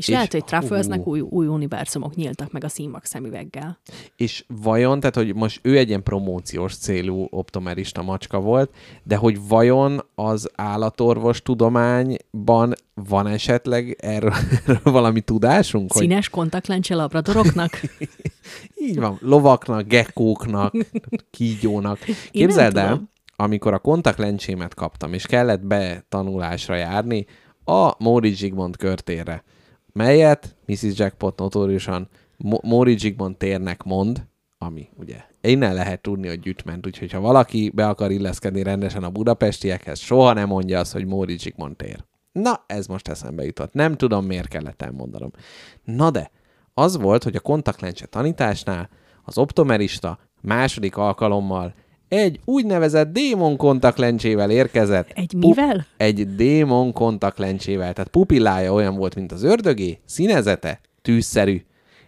És, 0.01 0.09
És- 0.09 0.15
lehet, 0.15 0.33
hogy 0.33 0.45
Trufflesnek 0.45 1.07
új, 1.07 1.21
új 1.21 1.47
univerzumok 1.47 2.15
nyíltak 2.15 2.53
meg 2.53 2.65
a 2.65 2.69
színvak 2.69 3.05
szemüveggel. 3.05 3.79
És 4.17 4.45
vajon, 4.63 5.01
tehát 5.01 5.15
hogy 5.15 5.35
most 5.35 5.61
ő 5.63 5.79
egy 5.79 5.89
ilyen 5.89 6.03
promóciós 6.03 6.77
célú 6.77 7.27
optomerista 7.31 8.03
macska 8.03 8.41
volt, 8.41 8.71
de 9.03 9.17
hogy 9.17 9.49
vajon 9.49 10.05
az 10.15 10.51
állatorvos 10.55 11.43
tudományban 11.43 12.75
van 12.95 13.27
esetleg 13.27 13.97
erről, 14.01 14.33
erről 14.67 14.81
valami 14.83 15.21
tudásunk? 15.21 15.93
Hogy 15.93 16.03
Színes 16.03 16.29
kontaktlencse 16.29 16.95
labradoroknak? 16.95 17.81
így 18.89 18.99
van, 18.99 19.19
lovaknak, 19.21 19.87
gekkóknak, 19.87 20.75
kígyónak. 21.31 21.99
Képzeld 22.31 22.77
el, 22.77 22.89
tudom. 22.89 23.09
amikor 23.37 23.75
a 23.75 23.79
kontaktlencsémet 23.79 24.75
kaptam, 24.75 25.13
és 25.13 25.27
kellett 25.27 25.61
betanulásra 25.61 26.75
járni 26.75 27.27
a 27.65 27.95
Móri 27.99 28.35
Zsigmond 28.35 28.77
körtérre, 28.77 29.45
melyet 29.93 30.57
Mrs. 30.67 30.99
Jackpot 30.99 31.39
notóriusan 31.39 32.09
Mo- 32.37 32.63
Móri 32.63 32.99
Zsigmond 32.99 33.37
térnek 33.37 33.83
mond, 33.83 34.27
ami 34.59 34.89
ugye 34.97 35.25
innen 35.41 35.75
lehet 35.75 36.01
tudni, 36.01 36.29
hogy 36.29 36.41
gyütment, 36.41 36.87
úgyhogy 36.87 37.13
ha 37.13 37.21
valaki 37.21 37.71
be 37.75 37.89
akar 37.89 38.11
illeszkedni 38.11 38.63
rendesen 38.63 39.05
a 39.05 39.11
budapestiekhez, 39.11 39.99
soha 39.99 40.33
nem 40.33 40.49
mondja 40.49 40.79
azt, 40.79 40.93
hogy 40.93 41.07
Móri 41.07 41.39
Zsigmond 41.39 41.77
tér. 41.77 42.05
Na, 42.33 42.65
ez 42.67 42.87
most 42.87 43.09
eszembe 43.09 43.45
jutott. 43.45 43.73
Nem 43.73 43.97
tudom, 43.97 44.27
miért 44.27 44.49
kellett 44.49 44.83
elmondanom. 44.83 45.31
Na 45.85 46.11
de, 46.11 46.31
az 46.75 46.97
volt, 46.97 47.23
hogy 47.23 47.37
a 47.37 47.41
kontaktlencse 47.41 48.07
tanításnál 48.07 48.89
az 49.25 49.39
optomerista 49.39 50.19
második 50.41 50.97
alkalommal 50.97 51.75
egy 52.11 52.41
úgynevezett 52.45 53.13
démon 53.13 53.57
kontaktlencsével 53.57 54.51
érkezett. 54.51 55.11
Egy 55.15 55.35
mivel? 55.35 55.87
Egy 55.97 56.35
démon 56.35 56.93
kontaktlencsével. 56.93 57.93
Tehát 57.93 58.11
pupillája 58.11 58.73
olyan 58.73 58.97
volt, 58.97 59.15
mint 59.15 59.33
az 59.33 59.43
ördögé, 59.43 59.99
színezete 60.05 60.81
tűzszerű, 61.03 61.63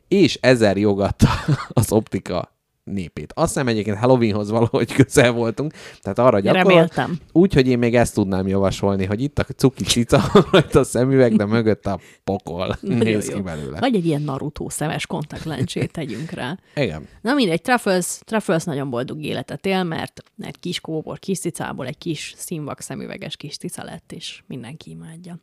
és 0.09 0.39
ezzel 0.41 0.77
jogatta 0.77 1.29
az 1.69 1.93
optika 1.93 2.53
népét. 2.85 3.33
Azt 3.37 3.53
hiszem 3.53 3.69
egyébként 3.69 3.97
Halloweenhoz 3.97 4.51
valahogy 4.51 4.93
közel 5.03 5.33
voltunk, 5.33 5.73
tehát 6.01 6.19
arra 6.19 6.41
gyakorolt. 6.41 6.69
Reméltem. 6.69 7.19
Úgy, 7.33 7.55
hogy 7.55 7.69
én 7.69 7.79
még 7.79 7.95
ezt 7.95 8.15
tudnám 8.15 8.49
javasolni, 8.49 9.05
hogy 9.05 9.23
itt 9.23 9.39
a 9.39 9.43
cuki 9.43 9.85
cica, 9.85 10.23
rajta 10.53 10.79
a 10.79 10.85
szemüveg, 10.85 11.37
de 11.37 11.45
mögött 11.45 11.87
a 11.87 12.01
pokol 12.25 12.67
Nagyon 12.81 12.99
néz 12.99 13.29
jó. 13.29 13.35
ki 13.35 13.41
belőle. 13.41 13.79
Vagy 13.81 13.95
egy 13.95 14.07
ilyen 14.07 14.23
Naruto 14.23 14.71
szemes 14.71 15.07
kontaktlencsét 15.07 15.93
tegyünk 15.93 16.31
rá. 16.31 16.59
Igen. 16.75 17.09
Na 17.21 17.35
mindegy, 17.35 17.61
Truffles, 17.61 18.19
Truffles 18.25 18.65
nagyon 18.65 18.91
boldog 18.91 19.23
életet 19.23 19.67
él, 19.67 19.83
mert 19.83 20.23
egy 20.39 20.59
kis 20.61 20.81
kóbor 20.81 21.19
kis 21.19 21.39
cicából 21.39 21.87
egy 21.87 21.99
kis 21.99 22.35
színvak 22.37 22.81
szemüveges 22.81 23.37
kis 23.37 23.57
cica 23.57 23.85
lett, 23.85 24.13
és 24.13 24.43
mindenki 24.47 24.91
imádja. 24.91 25.39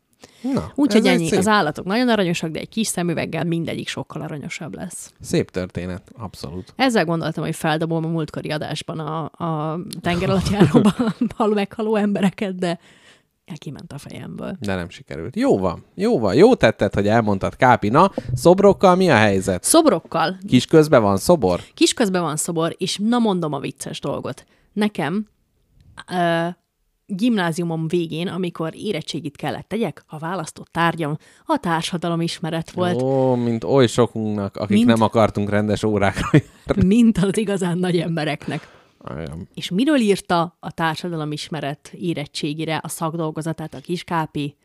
Úgyhogy 0.75 1.05
ennyi, 1.05 1.27
szép, 1.27 1.39
az 1.39 1.47
állatok 1.47 1.85
nagyon 1.85 2.09
aranyosak, 2.09 2.49
de 2.49 2.59
egy 2.59 2.69
kis 2.69 2.87
szemüveggel 2.87 3.43
mindegyik 3.43 3.87
sokkal 3.87 4.21
aranyosabb 4.21 4.75
lesz. 4.75 5.13
szép 5.21 5.51
történet, 5.51 6.11
abszolút. 6.17 6.73
Ezzel 6.75 7.05
gondoltam, 7.05 7.43
hogy 7.43 7.55
feldobom 7.55 8.05
a 8.05 8.07
múltkori 8.07 8.49
adásban 8.49 8.99
a, 8.99 9.23
a 9.23 9.79
tenger 10.01 10.29
alatt 10.29 10.49
járóban 10.49 10.93
hal 11.35 11.47
meghaló 11.53 11.95
embereket, 11.95 12.55
de 12.55 12.79
kiment 13.57 13.93
a 13.93 13.97
fejemből. 13.97 14.57
De 14.59 14.75
nem 14.75 14.89
sikerült. 14.89 15.35
Jó 15.35 15.57
van, 15.57 15.85
jó 15.95 16.19
van. 16.19 16.35
Jó 16.35 16.55
tetted, 16.55 16.93
hogy 16.93 17.07
elmondtad, 17.07 17.55
Kápi. 17.55 17.89
Na, 17.89 18.11
szobrokkal 18.33 18.95
mi 18.95 19.09
a 19.09 19.15
helyzet? 19.15 19.63
Szobrokkal 19.63 20.37
Kis 20.47 20.65
közben 20.65 21.01
van 21.01 21.17
szobor? 21.17 21.61
Kisközben 21.73 22.21
van 22.21 22.35
szobor, 22.35 22.75
és 22.77 22.97
na 23.03 23.19
mondom 23.19 23.53
a 23.53 23.59
vicces 23.59 23.99
dolgot. 23.99 24.45
Nekem 24.73 25.27
ö, 26.11 26.47
gimnáziumom 27.09 27.87
végén, 27.87 28.27
amikor 28.27 28.73
érettségit 28.75 29.35
kellett 29.35 29.67
tegyek, 29.67 30.03
a 30.07 30.17
választott 30.17 30.67
tárgyam 30.71 31.17
a 31.45 31.57
társadalom 31.57 32.21
ismeret 32.21 32.71
volt, 32.71 33.01
Ó, 33.01 33.35
mint 33.35 33.63
oly 33.63 33.87
sokunknak, 33.87 34.55
akik 34.57 34.75
Mint- 34.77 34.87
nem 34.87 35.01
akartunk 35.01 35.49
rendes 35.49 35.83
órákra 35.83 36.29
járni. 36.31 36.85
mint 36.85 37.17
az 37.17 37.37
igazán 37.37 37.77
nagy 37.77 37.97
embereknek. 37.97 38.77
Igen. 39.11 39.47
És 39.53 39.69
miről 39.69 39.97
írta 39.99 40.57
a 40.59 40.71
társadalom 40.71 41.31
ismeret 41.31 41.91
érettségire 41.99 42.79
a 42.83 42.87
szakdolgozatát 42.87 43.73
a 43.73 43.79
kiskápi? 43.79 44.55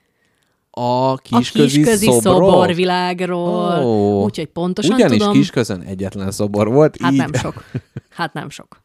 A 0.70 0.80
A 0.80 1.16
kisközi, 1.16 1.76
kisközi 1.76 2.04
szobrok? 2.06 2.22
szoborvilágról. 2.22 3.84
Ó. 3.84 4.22
Úgyhogy 4.24 4.46
pontosan 4.46 4.94
Ugyanis 4.94 5.18
tudom. 5.18 5.32
kisközön 5.32 5.80
egyetlen 5.80 6.30
szobor 6.30 6.68
volt, 6.72 6.96
Hát 7.00 7.12
így 7.12 7.18
nem 7.18 7.32
sok. 7.32 7.64
Hát 8.10 8.32
nem 8.32 8.48
sok. 8.50 8.80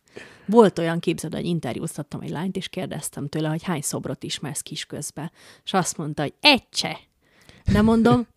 Volt 0.50 0.80
olyan 0.80 1.00
képzeld, 1.00 1.34
hogy 1.34 1.46
interjúztattam 1.46 2.22
egy 2.22 2.30
lányt, 2.30 2.56
és 2.56 2.68
kérdeztem 2.68 3.28
tőle, 3.28 3.50
hogy 3.50 3.64
hány 3.64 3.82
szobrot 3.82 4.24
ismersz 4.24 4.62
kisközbe. 4.62 5.32
És 5.66 5.74
azt 5.74 5.98
mondta, 5.98 6.22
hogy 6.22 6.34
egy 6.40 6.64
se. 6.72 7.00
De 7.72 7.82
mondom, 7.82 8.28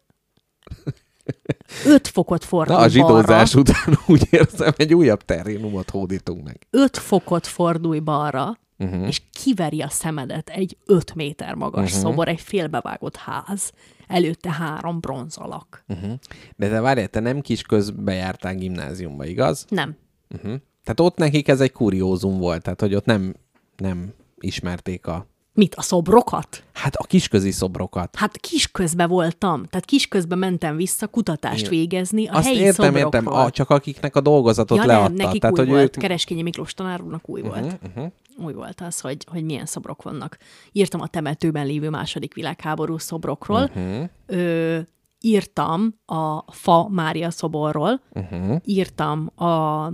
öt 1.84 2.08
fokot 2.08 2.44
fordul 2.44 2.76
Na, 2.76 2.82
a 2.82 2.88
zsidózás 2.88 3.54
balra, 3.54 3.70
után 3.70 3.98
úgy 4.14 4.26
érzem, 4.30 4.72
egy 4.76 4.94
újabb 4.94 5.22
terrénumot 5.24 5.90
hódítunk 5.90 6.44
meg. 6.44 6.66
öt 6.70 6.96
fokot 6.96 7.46
fordulj 7.46 7.98
balra, 7.98 8.60
Mhm. 8.76 8.90
uh-huh. 8.92 9.06
és 9.08 9.22
kiveri 9.32 9.80
a 9.82 9.88
szemedet 9.88 10.48
egy 10.48 10.76
öt 10.86 11.14
méter 11.14 11.54
magas 11.54 11.84
uh-huh. 11.88 12.00
szobor, 12.00 12.28
egy 12.28 12.40
félbevágott 12.40 13.16
ház, 13.16 13.72
előtte 14.06 14.50
három 14.52 15.00
bronzalak. 15.00 15.84
Uh-huh. 15.88 16.12
De 16.56 16.68
te 16.68 16.80
várjál, 16.80 17.08
te 17.08 17.20
nem 17.20 17.40
kisközbe 17.40 18.12
jártál 18.12 18.54
gimnáziumba, 18.54 19.24
igaz? 19.24 19.66
Nem. 19.68 19.96
Uh-huh. 20.34 20.54
Tehát 20.84 21.00
ott 21.00 21.16
nekik 21.16 21.48
ez 21.48 21.60
egy 21.60 21.72
kuriózum 21.72 22.38
volt, 22.38 22.62
tehát 22.62 22.80
hogy 22.80 22.94
ott 22.94 23.04
nem, 23.04 23.34
nem 23.76 24.12
ismerték 24.38 25.06
a... 25.06 25.26
Mit, 25.54 25.74
a 25.74 25.82
szobrokat? 25.82 26.64
Hát 26.72 26.94
a 26.94 27.04
kisközi 27.04 27.50
szobrokat. 27.50 28.16
Hát 28.16 28.36
kisközbe 28.36 29.06
voltam, 29.06 29.64
tehát 29.64 29.84
kisközbe 29.84 30.34
mentem 30.34 30.76
vissza 30.76 31.06
kutatást 31.06 31.68
végezni 31.68 32.26
a 32.26 32.34
Azt 32.34 32.46
helyi 32.46 32.58
értem, 32.58 32.72
szobrokról. 32.72 33.04
értem, 33.04 33.26
a, 33.26 33.50
csak 33.50 33.70
akiknek 33.70 34.16
a 34.16 34.20
dolgozatot 34.20 34.78
ja, 34.78 34.86
leadta. 34.86 35.08
nem, 35.08 35.14
nekik 35.26 35.40
tehát, 35.40 35.58
új 35.58 35.64
hogy 35.64 35.74
volt. 35.74 35.96
ők... 35.96 36.02
Kereskényi 36.02 36.42
Miklós 36.42 36.74
tanár 36.74 37.00
úrnak 37.02 37.28
új 37.28 37.40
volt. 37.40 37.64
Uh-huh, 37.64 37.80
uh-huh. 37.88 38.12
Új 38.44 38.52
volt 38.52 38.80
az, 38.80 39.00
hogy, 39.00 39.26
hogy 39.30 39.44
milyen 39.44 39.66
szobrok 39.66 40.02
vannak. 40.02 40.38
Írtam 40.72 41.00
a 41.00 41.06
temetőben 41.06 41.66
lévő 41.66 41.90
második 41.90 42.34
világháború 42.34 42.98
szobrokról, 42.98 43.70
uh-huh. 43.74 44.08
Ö, 44.26 44.78
írtam 45.20 45.94
a 46.06 46.52
Fa 46.52 46.88
Mária 46.88 47.30
szoborról, 47.30 48.00
uh-huh. 48.12 48.56
írtam 48.64 49.30
a, 49.34 49.86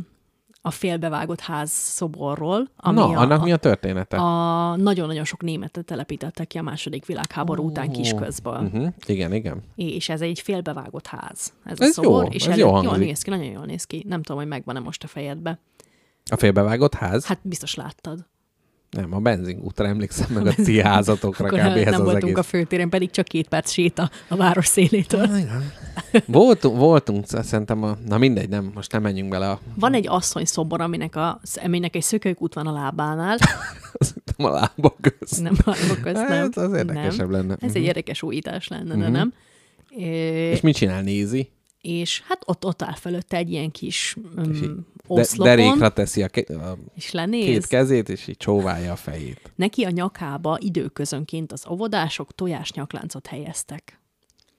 a 0.68 0.70
félbevágott 0.70 1.40
ház 1.40 1.70
szoborról, 1.70 2.68
ami 2.76 2.98
Na, 2.98 3.04
a, 3.06 3.20
annak 3.20 3.40
a, 3.40 3.44
mi 3.44 3.52
a 3.52 3.56
története? 3.56 4.16
a 4.16 4.76
nagyon-nagyon 4.76 5.24
sok 5.24 5.42
németet 5.42 5.84
telepítettek 5.84 6.46
ki 6.46 6.58
a 6.58 6.62
második 6.62 7.06
világháború 7.06 7.64
után 7.64 7.90
kisközből. 7.90 8.58
Uh-huh. 8.58 8.86
Igen, 9.06 9.32
igen. 9.32 9.62
És 9.74 10.08
ez 10.08 10.20
egy 10.20 10.40
félbevágott 10.40 11.06
ház. 11.06 11.52
Ez, 11.64 11.80
Ez 11.80 11.88
a 11.88 11.92
szobor, 11.92 12.24
jó, 12.24 12.30
és 12.30 12.46
ez 12.46 12.56
jó 12.56 12.82
jól 12.82 12.96
néz 12.96 13.22
ki, 13.22 13.30
nagyon 13.30 13.52
jól 13.52 13.64
néz 13.64 13.84
ki. 13.84 14.04
Nem 14.08 14.22
tudom, 14.22 14.40
hogy 14.40 14.50
megvan-e 14.50 14.80
most 14.80 15.04
a 15.04 15.06
fejedbe. 15.06 15.58
A 16.30 16.36
félbevágott 16.36 16.94
ház? 16.94 17.26
Hát 17.26 17.38
biztos 17.42 17.74
láttad. 17.74 18.26
Nem, 18.90 19.14
a 19.14 19.18
benzingútra 19.18 19.86
emlékszem 19.86 20.26
meg 20.34 20.46
a 20.46 20.54
ti 20.54 20.80
házatokra 20.80 21.46
Akkor 21.46 21.58
kb. 21.58 21.76
ez 21.76 21.84
nem 21.84 21.94
az 21.94 22.00
voltunk 22.00 22.22
egész. 22.22 22.36
a 22.36 22.42
főtéren, 22.42 22.88
pedig 22.88 23.10
csak 23.10 23.24
két 23.24 23.48
perc 23.48 23.70
séta 23.70 24.10
a 24.28 24.36
város 24.36 24.66
szélétől. 24.66 25.28
Voltunk, 26.26 26.76
voltunk, 26.76 27.24
szerintem, 27.26 27.82
a... 27.82 27.96
na 28.06 28.18
mindegy, 28.18 28.48
nem, 28.48 28.70
most 28.74 28.92
nem 28.92 29.02
menjünk 29.02 29.30
bele 29.30 29.50
a, 29.50 29.60
Van 29.74 29.94
egy 29.94 30.08
asszony 30.08 30.44
szobor, 30.44 30.80
aminek, 30.80 31.16
a, 31.16 31.40
aminek 31.64 31.96
egy 31.96 32.02
szökőkút 32.02 32.54
van 32.54 32.66
a 32.66 32.72
lábánál. 32.72 33.36
a 34.36 34.48
lábak 34.48 34.96
közt. 35.00 35.42
Nem 35.42 35.56
lábok 35.64 36.00
közt, 36.02 36.28
nem. 36.28 36.38
Hát, 36.38 36.56
az 36.56 36.72
érdekesebb 36.72 37.30
nem. 37.30 37.40
lenne. 37.40 37.56
Ez 37.60 37.74
egy 37.74 37.82
érdekes 37.82 38.22
újítás 38.22 38.68
lenne, 38.68 38.96
de 38.96 39.08
nem. 39.08 39.32
É, 39.88 40.50
És 40.50 40.60
mit 40.60 40.76
csinál, 40.76 41.02
nézi? 41.02 41.50
És 41.80 42.22
hát 42.26 42.42
ott, 42.46 42.64
ott 42.64 42.82
áll 42.82 42.94
fölötte 42.94 43.36
egy 43.36 43.50
ilyen 43.50 43.70
kis 43.70 44.16
um, 44.36 44.52
De, 44.52 45.20
oszlopon, 45.20 45.56
derékra 45.56 45.88
teszi 45.88 46.22
a, 46.22 46.28
ke- 46.28 46.50
a 46.50 46.78
és 46.94 47.10
lenéz. 47.10 47.44
két 47.44 47.66
kezét, 47.66 48.08
és 48.08 48.26
így 48.26 48.36
csóválja 48.36 48.92
a 48.92 48.96
fejét. 48.96 49.52
Neki 49.56 49.84
a 49.84 49.90
nyakába 49.90 50.58
időközönként 50.60 51.52
az 51.52 51.64
óvodások 51.70 52.34
tojásnyakláncot 52.34 53.26
helyeztek. 53.26 54.00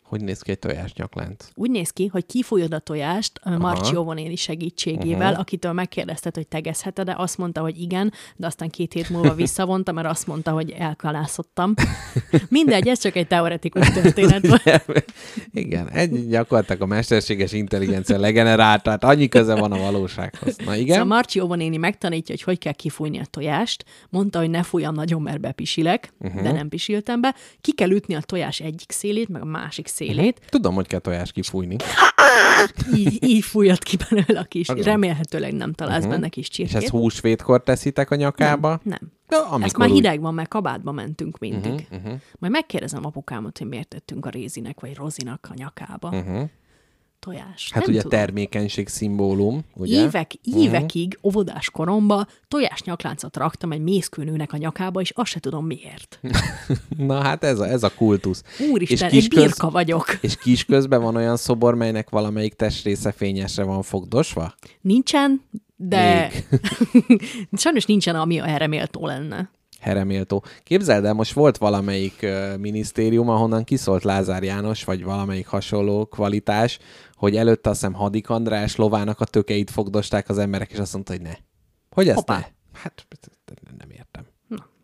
Hogy 0.09 0.23
néz 0.23 0.41
ki 0.41 0.51
egy 0.51 0.59
tojásnyaklánc? 0.59 1.47
Úgy 1.55 1.71
néz 1.71 1.89
ki, 1.89 2.07
hogy 2.07 2.25
kifolyod 2.25 2.73
a 2.73 2.79
tojást. 2.79 3.41
Marci 3.43 3.95
Óvonéni 3.95 4.35
segítségével, 4.35 5.27
uh-huh. 5.27 5.39
akitől 5.39 5.71
megkérdezted, 5.71 6.35
hogy 6.35 6.47
tegezheted-e, 6.47 7.15
azt 7.17 7.37
mondta, 7.37 7.61
hogy 7.61 7.81
igen, 7.81 8.13
de 8.35 8.47
aztán 8.47 8.69
két 8.69 8.93
hét 8.93 9.09
múlva 9.09 9.33
visszavonta, 9.33 9.91
mert 9.91 10.07
azt 10.07 10.27
mondta, 10.27 10.51
hogy 10.51 10.71
elkalászottam. 10.71 11.73
Mindegy, 12.49 12.87
ez 12.87 12.99
csak 12.99 13.15
egy 13.15 13.27
teoretikus 13.27 13.89
történet 13.89 14.47
volt. 14.47 15.05
Igen, 15.53 15.89
egy 15.89 16.27
gyakorlatilag 16.27 16.81
a 16.81 16.85
mesterséges 16.85 17.51
intelligencia 17.51 18.19
legenerálta, 18.19 18.81
tehát 18.81 19.03
annyi 19.03 19.27
köze 19.27 19.55
van 19.55 19.71
a 19.71 19.77
valósághoz. 19.77 20.55
Na 20.65 20.75
igen? 20.75 20.97
Szóval 20.97 21.15
Marci 21.15 21.39
Óvonéni 21.39 21.77
megtanítja, 21.77 22.35
hogy 22.35 22.43
hogy 22.43 22.57
kell 22.57 22.73
kifújni 22.73 23.19
a 23.19 23.25
tojást. 23.29 23.85
Mondta, 24.09 24.39
hogy 24.39 24.49
ne 24.49 24.63
fújjam 24.63 24.93
nagyon, 24.93 25.21
mert 25.21 25.39
bepisilek, 25.39 26.13
uh-huh. 26.19 26.41
de 26.41 26.51
nem 26.51 26.69
pisiltem 26.69 27.21
be. 27.21 27.35
Ki 27.61 27.73
kell 27.73 27.91
ütni 27.91 28.15
a 28.15 28.21
tojás 28.21 28.59
egyik 28.59 28.91
szélét, 28.91 29.29
meg 29.29 29.41
a 29.41 29.45
másik 29.45 29.87
szélét. 29.87 29.97
Tudom, 30.49 30.75
hogy 30.75 30.87
kell 30.87 30.99
tojás 30.99 31.31
kifújni. 31.31 31.75
így, 32.95 33.23
így 33.23 33.43
fújott 33.43 33.83
ki 33.83 33.97
belőle 34.09 34.39
a 34.39 34.43
kis. 34.43 34.67
Remélhetőleg 34.67 35.53
nem 35.53 35.73
találsz 35.73 36.05
benne 36.05 36.27
kis 36.29 36.47
És 36.47 36.53
csirkét. 36.55 36.75
ezt 36.75 36.87
húsvétkor 36.89 37.63
teszitek 37.63 38.11
a 38.11 38.15
nyakába? 38.15 38.79
Nem. 38.83 38.99
Ja, 39.29 39.37
Ezt 39.39 39.51
amikor 39.51 39.77
már 39.85 39.89
hideg 39.89 40.21
van, 40.21 40.33
mert 40.33 40.49
kabátba 40.49 40.91
mentünk 40.91 41.37
mindig. 41.39 41.71
Mhm, 41.71 41.77
Uh-huh, 41.89 41.97
uh-huh. 42.05 42.19
Majd 42.39 42.53
megkérdezem 42.53 43.05
apukámot, 43.05 43.57
hogy 43.57 43.67
miért 43.67 43.87
tettünk 43.87 44.25
a 44.25 44.29
rézinek 44.29 44.79
vagy 44.79 44.95
rozinak 44.95 45.47
a 45.51 45.53
nyakába. 45.55 46.09
Uh-huh. 46.09 46.49
Tojás. 47.19 47.69
Hát 47.73 47.85
nem 47.85 47.93
ugye 47.93 48.01
tudom. 48.01 48.19
termékenység 48.19 48.87
szimbólum, 48.87 49.61
ugye? 49.75 50.01
Évek, 50.01 50.33
évekig 50.43 51.19
óvodás 51.23 51.69
koromba 51.69 52.27
tojás 52.47 52.81
nyakláncot 52.81 53.37
raktam 53.37 53.71
egy 53.71 53.81
mészkőnőnek 53.81 54.53
a 54.53 54.57
nyakába, 54.57 55.01
és 55.01 55.09
azt 55.09 55.31
se 55.31 55.39
tudom 55.39 55.65
miért. 55.65 56.19
Na 56.97 57.21
hát 57.21 57.43
ez 57.43 57.59
a, 57.59 57.67
ez 57.67 57.83
a 57.83 57.93
kultusz. 57.95 58.43
Úristen, 58.71 59.07
egy 59.07 59.13
kisköz- 59.13 59.43
birka 59.43 59.69
vagyok. 59.69 60.17
És 60.21 60.37
kisközben 60.37 61.01
van 61.01 61.15
olyan 61.15 61.37
szobor, 61.37 61.75
melynek 61.75 62.09
valamelyik 62.09 62.53
testrésze 62.53 63.11
fényesre 63.11 63.63
van 63.63 63.81
fogdosva? 63.81 64.53
Nincsen, 64.81 65.41
de 65.75 66.31
sajnos 67.53 67.85
nincsen, 67.85 68.15
ami 68.15 68.39
erre 68.39 68.67
méltó 68.67 69.05
lenne. 69.05 69.49
Hereméltó. 69.79 70.43
Képzeld 70.63 71.05
el, 71.05 71.13
most 71.13 71.33
volt 71.33 71.57
valamelyik 71.57 72.19
uh, 72.21 72.57
minisztérium, 72.57 73.29
ahonnan 73.29 73.63
kiszólt 73.63 74.03
Lázár 74.03 74.43
János, 74.43 74.83
vagy 74.83 75.03
valamelyik 75.03 75.47
hasonló 75.47 76.05
kvalitás, 76.05 76.79
hogy 77.13 77.35
előtte 77.35 77.69
azt 77.69 77.79
hiszem 77.79 77.95
Hadik 77.95 78.29
András 78.29 78.75
lovának 78.75 79.19
a 79.19 79.25
tökeit 79.25 79.71
fogdosták 79.71 80.29
az 80.29 80.37
emberek, 80.37 80.71
és 80.71 80.77
azt 80.77 80.93
mondta, 80.93 81.11
hogy 81.11 81.21
ne. 81.21 81.33
Hogy 81.89 82.07
ezt 82.07 82.17
Hoppá. 82.17 82.37
ne? 82.37 82.45
Hát 82.79 83.07
nem 83.77 83.89
értem. 83.91 84.25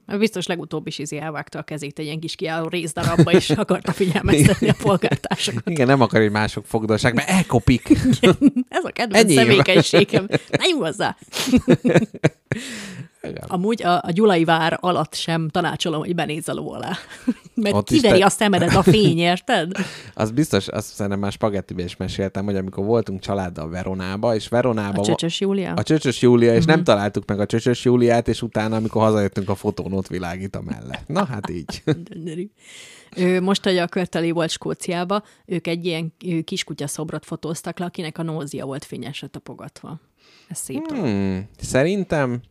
Na, 0.06 0.18
biztos 0.18 0.46
legutóbb 0.46 0.88
is 0.88 0.98
izé 0.98 1.18
elvágta 1.18 1.60
a 1.60 1.64
kezét 1.64 2.00
egy 2.00 2.06
ilyen 2.06 2.20
kis 2.20 2.36
kiálló 2.36 2.68
részdarabba, 2.68 3.32
és 3.32 3.50
akarta 3.66 3.92
figyelmeztetni 3.92 4.70
a 4.70 4.76
polgártársakat. 4.82 5.70
Igen, 5.70 5.88
nem 5.88 6.02
akar, 6.02 6.22
hogy 6.22 6.32
mások 6.32 6.66
fogdossák, 6.66 7.14
mert 7.14 7.30
elkopik. 7.30 7.90
Ez 8.70 8.84
a 8.84 8.92
kedvenc 8.92 9.24
Enyém. 9.24 9.38
szemékenységem. 9.38 10.28
Ne 10.30 10.66
nyúl 10.66 10.94
hozzá! 13.26 13.40
Amúgy 13.48 13.84
a, 13.84 14.02
a 14.04 14.12
Gyulai 14.12 14.44
vár 14.44 14.78
alatt 14.82 15.14
sem 15.14 15.50
tanácsolom, 15.50 16.00
hogy 16.00 16.16
benézz 16.16 16.50
a 16.50 16.54
ló 16.54 16.74
alá. 16.74 16.92
Mert 17.54 17.76
Ott 17.76 17.88
kiveri 17.88 18.20
te- 18.20 18.26
a 18.26 18.30
szemedet 18.30 18.76
a 18.76 18.84
fény, 18.84 19.18
érted? 19.18 19.72
Az 20.14 20.32
biztos, 20.32 20.68
azt 20.68 20.94
szerintem 20.94 21.20
már 21.20 21.32
spagettiben 21.32 21.86
is 21.86 21.96
meséltem, 21.96 22.46
hogy 22.46 22.56
amikor 22.56 22.86
voltunk 22.86 23.20
családdal 23.20 23.70
Veronába, 23.70 24.36
és 24.36 24.48
Veronába... 24.48 25.02
A 25.02 25.06
Csöcsös 25.06 25.40
Júlia? 25.40 25.74
A 25.74 25.84
Csöcsös 25.84 26.22
Júlia, 26.22 26.56
és 26.56 26.66
nem 26.66 26.84
találtuk 26.84 27.26
meg 27.28 27.40
a 27.40 27.46
Csöcsös 27.46 27.86
Júliát, 27.86 28.28
és 28.28 28.42
utána, 28.42 28.76
amikor 28.76 29.02
hazajöttünk, 29.02 29.50
a 29.50 29.56
fotón 29.56 29.94
ott 29.94 30.08
világít 30.08 30.56
a 30.56 30.62
mellett. 30.62 31.08
Na 31.08 31.26
hát 31.26 31.50
így. 31.50 31.84
Gyönyörű. 32.14 32.50
Ő, 33.16 33.42
most, 33.42 33.64
hogy 33.64 33.78
a 33.78 33.88
Körteli 33.88 34.32
volt 34.32 34.50
Skóciába, 34.50 35.24
ők 35.46 35.68
egy 35.68 35.86
ilyen 35.86 36.14
kiskutya 36.44 36.88
szobrot 36.88 37.26
fotóztak 37.26 37.80
le, 37.80 37.86
akinek 37.86 38.18
a 38.18 38.24
nózia 38.24 38.66
volt 38.66 38.86
fényesre 38.86 39.28
tapogatva. 39.28 40.00
Ez 40.48 40.58
szép 40.58 40.82
dolog. 40.88 41.06
Hmm, 41.06 41.50
szerintem 41.60 42.42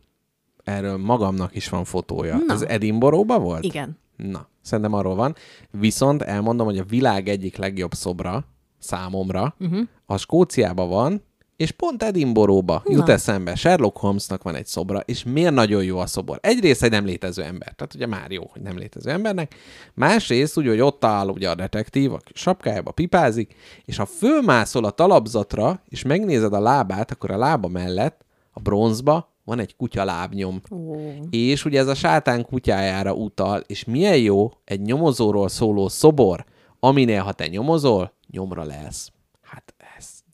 erről 0.65 0.97
magamnak 0.97 1.55
is 1.55 1.69
van 1.69 1.83
fotója. 1.83 2.37
Na. 2.47 2.53
Ez 2.53 2.61
Edinboróba 2.61 3.39
volt? 3.39 3.63
Igen. 3.63 3.97
Na, 4.15 4.47
szerintem 4.61 4.93
arról 4.93 5.15
van. 5.15 5.35
Viszont 5.71 6.21
elmondom, 6.21 6.65
hogy 6.65 6.77
a 6.77 6.83
világ 6.83 7.27
egyik 7.27 7.57
legjobb 7.57 7.93
szobra 7.93 8.45
számomra, 8.79 9.55
uh-huh. 9.59 9.87
a 10.05 10.17
Skóciába 10.17 10.85
van, 10.85 11.23
és 11.55 11.71
pont 11.71 12.03
Edinboróba 12.03 12.83
jut 12.85 13.09
eszembe. 13.09 13.55
Sherlock 13.55 13.97
Holmesnak 13.97 14.43
van 14.43 14.55
egy 14.55 14.65
szobra, 14.65 14.99
és 14.99 15.23
miért 15.23 15.53
nagyon 15.53 15.83
jó 15.83 15.97
a 15.97 16.05
szobor? 16.05 16.39
Egyrészt 16.41 16.83
egy 16.83 16.91
nem 16.91 17.05
létező 17.05 17.43
ember, 17.43 17.73
tehát 17.73 17.93
ugye 17.93 18.05
már 18.05 18.31
jó, 18.31 18.49
hogy 18.51 18.61
nem 18.61 18.77
létező 18.77 19.09
embernek. 19.09 19.55
Másrészt 19.93 20.57
úgy, 20.57 20.67
hogy 20.67 20.79
ott 20.79 21.05
áll 21.05 21.27
ugye 21.27 21.49
a 21.49 21.55
detektív, 21.55 22.13
a 22.13 22.19
sapkájába 22.33 22.91
pipázik, 22.91 23.55
és 23.85 23.97
ha 23.97 24.05
fölmászol 24.05 24.85
a 24.85 24.89
talapzatra, 24.89 25.81
és 25.89 26.03
megnézed 26.03 26.53
a 26.53 26.59
lábát, 26.59 27.11
akkor 27.11 27.31
a 27.31 27.37
lába 27.37 27.67
mellett, 27.67 28.25
a 28.51 28.59
bronzba 28.59 29.34
van 29.45 29.59
egy 29.59 29.75
kutya 29.75 30.03
lábnyom. 30.03 30.61
Ó. 30.71 30.95
És 31.29 31.65
ugye 31.65 31.79
ez 31.79 31.87
a 31.87 31.95
sátán 31.95 32.45
kutyájára 32.45 33.13
utal, 33.13 33.63
és 33.67 33.83
milyen 33.83 34.17
jó 34.17 34.51
egy 34.63 34.81
nyomozóról 34.81 35.49
szóló 35.49 35.87
szobor, 35.87 36.45
aminél 36.79 37.21
ha 37.21 37.31
te 37.31 37.47
nyomozol, 37.47 38.13
nyomra 38.27 38.63
lesz. 38.63 39.11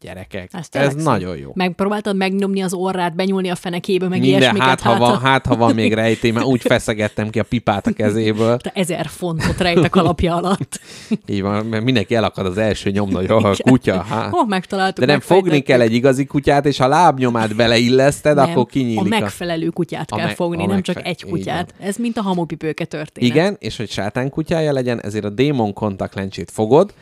Hát 0.08 0.18
ez, 0.24 0.28
gyerekek, 0.30 0.50
Ez, 0.72 0.96
ez, 0.96 1.04
nagyon 1.04 1.38
jó. 1.38 1.52
Megpróbáltad 1.54 2.16
megnyomni 2.16 2.62
az 2.62 2.74
orrát, 2.74 3.16
benyúlni 3.16 3.50
a 3.50 3.56
fenekébe, 3.56 4.08
meg 4.08 4.20
Minden, 4.20 4.40
ilyesmiket? 4.40 4.68
hát 4.68 4.82
ha, 4.82 4.98
van, 4.98 5.14
a- 5.14 5.18
hát 5.20 5.46
ha 5.46 5.56
van 5.56 5.74
még 5.76 5.94
rejtély, 5.94 6.32
mert 6.32 6.46
úgy 6.46 6.62
feszegettem 6.62 7.30
ki 7.30 7.40
a 7.40 7.44
pipát 7.44 7.88
a 7.88 7.92
kezéből. 7.92 8.58
te 8.58 8.72
ezer 8.76 9.08
fontot 9.08 9.58
rejt 9.58 9.78
a 9.78 9.90
kalapja 9.90 10.36
alatt. 10.36 10.80
Így 11.28 11.42
van, 11.42 11.66
mert 11.66 11.84
mindenki 11.84 12.16
elakad 12.16 12.46
az 12.46 12.58
első 12.58 12.90
nyomna, 12.90 13.18
hogy 13.18 13.26
a 13.30 13.56
kutya. 13.64 14.02
Hát. 14.02 14.30
Oh, 14.34 14.48
megtaláltuk, 14.48 15.06
De 15.06 15.12
nem 15.12 15.20
fogni 15.20 15.60
kell 15.60 15.82
egy 15.82 15.94
igazi 15.94 16.26
kutyát, 16.26 16.66
és 16.66 16.78
ha 16.78 16.88
lábnyomát 16.88 17.56
beleilleszted, 17.56 18.36
Nem, 18.36 18.50
akkor 18.50 18.66
kinyílik. 18.66 19.00
A 19.00 19.20
megfelelő 19.20 19.68
kutyát 19.70 20.12
A 20.12 20.16
kell 20.16 20.26
meg- 20.26 20.36
fogni, 20.36 20.66
nem 20.66 20.82
csak 20.82 21.06
egy 21.08 21.24
kutyát. 21.24 21.74
Ez 21.80 21.96
mint 21.98 22.18
a 22.18 22.22
hamupipőke 22.22 22.86
történet. 22.86 23.30
Igen, 23.30 23.56
és 23.60 23.78
hogy 23.78 23.90
sátán 23.90 24.30
kutyája 24.30 24.72
legyen, 24.72 25.02
ezért 25.02 25.26
a 25.26 25.30
démon 25.30 25.74
kontaktlencsét 25.74 26.52
fogod, 26.52 26.94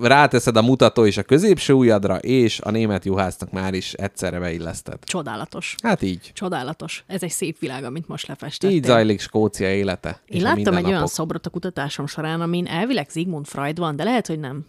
ráteszed 0.00 0.56
a 0.56 0.62
mutató 0.62 1.06
és 1.06 1.16
a 1.16 1.22
középső 1.22 1.72
ujjadra, 1.72 2.16
és 2.32 2.60
a 2.60 2.70
német 2.70 3.04
juhásznak 3.04 3.50
már 3.50 3.74
is 3.74 3.92
egyszerre 3.92 4.38
beilleszted. 4.38 5.04
Csodálatos. 5.04 5.74
Hát 5.82 6.02
így. 6.02 6.30
Csodálatos. 6.34 7.04
Ez 7.06 7.22
egy 7.22 7.30
szép 7.30 7.58
világ, 7.58 7.84
amit 7.84 8.08
most 8.08 8.26
lefestettél. 8.26 8.76
Így 8.76 8.84
zajlik 8.84 9.20
Skócia 9.20 9.74
élete. 9.74 10.20
Én 10.26 10.42
láttam 10.42 10.76
egy 10.76 10.84
olyan 10.84 11.06
szobrot 11.06 11.46
a 11.46 11.50
kutatásom 11.50 12.06
során, 12.06 12.40
amin 12.40 12.66
elvileg 12.66 13.08
Sigmund 13.10 13.46
Freud 13.46 13.78
van, 13.78 13.96
de 13.96 14.04
lehet, 14.04 14.26
hogy 14.26 14.38
nem. 14.38 14.66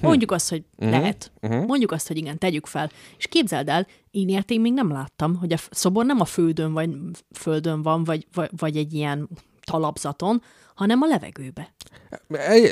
Mondjuk 0.00 0.30
azt, 0.30 0.50
hogy 0.50 0.62
lehet. 0.76 1.32
Mondjuk 1.40 1.92
azt, 1.92 2.08
hogy 2.08 2.16
igen, 2.16 2.38
tegyük 2.38 2.66
fel. 2.66 2.90
És 3.18 3.26
képzeld 3.26 3.68
el, 3.68 3.86
én 4.10 4.28
ilyet 4.28 4.50
én 4.50 4.60
még 4.60 4.72
nem 4.72 4.90
láttam, 4.90 5.36
hogy 5.36 5.52
a 5.52 5.56
szobor 5.70 6.04
nem 6.04 6.20
a 6.20 6.24
földön, 6.24 6.72
vagy 6.72 6.90
földön 7.32 7.82
van, 7.82 8.04
vagy, 8.04 8.26
vagy, 8.32 8.50
vagy 8.56 8.76
egy 8.76 8.94
ilyen 8.94 9.28
talapzaton, 9.70 10.42
hanem 10.74 11.02
a 11.02 11.06
levegőbe. 11.06 11.72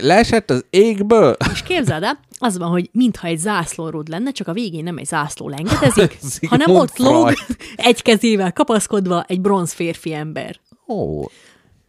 Leesett 0.03 0.51
az 0.51 0.65
égből? 0.71 1.37
És 1.53 1.63
képzeld 1.63 2.03
el, 2.03 2.19
az 2.39 2.59
van, 2.59 2.69
hogy 2.71 2.89
mintha 2.93 3.27
egy 3.27 3.39
zászlóród 3.39 4.09
lenne, 4.09 4.31
csak 4.31 4.49
a 4.49 4.53
végén 4.53 4.85
nem 4.85 4.99
egy 4.99 5.07
zászló 5.07 5.49
lengedezik, 5.49 6.19
hanem 6.49 6.75
ott 6.75 6.97
lóg 6.99 7.33
egy 7.77 8.03
kezével 8.03 8.53
kapaszkodva 8.53 9.23
egy 9.29 9.41
bronz 9.41 9.73
férfi 9.73 10.13
ember. 10.15 10.57
Ó. 10.89 11.25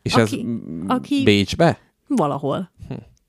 És 0.01 0.13
Aki- 0.15 0.39
ez 0.39 0.87
aki- 0.87 1.23
Bécsbe? 1.23 1.77
Valahol. 2.07 2.71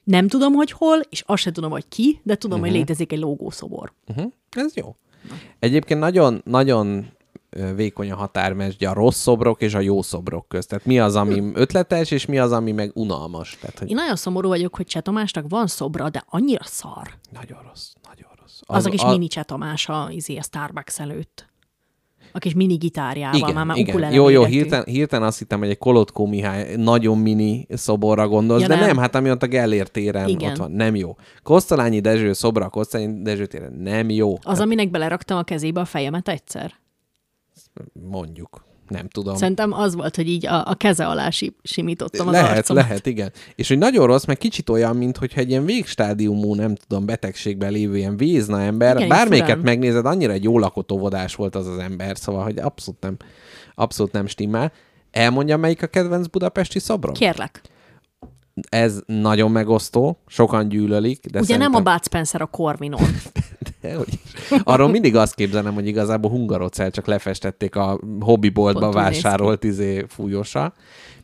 Nem 0.04 0.28
tudom, 0.28 0.52
hogy 0.52 0.70
hol, 0.72 1.00
és 1.08 1.22
azt 1.26 1.42
sem 1.42 1.52
tudom, 1.52 1.70
hogy 1.70 1.88
ki, 1.88 2.20
de 2.22 2.36
tudom, 2.36 2.58
Mhm. 2.58 2.68
hogy 2.68 2.76
létezik 2.76 3.12
egy 3.12 3.18
logószobor. 3.18 3.92
Uh-huh. 4.08 4.32
Ez 4.50 4.74
jó. 4.76 4.96
Egyébként 5.58 6.00
nagyon, 6.00 6.40
nagyon 6.44 7.06
vékony 7.74 8.10
a 8.10 8.16
határmesdje 8.16 8.88
a 8.88 8.92
rossz 8.92 9.18
szobrok 9.20 9.62
és 9.62 9.74
a 9.74 9.80
jó 9.80 10.02
szobrok 10.02 10.48
közt. 10.48 10.68
Tehát 10.68 10.84
mi 10.84 10.98
az, 10.98 11.16
ami 11.16 11.50
ötletes, 11.54 12.10
és 12.10 12.26
mi 12.26 12.38
az, 12.38 12.52
ami 12.52 12.72
meg 12.72 12.90
unalmas. 12.94 13.56
Tehát, 13.60 13.78
hogy 13.78 13.88
Én 13.90 13.94
nagyon 13.96 14.16
szomorú 14.16 14.48
vagyok, 14.48 14.76
hogy 14.76 14.86
Cseh 14.86 15.02
Tamásnak 15.02 15.44
van 15.48 15.66
szobra, 15.66 16.08
de 16.10 16.22
annyira 16.28 16.64
szar. 16.64 17.08
nagyon 17.32 17.58
rossz, 17.68 17.92
nagyon 18.08 18.30
rossz. 18.40 18.60
Az, 18.66 18.76
az 18.76 18.86
a 18.86 18.90
kis 18.90 19.04
mini 19.04 19.26
Cseh 19.26 19.42
Tamás 19.44 19.88
a, 19.88 20.08
izé, 20.10 20.36
a 20.36 20.42
Starbucks 20.42 20.98
előtt. 21.00 21.46
A 22.32 22.38
kis 22.38 22.54
mini 22.54 22.74
gitárjával, 22.74 23.38
igen, 23.38 23.54
már, 23.54 23.64
már 23.64 23.76
igen. 23.76 24.12
Jó, 24.12 24.28
jó, 24.28 24.44
hirtelen, 24.44 24.84
hirtelen 24.84 25.26
azt 25.26 25.38
hittem, 25.38 25.58
hogy 25.58 25.68
egy 25.68 25.78
Kolotkó 25.78 26.26
Mihály 26.26 26.76
nagyon 26.76 27.18
mini 27.18 27.66
szoborra 27.70 28.28
gondolsz, 28.28 28.60
Ja, 28.62 28.68
de 28.68 28.74
nem. 28.76 28.86
nem. 28.86 28.96
hát 28.96 29.14
ami 29.14 29.30
ott 29.30 29.42
a 29.42 29.46
Gellért 29.46 29.90
téren 29.92 30.28
Igen. 30.28 30.50
ott 30.50 30.56
van, 30.56 30.70
nem 30.70 30.94
jó. 30.96 31.16
Kosztolányi 31.42 32.00
Dezső 32.00 32.32
szobra 32.32 32.64
a 32.64 32.68
Kosztolányi 32.68 33.22
Dezső 33.22 33.46
téren 33.46 33.72
nem 33.72 34.10
jó. 34.10 34.38
Az, 34.42 34.60
aminek 34.60 34.90
beleraktam 34.90 35.38
a 35.38 35.42
kezébe 35.42 35.80
a 35.80 35.84
fejemet 35.84 36.28
egyszer. 36.28 36.74
Mondjuk. 38.10 38.66
Nem 38.88 39.08
tudom. 39.08 39.36
Szerintem 39.36 39.72
az 39.72 39.94
volt, 39.94 40.16
hogy 40.16 40.28
így 40.28 40.46
a, 40.46 40.66
a 40.66 40.74
keze 40.74 41.06
alá 41.06 41.30
si- 41.30 41.56
simítottam 41.62 42.26
az 42.26 42.32
lehet, 42.32 42.56
arcomat. 42.56 42.82
lehet, 42.82 43.06
igen. 43.06 43.32
És 43.54 43.68
hogy 43.68 43.78
nagyon 43.78 44.06
rossz, 44.06 44.24
meg 44.24 44.38
kicsit 44.38 44.68
olyan, 44.68 44.96
mint 44.96 45.16
hogyha 45.16 45.40
egy 45.40 45.50
ilyen 45.50 45.64
végstádiumú, 45.64 46.54
nem 46.54 46.74
tudom, 46.74 47.06
betegségben 47.06 47.72
lévő 47.72 47.96
ilyen 47.96 48.16
vézna 48.16 48.60
ember, 48.60 48.96
Igen, 48.96 49.08
bármelyiket 49.08 49.48
furán. 49.50 49.64
megnézed, 49.64 50.06
annyira 50.06 50.32
egy 50.32 50.44
jó 50.44 50.58
lakott 50.58 50.92
óvodás 50.92 51.34
volt 51.34 51.56
az 51.56 51.66
az 51.66 51.78
ember, 51.78 52.18
szóval, 52.18 52.42
hogy 52.42 52.58
abszolút 52.58 53.00
nem, 53.00 53.16
abszolút 53.74 54.12
nem 54.12 54.26
stimmel. 54.26 54.72
Elmondja, 55.10 55.56
melyik 55.56 55.82
a 55.82 55.86
kedvenc 55.86 56.26
budapesti 56.26 56.78
szobrom? 56.78 57.14
Kérlek. 57.14 57.60
Ez 58.68 59.00
nagyon 59.06 59.50
megosztó, 59.50 60.18
sokan 60.26 60.68
gyűlölik, 60.68 61.20
de 61.20 61.38
Ugye 61.38 61.46
szerintem... 61.46 61.70
nem 61.70 61.84
a 61.86 61.90
Bud 61.92 62.04
Spencer 62.04 62.42
a 62.42 62.46
Corvinon. 62.46 63.00
Dehogy 63.80 64.08
is. 64.24 64.60
Arról 64.64 64.88
mindig 64.88 65.16
azt 65.16 65.34
képzelem, 65.34 65.74
hogy 65.74 65.86
igazából 65.86 66.30
hungarocel 66.30 66.90
csak 66.90 67.06
lefestették 67.06 67.76
a 67.76 68.00
hobbiboltba 68.20 68.90
vásárolt 68.90 69.64
izé 69.64 70.04
fújósa. 70.08 70.72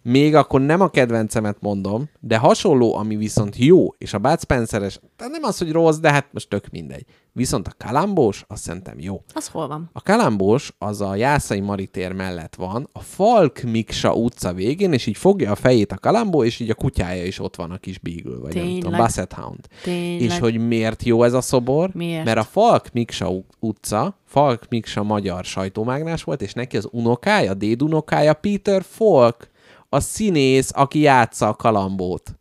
Még 0.05 0.35
akkor 0.35 0.61
nem 0.61 0.81
a 0.81 0.89
kedvencemet 0.89 1.57
mondom, 1.61 2.11
de 2.21 2.37
hasonló, 2.37 2.97
ami 2.97 3.17
viszont 3.17 3.57
jó, 3.57 3.89
és 3.99 4.15
a 4.15 4.19
Bud 4.19 4.41
Spenceres, 4.41 5.01
tehát 5.17 5.33
nem 5.33 5.43
az, 5.43 5.59
hogy 5.59 5.73
rossz, 5.73 5.97
de 5.97 6.13
hát 6.13 6.27
most 6.33 6.49
tök 6.49 6.69
mindegy. 6.71 7.05
Viszont 7.33 7.67
a 7.67 7.85
kalambós, 7.87 8.45
azt 8.49 8.63
szerintem 8.63 8.99
jó. 8.99 9.23
Az 9.35 9.49
hol 9.49 9.69
van? 9.69 9.91
A 9.93 10.03
kalambós 10.03 10.73
az 10.79 11.01
a 11.01 11.15
Jászai 11.15 11.61
Maritér 11.61 12.13
mellett 12.13 12.55
van, 12.55 12.89
a 12.93 13.01
Falk 13.01 13.61
Miksa 13.63 14.15
utca 14.15 14.53
végén, 14.53 14.93
és 14.93 15.07
így 15.07 15.17
fogja 15.17 15.51
a 15.51 15.55
fejét 15.55 15.93
a 15.93 15.99
kalambó, 15.99 16.45
és 16.45 16.61
így 16.61 16.71
a 16.71 16.75
kutyája 16.75 17.25
is 17.25 17.39
ott 17.39 17.57
van 17.57 17.71
a 17.71 17.79
kis 17.79 17.99
beagle, 17.99 18.39
vagy 18.39 18.55
nem 18.55 18.65
tudom, 18.65 18.81
Tényleg? 18.81 19.01
Basset 19.01 19.33
Hound. 19.33 19.67
Tényleg. 19.83 20.21
És 20.21 20.39
hogy 20.39 20.67
miért 20.67 21.03
jó 21.03 21.23
ez 21.23 21.33
a 21.33 21.41
szobor? 21.41 21.91
Miért? 21.95 22.25
Mert 22.25 22.39
a 22.39 22.45
Falk 22.45 22.93
Miksa 22.93 23.31
utca, 23.61 24.19
Falk 24.25 24.69
Miksa 24.69 25.03
magyar 25.03 25.45
sajtómágnás 25.45 26.23
volt, 26.23 26.43
és 26.43 26.53
neki 26.53 26.77
az 26.77 26.89
unokája, 26.91 27.55
dédunokája 27.55 28.35
Peter 28.35 28.83
Falk, 28.83 29.53
a 29.95 30.01
színész, 30.01 30.71
aki 30.75 31.01
játsza 31.01 31.49
a 31.49 31.55
kalambót. 31.55 32.35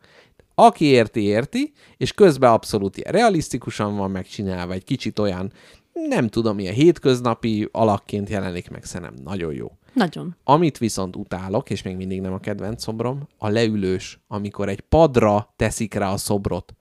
Aki 0.55 0.85
érti, 0.85 1.21
érti, 1.21 1.71
és 1.97 2.13
közben 2.13 2.51
abszolút 2.51 2.97
realisztikusan 2.97 3.97
van 3.97 4.11
megcsinálva, 4.11 4.73
egy 4.73 4.83
kicsit 4.83 5.19
olyan, 5.19 5.51
nem 5.93 6.27
tudom, 6.27 6.59
ilyen 6.59 6.73
hétköznapi 6.73 7.69
alakként 7.71 8.29
jelenik 8.29 8.69
meg, 8.69 8.83
szerintem 8.83 9.15
nagyon 9.23 9.53
jó. 9.53 9.71
Nagyon. 9.93 10.35
Amit 10.43 10.77
viszont 10.77 11.15
utálok, 11.15 11.69
és 11.69 11.81
még 11.81 11.95
mindig 11.95 12.21
nem 12.21 12.33
a 12.33 12.39
kedvenc 12.39 12.83
szobrom, 12.83 13.27
a 13.37 13.49
leülős, 13.49 14.19
amikor 14.27 14.69
egy 14.69 14.81
padra 14.81 15.53
teszik 15.55 15.93
rá 15.93 16.11
a 16.11 16.17
szobrot. 16.17 16.73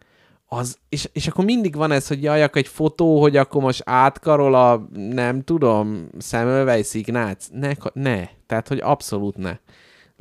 Az, 0.47 0.79
és, 0.89 1.09
és 1.13 1.27
akkor 1.27 1.45
mindig 1.45 1.77
van 1.77 1.91
ez, 1.91 2.09
hogy 2.09 2.23
jaj, 2.23 2.49
egy 2.53 2.69
fotó, 2.69 3.21
hogy 3.21 3.37
akkor 3.37 3.63
most 3.63 3.83
átkarol 3.85 4.55
a, 4.55 4.89
nem 4.93 5.43
tudom, 5.43 6.09
Semmelweis 6.21 6.95
Ignác. 6.95 7.47
Ne, 7.51 7.73
ne. 7.93 8.29
Tehát, 8.47 8.69
hogy 8.69 8.81
abszolút 8.81 9.37
ne 9.37 9.59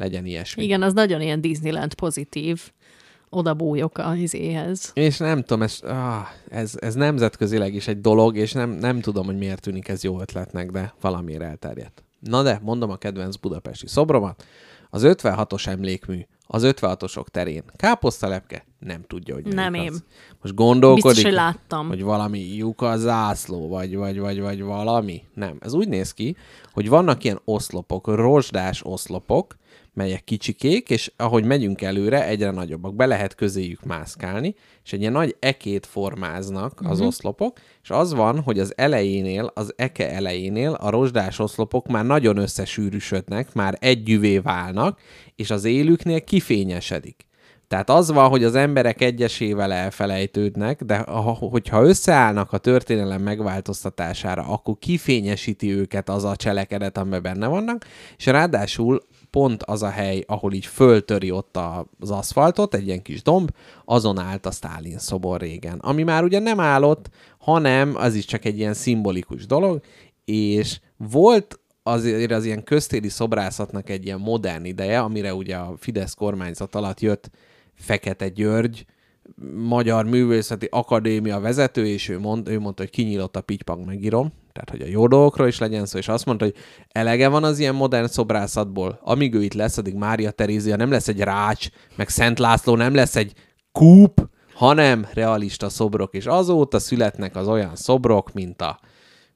legyen 0.02 0.26
ilyesmi. 0.26 0.64
Igen, 0.64 0.82
az 0.82 0.94
nagyon 0.94 1.22
ilyen 1.22 1.41
Disneyland 1.41 1.94
pozitív. 1.94 2.72
Oda 3.30 3.53
bújok 3.53 3.98
a 3.98 4.15
izéhez. 4.15 4.91
És 4.94 5.18
nem 5.18 5.41
tudom, 5.41 5.61
ez, 5.61 5.80
ah, 5.84 6.28
ez, 6.49 6.73
ez 6.80 6.95
nemzetközileg 6.95 7.73
is 7.73 7.88
egy 7.88 8.02
dolog, 8.02 8.38
és 8.38 8.52
nem, 8.52 8.69
nem 8.69 8.99
tudom, 9.02 9.26
hogy 9.26 9.38
miért 9.38 9.61
tűnik 9.61 9.88
ez 9.88 10.03
jó 10.03 10.22
ötletnek, 10.22 10.72
de 10.72 10.94
valamiért 11.02 11.41
elterjedt. 11.41 12.03
Na 12.19 12.44
de, 12.44 12.60
mondom 12.64 12.90
a 12.90 12.95
kedvenc 12.95 13.36
budapesti 13.36 13.88
szobromat. 13.88 14.45
Az 14.90 15.02
56-os 15.06 15.68
emlékmű 15.68 16.26
az 16.48 16.64
56-osok 16.65 17.26
terén. 17.28 17.64
Káposztalepke 17.76 18.65
nem 18.80 19.03
tudja, 19.07 19.34
hogy 19.34 19.45
Nem 19.45 19.73
én. 19.73 19.91
az. 19.91 20.03
Most 20.41 20.56
gondolkodik, 20.56 21.03
Biztos, 21.03 21.23
hogy 21.23 21.34
láttam. 21.34 21.88
hogy 21.88 22.03
valami 22.03 22.56
lyuka 22.56 22.98
zászló, 22.98 23.68
vagy, 23.68 23.95
vagy, 23.95 24.19
vagy, 24.19 24.41
vagy 24.41 24.61
valami. 24.61 25.23
Nem. 25.34 25.57
Ez 25.60 25.73
úgy 25.73 25.88
néz 25.88 26.14
ki, 26.14 26.36
hogy 26.72 26.90
vannak 26.90 27.23
ilyen 27.23 27.41
oszlopok, 27.45 28.07
rozsdás 28.07 28.82
oszlopok, 28.86 29.56
melyek 29.93 30.23
kicsikék, 30.23 30.89
és 30.89 31.11
ahogy 31.15 31.45
megyünk 31.45 31.81
előre, 31.81 32.26
egyre 32.26 32.51
nagyobbak. 32.51 32.95
Be 32.95 33.05
lehet 33.05 33.35
közéjük 33.35 33.84
mászkálni, 33.84 34.55
és 34.84 34.93
egy 34.93 34.99
ilyen 34.99 35.11
nagy 35.11 35.35
ekét 35.39 35.85
formáznak 35.85 36.80
az 36.81 36.91
uh-huh. 36.91 37.07
oszlopok, 37.07 37.57
és 37.84 37.89
az 37.89 38.13
van, 38.13 38.39
hogy 38.39 38.59
az 38.59 38.73
elejénél, 38.77 39.51
az 39.53 39.73
eke 39.76 40.11
elejénél 40.11 40.72
a 40.72 40.89
rozsdás 40.89 41.39
oszlopok 41.39 41.88
már 41.88 42.05
nagyon 42.05 42.38
összesűrűsödnek, 42.38 43.53
már 43.53 43.77
együvé 43.80 44.38
válnak, 44.38 44.99
és 45.35 45.49
az 45.49 45.63
élüknél 45.65 46.23
kifényesedik. 46.23 47.30
Tehát 47.72 47.89
az 47.89 48.11
van, 48.11 48.30
hogy 48.30 48.43
az 48.43 48.55
emberek 48.55 49.01
egyesével 49.01 49.73
elfelejtődnek, 49.73 50.84
de 50.84 50.97
ha- 50.97 51.34
hogyha 51.34 51.84
összeállnak 51.84 52.53
a 52.53 52.57
történelem 52.57 53.22
megváltoztatására, 53.22 54.43
akkor 54.47 54.77
kifényesíti 54.80 55.73
őket 55.73 56.09
az 56.09 56.23
a 56.23 56.35
cselekedet, 56.35 56.97
amiben 56.97 57.22
benne 57.22 57.47
vannak, 57.47 57.85
és 58.18 58.26
ráadásul 58.26 59.01
pont 59.31 59.63
az 59.63 59.83
a 59.83 59.89
hely, 59.89 60.23
ahol 60.27 60.53
így 60.53 60.65
föltöri 60.65 61.31
ott 61.31 61.59
az 61.99 62.11
aszfaltot, 62.11 62.73
egy 62.73 62.87
ilyen 62.87 63.01
kis 63.01 63.21
domb, 63.21 63.51
azon 63.85 64.19
állt 64.19 64.45
a 64.45 64.51
Stalin 64.51 64.97
szobor 64.97 65.39
régen. 65.39 65.79
Ami 65.79 66.03
már 66.03 66.23
ugye 66.23 66.39
nem 66.39 66.59
állott, 66.59 67.09
hanem 67.37 67.95
az 67.95 68.15
is 68.15 68.25
csak 68.25 68.45
egy 68.45 68.57
ilyen 68.57 68.73
szimbolikus 68.73 69.45
dolog, 69.45 69.81
és 70.25 70.79
volt 70.97 71.59
azért 71.83 72.31
az 72.31 72.45
ilyen 72.45 72.63
köztéri 72.63 73.09
szobrászatnak 73.09 73.89
egy 73.89 74.05
ilyen 74.05 74.19
modern 74.19 74.65
ideje, 74.65 74.99
amire 74.99 75.33
ugye 75.33 75.55
a 75.55 75.75
Fidesz 75.77 76.13
kormányzat 76.13 76.75
alatt 76.75 76.99
jött 76.99 77.29
Fekete 77.73 78.29
György, 78.29 78.85
Magyar 79.55 80.05
Művészeti 80.05 80.67
Akadémia 80.71 81.39
vezető, 81.39 81.87
és 81.87 82.09
ő, 82.09 82.19
mond, 82.19 82.47
ő 82.47 82.59
mondta, 82.59 82.81
hogy 82.81 82.91
kinyílott 82.91 83.35
a 83.35 83.41
pitypang 83.41 83.85
megírom, 83.85 84.31
tehát 84.53 84.69
hogy 84.69 84.82
a 84.82 84.86
jó 84.86 85.07
dolgokról 85.07 85.48
is 85.48 85.60
legyen 85.60 85.86
szó, 85.86 85.98
és 85.98 86.07
azt 86.07 86.26
mondta, 86.26 86.45
hogy 86.45 86.56
elege 86.88 87.28
van 87.28 87.44
az 87.44 87.60
ilyen 87.60 87.76
modern 87.76 88.07
szobrászatból, 88.07 88.99
amíg 89.03 89.34
ő 89.34 89.44
itt 89.44 89.53
lesz, 89.53 89.78
addig 89.78 89.94
Mária 89.94 90.32
Terézia 90.32 90.76
nem 90.76 90.91
lesz 90.91 91.07
egy 91.07 91.19
rács, 91.19 91.68
meg 91.95 92.10
Szent 92.10 92.40
László 92.40 92.76
nem 92.76 92.94
lesz 92.94 93.15
egy 93.15 93.34
kúp, 93.72 94.30
hanem 94.53 95.07
realista 95.14 95.69
szobrok, 95.69 96.14
és 96.14 96.26
azóta 96.26 96.80
születnek 96.80 97.36
az 97.36 97.48
olyan 97.48 97.76
szobrok, 97.76 98.34
mint 98.34 98.61
a 98.61 98.80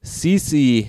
Sisi, 0.01 0.87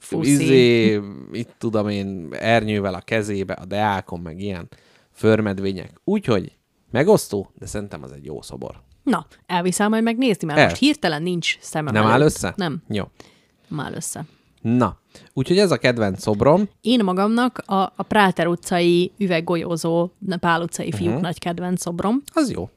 Fuszi. 0.00 0.30
izé, 0.30 1.00
itt 1.32 1.54
tudom 1.58 1.88
én, 1.88 2.28
ernyővel 2.32 2.94
a 2.94 3.00
kezébe, 3.00 3.52
a 3.52 3.64
deákon, 3.64 4.20
meg 4.20 4.40
ilyen 4.40 4.68
förmedvények. 5.12 6.00
Úgyhogy 6.04 6.52
megosztó, 6.90 7.50
de 7.58 7.66
szerintem 7.66 8.02
az 8.02 8.12
egy 8.12 8.24
jó 8.24 8.42
szobor. 8.42 8.74
Na, 9.02 9.26
elviszem 9.46 9.90
majd 9.90 10.02
megnézni, 10.02 10.46
mert 10.46 10.58
El. 10.58 10.64
most 10.68 10.76
hirtelen 10.78 11.22
nincs 11.22 11.58
szemem 11.60 11.94
Nem 11.94 12.04
áll 12.04 12.12
előtt. 12.12 12.26
össze? 12.26 12.52
Nem, 12.56 12.82
Jó. 12.88 13.04
Áll 13.76 13.92
össze. 13.94 14.24
Na, 14.62 14.98
úgyhogy 15.32 15.58
ez 15.58 15.70
a 15.70 15.76
kedvenc 15.76 16.20
szobrom. 16.22 16.68
Én 16.80 17.04
magamnak 17.04 17.58
a, 17.66 17.74
a 17.74 18.02
Práter 18.08 18.46
utcai 18.46 19.12
üveggolyózó 19.18 20.10
Pál 20.40 20.62
utcai 20.62 20.92
fiúk 20.92 21.12
Mhm. 21.12 21.20
nagy 21.20 21.38
kedvenc 21.38 21.80
szobrom. 21.80 22.22
Az 22.32 22.50
jó. 22.50 22.70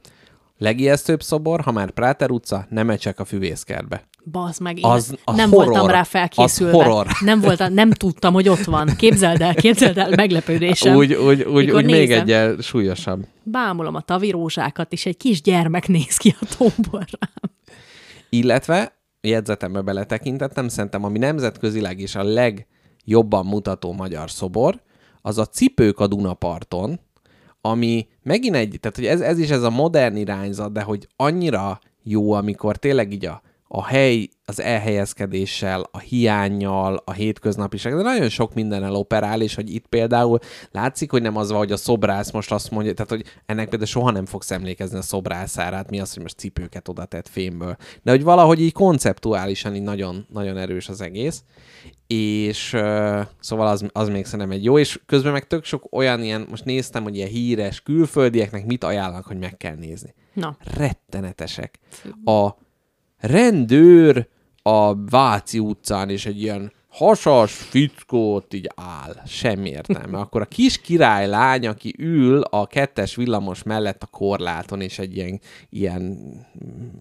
Legijesztőbb 0.58 1.22
szobor, 1.22 1.60
ha 1.60 1.72
már 1.72 1.90
Práter 1.90 2.30
utca, 2.30 2.66
nem 2.68 2.90
ecsek 2.90 3.20
a 3.20 3.24
füvészkertbe. 3.24 4.04
Bazd 4.30 4.60
meg, 4.60 4.78
én 4.78 4.84
Az- 4.84 5.14
az 5.24 5.36
nem 5.36 5.50
horror. 5.50 5.66
voltam 5.66 5.86
rá 5.90 6.00
Az 6.00 6.08
felkészülve. 6.08 6.72
horror. 6.72 7.06
Nem, 7.24 7.40
voltam, 7.40 7.72
nem 7.72 7.90
tudtam, 7.90 8.32
hogy 8.32 8.48
ott 8.48 8.64
van. 8.64 8.88
Képzeld 8.96 9.40
el, 9.40 9.54
képzeld 9.54 9.98
el, 9.98 10.10
meglepődésem. 10.16 10.96
Úgy, 10.96 11.12
úgy, 11.14 11.42
úgy, 11.42 11.70
úgy 11.70 11.84
még 11.84 12.10
egyel 12.12 12.56
súlyosabb. 12.60 13.26
Bámulom 13.42 13.94
a 13.94 14.00
tavirózsákat, 14.00 14.92
és 14.92 15.06
egy 15.06 15.16
kis 15.16 15.42
gyermek 15.42 15.88
néz 15.88 16.16
ki 16.16 16.34
a 16.40 16.46
tombor 16.58 17.04
rám. 17.20 17.50
Illetve 18.28 18.98
jegyzetembe 19.20 19.80
beletekintettem, 19.80 20.68
szerintem 20.68 21.04
ami 21.04 21.18
nemzetközileg 21.18 21.98
is 21.98 22.14
a 22.14 22.22
legjobban 22.22 23.46
mutató 23.46 23.92
magyar 23.92 24.30
szobor, 24.30 24.82
az 25.22 25.38
a 25.38 25.46
cipők 25.46 26.00
a 26.00 26.06
Dunaparton, 26.06 27.00
ami 27.60 28.08
megint 28.22 28.54
egy, 28.54 28.76
tehát 28.80 28.96
hogy 28.96 29.06
ez, 29.06 29.20
ez 29.20 29.38
is 29.38 29.50
ez 29.50 29.62
a 29.62 29.70
modern 29.70 30.16
irányzat, 30.16 30.72
de 30.72 30.82
hogy 30.82 31.08
annyira 31.16 31.80
jó, 32.02 32.32
amikor 32.32 32.76
tényleg 32.76 33.12
így 33.12 33.26
a, 33.26 33.42
a 33.72 33.84
hely 33.84 34.28
az 34.44 34.60
elhelyezkedéssel, 34.60 35.88
a 35.90 35.98
hiányjal, 35.98 37.02
a 37.04 37.12
hétköznapiság, 37.12 37.94
de 37.94 38.02
nagyon 38.02 38.28
sok 38.28 38.54
mindennel 38.54 38.94
operál, 38.94 39.42
és 39.42 39.54
hogy 39.54 39.74
itt 39.74 39.86
például 39.86 40.38
látszik, 40.70 41.10
hogy 41.10 41.22
nem 41.22 41.36
az 41.36 41.48
van, 41.50 41.58
hogy 41.58 41.72
a 41.72 41.76
szobrász 41.76 42.30
most 42.30 42.52
azt 42.52 42.70
mondja, 42.70 42.94
tehát 42.94 43.10
hogy 43.10 43.24
ennek 43.46 43.68
például 43.68 43.90
soha 43.90 44.10
nem 44.10 44.26
fogsz 44.26 44.50
emlékezni 44.50 44.98
a 44.98 45.02
szobrászára, 45.02 45.76
hát 45.76 45.90
mi 45.90 46.00
az, 46.00 46.14
hogy 46.14 46.22
most 46.22 46.38
cipőket 46.38 46.88
oda 46.88 47.04
tett 47.04 47.28
fémből. 47.28 47.76
De 48.02 48.10
hogy 48.10 48.22
valahogy 48.22 48.60
így 48.60 48.72
konceptuálisan 48.72 49.74
így 49.74 49.82
nagyon, 49.82 50.26
nagyon 50.32 50.56
erős 50.56 50.88
az 50.88 51.00
egész, 51.00 51.42
és 52.06 52.72
uh, 52.72 53.20
szóval 53.40 53.66
az, 53.66 53.86
az 53.92 54.08
még 54.08 54.24
szerintem 54.24 54.50
egy 54.50 54.64
jó, 54.64 54.78
és 54.78 55.00
közben 55.06 55.32
meg 55.32 55.46
tök 55.46 55.64
sok 55.64 55.86
olyan 55.90 56.22
ilyen, 56.22 56.46
most 56.50 56.64
néztem, 56.64 57.02
hogy 57.02 57.16
ilyen 57.16 57.28
híres 57.28 57.80
külföldieknek 57.80 58.66
mit 58.66 58.84
ajánlanak, 58.84 59.26
hogy 59.26 59.38
meg 59.38 59.56
kell 59.56 59.74
nézni 59.74 60.14
Na, 60.32 60.56
rettenetesek. 60.76 61.78
A 62.24 62.50
rendőr 63.20 64.28
a 64.62 65.04
Váci 65.04 65.58
utcán, 65.58 66.10
és 66.10 66.26
egy 66.26 66.42
ilyen 66.42 66.72
hasas 66.88 67.52
fickót 67.52 68.54
így 68.54 68.70
áll. 68.74 69.16
Semmi 69.26 69.68
értelme. 69.68 70.18
Akkor 70.24 70.40
a 70.40 70.44
kis 70.44 70.80
király 70.80 71.28
lány, 71.28 71.66
aki 71.66 71.94
ül 71.98 72.40
a 72.40 72.66
kettes 72.66 73.14
villamos 73.14 73.62
mellett 73.62 74.02
a 74.02 74.06
korláton, 74.06 74.80
és 74.80 74.98
egy 74.98 75.16
ilyen, 75.16 75.40
ilyen 75.68 76.18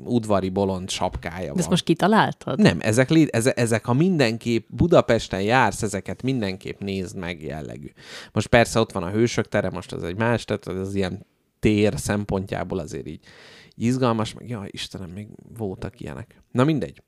udvari 0.04 0.50
bolond 0.50 0.90
sapkája 0.90 1.41
de 1.41 1.50
van. 1.50 1.58
ezt 1.58 1.70
most 1.70 1.84
kitaláltad? 1.84 2.60
Nem, 2.60 2.78
ezek, 2.82 3.10
lé- 3.10 3.36
eze- 3.36 3.58
ezek 3.58 3.88
a 3.88 3.94
mindenképp, 3.94 4.68
Budapesten 4.70 5.41
jársz, 5.41 5.82
ezeket 5.82 6.22
mindenképp 6.22 6.80
nézd 6.80 7.18
meg 7.18 7.44
jellegű. 7.44 7.91
Most 8.32 8.48
persze 8.48 8.80
ott 8.80 8.91
van 8.91 9.04
a 9.04 9.10
Hősök 9.10 9.48
tere, 9.48 9.70
most 9.70 9.91
az 9.91 10.04
egy 10.04 10.18
más, 10.18 10.46
tehát 10.46 10.68
az 10.68 10.96
ilyen 10.96 11.26
tér 11.60 11.94
szempontjából 11.98 12.80
azért 12.80 13.08
így 13.08 13.20
izgalmas, 13.85 14.34
meg 14.34 14.49
jaj, 14.49 14.68
Istenem, 14.72 15.10
még 15.10 15.27
voltak 15.57 15.99
ilyenek. 15.99 16.41
Na 16.51 16.64
mindegy. 16.64 17.03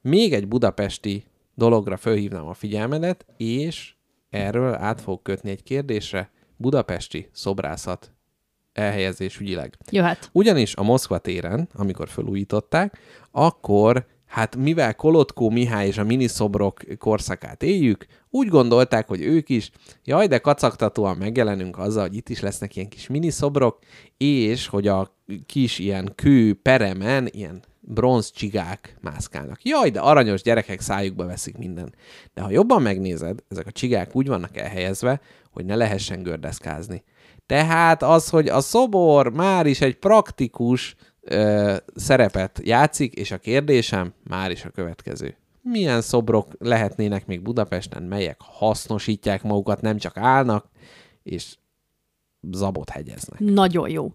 Még 0.00 0.32
egy 0.32 0.48
budapesti 0.48 1.24
dologra 1.54 1.96
fölhívnám 1.96 2.46
a 2.46 2.54
figyelmedet, 2.54 3.26
és 3.36 3.94
erről 4.30 4.74
át 4.74 5.00
fogok 5.00 5.22
kötni 5.22 5.50
egy 5.50 5.62
kérdésre. 5.62 6.30
Budapesti 6.56 7.28
szobrászat 7.32 8.12
elhelyezés 8.72 9.40
ügyileg. 9.40 9.78
Jöhet. 9.90 10.30
Ugyanis 10.32 10.74
a 10.74 10.82
Moszkva 10.82 11.18
téren, 11.18 11.68
amikor 11.74 12.08
felújították, 12.08 12.98
akkor 13.30 14.06
hát 14.26 14.56
mivel 14.56 14.94
Kolotkó 14.94 15.50
Mihály 15.50 15.86
és 15.86 15.98
a 15.98 16.04
miniszobrok 16.04 16.80
korszakát 16.98 17.62
éljük, 17.62 18.06
úgy 18.30 18.48
gondolták, 18.48 19.08
hogy 19.08 19.22
ők 19.22 19.48
is, 19.48 19.70
jaj, 20.04 20.26
de 20.26 20.38
kacagtatóan 20.38 21.16
megjelenünk 21.16 21.78
azzal, 21.78 22.02
hogy 22.02 22.16
itt 22.16 22.28
is 22.28 22.40
lesznek 22.40 22.76
ilyen 22.76 22.88
kis 22.88 23.06
miniszobrok, 23.06 23.78
és 24.16 24.66
hogy 24.66 24.86
a 24.86 25.16
kis 25.46 25.78
ilyen 25.78 26.12
kő 26.14 26.54
peremen 26.54 27.28
ilyen 27.30 27.62
bronz 27.80 28.30
csigák 28.30 28.96
mászkálnak. 29.00 29.64
Jaj, 29.64 29.90
de 29.90 30.00
aranyos 30.00 30.42
gyerekek 30.42 30.80
szájukba 30.80 31.26
veszik 31.26 31.56
minden. 31.56 31.94
De 32.34 32.42
ha 32.42 32.50
jobban 32.50 32.82
megnézed, 32.82 33.38
ezek 33.48 33.66
a 33.66 33.70
csigák 33.72 34.16
úgy 34.16 34.26
vannak 34.26 34.56
elhelyezve, 34.56 35.20
hogy 35.52 35.64
ne 35.64 35.74
lehessen 35.74 36.22
gördeszkázni. 36.22 37.04
Tehát 37.46 38.02
az, 38.02 38.28
hogy 38.28 38.48
a 38.48 38.60
szobor 38.60 39.32
már 39.32 39.66
is 39.66 39.80
egy 39.80 39.96
praktikus 39.98 40.96
ö, 41.28 41.76
szerepet 41.94 42.60
játszik, 42.64 43.14
és 43.14 43.30
a 43.30 43.38
kérdésem 43.38 44.12
már 44.24 44.50
is 44.50 44.64
a 44.64 44.70
következő. 44.70 45.36
Milyen 45.62 46.00
szobrok 46.00 46.52
lehetnének 46.58 47.26
még 47.26 47.42
Budapesten, 47.42 48.02
melyek 48.02 48.36
hasznosítják 48.38 49.42
magukat, 49.42 49.80
nem 49.80 49.98
csak 49.98 50.16
állnak, 50.16 50.66
és 51.22 51.56
zabot 52.50 52.88
hegyeznek. 52.88 53.40
Nagyon 53.40 53.90
jó. 53.90 54.12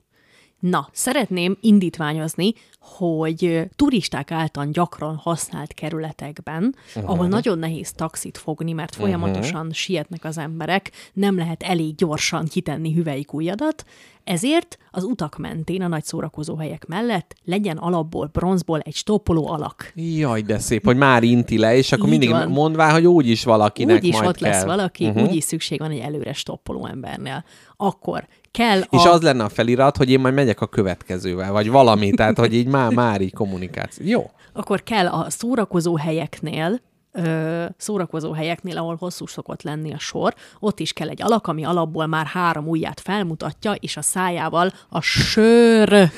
Na, 0.61 0.89
szeretném 0.91 1.57
indítványozni, 1.61 2.53
hogy 2.79 3.69
turisták 3.75 4.31
által 4.31 4.65
gyakran 4.65 5.15
használt 5.15 5.73
kerületekben, 5.73 6.75
uh-huh. 6.95 7.11
ahol 7.11 7.27
nagyon 7.27 7.59
nehéz 7.59 7.91
taxit 7.91 8.37
fogni, 8.37 8.71
mert 8.71 8.95
folyamatosan 8.95 9.59
uh-huh. 9.59 9.73
sietnek 9.73 10.23
az 10.23 10.37
emberek, 10.37 10.91
nem 11.13 11.37
lehet 11.37 11.63
elég 11.63 11.95
gyorsan 11.95 12.45
kitenni 12.45 12.93
hüvelykújadat, 12.93 13.85
ezért 14.23 14.77
az 14.91 15.03
utak 15.03 15.37
mentén, 15.37 15.81
a 15.81 15.87
nagy 15.87 16.03
szórakozó 16.03 16.55
helyek 16.55 16.85
mellett 16.85 17.35
legyen 17.43 17.77
alapból, 17.77 18.29
bronzból 18.31 18.79
egy 18.79 18.95
stoppoló 18.95 19.47
alak. 19.47 19.91
Jaj, 19.95 20.41
de 20.41 20.59
szép, 20.59 20.85
hogy 20.85 20.97
már 20.97 21.23
inti 21.23 21.57
le, 21.57 21.75
és 21.75 21.91
akkor 21.91 22.05
Így 22.05 22.11
mindig 22.11 22.29
van. 22.29 22.47
mondvá, 22.47 22.91
hogy 22.91 23.07
úgy 23.07 23.27
is 23.27 23.43
valakinek 23.43 23.95
Úgy 23.95 24.03
is 24.03 24.15
majd 24.15 24.27
ott 24.27 24.37
kell. 24.37 24.51
lesz 24.51 24.63
valaki, 24.63 25.07
uh-huh. 25.07 25.23
úgy 25.23 25.35
is 25.35 25.43
szükség 25.43 25.79
van 25.79 25.91
egy 25.91 25.99
előre 25.99 26.33
stoppoló 26.33 26.85
embernél. 26.85 27.43
Akkor 27.77 28.27
kell 28.51 28.79
És 28.89 29.05
a... 29.05 29.11
az 29.11 29.21
lenne 29.21 29.43
a 29.43 29.49
felirat, 29.49 29.97
hogy 29.97 30.09
én 30.09 30.19
majd 30.19 30.33
megyek 30.33 30.61
a 30.61 30.67
következővel, 30.67 31.51
vagy 31.51 31.69
valami, 31.69 32.11
tehát 32.11 32.37
hogy 32.37 32.53
így 32.53 32.67
már, 32.67 32.93
már 32.93 33.21
így 33.21 33.33
kommunikáció. 33.33 34.05
Jó. 34.07 34.31
akkor 34.53 34.83
kell 34.83 35.07
a 35.07 35.29
szórakozó 35.29 35.97
helyeknél, 35.97 36.79
ö, 37.11 37.65
szórakozó 37.77 38.31
helyeknél, 38.31 38.77
ahol 38.77 38.95
hosszú 38.99 39.27
szokott 39.27 39.61
lenni 39.61 39.93
a 39.93 39.99
sor, 39.99 40.33
ott 40.59 40.79
is 40.79 40.93
kell 40.93 41.09
egy 41.09 41.21
alak, 41.21 41.47
ami 41.47 41.65
alapból 41.65 42.05
már 42.05 42.25
három 42.25 42.67
ujját 42.67 42.99
felmutatja, 42.99 43.73
és 43.73 43.97
a 43.97 44.01
szájával 44.01 44.71
a 44.89 45.01
sör 45.01 46.11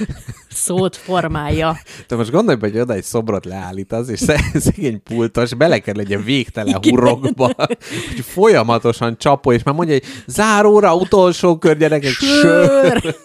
szót 0.49 0.95
formálja. 0.95 1.78
Te 2.07 2.15
most 2.15 2.32
gondolj, 2.32 2.57
be, 2.57 2.68
hogy 2.68 2.80
oda 2.80 2.94
egy 2.94 3.03
szobrot 3.03 3.45
leállítasz, 3.45 4.07
és 4.07 4.20
sze- 4.20 4.52
szegény 4.60 5.03
pultos 5.03 5.53
bele 5.53 5.80
kell 5.80 5.95
legyen 5.95 6.24
végtelen 6.24 6.80
hurokba, 6.82 7.52
hogy 7.56 8.20
folyamatosan 8.22 9.18
csapó, 9.18 9.52
és 9.52 9.64
már 9.64 9.76
mondja, 9.76 9.94
hogy 9.94 10.06
záróra, 10.26 10.95
utolsó 10.95 11.57
kör, 11.57 11.78
gyerekek, 11.78 12.11
sör. 12.11 12.99
Sör! 13.02 13.15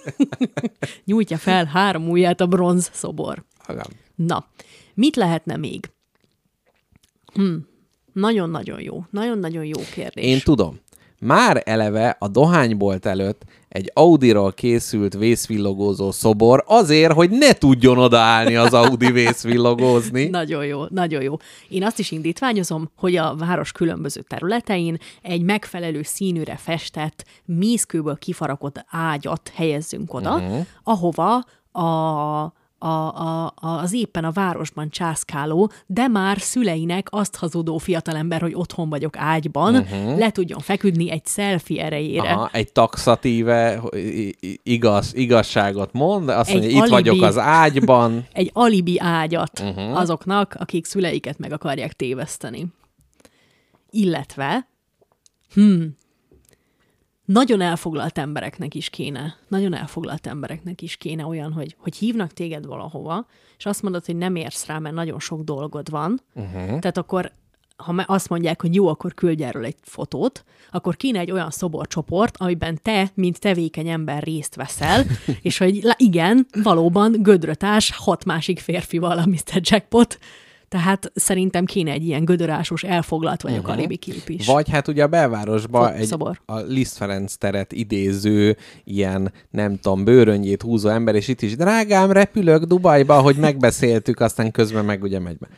Nyújtja 1.04 1.36
fel 1.36 1.64
három 1.64 2.08
ujját 2.08 2.40
a 2.40 2.46
bronz 2.46 2.90
szobor. 2.92 3.44
Agam. 3.66 3.86
Na, 4.14 4.46
mit 4.94 5.16
lehetne 5.16 5.56
még? 5.56 5.90
Hm. 7.38 7.54
Nagyon-nagyon 8.12 8.80
jó. 8.80 9.04
Nagyon-nagyon 9.10 9.64
jó 9.64 9.80
kérdés. 9.94 10.24
Én 10.24 10.40
tudom. 10.44 10.80
Már 11.20 11.62
eleve 11.64 12.16
a 12.18 12.28
dohánybolt 12.28 13.06
előtt 13.06 13.42
egy 13.68 13.90
Audiról 13.94 14.52
készült 14.52 15.14
vészvillogózó 15.14 16.10
szobor 16.10 16.64
azért, 16.66 17.12
hogy 17.12 17.30
ne 17.30 17.52
tudjon 17.52 17.98
odaállni 17.98 18.56
az 18.56 18.74
Audi 18.74 19.10
vészvillogózni. 19.10 20.28
Nagyon 20.40 20.66
jó, 20.66 20.84
nagyon 20.90 21.22
jó. 21.22 21.36
Én 21.68 21.84
azt 21.84 21.98
is 21.98 22.10
indítványozom, 22.10 22.90
hogy 22.96 23.16
a 23.16 23.34
város 23.36 23.72
különböző 23.72 24.20
területein 24.20 24.98
egy 25.22 25.42
megfelelő 25.42 26.02
színűre 26.02 26.56
festett, 26.56 27.24
mészkőből 27.44 28.16
kifarakott 28.16 28.84
ágyat 28.90 29.52
helyezzünk 29.54 30.14
oda, 30.14 30.34
uh-huh. 30.34 30.66
ahova 30.82 31.44
a 31.72 32.52
a, 32.78 32.86
a, 32.86 33.52
a, 33.54 33.68
az 33.68 33.92
éppen 33.92 34.24
a 34.24 34.30
városban 34.30 34.90
császkáló, 34.90 35.70
de 35.86 36.08
már 36.08 36.40
szüleinek 36.40 37.06
azt 37.10 37.36
hazudó 37.36 37.78
fiatalember, 37.78 38.40
hogy 38.40 38.54
otthon 38.54 38.88
vagyok 38.88 39.16
ágyban, 39.16 39.74
uh-huh. 39.74 40.18
le 40.18 40.30
tudjon 40.30 40.58
feküdni 40.58 41.10
egy 41.10 41.26
selfie 41.26 41.84
erejére. 41.84 42.32
Aha, 42.32 42.48
egy 42.52 42.72
taxatíve 42.72 43.80
igaz, 44.62 45.14
igazságot 45.14 45.92
mond, 45.92 46.28
azt 46.28 46.48
Egy 46.48 46.54
mondja, 46.54 46.76
itt 46.76 46.76
alibi. 46.76 46.92
vagyok 46.92 47.22
az 47.22 47.38
ágyban. 47.38 48.26
egy 48.32 48.50
alibi 48.52 48.98
ágyat 48.98 49.60
uh-huh. 49.60 49.98
azoknak, 49.98 50.56
akik 50.58 50.86
szüleiket 50.86 51.38
meg 51.38 51.52
akarják 51.52 51.92
téveszteni. 51.92 52.66
Illetve, 53.90 54.68
hmm, 55.52 55.96
nagyon 57.32 57.60
elfoglalt 57.60 58.18
embereknek 58.18 58.74
is 58.74 58.90
kéne, 58.90 59.36
nagyon 59.48 59.74
elfoglalt 59.74 60.26
embereknek 60.26 60.82
is 60.82 60.96
kéne 60.96 61.26
olyan, 61.26 61.52
hogy, 61.52 61.76
hogy 61.78 61.96
hívnak 61.96 62.32
téged 62.32 62.66
valahova, 62.66 63.26
és 63.58 63.66
azt 63.66 63.82
mondod, 63.82 64.04
hogy 64.04 64.16
nem 64.16 64.36
érsz 64.36 64.66
rá, 64.66 64.78
mert 64.78 64.94
nagyon 64.94 65.20
sok 65.20 65.42
dolgod 65.42 65.90
van, 65.90 66.20
uh-huh. 66.34 66.64
tehát 66.78 66.96
akkor 66.96 67.32
ha 67.76 68.04
azt 68.06 68.28
mondják, 68.28 68.60
hogy 68.60 68.74
jó, 68.74 68.88
akkor 68.88 69.14
küldj 69.14 69.42
erről 69.42 69.64
egy 69.64 69.76
fotót, 69.82 70.44
akkor 70.70 70.96
kéne 70.96 71.18
egy 71.18 71.30
olyan 71.30 71.50
szoborcsoport, 71.50 72.36
amiben 72.36 72.78
te, 72.82 73.10
mint 73.14 73.40
tevékeny 73.40 73.88
ember 73.88 74.22
részt 74.22 74.54
veszel, 74.54 75.04
és 75.42 75.58
hogy 75.58 75.94
igen, 75.96 76.46
valóban 76.62 77.12
gödrötás 77.22 77.92
hat 77.96 78.24
másik 78.24 78.58
férfival 78.58 79.18
a 79.18 79.26
Mr. 79.26 79.60
Jackpot, 79.60 80.18
tehát 80.68 81.12
szerintem 81.14 81.64
kéne 81.64 81.90
egy 81.90 82.04
ilyen 82.04 82.24
gödörásos, 82.24 82.82
elfoglalt 82.82 83.42
vagyok 83.42 83.58
uh-huh. 83.58 83.76
alibi 83.76 83.96
kép 83.96 84.28
is. 84.28 84.46
Vagy 84.46 84.68
hát 84.70 84.88
ugye 84.88 85.02
a 85.02 85.06
belvárosban 85.06 85.88
Fo- 85.88 85.98
egy 85.98 86.06
szobor. 86.06 86.40
a 86.46 86.58
Liszt 86.58 86.96
Ferenc 86.96 87.34
teret 87.34 87.72
idéző, 87.72 88.56
ilyen 88.84 89.32
nem 89.50 89.78
tudom, 89.78 90.04
bőröngyét 90.04 90.62
húzó 90.62 90.88
ember, 90.88 91.14
és 91.14 91.28
itt 91.28 91.42
is, 91.42 91.56
drágám, 91.56 92.10
repülök 92.10 92.64
Dubajba, 92.64 93.20
hogy 93.20 93.36
megbeszéltük, 93.36 94.20
aztán 94.20 94.50
közben 94.50 94.84
meg 94.84 95.02
ugye 95.02 95.18
megy 95.18 95.38
be. 95.38 95.48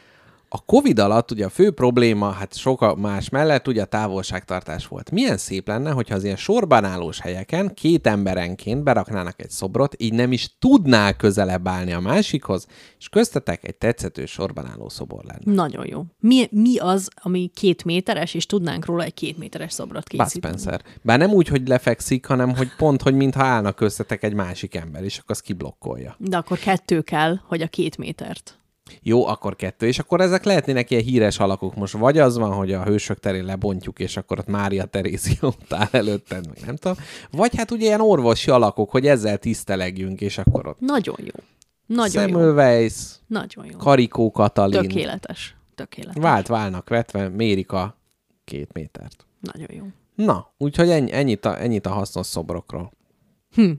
A 0.53 0.65
Covid 0.65 0.99
alatt 0.99 1.31
ugye 1.31 1.45
a 1.45 1.49
fő 1.49 1.71
probléma, 1.71 2.31
hát 2.31 2.57
sok 2.57 2.99
más 2.99 3.29
mellett 3.29 3.69
ugye 3.69 3.83
a 3.83 3.85
távolságtartás 3.85 4.87
volt. 4.87 5.11
Milyen 5.11 5.37
szép 5.37 5.69
lenne, 5.69 5.91
hogyha 5.91 6.15
az 6.15 6.25
ilyen 6.25 6.37
sorban 6.37 6.85
állós 6.85 7.21
helyeken 7.21 7.75
két 7.75 8.07
emberenként 8.07 8.83
beraknának 8.83 9.43
egy 9.43 9.51
szobrot, 9.51 9.95
így 9.99 10.13
nem 10.13 10.33
is 10.33 10.57
tudná 10.59 11.13
közelebb 11.13 11.69
állni 11.69 11.93
a 11.93 12.01
másikhoz, 12.01 12.67
és 12.99 13.09
köztetek 13.09 13.65
egy 13.65 13.75
tetszető 13.75 14.27
sorban 14.27 14.67
álló 14.67 14.89
szobor 14.89 15.25
lenne. 15.25 15.53
Nagyon 15.63 15.87
jó. 15.87 16.05
Mi, 16.19 16.49
mi 16.51 16.79
az, 16.79 17.09
ami 17.15 17.51
két 17.55 17.85
méteres, 17.85 18.35
és 18.35 18.47
tudnánk 18.47 18.85
róla 18.85 19.03
egy 19.03 19.15
két 19.15 19.39
méteres 19.39 19.73
szobrot 19.73 20.09
Bud 20.09 20.21
készíteni? 20.21 20.59
Spencer. 20.59 20.83
Bár 21.03 21.19
nem 21.19 21.31
úgy, 21.31 21.49
hogy 21.49 21.69
lefekszik, 21.69 22.27
hanem 22.27 22.57
hogy 22.57 22.69
pont, 22.77 23.03
hogy 23.03 23.15
mintha 23.15 23.45
állna 23.45 23.73
köztetek 23.73 24.23
egy 24.23 24.35
másik 24.35 24.75
ember, 24.75 25.05
és 25.05 25.19
akkor 25.19 25.31
azt 25.31 25.43
kiblokkolja. 25.43 26.17
De 26.19 26.37
akkor 26.37 26.59
kettő 26.59 27.01
kell, 27.01 27.37
hogy 27.47 27.63
a 27.63 27.67
két 27.67 27.99
métert. 27.99 28.60
Jó, 29.03 29.27
akkor 29.27 29.57
kettő, 29.57 29.87
és 29.87 29.99
akkor 29.99 30.21
ezek 30.21 30.45
lehetnének 30.45 30.91
ilyen 30.91 31.03
híres 31.03 31.39
alakok. 31.39 31.75
Most 31.75 31.93
vagy 31.93 32.19
az 32.19 32.37
van, 32.37 32.53
hogy 32.53 32.73
a 32.73 32.85
hősök 32.85 33.19
terén 33.19 33.45
lebontjuk, 33.45 33.99
és 33.99 34.17
akkor 34.17 34.39
ott 34.39 34.47
Mária 34.47 34.85
Terézia 34.85 35.39
ott 35.49 35.73
áll 35.73 35.89
előtted, 35.91 36.47
meg 36.47 36.59
nem 36.67 36.77
tudom. 36.77 36.97
Vagy 37.31 37.57
hát 37.57 37.71
ugye 37.71 37.85
ilyen 37.85 38.01
orvosi 38.01 38.51
alakok, 38.51 38.91
hogy 38.91 39.07
ezzel 39.07 39.39
tisztelegjünk, 39.39 40.21
és 40.21 40.39
akkor 40.39 40.67
ott 40.67 40.81
Nagyon 40.81 41.17
jó. 41.19 41.43
Nagyon 41.87 42.29
jó. 42.29 42.39
Semmelweis, 42.39 42.95
Nagyon 43.27 43.65
jó. 43.71 43.77
Karikó 43.77 44.31
Katalin. 44.31 44.81
Tökéletes. 44.81 45.57
Tökéletes. 45.75 46.23
Vált 46.23 46.47
válnak 46.47 46.89
vetve, 46.89 47.29
mérik 47.29 47.73
a 47.73 47.97
két 48.45 48.73
métert. 48.73 49.27
Nagyon 49.41 49.69
jó. 49.71 49.85
Na, 50.25 50.53
úgyhogy 50.59 50.91
ennyi, 50.91 51.13
ennyit, 51.13 51.45
a, 51.45 51.63
ennyit 51.63 51.87
a 51.87 51.91
hasznos 51.91 52.27
szobrokról. 52.27 52.93
Hm. 53.55 53.71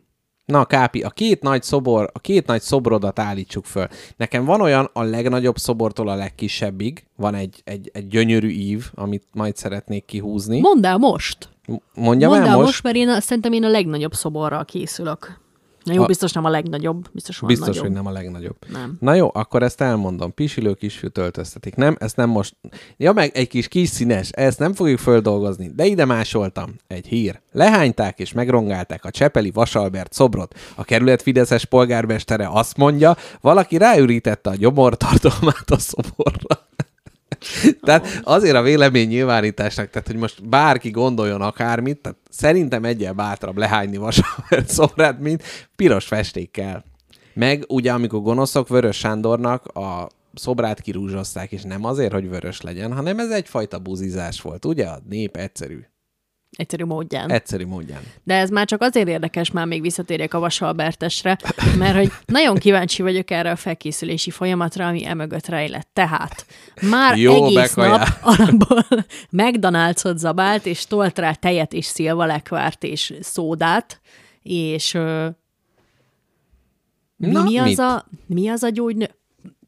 Na, 0.51 0.65
Kápi, 0.65 1.01
a 1.01 1.09
két 1.09 1.41
nagy 1.41 1.63
szobor, 1.63 2.09
a 2.13 2.19
két 2.19 2.47
nagy 2.47 2.61
szobrodat 2.61 3.19
állítsuk 3.19 3.65
föl. 3.65 3.87
Nekem 4.17 4.45
van 4.45 4.61
olyan 4.61 4.89
a 4.93 5.03
legnagyobb 5.03 5.57
szobortól 5.57 6.09
a 6.09 6.15
legkisebbig, 6.15 7.05
van 7.15 7.35
egy, 7.35 7.61
egy, 7.63 7.89
egy 7.93 8.07
gyönyörű 8.07 8.49
ív, 8.49 8.85
amit 8.95 9.23
majd 9.33 9.55
szeretnék 9.57 10.05
kihúzni. 10.05 10.59
Mondd 10.59 10.85
el 10.85 10.97
most. 10.97 11.49
Mondjam 11.93 12.31
Mondd 12.31 12.43
el 12.43 12.49
el 12.49 12.55
most? 12.55 12.65
most, 12.65 12.83
mert 12.83 12.95
én 12.95 13.09
a, 13.09 13.19
szerintem 13.19 13.53
én 13.53 13.63
a 13.63 13.69
legnagyobb 13.69 14.13
szoborral 14.13 14.65
készülök. 14.65 15.39
Na 15.83 15.93
jó, 15.93 16.03
A- 16.03 16.05
biztos 16.05 16.31
nem 16.31 16.45
a 16.45 16.49
legnagyobb. 16.49 17.09
Biztos 17.11 17.39
van 17.39 17.49
Biztos, 17.49 17.67
nagyobb. 17.67 17.83
hogy 17.83 17.91
nem 17.93 18.05
a 18.05 18.11
legnagyobb. 18.11 18.55
Nem. 18.71 18.97
Na 18.99 19.13
jó, 19.13 19.29
akkor 19.33 19.63
ezt 19.63 19.81
elmondom. 19.81 20.33
Pisilő 20.33 20.73
kisfiú 20.73 21.09
töltöztetik. 21.09 21.75
Nem, 21.75 21.95
ezt 21.99 22.15
nem 22.15 22.29
most... 22.29 22.55
Ja, 22.97 23.11
meg 23.13 23.31
egy 23.35 23.47
kis 23.47 23.67
kis 23.67 23.89
színes, 23.89 24.29
ezt 24.29 24.59
nem 24.59 24.73
fogjuk 24.73 24.99
földolgozni, 24.99 25.71
de 25.75 25.85
ide 25.85 26.05
másoltam. 26.05 26.75
Egy 26.87 27.07
hír. 27.07 27.41
Lehányták 27.51 28.19
és 28.19 28.31
megrongálták 28.33 29.05
a 29.05 29.11
Csepeli 29.11 29.51
Vasalbert 29.51 30.13
szobrot. 30.13 30.55
A 30.75 30.83
kerület 30.83 31.21
Fideszes 31.21 31.65
polgármestere 31.65 32.49
azt 32.51 32.77
mondja, 32.77 33.15
valaki 33.41 33.77
ráürítette 33.77 34.49
a 34.49 34.55
gyomortartalmát 34.55 35.69
a 35.71 35.77
szoborra. 35.79 36.69
Tehát 37.81 38.21
azért 38.23 38.55
a 38.55 38.61
vélemény 38.61 39.07
nyilvánításnak, 39.07 39.89
tehát 39.89 40.07
hogy 40.07 40.15
most 40.15 40.49
bárki 40.49 40.89
gondoljon 40.89 41.41
akármit, 41.41 41.97
tehát 41.97 42.17
szerintem 42.29 42.85
egyel 42.85 43.13
bátrabb 43.13 43.57
lehányni 43.57 43.97
Vasalbert 43.97 44.69
szobrát, 44.77 45.19
mint 45.19 45.43
piros 45.75 46.05
festékkel. 46.05 46.83
Meg 47.33 47.63
ugye, 47.67 47.91
amikor 47.91 48.21
gonoszok 48.21 48.67
Vörös 48.67 48.97
Sándornak 48.97 49.65
a 49.65 50.07
szobrát 50.33 50.81
kirúzsozták, 50.81 51.51
és 51.51 51.61
nem 51.61 51.85
azért, 51.85 52.11
hogy 52.13 52.29
vörös 52.29 52.61
legyen, 52.61 52.93
hanem 52.93 53.19
ez 53.19 53.29
egyfajta 53.29 53.79
buzizás 53.79 54.41
volt, 54.41 54.65
ugye? 54.65 54.85
A 54.85 54.99
nép 55.09 55.35
egyszerű. 55.35 55.79
Egyszerű 56.61 56.85
módján. 56.85 57.31
Egyszerű 57.31 57.65
módján. 57.65 58.01
De 58.23 58.35
ez 58.35 58.49
már 58.49 58.65
csak 58.65 58.81
azért 58.81 59.07
érdekes, 59.07 59.51
már 59.51 59.65
még 59.65 59.81
visszatérjek 59.81 60.33
a 60.33 60.39
Vasalbertesre, 60.39 61.37
mert 61.77 61.95
hogy 61.95 62.11
nagyon 62.25 62.57
kíváncsi 62.57 63.01
vagyok 63.01 63.31
erre 63.31 63.51
a 63.51 63.55
felkészülési 63.55 64.31
folyamatra, 64.31 64.87
ami 64.87 65.05
emögött 65.05 65.47
rejlett. 65.47 65.89
Tehát 65.93 66.45
már 66.81 67.17
Jó, 67.17 67.45
egész 67.45 67.73
bekajál. 67.73 67.97
nap 67.97 68.07
alapból 68.21 68.85
McDonald's-ot 69.31 70.15
zabált, 70.17 70.65
és 70.65 70.85
tolt 70.85 71.19
rá 71.19 71.33
tejet 71.33 71.73
és 71.73 71.85
szilvalekvárt 71.85 72.83
és 72.83 73.13
szódát, 73.19 74.01
és 74.41 74.91
Na, 77.15 77.43
mi, 77.43 77.57
az 77.57 77.67
mit? 77.67 77.79
a, 77.79 78.05
mi 78.25 78.49
az 78.49 78.63
a 78.63 78.69
gyógynő? 78.69 79.09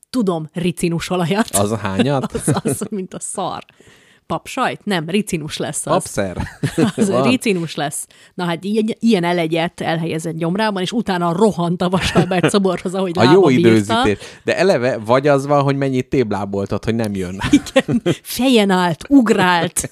Tudom, 0.09 0.49
ricinus 0.53 1.09
olajat. 1.09 1.49
Az 1.49 1.71
a 1.71 1.77
hányat? 1.77 2.31
az, 2.33 2.55
az, 2.63 2.87
mint 2.89 3.13
a 3.13 3.19
szar. 3.19 3.65
Papsajt? 4.27 4.85
Nem, 4.85 5.09
ricinus 5.09 5.57
lesz 5.57 5.85
az. 5.85 5.93
Papszer. 5.93 6.37
Az 6.95 7.09
Van. 7.09 7.23
ricinus 7.29 7.75
lesz. 7.75 8.07
Na 8.33 8.43
hát 8.43 8.63
ilyen, 8.63 8.85
ilyen 8.99 9.23
elegyet 9.23 9.81
elhelyezett 9.81 10.35
gyomrában, 10.35 10.81
és 10.81 10.91
utána 10.91 11.33
rohant 11.33 11.81
a 11.81 11.89
Vasalbert 11.89 12.49
szoborhoz, 12.49 12.93
ahogy 12.93 13.11
A 13.19 13.23
jó 13.23 13.29
lába 13.29 13.47
bírta. 13.47 13.67
időzítés. 13.69 14.17
De 14.43 14.57
eleve 14.57 14.97
vagy 14.97 15.27
az 15.27 15.45
van, 15.45 15.61
hogy 15.63 15.75
mennyit 15.75 16.09
tébláboltad, 16.09 16.83
hogy 16.83 16.95
nem 16.95 17.15
jön. 17.15 17.39
Igen, 17.75 18.01
fejen 18.21 18.69
állt, 18.69 19.05
ugrált. 19.09 19.89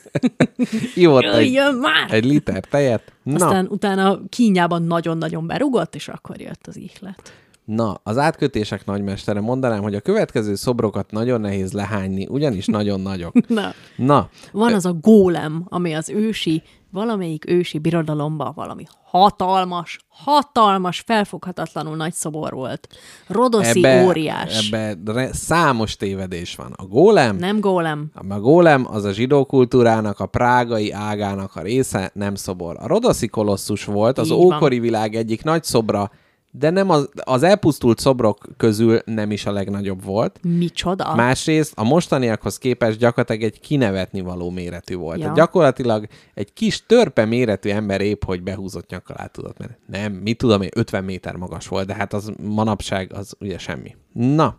Ivott 0.96 1.24
egy, 1.24 1.60
már! 1.80 2.14
egy 2.14 2.26
liter 2.26 2.64
tejet. 2.64 3.04
Na, 3.24 3.34
Aztán 3.46 3.68
utána 3.70 4.20
kínjában 4.30 4.84
nagyon-nagyon 4.84 5.48
berugott, 5.48 5.96
és 5.96 6.08
akkor 6.08 6.40
jött 6.42 6.68
az 6.68 6.78
ihlet. 6.78 7.34
Na, 7.66 8.00
az 8.04 8.18
átkötések 8.18 8.86
nagymestere 8.86 9.40
mondanám, 9.42 9.82
hogy 9.82 9.96
a 9.96 10.00
következő 10.02 10.56
szobrokat 10.56 11.12
nagyon 11.12 11.42
nehéz 11.42 11.72
lehányni, 11.72 12.28
ugyanis 12.28 12.66
nagyon 12.66 13.00
nagyok. 13.02 13.48
Na, 13.48 13.74
Na, 13.96 14.30
van 14.52 14.74
az 14.74 14.86
a 14.86 14.94
gólem, 14.94 15.66
ami 15.70 15.94
az 15.94 16.10
ősi, 16.10 16.64
valamelyik 16.92 17.50
ősi 17.50 17.80
birodalomban 17.80 18.52
valami 18.56 18.84
hatalmas, 19.04 20.00
hatalmas, 20.10 21.00
felfoghatatlanul 21.06 21.96
nagy 21.96 22.14
szobor 22.14 22.54
volt. 22.54 22.88
Rodoszi 23.28 23.86
óriás. 24.06 24.68
Ebbe 24.72 24.98
re- 25.14 25.34
számos 25.34 25.96
tévedés 25.96 26.56
van. 26.56 26.74
A 26.76 26.86
gólem, 26.86 27.36
Nem 27.36 27.60
gólem. 27.60 28.12
a 28.30 28.40
gólem 28.40 28.86
az 28.90 29.04
a 29.04 29.12
zsidó 29.12 29.46
kultúrának, 29.46 30.20
a 30.20 30.26
prágai 30.26 30.92
ágának 30.92 31.56
a 31.56 31.62
része, 31.62 32.12
nem 32.14 32.36
szobor. 32.36 32.76
A 32.80 32.88
rodoszi 32.88 33.28
kolosszus 33.28 33.86
volt 33.86 34.18
az 34.18 34.28
Így 34.30 34.38
van. 34.38 34.56
ókori 34.56 34.80
világ 34.80 35.16
egyik 35.16 35.44
nagy 35.44 35.64
szobra, 35.64 36.12
de 36.52 36.70
nem 36.70 36.90
az, 36.90 37.10
az 37.14 37.44
elpusztult 37.44 38.00
szobrok 38.00 38.48
közül 38.58 39.02
nem 39.06 39.32
is 39.32 39.46
a 39.46 39.52
legnagyobb 39.52 40.04
volt. 40.04 40.40
Micsoda? 40.42 41.16
Másrészt 41.16 41.74
a 41.76 41.84
mostaniakhoz 41.84 42.58
képest 42.58 42.98
gyakorlatilag 42.98 43.42
egy 43.42 43.60
kinevetni 43.60 44.22
való 44.22 44.50
méretű 44.50 44.96
volt. 44.96 45.16
Ja. 45.16 45.22
Tehát 45.22 45.38
gyakorlatilag 45.38 46.08
egy 46.34 46.54
kis 46.54 46.86
törpe 46.86 47.26
méretű 47.26 47.70
ember 47.70 48.02
épp, 48.02 48.24
hogy 48.24 48.44
behúzott 48.44 48.90
nyakkal 48.90 49.16
át 49.20 49.32
tudott 49.32 49.58
menni. 49.58 49.74
Nem, 49.86 50.14
mit 50.14 50.38
tudom 50.38 50.62
én, 50.62 50.70
50 50.74 51.04
méter 51.04 51.36
magas 51.36 51.68
volt, 51.68 51.88
de 51.88 51.94
hát 51.94 52.14
az 52.14 52.32
manapság 52.44 53.14
az 53.14 53.36
ugye 53.40 53.58
semmi. 53.58 53.96
Na, 54.14 54.58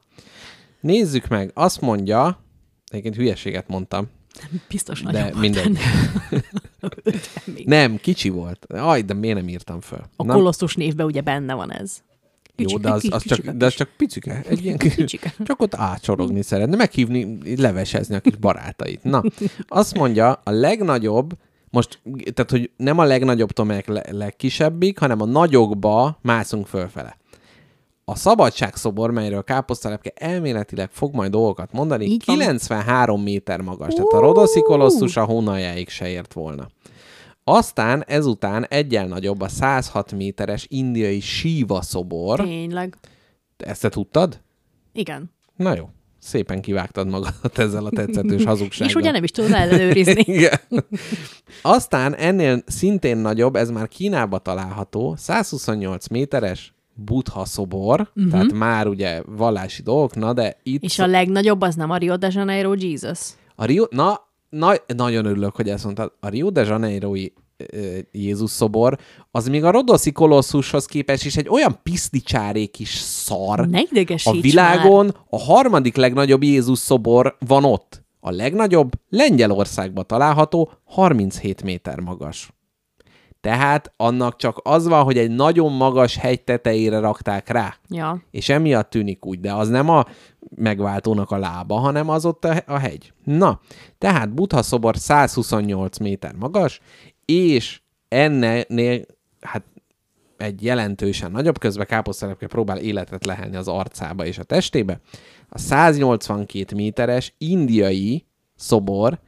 nézzük 0.80 1.28
meg, 1.28 1.50
azt 1.54 1.80
mondja, 1.80 2.38
egyébként 2.86 3.16
hülyeséget 3.16 3.68
mondtam, 3.68 4.08
Biztos 4.68 5.02
de 5.02 5.12
nagyon 5.12 5.38
mindegy. 5.38 5.78
még. 7.44 7.66
Nem, 7.66 7.96
kicsi 7.96 8.28
volt. 8.28 8.66
Aj, 8.72 9.02
de 9.02 9.14
miért 9.14 9.36
nem 9.36 9.48
írtam 9.48 9.80
föl? 9.80 10.00
A 10.16 10.24
Na, 10.24 10.32
kolosszus 10.34 10.74
névben 10.74 11.06
ugye 11.06 11.20
benne 11.20 11.54
van 11.54 11.72
ez. 11.72 12.02
jó, 12.56 12.78
de 12.78 12.90
az, 12.90 13.04
az 13.10 13.22
csak, 13.24 13.36
kicsike 13.38 13.52
de 13.52 13.66
az 13.66 13.74
csak 13.74 13.88
picike. 13.96 14.42
Egy 14.48 14.64
ilyen 14.64 14.78
Kicsike. 14.78 15.34
Csak 15.44 15.60
ott 15.60 15.74
átsorogni 15.74 16.42
szeretne, 16.42 16.76
meghívni, 16.76 17.38
levesezni 17.56 18.14
a 18.14 18.20
kis 18.20 18.36
barátait. 18.36 19.02
Na, 19.02 19.22
azt 19.68 19.94
mondja, 19.94 20.40
a 20.44 20.50
legnagyobb, 20.50 21.32
most, 21.70 22.00
tehát, 22.34 22.50
hogy 22.50 22.70
nem 22.76 22.98
a 22.98 23.04
legnagyobb 23.04 23.50
tömegek 23.50 23.86
le, 23.86 24.02
legkisebbik, 24.10 24.98
hanem 24.98 25.20
a 25.20 25.24
nagyokba 25.24 26.18
mászunk 26.22 26.66
fölfele. 26.66 27.16
A 28.04 28.16
szabadságszobor, 28.16 29.10
melyről 29.10 29.42
káposztalepke 29.42 30.12
elméletileg 30.14 30.90
fog 30.90 31.14
majd 31.14 31.30
dolgokat 31.30 31.72
mondani, 31.72 32.04
Így 32.04 32.22
van. 32.26 32.36
93 32.36 33.22
méter 33.22 33.60
magas, 33.60 33.94
tehát 33.94 34.12
a 34.12 34.18
rodoszi 34.18 34.60
kolosszus 34.62 35.16
a 35.16 35.24
hónaljáig 35.24 35.88
se 35.88 36.08
ért 36.08 36.32
volna. 36.32 36.68
Aztán 37.44 38.04
ezután 38.06 38.66
egyel 38.68 39.06
nagyobb 39.06 39.40
a 39.40 39.48
106 39.48 40.12
méteres 40.12 40.66
indiai 40.68 41.20
síva 41.20 41.82
szobor. 41.82 42.40
Tényleg. 42.40 42.96
Ezt 43.56 43.80
te 43.80 43.88
tudtad? 43.88 44.40
Igen. 44.92 45.30
Na 45.56 45.76
jó, 45.76 45.88
szépen 46.18 46.60
kivágtad 46.60 47.08
magadat 47.08 47.58
ezzel 47.58 47.86
a 47.86 47.90
tetszetős 47.90 48.44
hazugsággal. 48.52 48.88
És 48.88 48.94
ugye 48.94 49.10
nem 49.10 49.24
is 49.24 49.30
tudod 49.30 49.52
ellenőrizni. 49.52 50.24
Igen. 50.32 50.60
Aztán 51.62 52.14
ennél 52.14 52.62
szintén 52.66 53.16
nagyobb, 53.16 53.56
ez 53.56 53.70
már 53.70 53.88
Kínába 53.88 54.38
található, 54.38 55.14
128 55.16 56.06
méteres 56.08 56.71
Buddha 56.94 57.44
szobor, 57.44 58.00
uh-huh. 58.00 58.32
tehát 58.32 58.52
már 58.52 58.86
ugye 58.86 59.22
vallási 59.26 59.82
dolgok, 59.82 60.14
na 60.14 60.32
de 60.32 60.56
itt. 60.62 60.82
És 60.82 60.98
a 60.98 61.06
legnagyobb 61.06 61.60
az 61.60 61.74
nem 61.74 61.90
a 61.90 61.96
Rio 61.96 62.16
de 62.16 62.30
Janeiro 62.32 62.74
Jesus. 62.74 63.18
a 63.56 63.64
Rio, 63.64 63.86
na, 63.90 64.20
na, 64.50 64.74
nagyon 64.96 65.24
örülök, 65.24 65.56
hogy 65.56 65.68
ezt 65.68 65.84
mondtad, 65.84 66.12
a 66.20 66.28
Rio 66.28 66.50
de 66.50 66.62
Janeiro-i 66.64 67.32
Jézus 68.12 68.50
szobor, 68.50 68.98
az 69.30 69.48
még 69.48 69.64
a 69.64 69.70
rodoszi 69.70 70.12
kolosszushoz 70.12 70.86
képest 70.86 71.24
is 71.24 71.36
egy 71.36 71.48
olyan 71.48 71.78
piszlicsárék 71.82 72.70
kis 72.70 72.94
szar, 72.94 73.68
Ne 73.68 73.80
A 74.24 74.40
világon 74.40 75.16
a 75.30 75.38
harmadik 75.38 75.96
legnagyobb 75.96 76.42
Jézus 76.42 76.78
szobor 76.78 77.36
van 77.46 77.64
ott. 77.64 78.02
A 78.20 78.30
legnagyobb 78.30 78.92
Lengyelországban 79.08 80.06
található, 80.06 80.72
37 80.84 81.62
méter 81.62 82.00
magas. 82.00 82.52
Tehát 83.42 83.92
annak 83.96 84.36
csak 84.36 84.60
az 84.62 84.86
van, 84.86 85.04
hogy 85.04 85.18
egy 85.18 85.30
nagyon 85.30 85.72
magas 85.72 86.16
hegy 86.16 86.42
tetejére 86.42 86.98
rakták 86.98 87.48
rá. 87.48 87.76
Ja. 87.88 88.22
És 88.30 88.48
emiatt 88.48 88.90
tűnik 88.90 89.26
úgy, 89.26 89.40
de 89.40 89.52
az 89.52 89.68
nem 89.68 89.88
a 89.88 90.04
megváltónak 90.56 91.30
a 91.30 91.38
lába, 91.38 91.74
hanem 91.74 92.08
az 92.08 92.24
ott 92.24 92.44
a, 92.44 92.62
a 92.66 92.78
hegy. 92.78 93.12
Na, 93.24 93.60
tehát 93.98 94.34
Buddha 94.34 94.62
szobor 94.62 94.96
128 94.96 95.98
méter 95.98 96.34
magas, 96.34 96.80
és 97.24 97.80
ennél, 98.08 99.04
hát 99.40 99.64
egy 100.36 100.62
jelentősen 100.62 101.30
nagyobb, 101.30 101.58
közben 101.58 101.86
káposztelepke 101.86 102.46
próbál 102.46 102.78
életet 102.78 103.26
lehelni 103.26 103.56
az 103.56 103.68
arcába 103.68 104.26
és 104.26 104.38
a 104.38 104.42
testébe. 104.42 105.00
A 105.48 105.58
182 105.58 106.74
méteres 106.76 107.34
indiai 107.38 108.26
szobor, 108.56 109.18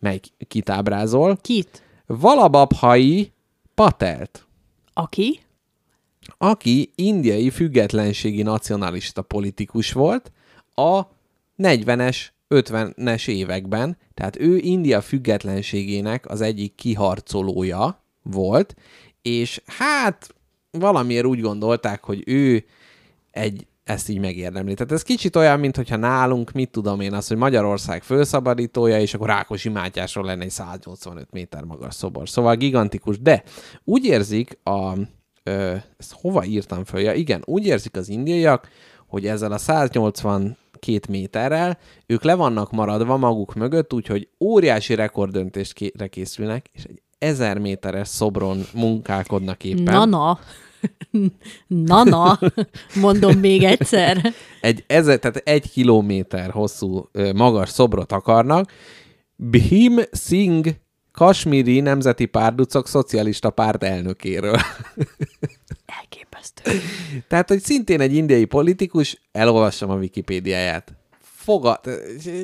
mely 0.00 0.20
kit 0.48 0.70
ábrázol, 0.70 1.36
Kit? 1.36 1.82
Valababhai 2.06 3.32
Patelt 3.80 4.46
Aki? 4.92 5.40
aki 6.38 6.92
indiai 6.94 7.50
függetlenségi 7.50 8.42
nacionalista 8.42 9.22
politikus 9.22 9.92
volt 9.92 10.32
a 10.74 11.02
40-es, 11.58 12.26
50-es 12.48 13.28
években, 13.28 13.96
tehát 14.14 14.36
ő 14.38 14.56
India 14.56 15.00
függetlenségének 15.00 16.30
az 16.30 16.40
egyik 16.40 16.74
kiharcolója 16.74 18.02
volt, 18.22 18.74
és 19.22 19.62
hát 19.66 20.34
valamiért 20.70 21.26
úgy 21.26 21.40
gondolták, 21.40 22.04
hogy 22.04 22.22
ő 22.26 22.64
egy 23.30 23.66
ezt 23.84 24.08
így 24.08 24.18
megérdemli. 24.18 24.74
Tehát 24.74 24.92
ez 24.92 25.02
kicsit 25.02 25.36
olyan, 25.36 25.60
mint 25.60 25.76
hogyha 25.76 25.96
nálunk, 25.96 26.52
mit 26.52 26.70
tudom 26.70 27.00
én, 27.00 27.12
az, 27.12 27.28
hogy 27.28 27.36
Magyarország 27.36 28.02
fölszabadítója, 28.02 29.00
és 29.00 29.14
akkor 29.14 29.26
Rákosi 29.26 29.68
Mátyásról 29.68 30.24
lenne 30.24 30.44
egy 30.44 30.50
185 30.50 31.30
méter 31.30 31.64
magas 31.64 31.94
szobor. 31.94 32.28
Szóval 32.28 32.56
gigantikus, 32.56 33.18
de 33.18 33.42
úgy 33.84 34.04
érzik 34.04 34.58
a... 34.62 34.92
Ö, 35.42 35.74
ezt 35.96 36.12
hova 36.12 36.44
írtam 36.44 36.84
föl? 36.84 37.00
Ja, 37.00 37.12
igen, 37.12 37.42
úgy 37.44 37.66
érzik 37.66 37.96
az 37.96 38.08
indiaiak, 38.08 38.68
hogy 39.06 39.26
ezzel 39.26 39.52
a 39.52 39.58
182 39.58 40.56
méterrel 41.08 41.78
ők 42.06 42.22
le 42.22 42.34
vannak 42.34 42.70
maradva 42.70 43.16
maguk 43.16 43.54
mögött, 43.54 43.92
úgyhogy 43.92 44.28
óriási 44.40 44.94
rekorddöntésre 44.94 46.06
készülnek, 46.06 46.66
és 46.72 46.84
egy 46.84 47.02
1000 47.18 47.58
méteres 47.58 48.08
szobron 48.08 48.62
munkálkodnak 48.74 49.64
éppen. 49.64 49.94
Nana. 49.94 50.38
Nana. 51.66 52.38
Mondom 52.94 53.38
még 53.38 53.62
egyszer. 53.62 54.32
egy, 54.60 54.84
ezer, 54.86 55.18
tehát 55.18 55.36
egy 55.36 55.70
kilométer 55.70 56.50
hosszú 56.50 57.08
magas 57.34 57.68
szobrot 57.68 58.12
akarnak. 58.12 58.72
Bhim 59.36 60.00
Singh 60.12 60.70
Kasmiri 61.12 61.80
Nemzeti 61.80 62.26
Párducok 62.26 62.88
Szocialista 62.88 63.50
Párt 63.50 63.84
elnökéről. 63.84 64.56
Elképesztő. 65.86 66.70
Tehát, 67.28 67.48
hogy 67.48 67.60
szintén 67.60 68.00
egy 68.00 68.14
indiai 68.14 68.44
politikus, 68.44 69.20
elolvassam 69.32 69.90
a 69.90 69.96
Wikipédiáját. 69.96 70.94
Foga, 71.20 71.80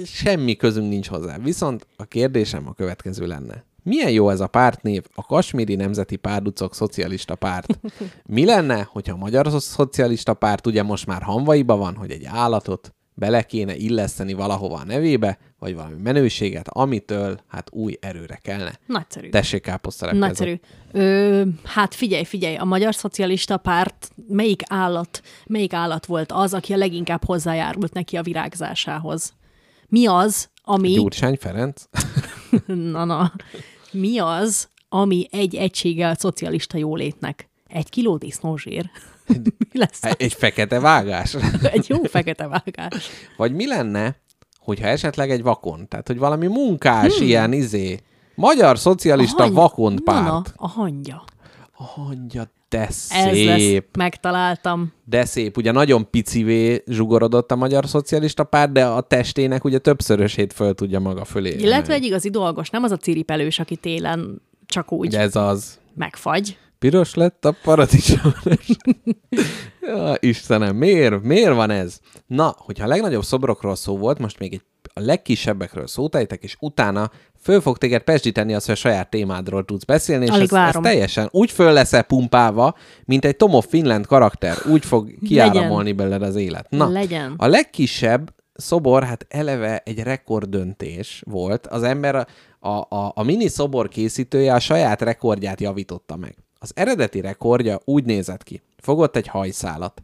semmi 0.05 0.57
közünk 0.57 0.89
nincs 0.89 1.09
hozzá. 1.09 1.39
Viszont 1.39 1.87
a 1.97 2.05
kérdésem 2.05 2.69
a 2.69 2.75
következő 2.75 3.27
lenne. 3.27 3.65
Milyen 3.87 4.11
jó 4.11 4.31
ez 4.31 4.41
a 4.41 4.47
pártnév, 4.47 5.03
a 5.15 5.23
Kasmiri 5.23 5.75
Nemzeti 5.75 6.17
Párducok 6.17 6.75
Szocialista 6.75 7.35
Párt. 7.35 7.79
Mi 8.27 8.45
lenne, 8.45 8.89
hogyha 8.93 9.13
a 9.13 9.17
Magyar 9.17 9.53
Szocialista 9.61 10.35
Párt 10.35 10.67
ugye 10.67 10.83
most 10.83 11.07
már 11.07 11.23
hanvaiba 11.23 11.77
van, 11.77 11.95
hogy 11.95 12.11
egy 12.11 12.25
állatot 12.25 12.95
bele 13.15 13.43
kéne 13.43 13.77
illeszteni 13.77 14.33
valahova 14.33 14.77
a 14.77 14.85
nevébe, 14.85 15.39
vagy 15.59 15.75
valami 15.75 16.03
menőséget, 16.03 16.69
amitől 16.69 17.39
hát 17.49 17.69
új 17.73 17.97
erőre 18.01 18.39
kellene. 18.43 18.79
Nagyszerű. 18.87 19.29
Tessék 19.29 19.63
káposztelepke. 19.63 20.21
Nagyszerű. 20.21 20.61
Ö, 20.93 21.43
hát 21.65 21.95
figyelj, 21.95 22.25
figyelj, 22.25 22.57
a 22.57 22.65
Magyar 22.65 22.95
Szocialista 22.95 23.57
Párt 23.57 24.11
melyik 24.29 24.63
állat, 24.69 25.23
melyik 25.47 25.73
állat 25.73 26.07
volt 26.07 26.33
az, 26.33 26.55
aki 26.55 26.73
a 26.73 26.77
leginkább 26.77 27.25
hozzájárult 27.25 27.93
neki 27.93 28.17
a 28.17 28.23
virágzásához? 28.23 29.35
Mi 29.89 30.07
az, 30.07 30.49
ami... 30.63 30.91
Gyurcsány 30.91 31.37
Ferenc? 31.37 31.83
Na, 32.93 33.05
na. 33.05 33.33
Mi 33.97 34.19
az, 34.19 34.69
ami 34.89 35.27
egy 35.31 35.55
egységgel 35.55 36.15
szocialista 36.15 36.79
jólétnek? 36.79 37.49
Egy 37.67 37.91
kiló 37.91 38.17
disznózsír. 38.17 38.91
Mi 39.73 39.79
lesz? 39.79 40.05
az? 40.05 40.15
Egy 40.19 40.33
fekete 40.33 40.81
vágás? 40.81 41.37
Egy 41.73 41.89
jó 41.89 42.03
fekete 42.03 42.49
vágás. 42.49 43.09
Vagy 43.37 43.53
mi 43.53 43.67
lenne, 43.67 44.17
hogyha 44.59 44.87
esetleg 44.87 45.31
egy 45.31 45.43
vakon, 45.43 45.89
tehát 45.89 46.07
hogy 46.07 46.19
valami 46.19 46.47
munkás 46.47 47.17
hmm. 47.17 47.27
ilyen 47.27 47.53
izé, 47.53 48.01
magyar 48.35 48.79
szocialista 48.79 49.51
vakond 49.51 50.03
Na, 50.05 50.13
na, 50.13 50.31
párt. 50.31 50.53
a 50.57 50.69
hangya. 50.69 51.25
Mondja, 51.97 52.51
de 52.69 52.87
Ez 52.87 52.95
szép. 52.95 53.47
lesz. 53.47 53.83
Megtaláltam. 53.99 54.93
De 55.05 55.25
szép. 55.25 55.57
Ugye 55.57 55.73
nagyon 55.73 56.11
picivé 56.11 56.83
zsugorodott 56.87 57.51
a 57.53 57.57
magyar 57.57 57.87
szocialista 57.87 58.45
párt, 58.45 58.73
de 58.73 58.87
a 58.87 59.01
testének 59.01 59.65
ugye 59.65 59.79
többszörösét 59.79 60.53
föl 60.53 60.75
tudja 60.75 60.99
maga 61.01 61.25
fölé. 61.25 61.55
Illetve 61.59 61.95
egy 61.95 62.05
igazi 62.05 62.31
dolgos, 62.31 62.71
nem 62.71 62.83
az 62.83 62.91
a 62.91 62.97
ciripelős, 62.97 63.59
aki 63.59 63.77
télen 63.77 64.43
csak 64.67 64.93
úgy 64.93 65.07
Ugye 65.07 65.19
ez 65.21 65.37
az. 65.37 65.79
megfagy. 65.95 66.59
Piros 66.79 67.15
lett 67.15 67.45
a 67.45 67.55
paradicsom. 67.63 68.33
ja, 69.81 70.15
Istenem, 70.21 70.77
miért? 70.77 71.23
Miért 71.23 71.55
van 71.55 71.71
ez? 71.71 71.99
Na, 72.27 72.55
hogyha 72.59 72.85
a 72.85 72.89
legnagyobb 72.89 73.23
szobrokról 73.25 73.75
szó 73.77 73.97
volt, 73.99 74.19
most 74.19 74.39
még 74.39 74.53
egy 74.53 74.63
a 74.99 75.01
legkisebbekről 75.01 75.87
szót 75.87 76.15
ejtek, 76.15 76.43
és 76.43 76.57
utána 76.61 77.11
föl 77.41 77.61
fog 77.61 77.79
téged 77.79 78.03
pesdíteni 78.03 78.55
azt, 78.55 78.67
hogy 78.67 78.75
a 78.75 78.79
saját 78.79 79.11
témádról 79.11 79.65
tudsz 79.65 79.85
beszélni, 79.85 80.25
és 80.25 80.31
ez, 80.31 80.53
ez 80.53 80.75
teljesen 80.83 81.29
úgy 81.31 81.51
föl 81.51 81.73
lesz 81.73 82.01
pumpálva, 82.07 82.75
mint 83.05 83.25
egy 83.25 83.37
Tom 83.37 83.55
of 83.55 83.67
Finland 83.69 84.07
karakter. 84.07 84.57
Úgy 84.71 84.85
fog 84.85 85.19
kiáramolni 85.27 85.93
belőled 85.93 86.23
az 86.23 86.37
élet. 86.37 86.71
Na, 86.71 86.89
Legyen. 86.89 87.35
a 87.37 87.47
legkisebb 87.47 88.35
szobor, 88.55 89.05
hát 89.05 89.27
eleve 89.29 89.83
egy 89.85 90.03
rekorddöntés 90.03 91.23
volt. 91.27 91.67
Az 91.67 91.83
ember, 91.83 92.15
a, 92.15 92.27
a, 92.69 92.87
a, 92.89 93.13
a 93.15 93.23
mini 93.23 93.49
szobor 93.49 93.89
készítője 93.89 94.55
a 94.55 94.61
saját 94.61 95.03
rekordját 95.03 95.61
javította 95.61 96.17
meg. 96.17 96.37
Az 96.59 96.73
eredeti 96.75 97.21
rekordja 97.21 97.81
úgy 97.85 98.05
nézett 98.05 98.43
ki. 98.43 98.63
Fogott 98.79 99.17
egy 99.17 99.27
hajszálat. 99.27 100.03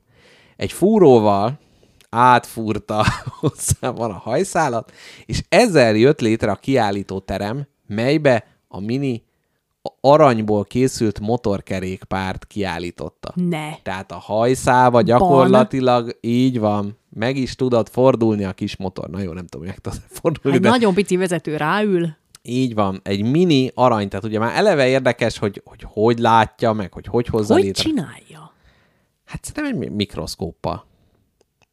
Egy 0.56 0.72
fúróval 0.72 1.58
átfúrta 2.16 3.04
hozzában 3.40 4.10
a 4.10 4.18
hajszálat, 4.18 4.92
és 5.26 5.42
ezzel 5.48 5.94
jött 5.94 6.20
létre 6.20 6.50
a 6.50 6.56
kiállító 6.56 7.18
terem, 7.18 7.66
melybe 7.86 8.46
a 8.68 8.80
mini 8.80 9.22
aranyból 10.00 10.64
készült 10.64 11.20
motorkerékpárt 11.20 12.46
kiállította. 12.46 13.32
Ne. 13.34 13.76
Tehát 13.82 14.12
a 14.12 14.18
hajszáva 14.18 15.00
gyakorlatilag 15.02 16.18
így 16.20 16.58
van, 16.58 16.98
meg 17.10 17.36
is 17.36 17.54
tudod 17.54 17.88
fordulni 17.88 18.44
a 18.44 18.52
kis 18.52 18.76
motor. 18.76 19.08
Na 19.08 19.20
jó, 19.20 19.32
nem 19.32 19.46
tudom, 19.46 19.66
meg 19.66 19.78
tudod 19.78 19.98
fordulni, 20.08 20.56
Egy 20.56 20.62
de 20.62 20.68
nagyon 20.68 20.94
pici 20.94 21.16
vezető 21.16 21.56
ráül, 21.56 22.08
így 22.42 22.74
van, 22.74 23.00
egy 23.02 23.22
mini 23.30 23.70
arany, 23.74 24.08
tehát 24.08 24.24
ugye 24.24 24.38
már 24.38 24.56
eleve 24.56 24.88
érdekes, 24.88 25.38
hogy 25.38 25.62
hogy, 25.64 25.86
hogy 25.88 26.18
látja, 26.18 26.72
meg 26.72 26.92
hogy 26.92 27.06
hogy 27.06 27.26
hozza 27.26 27.52
hogy 27.54 27.62
létre. 27.62 27.82
csinálja? 27.82 28.52
Hát 29.24 29.44
szerintem 29.44 29.72
egy 29.72 29.78
mi- 29.88 29.94
mikroszkóppal. 29.96 30.84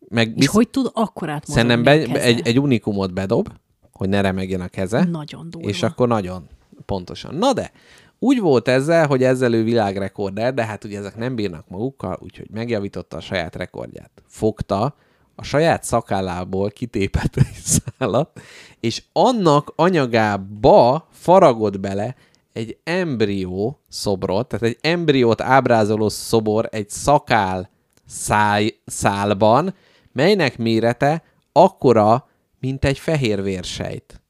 Meg 0.10 0.28
És 0.28 0.34
bizt... 0.34 0.52
hogy 0.52 0.70
tud 0.70 0.90
akkorát 0.94 1.48
mozogni 1.48 1.70
szerintem 1.70 1.94
a 1.94 1.98
be, 1.98 2.14
keze? 2.14 2.26
egy, 2.26 2.42
egy 2.48 2.60
unikumot 2.60 3.14
bedob, 3.14 3.50
hogy 3.92 4.10
ne 4.10 4.22
remegjen 4.22 4.62
a 4.62 4.68
keze. 4.68 5.04
Nagyon 5.04 5.50
durva. 5.50 5.68
És 5.68 5.84
akkor 5.84 6.08
nagyon 6.08 6.48
pontosan. 6.86 7.36
Na 7.36 7.54
de, 7.54 7.72
úgy 8.20 8.40
volt 8.40 8.68
ezzel, 8.68 9.08
hogy 9.08 9.24
ezzel 9.24 9.54
ő 9.54 9.64
világrekorder, 9.64 10.54
de 10.54 10.66
hát 10.66 10.84
ugye 10.84 10.98
ezek 10.98 11.18
nem 11.18 11.36
bírnak 11.36 11.68
magukkal, 11.68 12.20
úgyhogy 12.22 12.48
megjavította 12.52 13.18
a 13.18 13.22
saját 13.22 13.56
rekordját. 13.56 14.12
Fogta, 14.28 14.96
a 15.36 15.44
saját 15.44 15.84
szakállából 15.84 16.70
kitépett 16.70 17.36
egy 17.52 17.62
szállat, 17.64 18.42
és 18.80 19.04
annak 19.14 19.74
anyagába 19.76 21.08
faragott 21.12 21.80
bele 21.80 22.16
egy 22.54 22.78
embrió 22.84 23.80
szobrot, 23.90 24.48
tehát 24.48 24.66
egy 24.66 24.78
embriót 24.82 25.42
ábrázoló 25.42 26.10
szobor 26.10 26.68
egy 26.72 26.90
szakál 26.90 27.70
száj, 28.08 28.80
szálban, 28.86 29.74
melynek 30.12 30.58
mérete 30.58 31.24
akkora, 31.52 32.28
mint 32.60 32.86
egy 32.86 33.00
fehér 33.00 33.44
vérsejt. 33.44 34.22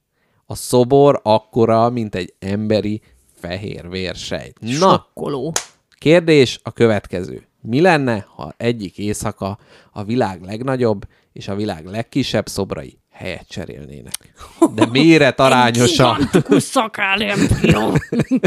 A 0.46 0.56
szobor 0.56 1.20
akkora, 1.24 1.90
mint 1.90 2.16
egy 2.16 2.34
emberi 2.40 3.02
fehér 3.34 3.90
vérsejt. 3.90 4.60
Na, 4.60 4.70
Sokkoló. 4.90 5.54
kérdés 5.98 6.60
a 6.64 6.72
következő. 6.72 7.48
Mi 7.62 7.82
lenne, 7.82 8.26
ha 8.36 8.54
egyik 8.58 8.98
éjszaka 8.98 9.58
a 9.92 10.04
világ 10.04 10.42
legnagyobb 10.42 11.08
és 11.34 11.48
a 11.48 11.56
világ 11.56 11.86
legkisebb 11.86 12.48
szobrai 12.48 13.00
helyet 13.20 13.46
cserélnének? 13.48 14.34
De 14.76 14.86
méret 14.86 15.40
arányosan. 15.40 16.16
Gigantikus 16.16 16.64
szakálembrió. 16.64 17.98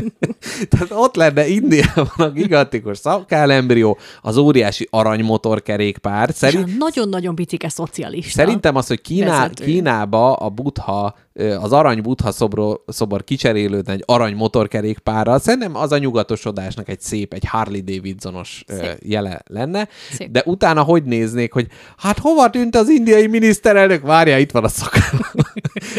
Tehát 0.70 0.88
ott 0.90 1.14
lenne 1.14 1.46
Indiában 1.46 2.10
a 2.26 2.30
gigantikus 2.30 2.98
szakálembrió, 2.98 3.98
az 4.22 4.36
óriási 4.36 4.88
aranymotorkerékpár. 4.90 6.30
Szerint, 6.32 6.78
nagyon-nagyon 6.78 7.34
picike 7.34 7.68
szocialista. 7.68 8.30
Szerintem 8.30 8.76
az, 8.76 8.86
hogy 8.86 9.00
Kíná, 9.00 9.40
vezető. 9.40 9.64
Kínába 9.64 10.32
a 10.32 10.48
butha, 10.48 11.14
az 11.60 11.72
arany 11.72 12.00
butha 12.02 12.32
szobor, 12.32 12.80
szobor 12.86 13.24
kicserélődne 13.24 13.92
egy 13.92 14.02
arany 14.06 14.34
motorkerékpárral, 14.34 15.38
szerintem 15.38 15.76
az 15.76 15.92
a 15.92 15.98
nyugatosodásnak 15.98 16.88
egy 16.88 17.00
szép, 17.00 17.32
egy 17.32 17.44
Harley 17.44 17.80
Davidsonos 17.80 18.64
Szép. 18.66 18.96
jele 19.00 19.42
lenne. 19.46 19.88
Szép. 20.10 20.30
De 20.30 20.42
utána 20.46 20.82
hogy 20.82 21.04
néznék, 21.04 21.52
hogy 21.52 21.66
hát 21.96 22.18
hova 22.18 22.50
tűnt 22.50 22.76
az 22.76 22.88
indiai 22.88 23.26
miniszterelnök? 23.26 24.02
Várja, 24.02 24.38
itt 24.38 24.50
van 24.50 24.64
a 24.64 24.68
szakál. 24.68 25.20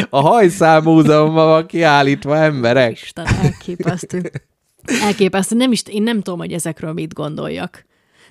A 0.10 0.20
hajszál 0.20 0.82
múzeumban 0.82 1.48
van 1.48 1.66
kiállítva 1.66 2.38
emberek. 2.38 2.92
Isten, 2.92 3.26
elképesztő. 3.26 4.32
Elképesztő. 5.04 5.56
Nem 5.56 5.72
is, 5.72 5.84
én 5.88 6.04
nem 6.04 6.22
tudom, 6.22 6.40
hogy 6.40 6.54
ezekről 6.54 6.94
mit 6.94 7.14
gondoljak. 7.14 7.86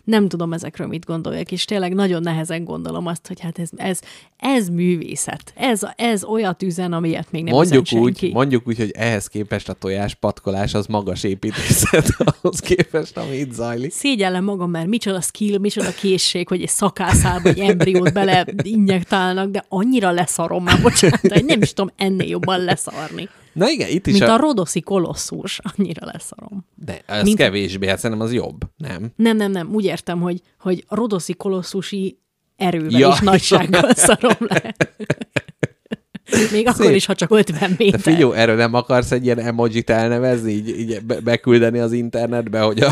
Nem 0.05 0.29
tudom 0.29 0.53
ezekről 0.53 0.87
mit 0.87 1.05
gondoljak, 1.05 1.53
és 1.53 1.65
tényleg 1.65 1.95
nagyon 1.95 2.23
nehezen 2.23 2.65
gondolom 2.65 3.07
azt, 3.07 3.27
hogy 3.27 3.41
hát 3.41 3.59
ez, 3.59 3.69
ez, 3.77 4.01
ez 4.37 4.69
művészet. 4.69 5.53
Ez, 5.57 5.81
ez 5.97 6.25
olyat 6.25 6.63
üzen, 6.63 6.93
amilyet 6.93 7.31
még 7.31 7.45
nem 7.45 7.55
mondjuk 7.55 7.87
üzen 7.87 8.01
úgy, 8.01 8.19
senki. 8.19 8.35
mondjuk 8.35 8.67
úgy, 8.67 8.79
hogy 8.79 8.91
ehhez 8.91 9.27
képest 9.27 9.69
a 9.69 9.73
tojás 9.73 10.15
patkolás 10.15 10.75
az 10.75 10.87
magas 10.87 11.23
építészet 11.23 12.09
ahhoz 12.25 12.61
képest, 12.61 13.17
ami 13.17 13.37
itt 13.37 13.53
zajlik. 13.53 13.93
Szégyellem 13.93 14.45
magam, 14.45 14.71
mert 14.71 14.87
micsoda 14.87 15.21
skill, 15.21 15.59
micsoda 15.59 15.91
készség, 15.91 16.49
hogy 16.49 16.63
egy 16.63 16.69
szakászálba 16.69 17.49
egy 17.49 17.59
embriót 17.59 18.13
bele 18.13 18.47
injektálnak, 18.63 19.51
de 19.51 19.65
annyira 19.69 20.11
leszarom 20.11 20.65
már, 20.65 20.83
bocsánat, 20.83 21.21
hogy 21.21 21.45
nem 21.45 21.63
is 21.63 21.73
tudom 21.73 21.93
ennél 21.97 22.29
jobban 22.29 22.61
leszarni. 22.61 23.29
Na 23.53 23.71
igen, 23.71 23.89
itt 23.89 24.07
is 24.07 24.19
Mint 24.19 24.31
a... 24.31 24.35
a 24.35 24.37
rodoszi 24.37 24.81
kolosszus, 24.81 25.61
annyira 25.77 26.07
leszarom. 26.07 26.67
De 26.75 27.01
ez 27.07 27.23
Mint- 27.23 27.37
kevésbé, 27.37 27.89
hát 27.89 27.99
szerintem 27.99 28.27
az 28.27 28.33
jobb, 28.33 28.61
nem? 28.77 29.13
Nem, 29.17 29.37
nem, 29.37 29.51
nem, 29.51 29.75
úgy 29.75 29.85
értem, 29.85 30.21
hogy, 30.21 30.41
hogy 30.59 30.85
rodoszi 30.89 31.35
kolosszusi 31.35 32.19
erővel 32.57 33.01
ja. 33.01 33.09
és 33.09 33.21
nagysággal 33.21 33.95
szarom 34.07 34.37
le. 34.39 34.75
Még 36.53 36.67
akkor 36.69 36.85
Szép. 36.87 36.95
is, 36.95 37.07
ha 37.07 37.15
csak 37.15 37.31
50 37.31 37.59
De 37.61 37.75
méter. 37.79 38.01
figyelj, 38.01 38.33
erről 38.35 38.57
nem 38.57 38.75
akarsz 38.75 39.11
egy 39.11 39.25
ilyen 39.25 39.39
emojit 39.39 39.91
elnevezni, 39.91 40.53
így, 40.53 40.69
így 40.69 41.01
be- 41.03 41.21
beküldeni 41.21 41.79
az 41.79 41.93
internetbe, 41.93 42.61
hogy 42.61 42.81
a, 42.81 42.91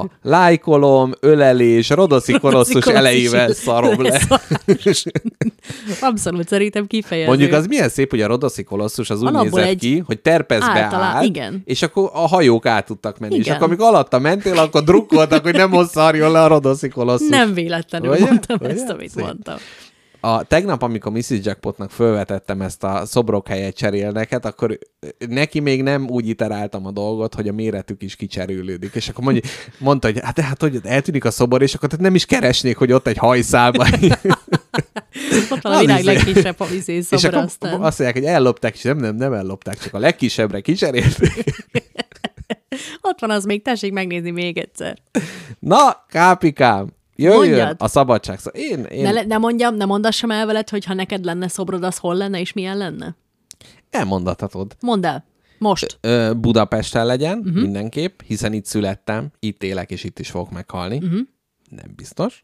a 0.00 0.04
lájkolom, 0.22 1.12
ölelés, 1.20 1.88
rodoszi 1.88 2.32
kolosszus 2.32 2.86
elejével 2.86 3.52
szarom 3.64 4.02
le. 4.02 4.20
Abszolút, 6.00 6.48
szerintem 6.48 6.86
kifejező. 6.86 7.28
Mondjuk 7.28 7.52
az 7.52 7.66
milyen 7.66 7.88
szép, 7.88 8.10
hogy 8.10 8.20
a 8.22 8.26
rodoszi 8.26 8.62
kolosszus 8.62 9.10
az 9.10 9.22
úgy 9.22 9.28
Alapból 9.28 9.58
nézett 9.60 9.72
egy 9.74 9.78
ki, 9.78 10.02
hogy 10.06 10.20
terpezbe 10.20 10.66
általá- 10.66 11.14
áll, 11.14 11.24
igen. 11.24 11.62
és 11.64 11.82
akkor 11.82 12.10
a 12.14 12.26
hajók 12.28 12.66
át 12.66 12.86
tudtak 12.86 13.18
menni. 13.18 13.34
És 13.34 13.40
Igen. 13.44 13.54
akkor 13.54 13.66
amikor 13.66 13.86
alatta 13.86 14.18
mentél, 14.18 14.58
akkor 14.58 14.82
drukkoltak, 14.82 15.42
hogy 15.42 15.54
nem 15.54 15.84
szarjon 15.86 16.32
le 16.32 16.42
a 16.42 16.46
rodoszi 16.46 16.88
kolosszus. 16.88 17.28
Nem 17.28 17.54
véletlenül 17.54 18.10
Ugye? 18.10 18.24
mondtam 18.24 18.56
Ugye? 18.60 18.68
ezt, 18.72 18.88
amit 18.88 19.10
Szép. 19.10 19.24
mondtam. 19.24 19.56
A, 20.20 20.42
tegnap, 20.44 20.82
amikor 20.82 21.12
Mrs. 21.12 21.30
Jackpotnak 21.42 21.90
fölvetettem 21.90 22.60
ezt 22.60 22.84
a 22.84 23.06
szobrok 23.06 23.48
helyet 23.48 23.76
cserélneket, 23.76 24.44
akkor 24.44 24.78
neki 25.28 25.60
még 25.60 25.82
nem 25.82 26.08
úgy 26.08 26.28
iteráltam 26.28 26.86
a 26.86 26.90
dolgot, 26.90 27.34
hogy 27.34 27.48
a 27.48 27.52
méretük 27.52 28.02
is 28.02 28.16
kicserélődik. 28.16 28.94
És 28.94 29.08
akkor 29.08 29.24
mondja, 29.24 29.42
mondta, 29.78 30.06
hogy 30.06 30.20
hát, 30.22 30.40
hát 30.40 30.60
hogy 30.60 30.80
eltűnik 30.82 31.24
a 31.24 31.30
szobor, 31.30 31.62
és 31.62 31.74
akkor 31.74 31.88
tehát 31.88 32.04
nem 32.04 32.14
is 32.14 32.26
keresnék, 32.26 32.76
hogy 32.76 32.92
ott 32.92 33.06
egy 33.06 33.16
hajszálban. 33.16 33.88
Ott 35.50 35.62
van 35.62 35.72
a 35.72 35.78
világ 35.78 35.98
is- 35.98 36.04
legkisebb 36.04 36.58
havizé 36.58 36.94
és 36.96 37.04
szobra, 37.04 37.28
akkor 37.28 37.42
aztán. 37.42 37.72
azt 37.72 37.98
mondják, 37.98 38.24
hogy 38.24 38.34
ellopták, 38.34 38.74
és 38.74 38.82
nem, 38.82 38.96
nem, 38.96 39.16
nem 39.16 39.32
ellopták, 39.32 39.78
csak 39.78 39.94
a 39.94 39.98
legkisebbre 39.98 40.60
kicserélték. 40.60 41.44
Ott 43.02 43.20
van 43.20 43.30
az 43.30 43.44
még, 43.44 43.62
tessék 43.62 43.92
megnézni 43.92 44.30
még 44.30 44.58
egyszer. 44.58 44.98
Na, 45.58 46.04
kápikám, 46.08 46.92
Jöjjön 47.22 47.38
Mondjad. 47.38 47.76
a 47.78 47.88
szabadság. 47.88 48.38
Én, 48.52 48.84
én 48.84 49.02
Ne, 49.02 49.22
ne 49.22 49.38
mondjam, 49.38 49.74
ne 49.74 49.84
mondassam 49.84 50.30
el 50.30 50.46
veled, 50.46 50.68
hogy 50.68 50.84
ha 50.84 50.94
neked 50.94 51.24
lenne 51.24 51.48
szobrod, 51.48 51.84
az 51.84 51.96
hol 51.98 52.14
lenne 52.14 52.40
és 52.40 52.52
milyen 52.52 52.76
lenne? 52.76 53.16
elmondathatod. 53.90 54.76
Mondd 54.80 55.06
el. 55.06 55.24
Most. 55.58 55.98
Ö, 56.00 56.32
Budapesten 56.36 57.06
legyen, 57.06 57.38
uh-huh. 57.38 57.62
mindenképp, 57.62 58.20
hiszen 58.26 58.52
itt 58.52 58.64
születtem, 58.64 59.32
itt 59.38 59.62
élek, 59.62 59.90
és 59.90 60.04
itt 60.04 60.18
is 60.18 60.30
fogok 60.30 60.50
meghalni. 60.50 60.96
Uh-huh. 60.96 61.20
Nem 61.68 61.92
biztos. 61.96 62.42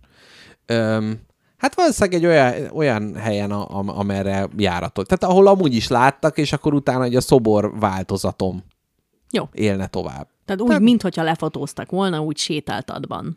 Öm, 0.66 1.20
hát 1.56 1.74
valószínűleg 1.74 2.20
egy 2.20 2.26
olyan, 2.26 2.70
olyan 2.72 3.14
helyen, 3.14 3.50
a, 3.50 3.78
a, 3.78 3.98
amerre 3.98 4.48
járatot. 4.56 5.06
Tehát 5.08 5.34
ahol 5.34 5.46
amúgy 5.46 5.74
is 5.74 5.88
láttak, 5.88 6.38
és 6.38 6.52
akkor 6.52 6.74
utána 6.74 7.04
egy 7.04 7.16
a 7.16 7.20
szobor 7.20 7.78
változatom 7.78 8.64
Jó. 9.30 9.48
élne 9.52 9.86
tovább. 9.86 10.28
Tehát 10.44 10.62
úgy, 10.62 10.80
mintha 10.80 11.22
lefotóztak 11.22 11.90
volna, 11.90 12.20
úgy 12.20 12.36
sétáltadban. 12.36 13.36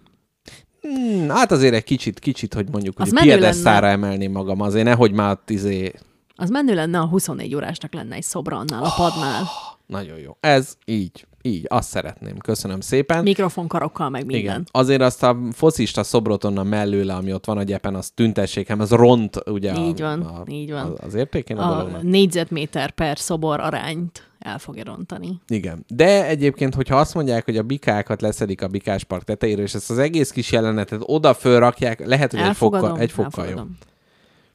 Hmm, 0.81 1.29
hát 1.29 1.51
azért 1.51 1.73
egy 1.73 1.83
kicsit, 1.83 2.19
kicsit, 2.19 2.53
hogy 2.53 2.69
mondjuk, 2.71 2.99
Az 2.99 3.09
hogy 3.09 3.19
piedesztára 3.19 3.87
emelném 3.87 4.31
magam, 4.31 4.61
azért 4.61 4.85
nehogy 4.85 5.11
már 5.11 5.37
izé... 5.47 5.93
Az 6.35 6.49
menő 6.49 6.73
lenne, 6.73 6.99
a 6.99 7.07
24 7.07 7.55
órásnak 7.55 7.93
lenne 7.93 8.15
egy 8.15 8.23
szobra 8.23 8.57
annál 8.57 8.83
a 8.83 8.93
padnál. 8.95 9.43
Nagyon 9.85 10.17
jó. 10.17 10.37
Ez 10.39 10.73
így, 10.85 11.27
így, 11.41 11.65
azt 11.67 11.89
szeretném. 11.89 12.37
Köszönöm 12.37 12.79
szépen. 12.79 13.23
Mikrofonkarokkal, 13.23 14.09
meg 14.09 14.25
minden. 14.25 14.39
Igen. 14.39 14.67
Azért 14.71 15.01
azt 15.01 15.23
a 15.23 15.37
foszista 15.51 16.03
szobrot 16.03 16.43
onnan 16.43 16.67
mellőle, 16.67 17.13
ami 17.13 17.33
ott 17.33 17.45
van 17.45 17.57
a 17.57 17.63
gyepen, 17.63 17.95
az 17.95 18.09
tüntessék, 18.09 18.67
hanem 18.67 18.81
az 18.83 18.91
ront, 18.91 19.49
ugye 19.49 19.73
Így 19.75 20.01
a, 20.01 20.05
van, 20.05 20.21
a, 20.21 20.43
így 20.47 20.71
van. 20.71 20.97
Az, 21.01 21.13
értékén 21.13 21.57
a, 21.57 21.71
A 21.71 21.75
dolognak. 21.77 22.01
négyzetméter 22.03 22.91
per 22.91 23.19
szobor 23.19 23.59
arányt 23.59 24.27
el 24.39 24.59
fogja 24.59 24.83
rontani. 24.83 25.39
Igen. 25.47 25.85
De 25.87 26.25
egyébként, 26.27 26.75
hogyha 26.75 26.95
azt 26.95 27.13
mondják, 27.13 27.45
hogy 27.45 27.57
a 27.57 27.63
bikákat 27.63 28.21
leszedik 28.21 28.61
a 28.61 28.67
bikáspark 28.67 29.23
tetejéről, 29.23 29.63
és 29.63 29.73
ezt 29.73 29.89
az 29.89 29.97
egész 29.97 30.31
kis 30.31 30.51
jelenetet 30.51 31.01
oda 31.03 31.33
fölrakják, 31.33 32.05
lehet, 32.05 32.31
hogy 32.31 32.39
egy 32.39 32.45
Elfogadom, 32.45 32.87
fokkal, 32.87 33.01
egy 33.01 33.11
fokkal 33.11 33.43
elfogadom. 33.45 33.77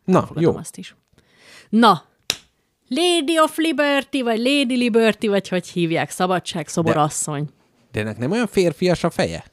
Na, 0.04 0.18
Elfogadom 0.18 0.52
jó. 0.52 0.58
azt 0.58 0.76
is. 0.76 0.96
Na, 1.68 2.02
Lady 2.94 3.38
of 3.38 3.56
Liberty, 3.56 4.22
vagy 4.22 4.38
Lady 4.38 4.76
Liberty, 4.76 5.26
vagy 5.26 5.48
hogy 5.48 5.66
hívják, 5.68 6.10
szabadság, 6.10 6.68
szoborasszony. 6.68 7.48
De 7.92 8.00
ennek 8.00 8.18
nem 8.18 8.30
olyan 8.30 8.46
férfias 8.46 9.04
a 9.04 9.10
feje? 9.10 9.44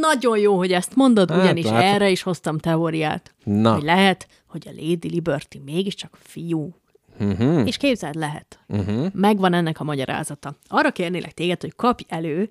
Nagyon 0.00 0.38
jó, 0.38 0.56
hogy 0.56 0.72
ezt 0.72 0.94
mondod, 0.96 1.30
Hát, 1.30 1.42
ugyanis 1.42 1.64
látod. 1.64 1.82
erre 1.82 2.10
is 2.10 2.22
hoztam 2.22 2.58
teóriát. 2.58 3.34
Na. 3.44 3.72
Hogy 3.74 3.82
lehet, 3.82 4.26
hogy 4.46 4.68
a 4.68 4.70
Lady 4.76 5.08
Liberty 5.08 5.58
mégiscsak 5.64 6.18
fiú. 6.22 6.74
Uh-huh. 7.20 7.66
És 7.66 7.76
képzeld, 7.76 8.14
lehet. 8.14 8.58
Uh-huh. 8.68 9.06
Megvan 9.12 9.52
ennek 9.54 9.80
a 9.80 9.84
magyarázata. 9.84 10.54
Arra 10.68 10.90
kérnélek 10.90 11.32
téged, 11.32 11.60
hogy 11.60 11.74
kapj 11.76 12.04
elő 12.08 12.50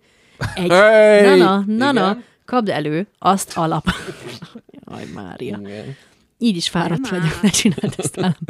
egy... 0.55 0.71
Hey! 0.81 1.25
na, 1.25 1.35
na, 1.35 1.63
na, 1.65 1.91
na, 1.91 2.01
Igen. 2.11 2.23
kapd 2.45 2.69
elő 2.69 3.07
azt 3.19 3.57
alap... 3.57 3.85
Jaj, 4.91 5.05
Mária. 5.13 5.59
Igen. 5.61 5.95
Így 6.37 6.55
is 6.55 6.69
fáradt 6.69 7.09
vagyok, 7.09 7.41
ne 7.41 7.49
csináld 7.49 7.93
ezt 7.97 8.15
velem. 8.15 8.35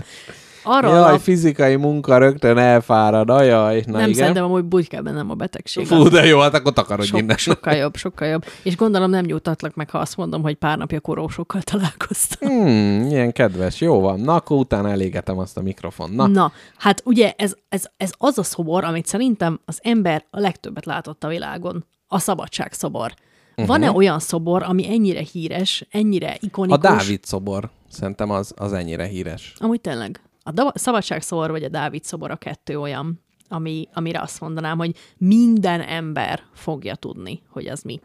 Arra 0.64 0.88
Jaj, 0.88 0.98
alap... 0.98 1.20
fizikai 1.20 1.76
munka 1.76 2.18
rögtön 2.18 2.58
elfárad, 2.58 3.30
ajaj. 3.30 3.84
Na 3.86 3.92
nem 3.92 4.02
igen. 4.02 4.14
szerintem 4.14 4.44
amúgy 4.44 4.66
úgy 4.72 4.88
kell 4.88 5.02
bennem 5.02 5.30
a 5.30 5.34
betegség. 5.34 5.88
Fú, 5.88 6.08
de 6.08 6.26
jó, 6.26 6.40
hát 6.40 6.54
akkor 6.54 6.74
takarodj 6.74 7.08
Sok, 7.08 7.20
innen. 7.20 7.38
sokkal 7.38 7.74
jobb, 7.74 7.96
sokkal 7.96 8.28
jobb. 8.28 8.46
És 8.64 8.76
gondolom 8.76 9.10
nem 9.10 9.26
nyugtatlak 9.26 9.76
meg, 9.76 9.90
ha 9.90 9.98
azt 9.98 10.18
mondom, 10.18 10.42
hogy 10.42 10.56
pár 10.56 10.78
napja 10.78 11.00
korósokkal 11.00 11.62
találkoztam. 11.62 12.50
Hmm, 12.50 13.06
ilyen 13.06 13.32
kedves, 13.32 13.82
jó 13.82 14.00
van. 14.00 14.20
Na, 14.20 14.36
akkor 14.36 14.58
utána 14.58 14.90
elégetem 14.90 15.38
azt 15.38 15.58
a 15.58 15.62
mikrofon. 15.62 16.12
Na, 16.12 16.28
Na, 16.28 16.52
hát 16.78 17.02
ugye 17.06 17.34
ez, 17.38 17.54
ez, 17.70 17.86
ez 17.98 18.12
az 18.18 18.38
a 18.38 18.44
szobor, 18.44 18.84
amit 18.84 19.06
szerintem 19.06 19.60
az 19.66 19.80
ember 19.84 20.26
a 20.30 20.40
legtöbbet 20.40 20.86
látott 20.86 21.24
a 21.24 21.28
világon. 21.28 21.86
A 22.08 22.20
szabadságszobor. 22.20 23.14
Uh-huh. 23.52 23.68
Van-e 23.68 23.92
olyan 23.92 24.20
szobor, 24.20 24.64
ami 24.64 24.90
ennyire 24.92 25.22
híres, 25.32 25.88
ennyire 25.92 26.30
a 26.30 26.38
ikonikus? 26.40 26.80
Dávid 26.80 27.24
szobor, 27.24 27.70
szerintem 27.90 28.30
az, 28.30 28.54
az 28.58 28.74
ennyire 28.74 29.06
híres. 29.06 29.54
Amúgy 29.58 29.82
tényleg. 29.82 30.22
A 30.44 30.52
da- 30.52 30.78
szabadságszobor 30.78 31.52
vagy 31.52 31.64
a 31.64 31.70
Dávid 31.70 32.04
szobor 32.04 32.32
a 32.32 32.36
kettő 32.36 32.80
olyan, 32.80 33.24
ami, 33.48 33.88
amire 33.94 34.22
azt 34.22 34.40
mondanám, 34.40 34.78
hogy 34.78 34.96
minden 35.18 35.82
ember 35.82 36.44
fogja 36.54 36.96
tudni, 36.96 37.42
hogy 37.50 37.68
az 37.68 37.82
mi. 37.82 38.00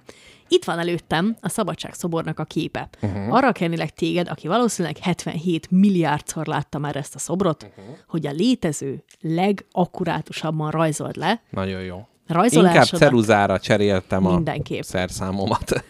Itt 0.49 0.65
van 0.65 0.79
előttem 0.79 1.37
a 1.41 1.49
szabadságszobornak 1.49 2.39
a 2.39 2.45
képe. 2.45 2.89
Uh-huh. 3.03 3.35
Arra 3.35 3.53
kérnélek 3.53 3.91
téged, 3.91 4.29
aki 4.29 4.49
valószínűleg 4.49 4.97
77 4.97 5.71
milliárdszor 5.71 6.47
látta 6.47 6.79
már 6.79 6.97
ezt 6.97 7.15
a 7.15 7.19
szobrot, 7.19 7.63
uh-huh. 7.63 7.97
hogy 8.07 8.27
a 8.27 8.31
létező 8.31 9.05
legakkurátusabban 9.21 10.71
rajzold 10.71 11.17
le. 11.17 11.43
Nagyon 11.51 11.83
jó. 11.83 12.07
Inkább 12.51 12.85
ceruzára 12.85 13.59
cseréltem 13.59 14.23
Mindenképp. 14.23 14.81
a 14.81 14.85
szerszámomat. 14.85 15.73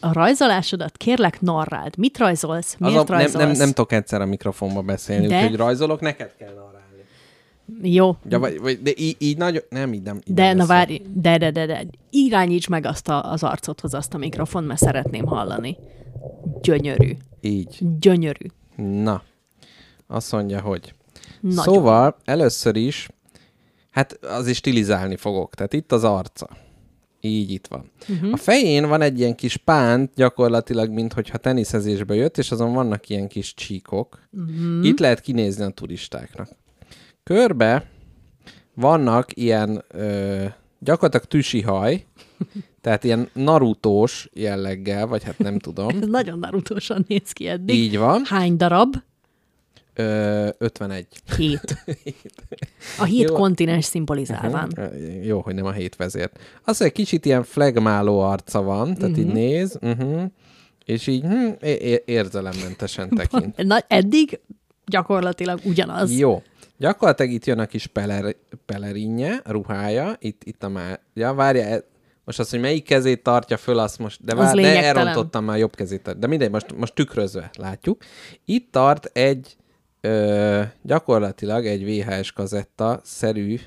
A 0.00 0.12
rajzolásodat 0.12 0.96
kérlek 0.96 1.40
narráld. 1.40 1.98
Mit 1.98 2.18
rajzolsz? 2.18 2.76
Miért 2.78 2.94
a, 2.94 2.98
nem, 2.98 3.06
rajzolsz? 3.06 3.44
nem, 3.46 3.56
nem 3.56 3.68
tudok 3.68 3.92
egyszer 3.92 4.20
a 4.20 4.26
mikrofonba 4.26 4.82
beszélni, 4.82 5.26
De- 5.26 5.42
úgyhogy 5.42 5.56
rajzolok, 5.56 6.00
neked 6.00 6.34
kell 6.38 6.54
narálni. 6.54 6.82
Jó, 7.82 8.16
Ja, 8.28 8.38
vagy, 8.38 8.60
vagy, 8.60 8.82
de 8.82 8.90
így, 8.96 9.16
így 9.18 9.36
nagyon... 9.36 9.62
Nem, 9.68 9.92
így 9.92 10.02
nem. 10.02 10.16
Így 10.16 10.34
De, 10.34 10.46
nem 10.46 10.56
na 10.56 10.66
várj, 10.66 11.02
de, 11.12 11.38
de, 11.38 11.50
de, 11.50 11.66
de, 11.66 11.84
irányíts 12.10 12.68
meg 12.68 12.86
azt 12.86 13.08
a, 13.08 13.32
az 13.32 13.42
arcodhoz, 13.42 13.94
azt 13.94 14.14
a 14.14 14.18
mikrofon, 14.18 14.64
mert 14.64 14.80
szeretném 14.80 15.26
hallani. 15.26 15.76
Gyönyörű. 16.62 17.16
Így. 17.40 17.78
Gyönyörű. 17.98 18.46
Na. 18.76 19.22
Azt 20.06 20.32
mondja, 20.32 20.60
hogy... 20.60 20.94
Nagyon. 21.40 21.74
Szóval 21.74 22.16
először 22.24 22.76
is, 22.76 23.08
hát 23.90 24.12
az 24.22 24.46
is 24.46 24.56
stilizálni 24.56 25.16
fogok. 25.16 25.54
Tehát 25.54 25.72
itt 25.72 25.92
az 25.92 26.04
arca. 26.04 26.48
Így 27.24 27.50
itt 27.50 27.66
van. 27.66 27.90
Uh-huh. 28.08 28.32
A 28.32 28.36
fején 28.36 28.88
van 28.88 29.00
egy 29.00 29.18
ilyen 29.18 29.34
kis 29.34 29.56
pánt, 29.56 30.12
gyakorlatilag, 30.14 30.90
mintha 30.90 31.38
teniszezésbe 31.38 32.14
jött, 32.14 32.38
és 32.38 32.50
azon 32.50 32.72
vannak 32.72 33.08
ilyen 33.08 33.28
kis 33.28 33.54
csíkok. 33.54 34.28
Uh-huh. 34.32 34.86
Itt 34.86 34.98
lehet 34.98 35.20
kinézni 35.20 35.64
a 35.64 35.68
turistáknak. 35.68 36.48
Körbe 37.22 37.88
vannak 38.74 39.36
ilyen 39.36 39.84
ö, 39.88 40.44
gyakorlatilag 40.78 41.26
tüsihaj, 41.26 42.04
tehát 42.80 43.04
ilyen 43.04 43.28
narutós 43.32 44.28
jelleggel, 44.32 45.06
vagy 45.06 45.22
hát 45.22 45.38
nem 45.38 45.58
tudom. 45.58 45.88
Ez 46.00 46.06
nagyon 46.06 46.38
narutósan 46.38 47.04
néz 47.08 47.32
ki 47.32 47.48
eddig. 47.48 47.76
Így 47.76 47.98
van. 47.98 48.22
Hány 48.24 48.56
darab? 48.56 48.94
Ö, 49.94 50.48
51. 50.58 51.06
Hét. 51.36 51.84
A 52.98 53.04
hét 53.04 53.28
Jó. 53.28 53.34
kontinens 53.34 53.84
szimbolizálván. 53.84 54.72
Uh, 54.76 55.24
Jó, 55.26 55.40
hogy 55.40 55.54
nem 55.54 55.64
a 55.64 55.72
hét 55.72 55.96
vezért. 55.96 56.38
Az, 56.64 56.82
egy 56.82 56.92
kicsit 56.92 57.24
ilyen 57.26 57.42
flagmáló 57.42 58.20
arca 58.20 58.62
van, 58.62 58.94
tehát 58.94 59.10
uh-huh. 59.10 59.26
így 59.26 59.32
néz, 59.32 59.78
uh-huh, 59.80 60.22
és 60.84 61.06
így 61.06 61.22
hm, 61.22 61.48
é- 61.60 62.02
érzelemmentesen 62.06 63.08
tekint. 63.16 63.56
Na, 63.56 63.78
eddig 63.88 64.40
gyakorlatilag 64.86 65.60
ugyanaz. 65.64 66.18
Jó. 66.18 66.42
Gyakorlatilag 66.78 67.32
itt 67.32 67.44
jön 67.44 67.58
a 67.58 67.66
kis 67.66 67.86
peler, 67.86 68.36
pelerinje, 68.66 69.40
ruhája, 69.44 70.16
itt, 70.18 70.44
itt 70.44 70.62
a 70.62 70.68
már... 70.68 71.00
Ja, 71.14 71.34
várja, 71.34 71.62
e- 71.62 71.84
most 72.24 72.38
az, 72.38 72.50
hogy 72.50 72.60
melyik 72.60 72.84
kezét 72.84 73.22
tartja 73.22 73.56
föl, 73.56 73.78
azt 73.78 73.98
most... 73.98 74.24
De, 74.24 74.34
vár, 74.34 74.54
de 74.54 74.84
elrontottam 74.84 75.44
már 75.44 75.58
jobb 75.58 75.74
kezét. 75.74 76.18
De 76.18 76.26
mindegy, 76.26 76.50
most, 76.50 76.76
most 76.76 76.94
tükrözve 76.94 77.50
látjuk. 77.58 78.04
Itt 78.44 78.72
tart 78.72 79.04
egy 79.04 79.56
ö, 80.04 80.62
gyakorlatilag 80.82 81.66
egy 81.66 81.84
VHS 81.84 82.32
kazetta 82.32 83.00
szerű 83.02 83.58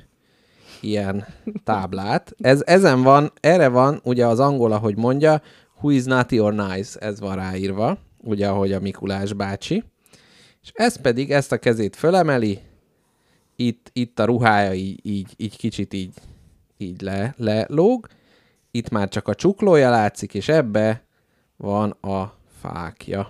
ilyen 0.81 1.25
táblát. 1.63 2.35
Ez, 2.37 2.61
ezen 2.65 3.01
van, 3.01 3.31
erre 3.39 3.67
van 3.67 3.99
ugye 4.03 4.25
az 4.25 4.39
angol, 4.39 4.71
ahogy 4.71 4.97
mondja, 4.97 5.41
who 5.79 5.89
is 5.89 6.03
naughty 6.03 6.39
or 6.39 6.53
nice, 6.53 6.99
ez 6.99 7.19
van 7.19 7.35
ráírva, 7.35 7.97
ugye 8.17 8.47
ahogy 8.47 8.71
a 8.71 8.79
Mikulás 8.79 9.33
bácsi. 9.33 9.83
És 10.61 10.71
ez 10.73 11.01
pedig 11.01 11.31
ezt 11.31 11.51
a 11.51 11.57
kezét 11.57 11.95
fölemeli, 11.95 12.59
itt, 13.55 13.89
itt 13.93 14.19
a 14.19 14.25
ruhája 14.25 14.73
így, 14.73 14.99
így, 15.05 15.33
így 15.37 15.57
kicsit 15.57 15.93
így, 15.93 16.13
így 16.77 17.01
le, 17.01 17.33
lelóg, 17.37 18.07
itt 18.71 18.89
már 18.89 19.09
csak 19.09 19.27
a 19.27 19.35
csuklója 19.35 19.89
látszik, 19.89 20.33
és 20.33 20.49
ebbe 20.49 21.03
van 21.55 21.89
a 21.89 22.33
fákja. 22.61 23.29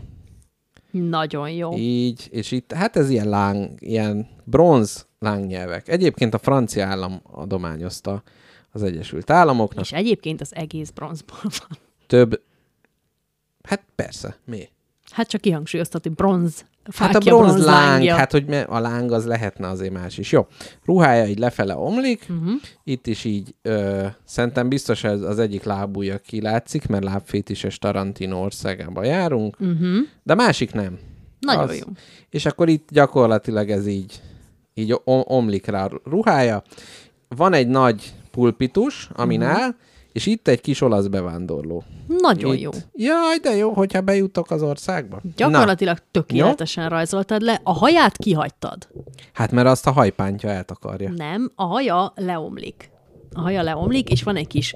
Nagyon 0.92 1.52
jó. 1.52 1.74
Így, 1.74 2.28
és 2.32 2.52
itt, 2.52 2.72
hát 2.72 2.96
ez 2.96 3.10
ilyen 3.10 3.30
láng, 3.30 3.70
ilyen 3.80 4.28
bronz 4.44 5.08
lángnyelvek. 5.20 5.88
Egyébként 5.88 6.34
a 6.34 6.38
francia 6.38 6.86
állam 6.86 7.22
adományozta 7.24 8.24
az 8.72 8.84
Egyesült 8.84 9.30
Államoknak. 9.30 9.84
És 9.84 9.92
egyébként 9.92 10.42
az 10.42 10.56
egész 10.56 10.90
bronzból 10.90 11.40
van. 11.42 11.78
Több, 12.08 12.42
hát 13.64 13.84
persze, 13.96 14.38
mi? 14.46 14.70
Hát 15.12 15.28
csak 15.28 15.42
kihangsúlyoztat, 15.42 16.04
hogy 16.04 16.12
bronz. 16.12 16.66
Hát 16.96 17.16
a 17.16 17.20
bronz 17.20 17.66
láng, 17.66 18.04
hát 18.06 18.32
hogy 18.32 18.46
me- 18.46 18.68
a 18.70 18.80
láng 18.80 19.12
az 19.12 19.26
lehetne 19.26 19.68
azért 19.68 19.94
más 19.94 20.18
is. 20.18 20.32
Jó, 20.32 20.48
ruhája 20.86 21.26
így 21.26 21.40
lefele 21.40 21.76
omlik, 21.78 22.26
uh-huh. 22.30 22.52
itt 22.84 23.08
is 23.08 23.24
így, 23.24 23.56
ö, 23.62 24.06
szerintem 24.26 24.70
biztos 24.70 25.04
ez 25.04 25.22
az 25.22 25.40
egyik 25.40 25.64
lábúja 25.64 26.18
kilátszik, 26.18 26.88
mert 26.88 27.04
lábfétises 27.04 27.78
Tarantino 27.78 28.44
országában 28.44 29.06
járunk, 29.06 29.58
uh-huh. 29.60 29.98
de 30.24 30.36
másik 30.36 30.74
nem. 30.74 31.00
Nagyon 31.40 31.74
jó. 31.76 31.86
És 32.30 32.46
akkor 32.46 32.70
itt 32.70 32.88
gyakorlatilag 32.92 33.70
ez 33.70 33.88
így, 33.88 34.22
így 34.74 35.02
om- 35.04 35.24
omlik 35.28 35.66
rá 35.66 35.86
a 35.86 36.02
ruhája. 36.04 36.64
Van 37.28 37.54
egy 37.54 37.68
nagy 37.68 38.14
pulpitus, 38.32 39.10
amin 39.14 39.42
uh-huh. 39.42 39.76
És 40.18 40.26
itt 40.26 40.48
egy 40.48 40.62
kis 40.62 40.82
olasz 40.82 41.06
bevándorló. 41.06 41.84
Nagyon 42.08 42.56
itt. 42.56 42.62
jó. 42.62 42.72
Jaj, 42.94 43.38
de 43.42 43.56
jó, 43.56 43.74
hogyha 43.74 44.02
bejutok 44.02 44.52
az 44.52 44.62
országba. 44.62 45.22
Gyakorlatilag 45.36 45.98
tökéletesen 46.12 46.90
rajzoltad 46.90 47.42
le. 47.42 47.60
A 47.64 47.74
haját 47.74 48.18
kihagytad. 48.18 48.88
Na, 48.94 49.02
hát 49.34 49.52
mert 49.52 49.68
azt 49.68 49.88
a 49.88 49.92
hajpántja 49.92 50.50
eltakarja. 50.50 51.10
Nem, 51.10 51.52
a 51.56 51.64
haja 51.64 52.14
leomlik. 52.16 52.90
A 53.34 53.42
haja 53.42 53.62
leomlik, 53.62 54.10
és 54.10 54.24
van 54.24 54.36
egy 54.36 54.48
kis, 54.48 54.76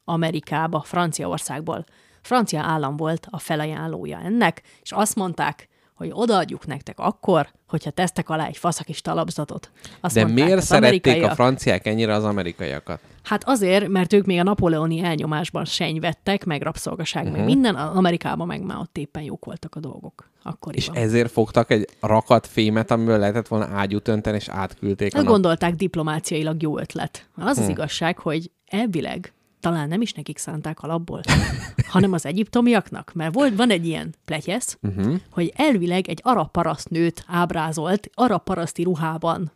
Amerikába, 0.03 0.81
Franciaországból. 0.81 1.85
Francia 2.21 2.61
állam 2.61 2.97
volt 2.97 3.27
a 3.29 3.39
felajánlója 3.39 4.19
ennek, 4.19 4.61
és 4.81 4.91
azt 4.91 5.15
mondták, 5.15 5.69
hogy 5.95 6.09
odaadjuk 6.13 6.67
nektek 6.67 6.99
akkor, 6.99 7.47
hogyha 7.67 7.89
tesztek 7.89 8.29
alá 8.29 8.45
egy 8.47 8.57
faszakis 8.57 9.01
talapzatot. 9.01 9.71
Azt 10.01 10.15
De 10.15 10.23
mondták 10.23 10.43
miért 10.43 10.59
az 10.59 10.65
szerették 10.65 11.23
a 11.23 11.35
franciák 11.35 11.85
ennyire 11.87 12.13
az 12.13 12.23
amerikaiakat? 12.23 12.99
Hát 13.23 13.43
azért, 13.47 13.87
mert 13.87 14.13
ők 14.13 14.25
még 14.25 14.39
a 14.39 14.43
napoleoni 14.43 15.03
elnyomásban 15.03 15.65
senyvettek, 15.65 16.45
meg 16.45 16.61
rabszolgaság, 16.61 17.23
uh-huh. 17.23 17.37
meg 17.37 17.45
minden, 17.45 17.75
a- 17.75 17.95
Amerikában 17.95 18.47
meg 18.47 18.61
már 18.61 18.77
ott 18.77 18.97
éppen 18.97 19.23
jók 19.23 19.45
voltak 19.45 19.75
a 19.75 19.79
dolgok. 19.79 20.29
És 20.37 20.51
Akkoriban. 20.51 20.95
ezért 20.95 21.31
fogtak 21.31 21.71
egy 21.71 21.87
rakat 21.99 22.47
fémet, 22.47 22.91
amiből 22.91 23.17
lehetett 23.17 23.47
volna 23.47 23.65
ágyút 23.65 24.07
önteni, 24.07 24.37
és 24.37 24.49
átküldték 24.49 25.13
Ezt 25.13 25.25
gondolták 25.25 25.73
diplomáciailag 25.75 26.61
jó 26.61 26.79
ötlet. 26.79 27.27
Az 27.35 27.57
az 27.57 27.69
igazság, 27.69 28.17
hogy 28.17 28.51
elvileg 28.65 29.33
talán 29.65 29.87
nem 29.87 30.01
is 30.01 30.13
nekik 30.13 30.37
szánták 30.37 30.81
alapból, 30.81 31.21
hanem 31.93 32.13
az 32.13 32.25
egyiptomiaknak, 32.25 33.11
mert 33.13 33.33
volt, 33.33 33.55
van 33.55 33.69
egy 33.69 33.85
ilyen 33.85 34.13
pletyesz, 34.25 34.77
uh-huh. 34.81 35.15
hogy 35.31 35.53
elvileg 35.55 36.07
egy 36.07 36.19
arab 36.23 36.51
parasztnőt 36.51 37.23
ábrázolt 37.27 38.09
arab 38.13 38.43
paraszti 38.43 38.83
ruhában, 38.83 39.51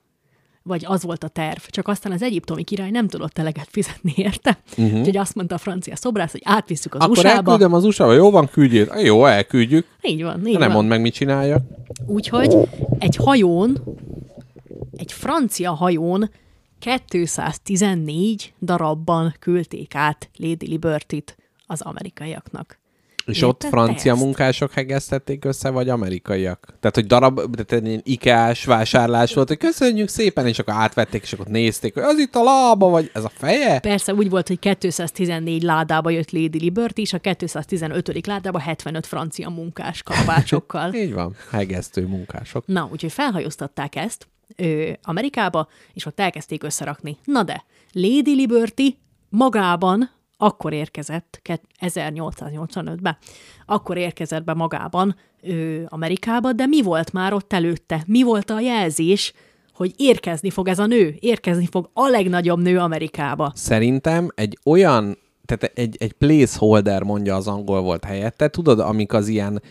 vagy 0.64 0.86
az 0.88 1.04
volt 1.04 1.24
a 1.24 1.28
terv, 1.28 1.60
csak 1.68 1.88
aztán 1.88 2.12
az 2.12 2.22
egyiptomi 2.22 2.64
király 2.64 2.90
nem 2.90 3.08
tudott 3.08 3.38
eleget 3.38 3.68
fizetni 3.70 4.14
érte, 4.16 4.60
uh-huh. 4.78 5.00
úgyhogy 5.00 5.18
azt 5.18 5.36
mondta 5.36 5.56
a 5.56 5.58
francia 5.58 5.96
szobrász, 5.96 6.32
hogy 6.32 6.42
átvisszük 6.44 6.94
az 6.94 7.02
Akkor 7.02 7.18
USA-ba. 7.18 7.30
elküldöm 7.30 7.74
az 7.74 7.84
USA-ba, 7.84 8.14
jó 8.14 8.32
van, 8.32 8.50
küldjél. 8.52 8.94
Jó, 9.04 9.26
elküldjük. 9.26 9.86
Így 10.02 10.24
van, 10.24 10.48
így 10.48 10.54
De 10.54 10.60
nem 10.60 10.68
van. 10.68 10.76
mondd 10.76 10.88
meg, 10.88 11.02
mit 11.02 11.14
csinálja. 11.14 11.62
Úgyhogy 12.06 12.58
egy 13.00 13.16
hajón, 13.16 13.78
egy 14.98 15.12
francia 15.12 15.72
hajón 15.74 16.30
214 16.80 18.54
darabban 18.62 19.36
küldték 19.40 19.96
át 19.96 20.30
Lady 20.36 20.68
Liberty-t 20.68 21.38
az 21.66 21.82
amerikaiaknak. 21.82 22.80
És 23.26 23.42
Érted 23.42 23.50
ott 23.50 23.64
francia 23.64 24.12
ezt? 24.12 24.22
munkások 24.22 24.72
hegesztették 24.72 25.46
össze, 25.46 25.70
vagy 25.70 25.90
amerikaiak? 25.90 26.74
Tehát, 26.80 26.96
hogy 26.96 27.06
darab, 27.06 27.56
tehát 27.66 27.86
ilyen 27.86 28.02
ikás 28.04 28.66
vásárlás 28.66 29.34
volt, 29.34 29.48
hogy 29.48 29.58
köszönjük 29.58 30.08
szépen, 30.08 30.48
és 30.48 30.60
akkor 30.60 30.74
átvették, 30.74 31.22
és 31.22 31.34
akkor 31.34 31.46
nézték, 31.46 31.94
hogy 31.94 32.04
az 32.04 32.18
itt 32.18 32.36
a 32.36 32.44
lába, 32.44 32.90
vagy 32.90 33.12
ez 33.14 33.24
a 33.24 33.32
feje? 33.34 33.80
Persze 33.80 34.14
úgy 34.14 34.30
volt, 34.30 34.48
hogy 34.48 34.60
214 34.60 35.64
ládába 35.64 36.10
jött 36.10 36.32
Lady 36.32 36.60
Liberty, 36.60 37.00
és 37.00 37.14
a 37.14 37.20
215. 37.20 38.28
ládába 38.28 38.60
75 38.60 39.06
francia 39.06 39.50
munkás 39.50 40.04
kalapácsokkal. 40.04 40.94
Így 41.04 41.14
van, 41.14 41.36
hegesztő 41.52 42.06
munkások. 42.06 42.68
Na, 42.68 42.90
úgyhogy 42.92 43.12
felhajóztatták 43.12 43.96
ezt 43.96 44.28
ö, 44.56 44.90
Amerikába, 45.04 45.68
és 45.94 46.06
ott 46.06 46.20
elkezdték 46.20 46.64
összerakni. 46.64 47.18
Na 47.24 47.44
de, 47.44 47.64
Lady 47.92 48.36
Liberty 48.36 48.98
magában 49.30 50.10
akkor 50.42 50.74
érkezett, 50.74 51.40
ke- 51.42 51.62
1885-ben, 51.82 53.18
akkor 53.66 53.98
érkezett 53.98 54.44
be 54.44 54.54
magában 54.54 55.16
ö, 55.42 55.82
Amerikába, 55.88 56.54
de 56.54 56.66
mi 56.66 56.82
volt 56.82 57.12
már 57.14 57.34
ott 57.34 57.54
előtte? 57.54 58.04
Mi 58.06 58.24
volt 58.24 58.50
a 58.50 58.60
jelzés, 58.60 59.34
hogy 59.74 59.94
érkezni 59.98 60.50
fog 60.50 60.68
ez 60.68 60.80
a 60.80 60.86
nő, 60.86 61.16
érkezni 61.20 61.68
fog 61.72 61.90
a 61.94 62.08
legnagyobb 62.08 62.60
nő 62.60 62.80
Amerikába. 62.80 63.52
Szerintem 63.56 64.28
egy 64.36 64.58
olyan, 64.66 65.18
tehát 65.46 65.78
egy, 65.78 65.96
egy 66.00 66.14
placeholder 66.14 67.04
mondja 67.04 67.36
az 67.36 67.48
angol 67.48 67.82
volt 67.82 68.04
helyette, 68.04 68.48
tudod, 68.48 68.80
amik 68.80 69.14
az 69.14 69.28
ilyen 69.28 69.62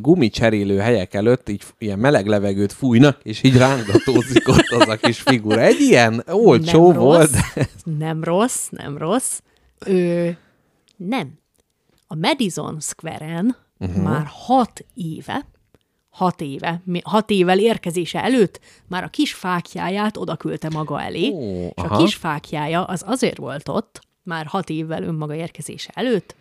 gumicserélő 0.00 0.78
helyek 0.78 1.14
előtt 1.14 1.48
így 1.48 1.62
ilyen 1.78 1.98
meleg 1.98 2.26
levegőt 2.26 2.72
fújnak, 2.72 3.18
és 3.22 3.42
így 3.42 3.56
rángatózik 3.56 4.48
ott 4.48 4.68
az 4.80 4.88
a 4.88 4.96
kis 4.96 5.20
figura. 5.20 5.60
Egy 5.60 5.80
ilyen 5.80 6.22
olcsó 6.26 6.90
nem 6.90 7.00
volt. 7.00 7.30
Rossz, 7.30 7.66
nem 7.98 8.24
rossz, 8.24 8.68
nem 8.70 8.98
rossz. 8.98 9.40
Ö, 9.86 10.28
nem. 10.96 11.38
A 12.06 12.14
Madison 12.16 12.80
Square-en 12.80 13.56
uh-huh. 13.78 14.02
már 14.02 14.26
hat 14.26 14.84
éve, 14.94 15.46
hat 16.10 16.40
éve, 16.40 16.82
hat 17.02 17.30
évvel 17.30 17.58
érkezése 17.58 18.22
előtt 18.22 18.60
már 18.88 19.04
a 19.04 19.08
kis 19.08 19.34
fákjáját 19.34 20.16
oda 20.16 20.36
küldte 20.36 20.68
maga 20.72 21.00
elé, 21.00 21.30
Ó, 21.32 21.66
és 21.66 21.72
aha. 21.74 21.94
a 21.94 21.98
kis 21.98 22.14
fákjája 22.14 22.84
az 22.84 23.02
azért 23.06 23.36
volt 23.36 23.68
ott, 23.68 24.00
már 24.22 24.46
hat 24.46 24.68
évvel 24.68 25.02
önmaga 25.02 25.34
érkezése 25.34 25.90
előtt, 25.94 26.34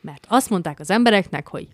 mert 0.00 0.26
azt 0.28 0.50
mondták 0.50 0.80
az 0.80 0.90
embereknek, 0.90 1.48
hogy 1.48 1.68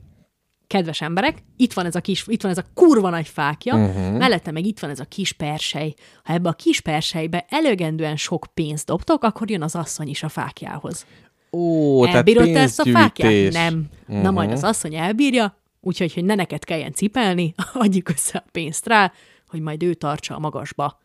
kedves 0.70 1.00
emberek, 1.00 1.42
itt 1.56 1.72
van 1.72 1.86
ez 1.86 1.94
a 1.94 2.00
kis, 2.00 2.24
itt 2.26 2.42
van 2.42 2.50
ez 2.50 2.58
a 2.58 2.64
kurva 2.74 3.10
nagy 3.10 3.28
fákja, 3.28 3.74
uh-huh. 3.74 4.18
mellette 4.18 4.50
meg 4.50 4.64
itt 4.64 4.78
van 4.78 4.90
ez 4.90 5.00
a 5.00 5.04
kis 5.04 5.32
persely. 5.32 5.94
Ha 6.24 6.32
ebbe 6.32 6.48
a 6.48 6.52
kis 6.52 6.80
perselybe 6.80 7.46
elegendően 7.48 8.16
sok 8.16 8.46
pénzt 8.54 8.86
dobtok, 8.86 9.22
akkor 9.22 9.50
jön 9.50 9.62
az 9.62 9.74
asszony 9.74 10.08
is 10.08 10.22
a 10.22 10.28
fákjához. 10.28 11.06
Ó, 11.52 12.00
tehát 12.00 12.16
Elbírod 12.16 12.52
te 12.52 12.60
ezt 12.60 12.80
a 12.80 12.84
fákját? 12.84 13.52
Nem. 13.52 13.88
Uh-huh. 14.08 14.22
Na 14.22 14.30
majd 14.30 14.50
az 14.50 14.64
asszony 14.64 14.94
elbírja, 14.94 15.56
úgyhogy, 15.80 16.14
hogy 16.14 16.24
ne 16.24 16.34
neked 16.34 16.64
kelljen 16.64 16.92
cipelni, 16.92 17.54
adjuk 17.72 18.08
össze 18.08 18.38
a 18.38 18.48
pénzt 18.52 18.86
rá, 18.86 19.12
hogy 19.48 19.60
majd 19.60 19.82
ő 19.82 19.94
tartsa 19.94 20.34
a 20.34 20.38
magasba. 20.38 21.00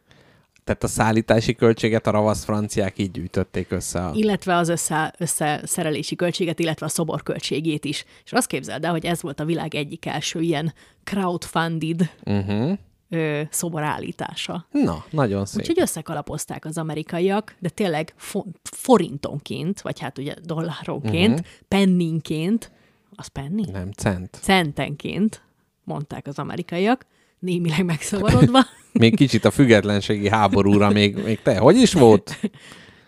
Tehát 0.66 0.84
a 0.84 0.88
szállítási 0.88 1.56
költséget 1.56 2.08
a 2.08 2.12
ravasz 2.12 2.44
franciák 2.44 2.98
így 2.98 3.12
gyűjtötték 3.12 3.72
össze. 3.72 4.06
A... 4.06 4.14
illetve 4.14 4.56
az 4.56 4.70
össze, 4.70 5.14
összeszerelési 5.18 6.16
költséget, 6.16 6.60
illetve 6.60 6.86
a 6.86 6.90
szobor 6.90 7.24
költségét 7.24 7.86
is. 7.86 8.06
És 8.24 8.32
azt 8.32 8.48
képzeld 8.48 8.86
el, 8.86 8.92
hogy 8.92 9.06
ez 9.06 9.22
volt 9.22 9.40
a 9.40 9.46
világ 9.46 9.76
egyik 9.76 10.06
első 10.06 10.42
ilyen 10.42 10.74
crowdfunded 11.04 12.12
Uh-huh. 12.26 12.78
ö, 13.10 13.42
szobor 13.50 13.84
állítása. 13.84 14.68
Na, 14.72 15.06
nagyon 15.10 15.46
szép. 15.46 15.60
Úgyhogy 15.60 15.80
összekalapozták 15.80 16.66
az 16.66 16.78
amerikaiak, 16.78 17.56
de 17.60 17.70
tényleg 17.70 18.14
fo- 18.16 18.48
forintonként, 18.64 19.82
vagy 19.82 20.00
hát 20.00 20.18
ugye 20.18 20.34
dolláronként, 20.44 21.40
uh-huh. 21.40 21.48
penninként, 21.68 22.72
az 23.16 23.28
penni? 23.28 23.66
Nem, 23.72 23.92
cent. 23.92 24.38
Centenként, 24.42 25.42
mondták 25.84 26.28
az 26.28 26.40
amerikaiak, 26.40 27.06
némileg 27.40 27.86
megszavarodva. 27.86 28.60
Még 28.92 29.16
kicsit 29.16 29.46
a 29.46 29.52
függetlenségi 29.52 30.30
háborúra 30.30 30.90
még, 30.90 31.24
még 31.24 31.42
te, 31.42 31.58
hogy 31.58 31.76
is 31.78 31.94
volt? 31.94 32.40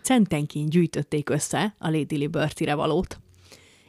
centenként 0.01 0.69
gyűjtötték 0.69 1.29
össze 1.29 1.75
a 1.79 1.89
Lady 1.89 2.17
Liberty-re 2.17 2.73
valót, 2.75 3.19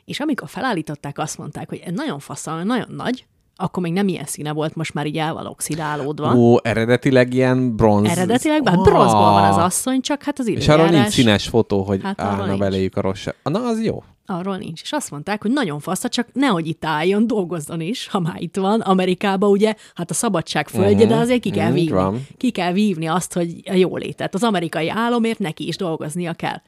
és 0.04 0.20
amikor 0.20 0.48
felállították, 0.48 1.18
azt 1.18 1.38
mondták, 1.38 1.68
hogy 1.68 1.82
ez 1.84 1.92
nagyon 1.94 2.18
faszal, 2.18 2.62
nagyon 2.62 2.94
nagy, 2.96 3.26
akkor 3.56 3.82
még 3.82 3.92
nem 3.92 4.08
ilyen 4.08 4.24
színe 4.24 4.52
volt, 4.52 4.74
most 4.74 4.94
már 4.94 5.06
így 5.06 5.16
el 5.18 5.34
van 5.34 5.46
oxidálódva. 5.46 6.34
Ó, 6.34 6.56
eredetileg 6.62 7.34
ilyen 7.34 7.76
bronz. 7.76 8.08
Eredetileg, 8.08 8.62
bár 8.62 8.76
Ah. 8.76 8.82
bronzból 8.82 9.20
van 9.30 9.44
az 9.44 9.56
asszony, 9.56 10.00
csak 10.00 10.22
hát 10.22 10.38
az 10.38 10.46
És 10.48 10.68
arról 10.68 10.84
időjárás... 10.86 11.00
nincs 11.00 11.12
színes 11.26 11.48
fotó, 11.48 11.82
hogy 11.82 12.02
Hát 12.02 12.20
állna 12.20 12.46
nincs. 12.46 12.58
beléjük 12.58 12.96
a 12.96 13.00
rossz. 13.00 13.26
Na, 13.42 13.66
az 13.66 13.82
jó. 13.82 14.02
Arról 14.30 14.56
nincs. 14.56 14.80
És 14.82 14.92
azt 14.92 15.10
mondták, 15.10 15.42
hogy 15.42 15.50
nagyon 15.50 15.80
fasza, 15.80 16.08
csak 16.08 16.28
nehogy 16.32 16.66
itt 16.66 16.84
álljon, 16.84 17.26
dolgozzon 17.26 17.80
is, 17.80 18.08
ha 18.08 18.18
már 18.20 18.40
itt 18.42 18.56
van. 18.56 18.80
Amerikában 18.80 19.50
ugye, 19.50 19.74
hát 19.94 20.10
a 20.10 20.14
szabadság 20.14 20.68
földje, 20.68 21.06
de 21.06 21.14
azért 21.14 21.40
ki 21.40 21.50
kell 21.50 21.68
Így 21.68 21.74
vívni. 21.74 21.92
van. 21.92 22.26
Ki 22.36 22.50
kell 22.50 22.72
vívni 22.72 23.06
azt, 23.06 23.32
hogy 23.32 23.62
a 23.66 23.72
jólétet. 23.74 24.34
Az 24.34 24.42
amerikai 24.42 24.88
álomért 24.88 25.38
neki 25.38 25.66
is 25.66 25.76
dolgoznia 25.76 26.32
kell. 26.32 26.60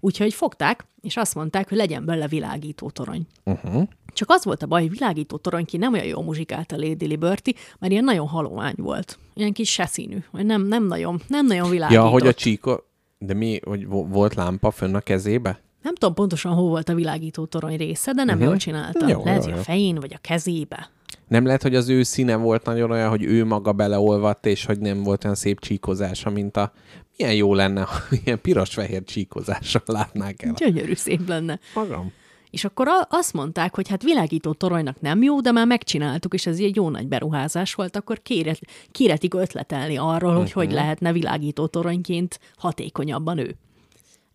Úgyhogy 0.00 0.34
fogták, 0.34 0.86
és 1.00 1.16
azt 1.16 1.34
mondták, 1.34 1.68
hogy 1.68 1.78
legyen 1.78 2.04
belőle 2.04 2.26
világító 2.28 2.90
torony. 2.90 3.26
Uh-huh. 3.44 3.82
Csak 4.14 4.30
az 4.30 4.44
volt 4.44 4.62
a 4.62 4.66
baj, 4.66 4.80
hogy 4.80 4.90
világító 4.90 5.36
toronyki 5.36 5.76
nem 5.76 5.92
olyan 5.92 6.06
jó 6.06 6.22
muzsikált 6.22 6.72
a 6.72 6.76
Lady 6.76 7.06
Liberty, 7.06 7.50
mert 7.78 7.92
ilyen 7.92 8.04
nagyon 8.04 8.26
halovány 8.26 8.74
volt. 8.76 9.18
Ilyen 9.34 9.52
kis 9.52 9.70
seszínű. 9.72 10.16
Nem, 10.32 10.62
nem, 10.62 10.86
nagyon, 10.86 11.20
nem 11.28 11.46
nagyon 11.46 11.70
világított. 11.70 12.04
Ja, 12.04 12.10
hogy 12.10 12.26
a 12.26 12.34
csíko... 12.34 12.76
De 13.18 13.34
mi, 13.34 13.60
hogy 13.64 13.86
vo- 13.86 14.08
volt 14.12 14.34
lámpa 14.34 14.70
fönn 14.70 14.94
a 14.94 15.00
kezébe? 15.00 15.60
Nem 15.82 15.94
tudom 15.94 16.14
pontosan, 16.14 16.52
hol 16.52 16.68
volt 16.68 16.88
a 16.88 16.94
világító 16.94 17.44
torony 17.44 17.76
része, 17.76 18.12
de 18.12 18.24
nem 18.24 18.34
uh-huh. 18.34 18.50
jól 18.50 18.58
csinálta. 18.58 19.08
Jó, 19.08 19.24
Lehet, 19.24 19.38
jó, 19.38 19.44
hogy 19.44 19.52
a 19.52 19.56
jó. 19.56 19.62
fején, 19.62 19.94
vagy 19.94 20.12
a 20.14 20.18
kezébe. 20.20 20.90
Nem 21.28 21.44
lehet, 21.44 21.62
hogy 21.62 21.74
az 21.74 21.88
ő 21.88 22.02
színe 22.02 22.36
volt 22.36 22.64
nagyon 22.64 22.90
olyan, 22.90 23.08
hogy 23.08 23.22
ő 23.22 23.44
maga 23.44 23.72
beleolvadt, 23.72 24.46
és 24.46 24.64
hogy 24.64 24.78
nem 24.78 25.02
volt 25.02 25.24
olyan 25.24 25.36
szép 25.36 25.60
csíkozása, 25.60 26.30
mint 26.30 26.56
a... 26.56 26.72
Milyen 27.16 27.34
jó 27.34 27.54
lenne, 27.54 27.80
ha 27.80 27.96
ilyen 28.24 28.40
piros-fehér 28.40 29.04
csíkozással 29.04 29.82
látnák 29.86 30.42
el. 30.42 30.52
Gyönyörű 30.52 30.94
szép 30.94 31.28
lenne. 31.28 31.58
Magam. 31.74 32.12
És 32.50 32.64
akkor 32.64 32.88
azt 33.08 33.32
mondták, 33.32 33.74
hogy 33.74 33.88
hát 33.88 34.02
világító 34.02 34.52
toronynak 34.52 35.00
nem 35.00 35.22
jó, 35.22 35.40
de 35.40 35.50
már 35.50 35.66
megcsináltuk, 35.66 36.34
és 36.34 36.46
ez 36.46 36.58
egy 36.58 36.76
jó 36.76 36.90
nagy 36.90 37.08
beruházás 37.08 37.74
volt, 37.74 37.96
akkor 37.96 38.22
kéret, 38.22 38.60
kéretik 38.90 39.34
ötletelni 39.34 39.96
arról, 39.96 40.34
hogy 40.34 40.52
hogy 40.52 40.72
lehetne 40.72 41.12
világító 41.12 41.66
toronyként 41.66 42.40
hatékonyabban 42.56 43.38
ő. 43.38 43.56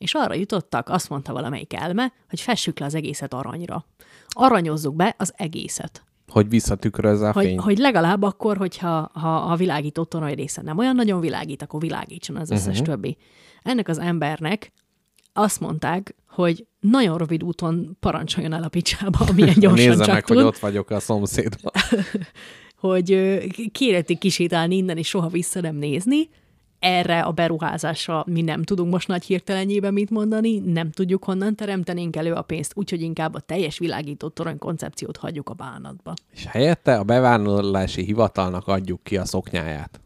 És 0.02 0.14
arra 0.14 0.34
jutottak, 0.34 0.90
azt 0.90 1.10
mondta 1.10 1.34
valamelyik 1.34 1.74
elme, 1.74 2.14
hogy 2.30 2.42
fessük 2.42 2.80
le 2.80 2.86
az 2.86 2.96
egészet 2.96 3.34
aranyra. 3.34 3.86
Aranyozzuk 4.28 4.96
be 4.96 5.16
az 5.18 5.34
egészet. 5.38 6.04
Hogy 6.28 6.50
visszatükrözze 6.50 7.30
a 7.30 7.32
Hogy, 7.32 7.46
fényt. 7.46 7.62
hogy 7.62 7.78
legalább 7.78 8.22
akkor, 8.22 8.58
hogyha 8.58 9.10
ha 9.14 9.36
a 9.36 9.56
világító 9.56 10.04
torony 10.04 10.34
része 10.34 10.62
nem 10.62 10.78
olyan 10.78 10.96
nagyon 10.96 11.20
világít, 11.20 11.62
akkor 11.62 11.80
világítson 11.80 12.36
az 12.36 12.52
összes 12.52 12.80
uh-huh. 12.80 12.86
többi. 12.86 13.18
Ennek 13.64 13.88
az 13.88 13.98
embernek 13.98 14.72
azt 15.34 15.60
mondták, 15.60 16.16
hogy 16.30 16.66
nagyon 16.80 17.18
rövid 17.18 17.44
úton 17.44 17.98
parancsoljon 18.00 18.54
el 18.54 18.64
a 18.64 18.70
picsába, 18.70 19.26
amilyen 19.30 19.56
gyorsan 19.60 19.88
Nézze 19.88 20.04
csak 20.04 20.14
meg, 20.14 20.24
tud, 20.24 20.36
hogy 20.36 20.46
ott 20.46 20.58
vagyok 20.58 20.90
a 20.90 21.00
szomszédban. 21.00 21.72
hogy 22.90 23.12
ö, 23.12 23.38
kéretik 23.72 24.18
kisétálni 24.18 24.76
innen, 24.76 24.98
és 24.98 25.08
soha 25.08 25.28
vissza 25.28 25.62
nem 25.62 25.76
nézni. 25.76 26.30
Erre 26.82 27.22
a 27.22 27.32
beruházásra 27.32 28.24
mi 28.28 28.42
nem 28.42 28.64
tudunk 28.64 28.92
most 28.92 29.08
nagy 29.08 29.24
hirtelenjében 29.24 29.94
mit 29.94 30.10
mondani, 30.10 30.60
nem 30.60 30.92
tudjuk 30.92 31.24
honnan 31.24 31.56
teremtenénk 31.56 32.16
elő 32.16 32.34
a 32.34 32.42
pénzt, 32.42 32.72
úgyhogy 32.76 33.02
inkább 33.02 33.36
a 33.36 33.40
teljes 33.40 33.78
világító 33.78 34.28
torony 34.28 34.58
koncepciót 34.58 35.18
hagyjuk 35.18 35.50
a 35.50 35.54
bánatba. 35.54 36.14
És 36.34 36.46
helyette 36.46 36.98
a 36.98 37.04
bevándorlási 37.04 38.04
hivatalnak 38.04 38.68
adjuk 38.68 39.04
ki 39.04 39.18
a 39.18 39.26
szoknyáját. 39.26 40.00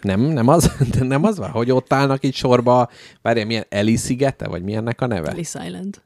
Nem, 0.00 0.20
nem 0.20 0.48
az, 0.48 0.76
de 0.98 1.04
nem 1.04 1.24
az 1.24 1.38
van, 1.38 1.50
hogy 1.50 1.70
ott 1.70 1.92
állnak 1.92 2.22
itt 2.22 2.34
sorba, 2.34 2.90
várjál, 3.22 3.46
milyen 3.46 3.66
Eli 3.68 3.96
szigete, 3.96 4.48
vagy 4.48 4.62
milyennek 4.62 5.00
a 5.00 5.06
neve? 5.06 5.28
Ellis 5.28 5.54
Island. 5.54 6.02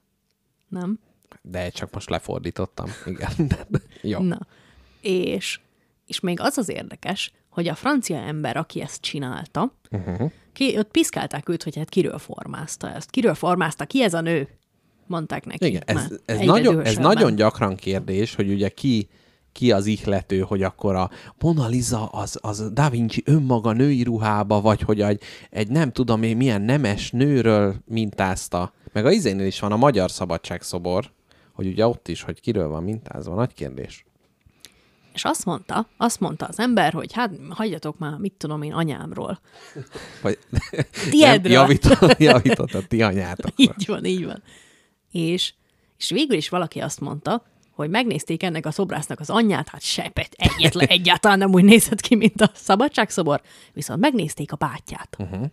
Nem? 0.69 0.99
De 1.43 1.69
csak 1.69 1.93
most 1.93 2.11
lefordítottam. 2.11 2.87
Igen. 3.07 3.33
Jó. 4.13 4.21
Na. 4.21 4.39
És, 5.01 5.61
és 6.07 6.21
még 6.21 6.41
az 6.41 6.59
az 6.59 6.69
érdekes, 6.69 7.33
hogy 7.61 7.69
a 7.69 7.75
francia 7.75 8.17
ember, 8.17 8.57
aki 8.57 8.81
ezt 8.81 9.01
csinálta, 9.01 9.75
uh-huh. 9.91 10.31
ki, 10.53 10.79
ott 10.79 10.91
piszkálták 10.91 11.49
őt, 11.49 11.63
hogy 11.63 11.77
hát 11.77 11.89
kiről 11.89 12.19
formázta 12.19 12.91
ezt. 12.91 13.11
Kiről 13.11 13.35
formázta? 13.35 13.85
Ki 13.85 14.03
ez 14.03 14.15
a 14.15 14.21
nő? 14.21 14.49
Mondták 15.07 15.45
neki. 15.45 15.67
Igen, 15.67 15.83
ez, 15.87 16.09
ez, 16.25 16.39
nagyon, 16.39 16.81
ez 16.81 16.97
nagyon 16.97 17.35
gyakran 17.35 17.77
kérdés, 17.77 18.35
hogy 18.35 18.51
ugye 18.51 18.69
ki, 18.69 19.09
ki 19.53 19.73
az 19.73 19.87
ihlető, 19.87 20.41
hogy 20.41 20.63
akkor 20.63 20.95
a 20.95 21.11
Mona 21.39 21.67
Lisa 21.67 22.07
az, 22.07 22.39
az 22.43 22.71
Da 22.73 22.91
Vinci 22.91 23.23
önmaga 23.25 23.73
női 23.73 24.03
ruhába, 24.03 24.61
vagy 24.61 24.81
hogy 24.81 25.01
egy, 25.01 25.23
egy 25.51 25.69
nem 25.69 25.93
tudom 25.93 26.23
én 26.23 26.37
milyen 26.37 26.63
nemes 26.63 27.11
nőről 27.11 27.75
mintázta. 27.85 28.73
Meg 28.93 29.07
a 29.07 29.11
izénél 29.11 29.47
is 29.47 29.61
van 29.61 29.73
a 29.73 29.77
Magyar 29.77 30.11
Szabadságszobor, 30.11 31.11
hogy 31.53 31.67
ugye 31.67 31.87
ott 31.87 32.09
is, 32.09 32.23
hogy 32.23 32.41
kiről 32.41 32.69
van 32.69 32.83
mintázva. 32.83 33.35
Nagy 33.35 33.55
kérdés. 33.55 34.05
És 35.13 35.25
azt 35.25 35.45
mondta, 35.45 35.89
azt 35.97 36.21
mondta 36.21 36.47
az 36.47 36.59
ember, 36.59 36.93
hogy 36.93 37.13
hát 37.13 37.31
hagyjatok 37.49 37.99
már, 37.99 38.17
mit 38.17 38.33
tudom 38.33 38.63
én, 38.63 38.73
anyámról. 38.73 39.41
Vagy, 40.23 40.39
Tiedről. 41.11 41.53
javított, 41.53 42.19
javított 42.33 42.75
a 42.75 42.87
ti 42.87 43.03
anyátok. 43.03 43.53
Így 43.61 43.87
van, 43.87 44.05
így 44.05 44.25
van. 44.25 44.43
És, 45.11 45.53
és 45.99 46.11
végül 46.11 46.37
is 46.37 46.49
valaki 46.49 46.81
azt 46.81 47.01
mondta, 47.01 47.45
hogy 47.75 47.91
megnézték 47.91 48.43
ennek 48.43 48.67
a 48.67 48.71
szobrásznak 48.71 49.21
az 49.21 49.31
anyját, 49.31 49.69
hát 49.69 49.83
sepet, 49.83 50.35
egyetlen, 50.37 50.87
egyáltalán 50.87 51.39
nem 51.39 51.53
úgy 51.53 51.65
nézett 51.65 52.01
ki, 52.01 52.15
mint 52.15 52.41
a 52.41 52.51
szabadságszobor, 52.55 53.41
viszont 53.73 54.01
megnézték 54.01 54.53
a 54.53 54.57
bátyját. 54.57 55.17
Uh-huh. 55.19 55.47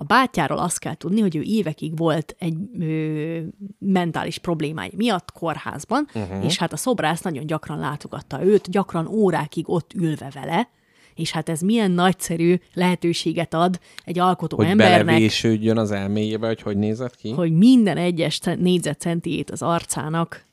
A 0.00 0.04
bátyáról 0.04 0.58
azt 0.58 0.78
kell 0.78 0.94
tudni, 0.94 1.20
hogy 1.20 1.36
ő 1.36 1.40
évekig 1.40 1.96
volt 1.96 2.34
egy 2.38 2.56
ö, 2.78 3.38
mentális 3.78 4.38
problémái 4.38 4.92
miatt 4.96 5.32
kórházban, 5.32 6.08
uh-huh. 6.14 6.44
és 6.44 6.58
hát 6.58 6.72
a 6.72 6.76
szobrász 6.76 7.20
nagyon 7.20 7.46
gyakran 7.46 7.78
látogatta 7.78 8.44
őt, 8.44 8.70
gyakran 8.70 9.06
órákig 9.06 9.68
ott 9.68 9.92
ülve 9.94 10.30
vele, 10.34 10.68
és 11.14 11.30
hát 11.30 11.48
ez 11.48 11.60
milyen 11.60 11.90
nagyszerű 11.90 12.56
lehetőséget 12.74 13.54
ad 13.54 13.80
egy 14.04 14.18
alkotó 14.18 14.56
Hogy 14.56 14.66
embernek, 14.66 15.04
belevésődjön 15.04 15.78
az 15.78 15.90
elméjébe, 15.90 16.46
hogy 16.46 16.62
hogy 16.62 16.76
nézett 16.76 17.16
ki. 17.16 17.30
hogy 17.30 17.52
minden 17.52 17.96
egyes 17.96 18.38
cen- 18.38 18.60
négyzetcentiét 18.60 19.50
az 19.50 19.62
arcának 19.62 20.44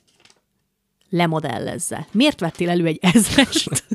lemodellezze. 1.10 2.08
Miért 2.12 2.40
vettél 2.40 2.70
elő 2.70 2.86
egy 2.86 3.00
ezrest? 3.02 3.86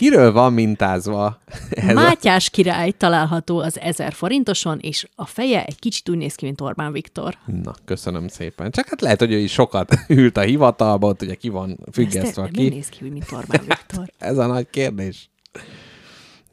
Kiről 0.00 0.32
van 0.32 0.52
mintázva 0.52 1.40
ez 1.70 1.88
a... 1.88 1.92
Mátyás 1.92 2.50
király 2.50 2.90
található 2.90 3.58
az 3.58 3.80
ezer 3.80 4.12
forintoson, 4.12 4.78
és 4.78 5.08
a 5.14 5.26
feje 5.26 5.64
egy 5.64 5.78
kicsit 5.78 6.08
úgy 6.08 6.16
néz 6.16 6.34
ki, 6.34 6.44
mint 6.44 6.60
Orbán 6.60 6.92
Viktor. 6.92 7.36
Na, 7.62 7.74
köszönöm 7.84 8.28
szépen. 8.28 8.70
Csak 8.70 8.88
hát 8.88 9.00
lehet, 9.00 9.18
hogy 9.18 9.32
ő 9.32 9.38
is 9.38 9.52
sokat 9.52 9.94
ült 10.08 10.36
a 10.36 10.40
hivatalba, 10.40 11.06
ott 11.06 11.22
ugye 11.22 11.34
ki 11.34 11.48
van 11.48 11.78
függesztve 11.92 12.48
miért 12.52 12.70
ki. 12.70 12.74
néz 12.74 12.88
ki 12.88 13.08
mint 13.08 13.32
Orbán 13.32 13.64
Viktor? 13.68 14.12
Ez 14.18 14.38
a 14.38 14.46
nagy 14.46 14.70
kérdés. 14.70 15.30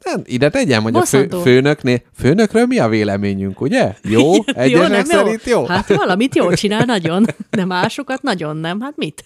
Hát, 0.08 0.28
ide 0.28 0.50
tegyem, 0.50 0.82
hogy 0.82 0.94
a 0.94 1.04
fő, 1.04 1.18
Bosszantó. 1.22 1.40
főnöknél, 1.40 2.02
főnökről 2.14 2.66
mi 2.66 2.78
a 2.78 2.88
véleményünk, 2.88 3.60
ugye? 3.60 3.94
Jó? 4.02 4.32
Egyesek 4.46 5.06
szerint 5.06 5.44
jó? 5.44 5.64
Hát 5.66 5.88
valamit 5.94 6.34
jól 6.34 6.54
csinál 6.54 6.84
nagyon, 6.84 7.26
de 7.50 7.64
másokat 7.64 8.22
nagyon 8.22 8.56
nem. 8.56 8.80
Hát 8.80 8.96
mit? 8.96 9.24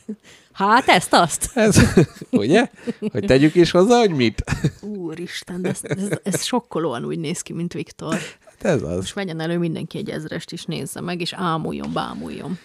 Hát 0.52 0.88
ezt, 0.88 1.12
azt. 1.12 1.50
Ez, 1.54 1.76
ugye? 2.30 2.68
Hogy 3.12 3.24
tegyük 3.24 3.54
is 3.54 3.70
hozzá, 3.70 3.98
hogy 3.98 4.10
mit? 4.10 4.44
Úristen, 4.80 5.62
de 5.62 5.68
ez, 5.68 5.80
ez, 5.82 6.18
ez 6.22 6.44
sokkolóan 6.44 7.04
úgy 7.04 7.18
néz 7.18 7.40
ki, 7.40 7.52
mint 7.52 7.72
Viktor. 7.72 8.18
Hát 8.44 8.74
ez 8.74 8.82
az. 8.82 8.96
Most 8.96 9.14
vegyen 9.14 9.40
elő 9.40 9.58
mindenki 9.58 9.98
egy 9.98 10.10
ezrest 10.10 10.52
is 10.52 10.64
nézze 10.64 11.00
meg, 11.00 11.20
és 11.20 11.32
ámuljon, 11.36 11.92
bámuljon. 11.92 12.58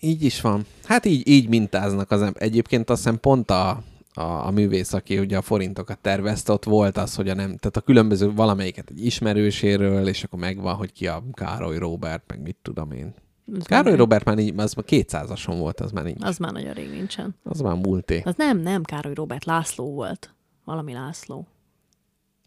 Így 0.00 0.24
is 0.24 0.40
van. 0.40 0.66
Hát 0.84 1.04
így, 1.04 1.28
így 1.28 1.48
mintáznak 1.48 2.10
az 2.10 2.22
ember. 2.22 2.42
Egyébként 2.42 2.90
azt 2.90 3.02
hiszem 3.02 3.20
pont 3.20 3.50
a, 3.50 3.82
a, 4.14 4.22
a 4.46 4.50
művész, 4.50 4.92
aki 4.92 5.18
ugye 5.18 5.36
a 5.36 5.42
forintokat 5.42 5.98
tervezte, 5.98 6.52
ott 6.52 6.64
volt 6.64 6.96
az, 6.96 7.14
hogy 7.14 7.28
a 7.28 7.34
nem, 7.34 7.56
tehát 7.56 7.76
a 7.76 7.80
különböző 7.80 8.32
valamelyiket 8.32 8.90
egy 8.90 9.04
ismerőséről, 9.04 10.08
és 10.08 10.24
akkor 10.24 10.38
megvan, 10.38 10.74
hogy 10.74 10.92
ki 10.92 11.06
a 11.06 11.22
Károly 11.32 11.78
Robert, 11.78 12.22
meg 12.26 12.40
mit 12.42 12.56
tudom 12.62 12.90
én. 12.92 13.14
Ez 13.58 13.64
Károly 13.66 13.96
Robert 13.96 14.24
már 14.24 14.38
így, 14.38 14.54
az 14.56 14.72
már 14.74 14.84
200-ason 14.88 15.54
volt, 15.58 15.80
az 15.80 15.90
már 15.90 16.04
nincs. 16.04 16.24
Az 16.24 16.36
már 16.38 16.52
nagyon 16.52 16.72
rég 16.72 16.90
nincsen. 16.90 17.34
Az 17.44 17.60
már 17.60 17.74
múlté. 17.74 18.22
Az 18.24 18.34
nem, 18.36 18.58
nem 18.58 18.82
Károly 18.82 19.14
Robert, 19.14 19.44
László 19.44 19.92
volt. 19.92 20.34
Valami 20.64 20.92
László. 20.92 21.46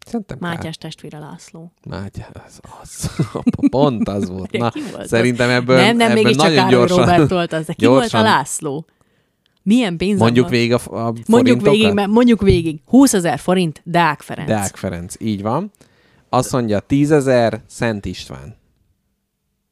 Szerintem 0.06 0.38
Kár- 0.38 0.54
Mátyás 0.54 0.76
testvére 0.76 1.18
László. 1.18 1.72
Mátyás, 1.88 2.26
az, 2.46 2.60
az. 2.82 3.10
Pont 3.70 4.08
az 4.08 4.28
volt. 4.28 4.50
Na, 4.58 4.70
volt 4.74 4.94
az? 4.96 5.08
szerintem 5.08 5.50
ebből, 5.50 5.76
nem, 5.76 5.96
nem, 5.96 6.10
ebből 6.10 6.22
nagyon 6.34 6.54
Károly 6.54 6.70
gyorsan, 6.70 6.98
Robert 6.98 7.30
volt 7.30 7.52
az, 7.52 7.66
de 7.66 7.72
ki 7.72 7.84
gyorsan- 7.84 8.20
volt 8.22 8.32
a 8.32 8.36
László? 8.36 8.86
Milyen 9.64 9.96
pénz 9.96 10.18
Mondjuk 10.18 10.44
van? 10.44 10.54
végig 10.54 10.72
a, 10.72 11.06
a 11.06 11.12
Mondjuk 11.26 11.60
végig, 11.60 11.92
mert 11.92 12.10
mondjuk 12.10 12.40
végig. 12.40 12.80
20 12.86 13.12
ezer 13.14 13.38
forint, 13.38 13.80
Deák 13.84 14.20
Ferenc. 14.20 14.48
Deák 14.48 14.76
Ferenc, 14.76 15.14
így 15.18 15.42
van. 15.42 15.70
Azt 16.28 16.52
mondja, 16.52 16.80
10 16.80 17.10
ezer 17.10 17.62
Szent 17.66 18.04
István. 18.04 18.56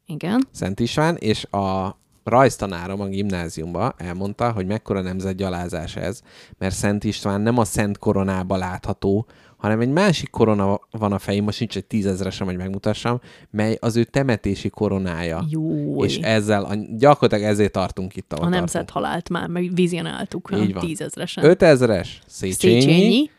Igen. 0.06 0.48
Szent 0.52 0.81
István, 0.81 1.16
és 1.16 1.44
a 1.44 1.97
rajztanárom 2.24 3.01
a 3.01 3.06
gimnáziumban 3.06 3.94
elmondta, 3.97 4.52
hogy 4.52 4.66
mekkora 4.66 5.01
nemzetgyalázás 5.01 5.97
ez, 5.97 6.20
mert 6.59 6.74
Szent 6.74 7.05
István 7.05 7.40
nem 7.40 7.59
a 7.59 7.64
Szent 7.64 7.98
Koronába 7.98 8.56
látható, 8.56 9.27
hanem 9.62 9.80
egy 9.80 9.89
másik 9.89 10.30
korona 10.30 10.80
van 10.90 11.12
a 11.12 11.18
fején, 11.18 11.43
most 11.43 11.59
nincs 11.59 11.76
egy 11.76 11.84
tízezresem, 11.84 12.47
hogy 12.47 12.56
megmutassam, 12.56 13.20
mely 13.51 13.76
az 13.80 13.97
ő 13.97 14.05
temetési 14.05 14.68
koronája. 14.68 15.44
Jó. 15.48 16.05
És 16.05 16.16
ezzel, 16.16 16.64
a, 16.64 16.74
gyakorlatilag 16.97 17.52
ezért 17.52 17.72
tartunk 17.72 18.16
itt, 18.16 18.32
a 18.32 18.48
nemzet 18.48 18.90
halált 18.90 19.28
már, 19.28 19.48
meg 19.48 19.74
vizionáltuk. 19.74 20.51
Így 20.55 20.72
van. 20.72 20.86
Tízezresen. 20.86 21.44
5000-es 21.47 22.09
Széchenyi, 22.26 22.80
Széchenyi. 22.80 23.30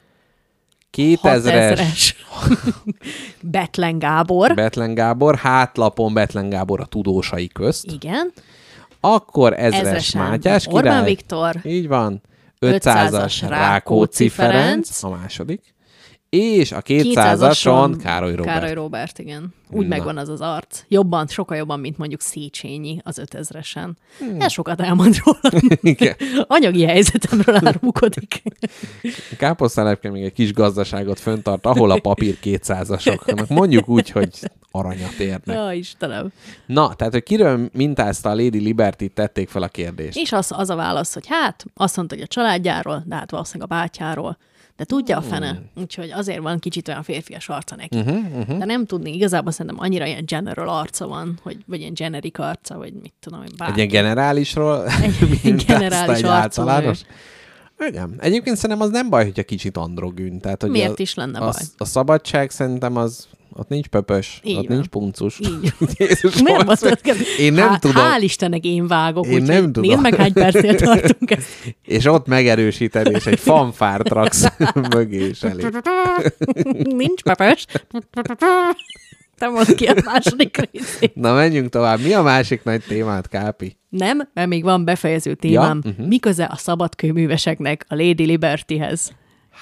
2000-es 0.98 1.78
6000-es. 1.78 2.14
Betlen 3.52 4.00
Gábor. 4.00 4.54
Betlen 4.54 4.94
Gábor, 4.94 5.36
hátlapon 5.36 6.14
Betlen 6.14 6.50
Gábor 6.50 6.80
a 6.80 6.86
tudósai 6.86 7.48
közt, 7.48 7.92
Igen. 7.92 8.32
akkor 9.00 9.54
ezres 9.54 9.80
Ezresen 9.80 10.22
Mátyás 10.22 10.68
Orbán 10.68 10.82
király, 10.82 11.04
Viktor. 11.04 11.60
így 11.64 11.88
van, 11.88 12.22
500-as 12.60 12.80
500-as 12.82 13.46
Rákóczi 13.48 14.30
Ferenc. 14.30 15.04
a 15.04 15.10
második, 15.10 15.73
És 16.34 16.72
a 16.72 16.82
200-ason 16.82 17.96
Károly 18.02 18.36
Robert. 18.36 18.60
Károly 18.60 18.74
Robert, 18.74 19.20
igen. 19.20 19.54
Úgy 19.70 19.88
Na. 19.88 19.96
megvan 19.96 20.18
az 20.18 20.30
az 20.30 20.42
arc. 20.42 20.84
Jobban, 20.88 21.28
sokkal 21.28 21.58
jobban, 21.58 21.80
mint 21.80 21.98
mondjuk 21.98 22.22
Széchenyi 22.22 23.00
az 23.04 23.22
5000-esen. 23.26 23.90
Hmm. 24.20 24.42
Ez 24.42 24.52
sokat 24.52 24.82
elmond 24.82 25.16
róla. 25.24 25.64
Igen. 25.82 26.16
Anyagi 26.48 26.86
helyzetemről 26.86 27.60
árulkodik. 27.64 28.42
Káposztelepke 29.38 30.12
még 30.12 30.24
egy 30.24 30.34
kis 30.34 30.54
gazdaságot 30.54 31.20
föntart, 31.20 31.66
ahol 31.66 31.92
a 31.92 32.00
papír 32.00 32.38
200-asoknak. 32.44 33.48
Mondjuk 33.48 33.90
úgy, 33.90 34.10
hogy 34.10 34.30
aranyat 34.72 35.20
érnek. 35.20 35.56
Ja, 35.56 35.72
Istenem. 35.72 36.32
Na, 36.66 36.94
tehát, 36.94 37.14
hogy 37.14 37.24
kiről 37.24 37.70
mintázta 37.74 38.30
a 38.30 38.36
Lady 38.36 38.60
Liberty, 38.60 39.06
tették 39.06 39.50
fel 39.50 39.64
a 39.64 39.68
kérdést. 39.68 40.18
És 40.18 40.32
az, 40.32 40.52
az 40.56 40.70
a 40.70 40.76
válasz, 40.76 41.14
hogy 41.14 41.28
hát, 41.28 41.66
azt 41.76 41.96
mondta, 41.96 42.16
hogy 42.16 42.24
a 42.24 42.28
családjáról, 42.28 43.04
de 43.06 43.16
hát 43.16 43.32
valószínűleg 43.32 43.72
a 43.72 43.76
bátyáról. 43.76 44.38
De 44.84 44.96
tudja 44.96 45.18
a 45.18 45.22
fene. 45.22 45.50
Hmm. 45.50 45.84
Úgyhogy 45.84 46.12
azért 46.12 46.40
van 46.40 46.60
kicsit 46.60 46.88
olyan 46.88 47.04
férfias 47.04 47.50
arca 47.50 47.76
neki. 47.76 47.98
Uh-huh, 47.98 48.38
uh-huh. 48.38 48.58
De 48.58 48.66
nem 48.66 48.86
tudni, 48.86 49.14
igazából 49.14 49.52
szerintem 49.52 49.84
annyira 49.84 50.06
ilyen 50.06 50.26
general 50.26 50.70
arca 50.70 51.08
van, 51.08 51.40
hogy, 51.42 51.58
vagy 51.66 51.80
ilyen 51.80 51.94
generic 51.94 52.40
arca, 52.40 52.78
vagy 52.78 52.94
mit 53.02 53.14
tudom, 53.20 53.40
hogy 53.40 53.50
Egy 53.52 53.58
bárki. 53.58 53.76
ilyen 53.76 53.88
generálisról 53.88 54.86
Egy 55.44 55.56
generális 55.68 56.18
egy 56.18 56.24
arcú 56.24 56.28
általános. 56.28 57.02
Igen. 57.88 58.16
Egyébként 58.20 58.56
szerintem 58.56 58.86
az 58.86 58.92
nem 58.92 59.10
baj, 59.10 59.24
hogyha 59.24 59.44
kicsit 59.44 59.78
androgyn. 59.78 60.40
Tehát, 60.40 60.62
hogy 60.62 60.72
Miért 60.72 61.00
a, 61.00 61.02
is 61.02 61.14
lenne 61.14 61.40
a, 61.40 61.42
baj? 61.42 61.62
a 61.78 61.86
szabadság 61.86 62.50
szerintem 62.50 62.98
az 62.98 63.28
ott 63.56 63.68
nincs 63.68 63.88
pöpös, 63.88 64.40
Így 64.44 64.58
ott 64.58 64.68
van. 64.68 64.76
nincs 64.76 64.88
puncus. 64.88 65.40
Így 65.40 65.74
Jézus, 65.98 66.42
Miért 66.42 67.18
Én 67.40 67.54
nem 67.54 67.68
Há- 67.70 67.82
tudom. 67.82 68.04
Hál' 68.06 68.22
Istennek 68.22 68.64
én 68.66 68.88
vágok, 68.88 69.26
Én 69.28 69.42
nem 69.42 69.64
tudom. 69.72 69.90
nézd 69.90 70.02
meg, 70.02 70.16
hány 70.16 70.34
percnél 70.34 70.76
tartunk 70.76 71.32
ezt. 71.32 71.48
És 71.86 72.06
ott 72.06 72.28
megerősíted, 72.28 73.12
és 73.16 73.26
egy 73.26 73.40
fanfárt 73.40 74.10
raksz 74.10 74.48
mögé 74.96 75.28
és 75.28 75.42
elé. 75.44 75.64
Nincs 76.84 77.22
pepes. 77.22 77.66
Te 79.38 79.48
mondd 79.48 79.76
ki 79.76 79.86
a 79.86 79.94
második 80.06 80.70
részét. 80.72 81.16
Na, 81.16 81.34
menjünk 81.34 81.70
tovább. 81.70 82.00
Mi 82.00 82.14
a 82.14 82.22
másik 82.22 82.64
nagy 82.64 82.84
témát, 82.88 83.28
Kápi? 83.28 83.78
Nem, 83.90 84.30
mert 84.34 84.48
még 84.48 84.64
van 84.64 84.86
befejező 84.86 85.34
témám. 85.34 85.82
Ja? 85.84 85.90
Uh-huh. 85.92 86.08
Mi 86.08 86.20
köze 86.20 86.46
a 86.52 86.56
szabadkőműveseknek 86.56 87.86
a 87.90 87.96
Lady 87.96 88.26
Libertyhez? 88.26 89.12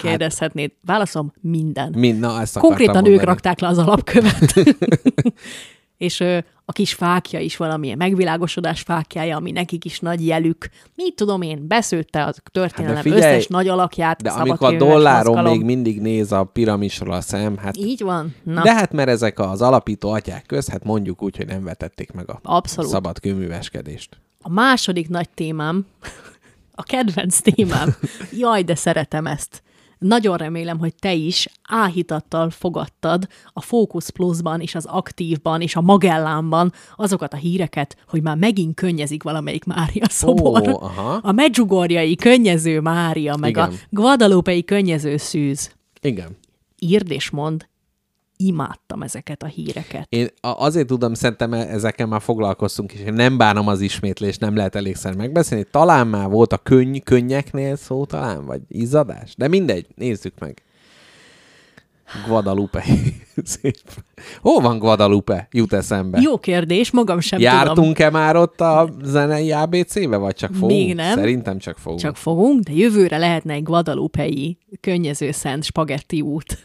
Kérdezhetnéd. 0.02 0.72
Válaszom, 0.86 1.34
minden. 1.42 1.94
Mind, 1.98 2.20
na, 2.20 2.42
ezt 2.42 2.58
Konkrétan 2.58 2.96
akartam 2.96 3.14
ők 3.14 3.18
mondani. 3.20 3.26
rakták 3.36 3.60
le 3.60 3.68
az 3.68 3.78
alapkövet. 3.78 4.54
és 5.98 6.20
ö, 6.20 6.38
a 6.66 6.72
kis 6.72 6.94
fákja 6.94 7.40
is 7.40 7.58
valamilyen 7.58 7.98
megvilágosodás 7.98 8.82
fákjája, 8.82 9.36
ami 9.36 9.52
nekik 9.52 9.86
is 9.86 10.00
nagy 10.00 10.26
jelük. 10.26 10.70
Mit 10.96 11.16
tudom 11.16 11.42
én, 11.42 11.68
beszőtte 11.68 12.24
a 12.24 12.34
történelem 12.52 12.96
Hát 12.96 13.04
hát 13.06 13.14
figyelj, 13.14 13.34
összes 13.36 13.48
nagy 13.48 13.68
alakját. 13.68 14.22
De 14.22 14.30
amikor 14.30 14.74
a 14.74 14.78
dolláron 14.78 15.34
mozgalom. 15.34 15.58
még 15.58 15.66
mindig 15.66 16.02
néz 16.02 16.32
a 16.32 16.44
piramisról 16.44 17.14
a 17.14 17.22
szem, 17.22 17.58
hát 17.58 17.78
Így 17.78 18.02
van. 18.02 18.36
Na, 18.44 18.62
De 18.64 18.74
hát 18.74 18.92
mert 18.92 19.10
ezek 19.10 19.40
az 19.40 19.62
alapító 19.62 20.10
atyák 20.12 20.46
köz, 20.46 20.70
hát 20.70 20.84
mondjuk 20.84 21.22
úgy, 21.22 21.38
hogy 21.38 21.48
nem 21.48 21.64
vetették 21.64 22.12
meg 22.12 22.30
a 22.30 22.40
Abszolút. 22.44 22.92
szabad 22.92 23.20
kőműveskedést. 23.20 24.18
a 24.42 24.50
második 24.50 25.10
nagy 25.10 25.30
témám, 25.30 25.86
a 26.82 26.84
kedvenc 26.84 27.40
témám, 27.40 27.96
jaj, 28.38 28.64
de 28.64 28.76
szeretem 28.76 29.26
ezt. 29.28 29.64
Nagyon 30.02 30.38
remélem, 30.38 30.80
hogy 30.80 30.96
te 30.96 31.14
is 31.14 31.48
áhítattal 31.70 32.50
fogadtad 32.50 33.28
a 33.54 33.62
Focus 33.62 34.10
Plus-ban 34.10 34.60
és 34.60 34.76
az 34.76 34.86
Aktívban 34.86 35.62
és 35.62 35.76
a 35.76 35.82
Magellánban 35.82 36.74
azokat 36.96 37.34
a 37.34 37.38
híreket, 37.38 37.98
hogy 38.08 38.22
már 38.22 38.38
megint 38.38 38.76
könnyezik 38.76 39.24
valamelyik 39.24 39.64
Mária 39.64 40.10
szobor. 40.10 40.70
Ó, 40.70 40.82
aha. 40.82 41.20
A 41.22 41.32
Medjugorjai 41.32 42.16
könnyező 42.16 42.80
Mária, 42.80 43.36
meg 43.36 43.50
Igen. 43.50 43.70
a 43.70 43.74
Guadalupei 43.90 44.64
könnyező 44.64 45.18
szűz. 45.18 45.72
Igen. 46.02 46.38
Írd 46.80 47.12
és 47.12 47.30
mond, 47.30 47.68
imádtam 48.46 49.02
ezeket 49.02 49.44
a 49.44 49.46
híreket. 49.46 50.06
Én 50.10 50.28
azért 50.42 50.88
tudom, 50.88 51.14
szerintem 51.14 51.54
ezekkel 51.54 52.08
már 52.08 52.22
foglalkoztunk, 52.22 52.94
és 52.94 53.00
én 53.00 53.14
nem 53.14 53.38
bánom 53.38 53.68
az 53.68 53.82
ismétlést, 53.82 54.40
nem 54.40 54.56
lehet 54.56 54.76
elégszer 54.76 55.16
megbeszélni. 55.16 55.66
Talán 55.72 56.08
már 56.08 56.30
volt 56.30 56.54
a 56.54 56.58
könny, 56.58 56.98
könnyeknél 57.04 57.76
szó 57.76 58.06
talán, 58.06 58.46
vagy 58.46 58.62
izzadás, 58.68 59.36
de 59.38 59.48
mindegy, 59.48 59.88
nézzük 59.96 60.34
meg. 60.40 60.64
Guadalupe. 62.28 62.84
Hol 64.42 64.62
van 64.62 64.80
Guadalupe? 64.80 65.48
Jut 65.52 65.74
eszembe. 65.74 66.20
Jó 66.22 66.38
kérdés, 66.38 66.92
magam 66.92 67.20
sem 67.20 67.40
tudom. 67.40 67.54
Jártunk-e 67.54 68.10
már 68.10 68.36
ott 68.36 68.62
a 68.62 68.90
zenei 69.04 69.52
ABC-be, 69.52 70.18
vagy 70.18 70.36
csak 70.36 70.54
fogunk? 70.54 70.72
Még 70.72 70.96
nem. 70.96 71.16
Szerintem 71.16 71.58
csak 71.58 71.78
fogunk. 71.78 72.02
Csak 72.02 72.16
fogunk, 72.16 72.64
de 72.64 72.72
jövőre 72.74 73.18
lehetne 73.18 73.54
egy 73.54 73.64
Guadalupei 73.64 74.58
könnyező 74.80 75.32
szent 75.32 75.64
spagetti 75.64 76.22
út. 76.22 76.58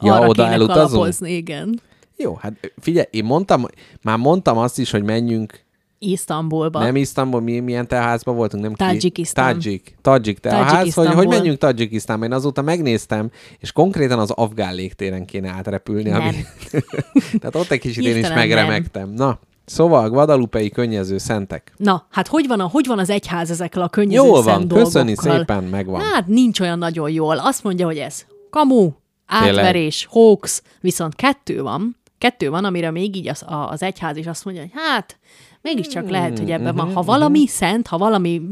Ja, 0.00 0.14
Arra 0.14 0.26
oda 0.28 0.42
kéne 0.42 0.54
elutazunk? 0.54 0.90
kalapozni, 0.90 1.32
igen. 1.32 1.80
Jó, 2.16 2.34
hát 2.34 2.52
figyelj, 2.80 3.06
én 3.10 3.24
mondtam, 3.24 3.66
már 4.02 4.18
mondtam 4.18 4.58
azt 4.58 4.78
is, 4.78 4.90
hogy 4.90 5.02
menjünk, 5.02 5.60
Isztambulba. 6.02 6.78
nem 6.82 6.96
Isztambul, 6.96 7.40
mi, 7.40 7.58
milyen 7.60 7.88
teaházba 7.88 8.32
voltunk, 8.32 8.62
nem 8.62 8.72
ki- 8.72 8.84
Tajikisztán. 8.84 9.60
Tajik, 9.60 9.96
Tajik 10.00 10.38
teaház, 10.38 10.94
hogy, 10.94 11.06
hogy 11.06 11.26
menjünk 11.28 11.58
Tajikisztánba. 11.58 12.24
Én 12.24 12.32
azóta 12.32 12.62
megnéztem, 12.62 13.30
és 13.58 13.72
konkrétan 13.72 14.18
az 14.18 14.30
afgán 14.30 14.74
légtéren 14.74 15.24
kéne 15.24 15.50
átrepülni. 15.50 16.10
Ami... 16.10 16.24
Nem. 16.24 16.82
Tehát 17.40 17.54
ott 17.54 17.70
egy 17.70 17.80
kicsit 17.80 18.04
én 18.04 18.16
is 18.16 18.28
megremegtem. 18.28 19.10
Na, 19.10 19.38
szóval 19.64 20.10
Guadalupei 20.10 20.70
könnyező 20.70 21.18
szentek. 21.18 21.72
Na, 21.76 22.06
hát 22.10 22.28
hogy 22.28 22.46
van, 22.46 22.60
a, 22.60 22.68
hogy 22.68 22.86
van 22.86 22.98
az 22.98 23.10
egyház 23.10 23.50
ezekkel 23.50 23.82
a 23.82 23.88
könnyező 23.88 24.26
Jól 24.26 24.42
szent 24.42 24.72
van, 24.72 24.82
köszöni 24.82 25.12
dolgokkal? 25.12 25.38
szépen, 25.38 25.64
megvan. 25.64 26.00
Hát 26.00 26.26
nincs 26.26 26.60
olyan 26.60 26.78
nagyon 26.78 27.10
jól. 27.10 27.36
Azt 27.38 27.62
mondja, 27.64 27.86
hogy 27.86 27.98
ez 27.98 28.24
kamu, 28.50 28.90
átverés, 29.30 30.06
hoax, 30.10 30.62
viszont 30.80 31.14
kettő 31.14 31.62
van, 31.62 31.96
kettő 32.18 32.50
van, 32.50 32.64
amire 32.64 32.90
még 32.90 33.16
így 33.16 33.28
az, 33.28 33.44
az 33.46 33.82
egyház 33.82 34.16
is 34.16 34.26
azt 34.26 34.44
mondja, 34.44 34.62
hogy 34.62 34.72
hát 34.74 35.18
mégiscsak 35.62 36.10
lehet, 36.10 36.38
hogy 36.38 36.50
ebben 36.50 36.74
van. 36.74 36.92
Ha 36.92 37.02
valami 37.02 37.46
szent, 37.46 37.86
ha 37.86 37.98
valami, 37.98 38.42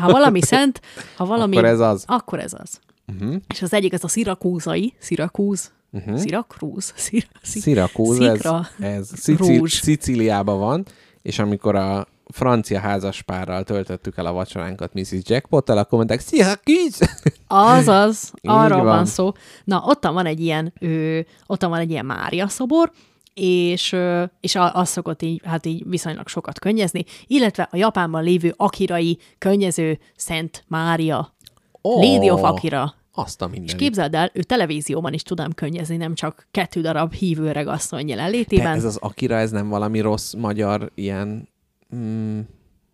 ha 0.00 0.10
valami 0.10 0.42
szent, 0.52 0.80
ha 1.16 1.24
valami... 1.24 1.56
Akkor 1.56 1.68
ez 1.68 1.80
az. 1.80 2.04
Akkor 2.06 2.38
ez 2.38 2.52
az. 2.52 2.80
Uh-huh. 3.14 3.34
És 3.48 3.62
az 3.62 3.72
egyik 3.72 3.92
az 3.92 4.04
a 4.04 4.08
szirakúzai, 4.08 4.94
szirakúz, 4.98 5.72
uh-huh. 5.90 6.16
szirakrúz, 6.16 6.92
szir, 6.96 7.26
szir, 7.42 7.62
Szirakúz, 7.62 8.20
ez, 8.20 8.32
szikra, 8.32 8.68
ez 8.80 9.10
Szicil, 9.14 9.58
rúzs. 9.58 9.80
Szicíliában 9.80 10.58
van, 10.58 10.86
és 11.22 11.38
amikor 11.38 11.74
a 11.74 12.06
francia 12.32 12.80
házaspárral 12.80 13.64
töltöttük 13.64 14.16
el 14.16 14.26
a 14.26 14.32
vacsoránkat 14.32 14.94
Mrs. 14.94 15.12
Jackpot-tel, 15.22 15.78
akkor 15.78 15.96
mondták, 15.98 16.20
Szirakúz! 16.20 16.98
Azaz, 17.46 18.32
Így 18.34 18.50
arról 18.50 18.78
van. 18.84 18.86
van. 18.96 19.04
szó. 19.06 19.32
Na, 19.64 19.82
ottan 19.86 20.14
van 20.14 20.26
egy 20.26 20.40
ilyen, 20.40 20.72
ö, 20.80 21.20
ottan 21.46 21.70
van 21.70 21.78
egy 21.78 21.90
ilyen 21.90 22.06
Mária 22.06 22.48
szobor, 22.48 22.92
és, 23.34 23.96
és 24.40 24.54
az 24.72 24.88
szokott 24.88 25.22
így, 25.22 25.40
hát 25.44 25.66
így 25.66 25.88
viszonylag 25.88 26.28
sokat 26.28 26.58
könnyezni, 26.58 27.04
illetve 27.26 27.68
a 27.70 27.76
Japánban 27.76 28.22
lévő 28.22 28.54
Akirai 28.56 29.18
könnyező 29.38 29.98
Szent 30.16 30.64
Mária, 30.68 31.34
oh. 31.82 32.02
Lady 32.04 32.30
of 32.30 32.42
Akira. 32.42 32.94
Azt 33.14 33.42
a 33.42 33.44
És 33.44 33.50
mindenit. 33.50 33.76
képzeld 33.80 34.14
el, 34.14 34.30
ő 34.34 34.42
televízióban 34.42 35.12
is 35.12 35.22
tudom 35.22 35.52
könnyezni, 35.52 35.96
nem 35.96 36.14
csak 36.14 36.46
kettő 36.50 36.80
darab 36.80 37.12
hívő 37.12 37.52
regasszony 37.52 38.04
Te, 38.06 38.08
jelenlétében. 38.10 38.76
ez 38.76 38.84
az 38.84 38.96
Akira, 38.96 39.36
ez 39.36 39.50
nem 39.50 39.68
valami 39.68 40.00
rossz 40.00 40.32
magyar 40.32 40.90
ilyen 40.94 41.48
mm, 41.96 42.40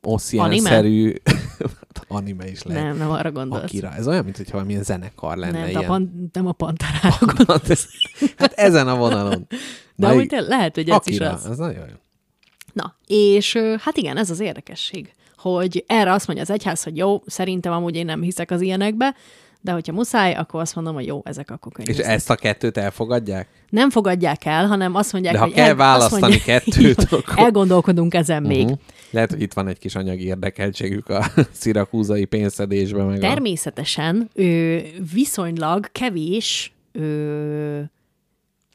oszjánszerű 0.03 1.15
anime 2.09 2.51
is 2.51 2.63
lehet. 2.63 2.83
Nem, 2.83 2.97
nem 2.97 3.11
arra 3.11 3.33
gondolsz. 3.33 3.63
Akira. 3.63 3.95
Ez 3.95 4.07
olyan, 4.07 4.25
mintha 4.25 4.45
valamilyen 4.51 4.83
zenekar 4.83 5.37
lenne. 5.37 5.59
nem, 5.59 5.69
ilyen. 5.69 5.83
a 5.83 5.87
pan, 5.87 6.31
nem 6.33 6.47
a 6.47 6.53
panterára 6.53 7.19
gondolsz. 7.37 7.89
hát 8.39 8.53
ezen 8.53 8.89
a 8.89 8.97
vonalon. 8.97 9.47
De 9.97 10.07
Na, 10.07 10.15
úgy 10.15 10.37
lehet, 10.47 10.75
hogy 10.75 10.89
ez 10.89 11.01
is 11.05 11.17
Akira, 11.17 11.33
az. 11.33 11.47
az 11.47 11.59
nagyon 11.59 11.89
jó. 11.89 11.95
Na, 12.73 12.97
és 13.07 13.59
hát 13.81 13.97
igen, 13.97 14.17
ez 14.17 14.31
az 14.31 14.41
érdekesség, 14.41 15.13
hogy 15.37 15.85
erre 15.87 16.13
azt 16.13 16.27
mondja 16.27 16.45
az 16.45 16.51
egyház, 16.51 16.83
hogy 16.83 16.97
jó, 16.97 17.23
szerintem 17.27 17.73
amúgy 17.73 17.97
én 17.97 18.05
nem 18.05 18.23
hiszek 18.23 18.51
az 18.51 18.61
ilyenekbe, 18.61 19.15
de 19.61 19.73
hogyha 19.73 19.93
muszáj, 19.93 20.35
akkor 20.35 20.61
azt 20.61 20.75
mondom, 20.75 20.95
hogy 20.95 21.07
jó, 21.07 21.21
ezek 21.25 21.51
akkor 21.51 21.73
És 21.77 21.85
könyvek. 21.85 22.07
ezt 22.07 22.31
a 22.31 22.35
kettőt 22.35 22.77
elfogadják? 22.77 23.49
Nem 23.69 23.91
fogadják 23.91 24.45
el, 24.45 24.67
hanem 24.67 24.95
azt 24.95 25.13
mondják, 25.13 25.35
De 25.35 25.41
ha 25.41 25.45
hogy 25.47 25.55
kell 25.55 25.69
azt 25.69 25.77
választani 25.79 26.21
mondják- 26.21 26.45
kettőt, 26.65 26.99
akkor- 27.13 27.39
Elgondolkodunk 27.39 28.15
ezen 28.15 28.43
még. 28.43 28.65
Uh-huh. 28.65 28.79
Lehet, 29.11 29.31
hogy 29.31 29.41
itt 29.43 29.53
van 29.53 29.69
egy 29.69 29.79
kis 29.79 29.95
anyagi 29.95 30.25
érdekeltségük 30.25 31.09
a 31.09 31.25
szirakúzai 31.61 32.25
pénzszedésben. 32.25 33.07
Meg 33.07 33.17
a... 33.17 33.21
Természetesen 33.21 34.29
ö, 34.35 34.77
viszonylag 35.13 35.93
kevés 35.93 36.73
ö, 36.93 37.81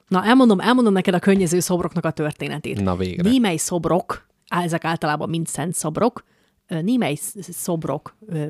Na, 0.07 0.25
elmondom, 0.25 0.59
elmondom 0.59 0.93
neked 0.93 1.13
a 1.13 1.19
könnyező 1.19 1.59
szobroknak 1.59 2.05
a 2.05 2.11
történetét. 2.11 2.81
Na 2.81 2.95
végre. 2.95 3.29
Némely 3.29 3.57
szobrok, 3.57 4.27
ezek 4.47 4.85
általában 4.85 5.29
mind 5.29 5.47
szent 5.47 5.73
szobrok, 5.75 6.23
némely 6.67 7.15
sz- 7.15 7.51
szobrok 7.53 8.15
ö, 8.27 8.49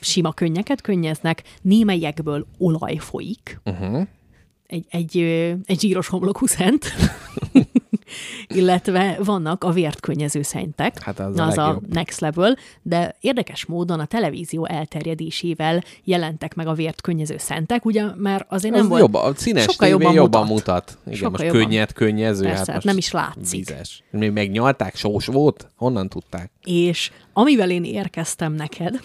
sima 0.00 0.32
könnyeket 0.32 0.80
könnyeznek, 0.80 1.42
némelyekből 1.62 2.46
olaj 2.58 2.96
folyik, 2.96 3.60
Uh-huh. 3.64 4.06
egy, 4.66 4.86
egy, 4.88 5.16
egy 5.64 5.80
zsíros 5.80 6.08
homlokú 6.08 6.46
szent, 6.46 6.84
illetve 8.46 9.16
vannak 9.24 9.64
a 9.64 9.70
vért 9.70 10.00
könnyező 10.00 10.42
szentek, 10.42 11.02
Hát 11.02 11.18
az 11.18 11.38
a 11.38 11.46
az 11.46 11.58
a 11.58 11.64
legjobb. 11.64 11.92
next 11.92 12.20
level, 12.20 12.56
de 12.82 13.16
érdekes 13.20 13.64
módon 13.64 14.00
a 14.00 14.04
televízió 14.06 14.66
elterjedésével 14.66 15.82
jelentek 16.04 16.54
meg 16.54 16.66
a 16.66 16.72
vért 16.72 17.00
könnyező 17.00 17.36
szentek, 17.38 17.84
ugye, 17.84 18.04
mert 18.16 18.44
azért 18.48 18.74
nem 18.74 18.82
Ez 18.82 18.88
volt... 18.88 19.00
jobb, 19.00 19.14
a 19.14 19.32
színes 19.36 19.62
sokkal 19.62 19.88
jobban 19.88 20.12
jobban 20.12 20.46
mutat. 20.46 20.98
Igen, 21.04 21.14
Sokkal 21.18 21.30
most 21.30 21.42
jobban. 21.44 21.60
könnyed, 21.60 21.92
könnyező. 21.92 22.42
Persze, 22.42 22.56
hát 22.58 22.66
hát 22.66 22.74
most 22.74 22.86
nem 22.86 22.96
is 22.96 23.10
látszik. 23.10 23.68
Vizes. 23.68 24.02
Még 24.10 24.30
megnyalták, 24.30 24.96
sós 24.96 25.26
volt? 25.26 25.68
Honnan 25.76 26.08
tudták? 26.08 26.50
És 26.64 27.10
amivel 27.32 27.70
én 27.70 27.84
érkeztem 27.84 28.52
neked, 28.52 29.00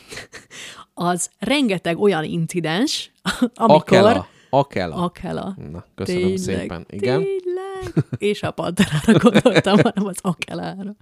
az 0.94 1.30
rengeteg 1.40 2.00
olyan 2.00 2.24
incidens, 2.24 3.12
amikor... 3.56 3.98
Akela. 3.98 4.28
Akela. 4.60 4.95
Akela. 4.95 5.56
Na, 5.72 5.86
köszönöm 5.95 6.36
szépen. 6.36 6.86
Igen. 6.90 7.23
Tényleg. 7.23 8.06
És 8.18 8.44
a 8.44 8.52
panterára 8.52 9.18
gondoltam, 9.19 9.77
hanem 9.77 10.06
az 10.06 10.18
akelára. 10.22 10.95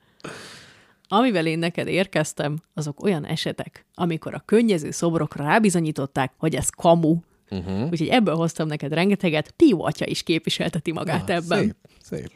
Amivel 1.07 1.45
én 1.45 1.59
neked 1.59 1.87
érkeztem, 1.87 2.57
azok 2.73 3.03
olyan 3.03 3.25
esetek, 3.25 3.85
amikor 3.93 4.33
a 4.33 4.43
könnyező 4.45 4.91
szobrokra 4.91 5.43
rábizonyították, 5.43 6.33
hogy 6.37 6.55
ez 6.55 6.69
kamu. 6.69 7.15
Uh-huh. 7.49 7.83
Úgyhogy 7.91 8.07
ebből 8.07 8.35
hoztam 8.35 8.67
neked 8.67 8.93
rengeteget. 8.93 9.51
Pió 9.51 9.83
atya 9.83 10.05
is 10.05 10.23
képviselteti 10.23 10.91
magát 10.91 11.29
Ah, 11.29 11.35
ebben. 11.35 11.59
Szép, 11.59 11.75
szép. 12.01 12.31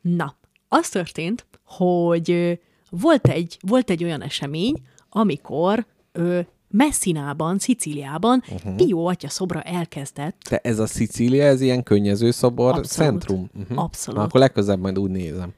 Na, 0.00 0.36
az 0.68 0.88
történt, 0.88 1.46
hogy 1.64 2.58
volt 2.90 3.28
egy, 3.28 3.58
volt 3.60 3.90
egy 3.90 4.04
olyan 4.04 4.22
esemény, 4.22 4.74
amikor 5.08 5.86
ö, 6.12 6.40
Messinában, 6.70 7.58
Szicíliában 7.58 8.42
uh-huh. 8.50 8.74
Pió 8.74 9.06
atya 9.06 9.28
szobra 9.28 9.62
elkezdett 9.62 10.36
De 10.50 10.58
ez 10.62 10.78
a 10.78 10.86
Szicília, 10.86 11.44
ez 11.44 11.60
ilyen 11.60 11.82
könnyező 11.82 12.30
szobor 12.30 12.68
Abszolút. 12.74 12.86
centrum. 12.86 13.50
Uh-huh. 13.60 13.82
Abszolút. 13.82 14.20
Na, 14.20 14.26
akkor 14.26 14.40
legközelebb 14.40 14.80
majd 14.80 14.98
úgy 14.98 15.10
nézem. 15.10 15.52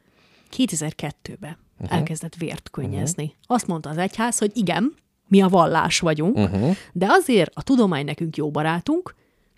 2002-ben 0.56 1.56
uh-huh. 1.80 1.96
elkezdett 1.96 2.34
vért 2.34 2.70
könnyezni. 2.70 3.22
Uh-huh. 3.22 3.38
Azt 3.46 3.66
mondta 3.66 3.88
az 3.88 3.98
egyház, 3.98 4.38
hogy 4.38 4.50
igen, 4.54 4.94
mi 5.28 5.42
a 5.42 5.48
vallás 5.48 6.00
vagyunk, 6.00 6.36
uh-huh. 6.36 6.76
de 6.92 7.06
azért 7.08 7.50
a 7.54 7.62
tudomány 7.62 8.04
nekünk 8.04 8.36
jó 8.36 8.50
barátunk, 8.50 9.14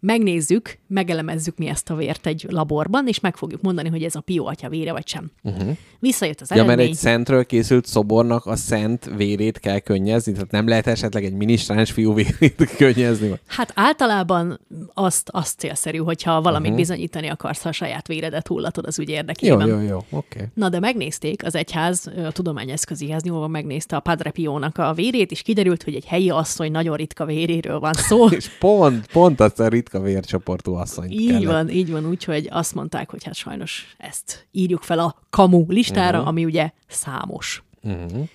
megnézzük, 0.06 0.78
megelemezzük 0.86 1.56
mi 1.58 1.66
ezt 1.68 1.90
a 1.90 1.94
vért 1.94 2.26
egy 2.26 2.46
laborban, 2.48 3.08
és 3.08 3.20
meg 3.20 3.36
fogjuk 3.36 3.60
mondani, 3.62 3.88
hogy 3.88 4.02
ez 4.02 4.14
a 4.14 4.20
Pió 4.20 4.46
atya 4.46 4.68
vére, 4.68 4.92
vagy 4.92 5.08
sem. 5.08 5.30
Uh-huh. 5.42 5.76
Visszajött 5.98 6.40
az 6.40 6.50
Ja, 6.50 6.56
mert 6.56 6.68
eredmény. 6.68 6.88
egy 6.88 6.94
szentről 6.96 7.44
készült 7.44 7.86
szobornak 7.86 8.46
a 8.46 8.56
szent 8.56 9.10
vérét 9.16 9.58
kell 9.58 9.78
könnyezni, 9.78 10.32
tehát 10.32 10.50
nem 10.50 10.68
lehet 10.68 10.86
esetleg 10.86 11.24
egy 11.24 11.32
minisztráns 11.32 11.90
fiú 11.90 12.14
vérét 12.14 12.70
könnyezni. 12.76 13.28
vagy- 13.28 13.40
Hát 13.46 13.72
általában 13.74 14.60
azt, 14.94 15.28
azt 15.32 15.58
célszerű, 15.58 15.98
hogyha 15.98 16.40
valamit 16.42 16.70
uh-huh. 16.70 16.76
bizonyítani 16.76 17.28
akarsz, 17.28 17.62
ha 17.62 17.68
a 17.68 17.72
saját 17.72 18.06
véredet 18.06 18.46
hullatod 18.48 18.86
az 18.86 18.98
ügy 18.98 19.08
Jó, 19.08 19.14
érdekében. 19.14 19.68
jó, 19.68 19.80
jó, 19.80 19.96
oké. 19.96 20.06
Okay. 20.34 20.46
Na, 20.54 20.68
de 20.68 20.78
megnézték, 20.80 21.44
az 21.44 21.54
egyház 21.54 22.10
a 22.26 22.32
tudományeszközihez 22.32 23.22
nyúlva 23.22 23.46
megnézte 23.48 23.96
a 23.96 24.00
Padre 24.00 24.30
Piónak 24.30 24.78
a 24.78 24.92
vérét, 24.92 25.30
és 25.30 25.42
kiderült, 25.42 25.82
hogy 25.82 25.94
egy 25.94 26.04
helyi 26.06 26.30
asszony 26.30 26.70
nagyon 26.70 26.96
ritka 26.96 27.24
véréről 27.24 27.78
van 27.78 27.92
szó. 27.92 28.28
És 28.38 28.48
pont, 28.58 29.06
pont 29.12 29.40
azt 29.40 29.60
a 29.60 29.68
ritka 29.68 29.91
vércsoportú 30.00 30.74
asszonyt 30.74 31.10
Így 31.10 31.26
kellett. 31.26 31.44
van, 31.44 31.68
így 31.68 31.90
van, 31.90 32.06
úgyhogy 32.06 32.48
azt 32.50 32.74
mondták, 32.74 33.10
hogy 33.10 33.24
hát 33.24 33.34
sajnos 33.34 33.94
ezt 33.98 34.46
írjuk 34.50 34.82
fel 34.82 34.98
a 34.98 35.16
kamu 35.30 35.64
listára, 35.68 36.16
uh-huh. 36.16 36.28
ami 36.28 36.44
ugye 36.44 36.70
számos. 36.88 37.62
Uh-huh. 37.82 38.28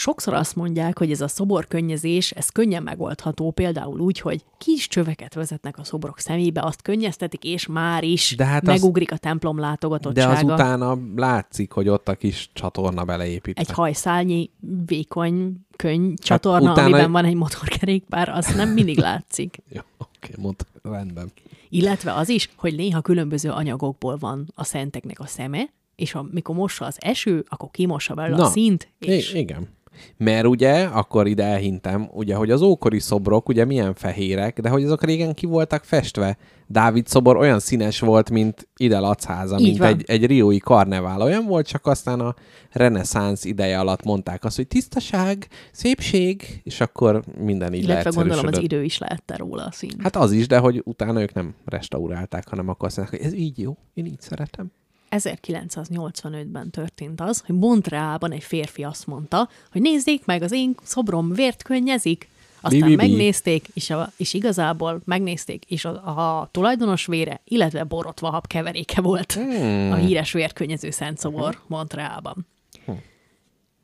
Sokszor 0.00 0.34
azt 0.34 0.56
mondják, 0.56 0.98
hogy 0.98 1.10
ez 1.10 1.20
a 1.20 1.28
szoborkönnyezés, 1.28 2.30
ez 2.30 2.48
könnyen 2.48 2.82
megoldható, 2.82 3.50
például 3.50 4.00
úgy, 4.00 4.20
hogy 4.20 4.44
kis 4.58 4.88
csöveket 4.88 5.34
vezetnek 5.34 5.78
a 5.78 5.84
szobrok 5.84 6.18
szemébe, 6.18 6.62
azt 6.62 6.82
könnyeztetik, 6.82 7.44
és 7.44 7.66
már 7.66 8.04
is 8.04 8.34
De 8.36 8.44
hát 8.44 8.62
megugrik 8.62 9.12
a 9.12 9.16
templom 9.16 9.56
De 9.56 9.62
látogatottsága. 9.62 10.32
az 10.32 10.42
utána 10.42 10.98
látszik, 11.16 11.72
hogy 11.72 11.88
ott 11.88 12.08
a 12.08 12.14
kis 12.14 12.50
csatorna 12.52 13.04
beleépítve. 13.04 13.60
Egy 13.60 13.70
hajszálnyi 13.70 14.50
vékony 14.86 15.56
könny 15.76 16.14
csatorna, 16.16 16.58
utána- 16.58 16.72
utána... 16.72 16.94
amiben 16.94 17.12
van 17.12 17.24
egy 17.24 17.34
motorkerékpár, 17.34 18.28
az 18.28 18.54
nem 18.54 18.68
mindig 18.68 18.98
látszik. 18.98 19.62
Jó, 19.74 19.80
oké, 19.98 20.34
mondta, 20.38 20.64
rendben. 20.82 21.30
Illetve 21.68 22.14
az 22.14 22.28
is, 22.28 22.50
hogy 22.56 22.74
néha 22.74 23.00
különböző 23.00 23.50
anyagokból 23.50 24.16
van 24.16 24.52
a 24.54 24.64
szenteknek 24.64 25.20
a 25.20 25.26
szeme, 25.26 25.68
és 25.96 26.14
amikor 26.14 26.54
mossa 26.54 26.84
az 26.84 26.96
eső, 27.00 27.44
akkor 27.48 27.70
kimossa 27.70 28.14
belőle 28.14 28.36
Na, 28.36 28.44
a 28.44 28.50
szint, 28.50 28.88
és 28.98 29.32
I- 29.32 29.38
igen. 29.38 29.78
Mert 30.16 30.46
ugye, 30.46 30.84
akkor 30.84 31.26
ide 31.26 31.44
elhintem, 31.44 32.10
ugye, 32.12 32.34
hogy 32.34 32.50
az 32.50 32.62
ókori 32.62 32.98
szobrok 32.98 33.48
ugye 33.48 33.64
milyen 33.64 33.94
fehérek, 33.94 34.60
de 34.60 34.68
hogy 34.68 34.84
azok 34.84 35.04
régen 35.04 35.34
ki 35.34 35.46
voltak 35.46 35.84
festve. 35.84 36.36
Dávid 36.66 37.06
szobor 37.06 37.36
olyan 37.36 37.60
színes 37.60 38.00
volt, 38.00 38.30
mint 38.30 38.68
ide 38.76 38.98
Lacháza, 38.98 39.58
Így 39.58 39.66
mint 39.66 39.78
van. 39.78 39.88
egy, 39.88 40.04
egy 40.06 40.26
riói 40.26 40.58
karnevál. 40.58 41.22
Olyan 41.22 41.44
volt, 41.44 41.66
csak 41.66 41.86
aztán 41.86 42.20
a 42.20 42.34
reneszánsz 42.70 43.44
ideje 43.44 43.78
alatt 43.78 44.02
mondták 44.02 44.44
azt, 44.44 44.56
hogy 44.56 44.66
tisztaság, 44.66 45.46
szépség, 45.72 46.60
és 46.64 46.80
akkor 46.80 47.22
minden 47.38 47.74
így 47.74 47.82
illetve 47.82 48.10
gondolom 48.10 48.46
az 48.46 48.58
idő 48.58 48.84
is 48.84 48.98
lehette 48.98 49.36
róla 49.36 49.64
a 49.64 49.72
szín. 49.72 49.92
Hát 49.98 50.16
az 50.16 50.32
is, 50.32 50.46
de 50.46 50.58
hogy 50.58 50.82
utána 50.84 51.20
ők 51.20 51.32
nem 51.32 51.54
restaurálták, 51.64 52.48
hanem 52.48 52.68
akkor 52.68 52.88
azt 52.88 52.96
mondták, 52.96 53.20
hogy 53.20 53.28
ez 53.28 53.34
így 53.38 53.58
jó, 53.58 53.76
én 53.94 54.06
így 54.06 54.20
szeretem. 54.20 54.72
1985-ben 55.10 56.70
történt 56.70 57.20
az, 57.20 57.42
hogy 57.46 57.54
Montrealban 57.54 58.32
egy 58.32 58.42
férfi 58.42 58.82
azt 58.82 59.06
mondta, 59.06 59.48
hogy 59.72 59.80
nézzék 59.80 60.24
meg, 60.24 60.42
az 60.42 60.52
én 60.52 60.74
szobrom 60.82 61.32
vért 61.32 61.62
könnyezik. 61.62 62.28
Aztán 62.60 62.88
bi. 62.88 62.94
megnézték, 62.94 63.68
és, 63.74 63.90
a, 63.90 64.12
és 64.16 64.34
igazából 64.34 65.00
megnézték, 65.04 65.64
és 65.64 65.84
a, 65.84 66.40
a 66.40 66.48
tulajdonos 66.50 67.06
vére, 67.06 67.40
illetve 67.44 67.84
borotvahab 67.84 68.46
keveréke 68.46 69.00
volt 69.00 69.32
Hmm. 69.32 69.92
a 69.92 69.94
híres 69.94 70.32
vérkönnyező 70.32 70.90
Szent 70.90 71.18
szobor 71.18 71.60
Montrealban. 71.66 72.46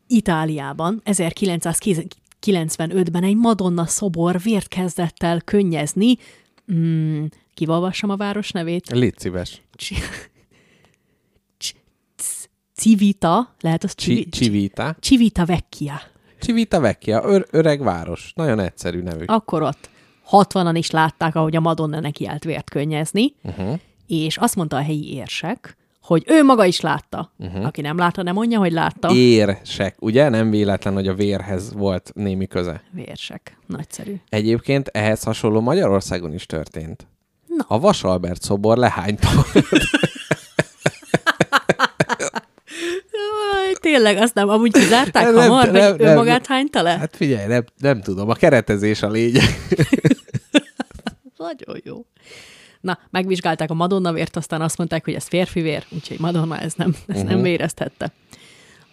Itáliában 0.06 1.02
1995-ben 1.04 3.22
egy 3.22 3.36
Madonna 3.36 3.86
szobor 3.86 4.40
vért 4.40 4.68
kezdett 4.68 5.22
el 5.22 5.40
könnyezni. 5.40 6.16
Mm, 6.72 7.24
kivalvassam 7.54 8.10
a 8.10 8.16
város 8.16 8.50
nevét? 8.50 8.90
Légy 8.90 9.18
szíves. 9.18 9.62
Civita, 12.76 13.54
lehet 13.60 13.84
az 13.84 13.92
Civi- 13.92 14.32
Civita. 14.32 14.96
Civita 15.00 15.44
Vecchia. 15.44 16.00
Civita 16.40 16.80
Vecchia, 16.80 17.22
ör- 17.24 17.48
öreg 17.50 17.82
város. 17.82 18.32
Nagyon 18.34 18.58
egyszerű 18.58 19.02
nevű. 19.02 19.24
Akkor 19.26 19.62
ott 19.62 19.90
60-an 20.30 20.74
is 20.74 20.90
látták, 20.90 21.34
ahogy 21.34 21.56
a 21.56 21.60
Madonna 21.60 22.00
neki 22.00 22.26
állt 22.26 22.44
vért 22.44 22.70
könnyezni, 22.70 23.34
uh-huh. 23.42 23.78
és 24.06 24.36
azt 24.36 24.56
mondta 24.56 24.76
a 24.76 24.82
helyi 24.82 25.14
érsek, 25.14 25.76
hogy 26.02 26.24
ő 26.26 26.44
maga 26.44 26.64
is 26.64 26.80
látta. 26.80 27.32
Uh-huh. 27.38 27.66
Aki 27.66 27.80
nem 27.80 27.96
látta, 27.96 28.22
nem 28.22 28.34
mondja, 28.34 28.58
hogy 28.58 28.72
látta. 28.72 29.10
Érsek, 29.14 29.96
ugye? 29.98 30.28
Nem 30.28 30.50
véletlen, 30.50 30.94
hogy 30.94 31.08
a 31.08 31.14
vérhez 31.14 31.72
volt 31.72 32.10
némi 32.14 32.46
köze. 32.46 32.82
Vérsek. 32.90 33.58
Nagyszerű. 33.66 34.14
Egyébként 34.28 34.88
ehhez 34.88 35.22
hasonló 35.22 35.60
Magyarországon 35.60 36.32
is 36.32 36.46
történt. 36.46 37.06
Na. 37.46 37.64
A 37.68 37.78
Vasalbert 37.78 38.42
szobor 38.42 38.76
lehányta. 38.76 39.28
Jaj, 43.16 43.74
tényleg, 43.80 44.16
azt 44.16 44.34
nem, 44.34 44.48
amúgy 44.48 44.72
kizárták 44.72 45.24
Nem, 45.24 45.34
hamar, 45.34 45.70
nem, 45.70 45.90
hogy 45.90 46.00
nem, 46.00 46.10
ő 46.10 46.14
magát 46.14 46.46
hányta 46.46 46.82
le? 46.82 46.90
hát 46.98 47.16
figyelj, 47.16 47.46
nem, 47.46 47.64
nem 47.78 48.00
tudom, 48.00 48.28
a 48.28 48.34
keretezés 48.34 49.02
a 49.02 49.10
lényeg. 49.10 49.44
Nagyon 51.36 51.80
jó. 51.84 52.04
Na, 52.80 52.98
megvizsgálták 53.10 53.70
a 53.70 53.74
Madonna 53.74 54.12
vért, 54.12 54.36
aztán 54.36 54.60
azt 54.60 54.78
mondták, 54.78 55.04
hogy 55.04 55.14
ez 55.14 55.26
férfi 55.26 55.60
vér, 55.60 55.84
úgyhogy 55.90 56.20
Madonna 56.20 56.58
ez 56.58 56.74
nem, 56.74 56.88
ezt 56.88 57.18
uh-huh. 57.18 57.24
nem 57.24 57.42
véreztette. 57.42 58.12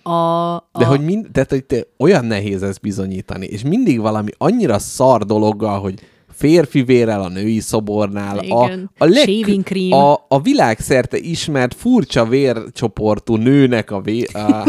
A, 0.03 0.55
a, 0.55 0.63
De 0.77 0.85
hogy, 0.85 1.03
mind, 1.03 1.27
tehát, 1.31 1.49
hogy 1.49 1.63
te, 1.63 1.83
olyan 1.97 2.25
nehéz 2.25 2.63
ezt 2.63 2.81
bizonyítani, 2.81 3.45
és 3.45 3.61
mindig 3.61 3.99
valami 3.99 4.29
annyira 4.37 4.79
szar 4.79 5.25
dologgal, 5.25 5.79
hogy 5.79 5.99
férfi 6.33 6.83
vérrel 6.83 7.21
a 7.21 7.29
női 7.29 7.59
szobornál, 7.59 8.43
Igen. 8.43 8.89
a, 8.97 9.05
a, 9.05 9.09
cream. 9.63 9.91
a, 9.91 10.25
a 10.27 10.41
világszerte 10.41 11.17
ismert 11.17 11.73
furcsa 11.73 12.25
vércsoportú 12.25 13.35
nőnek 13.35 13.91
a 13.91 14.01
vér... 14.01 14.27
Ah, 14.33 14.67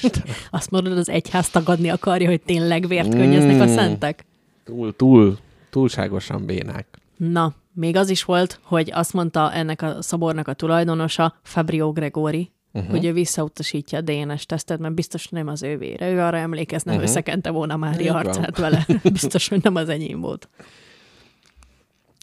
azt 0.50 0.70
mondod, 0.70 0.98
az 0.98 1.08
egyház 1.08 1.50
tagadni 1.50 1.88
akarja, 1.88 2.28
hogy 2.28 2.40
tényleg 2.40 2.88
vért 2.88 3.14
könnyeznek 3.14 3.60
a 3.60 3.64
Mm. 3.64 3.74
szentek? 3.74 4.24
túl, 4.64 4.96
túl, 4.96 5.38
túlságosan 5.70 6.46
bénák. 6.46 6.86
Na, 7.16 7.54
még 7.72 7.96
az 7.96 8.10
is 8.10 8.24
volt, 8.24 8.60
hogy 8.62 8.90
azt 8.94 9.12
mondta 9.12 9.52
ennek 9.52 9.82
a 9.82 10.02
szobornak 10.02 10.48
a 10.48 10.52
tulajdonosa, 10.52 11.34
Fabio 11.42 11.92
Gregori, 11.92 12.50
uh-huh. 12.72 12.90
hogy 12.90 13.04
ő 13.04 13.12
visszautasítja 13.12 13.98
a 13.98 14.00
DNS 14.00 14.46
tesztet, 14.46 14.78
mert 14.78 14.94
biztos 14.94 15.28
nem 15.28 15.48
az 15.48 15.62
ő 15.62 15.78
vére. 15.78 16.10
Ő 16.10 16.20
arra 16.20 16.36
emlékezne, 16.36 16.92
uh-huh. 16.92 17.06
összekente 17.08 17.50
volna 17.50 17.76
Mária 17.76 18.00
Így 18.00 18.12
van. 18.12 18.26
arcát 18.26 18.58
vele. 18.58 18.86
biztos, 19.12 19.48
hogy 19.48 19.62
nem 19.62 19.74
az 19.74 19.88
enyém 19.88 20.20
volt. 20.20 20.48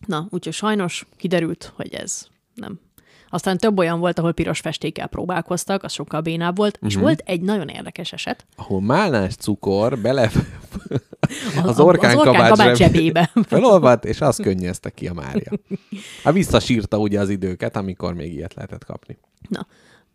Na, 0.06 0.28
úgyhogy 0.30 0.54
sajnos 0.54 1.06
kiderült, 1.18 1.74
hogy 1.76 1.94
ez 1.94 2.28
nem. 2.54 2.80
Aztán 3.30 3.58
több 3.58 3.78
olyan 3.78 4.00
volt, 4.00 4.20
ahol 4.20 4.34
piros 4.34 4.60
festékkel 4.60 5.08
próbálkoztak, 5.08 5.84
az 5.84 5.92
sokkal 5.92 6.22
bénább 6.22 6.58
volt, 6.58 6.76
uh-huh. 6.76 6.90
és 6.90 6.96
volt 6.96 7.22
egy 7.26 7.42
nagyon 7.42 7.68
érdekes 7.68 8.14
eset. 8.14 8.46
Ahol 8.56 8.82
málnás 8.82 9.36
cukor 9.36 10.00
bele 10.00 10.32
Az, 11.64 11.70
az 11.70 11.80
orkán, 11.80 12.18
az 12.18 12.28
orkán 12.28 12.50
kabát 12.50 12.76
zsebébe. 12.76 13.32
felolvadt, 13.48 14.06
és 14.06 14.22
azt 14.22 14.42
könnyezte 14.42 14.90
ki 14.90 15.08
a 15.08 15.14
Mária. 15.14 15.52
Hát 16.24 16.34
visszasírta 16.34 16.98
ugye 16.98 17.20
az 17.20 17.30
időket, 17.30 17.76
amikor 17.76 18.14
még 18.14 18.34
ilyet 18.34 18.54
lehetett 18.54 18.86
kapni. 18.86 19.18
Na, 19.50 19.68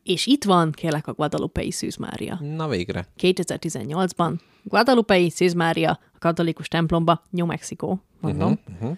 És 0.03 0.27
itt 0.27 0.45
van, 0.45 0.73
kérlek, 0.73 1.07
a 1.07 1.13
Guadalupe-i 1.13 1.71
Szűz 1.71 1.97
Mária. 1.97 2.39
Na 2.57 2.69
végre. 2.69 3.07
2018-ban 3.21 4.33
Guadalupe-i 4.63 5.31
Szűz 5.31 5.53
Mária 5.53 5.91
a 5.91 6.19
katolikus 6.19 6.69
templomba, 6.69 7.23
New 7.31 7.47
Mexico, 7.47 7.97
mondom. 8.21 8.51
Uh-huh, 8.51 8.75
uh-huh. 8.75 8.97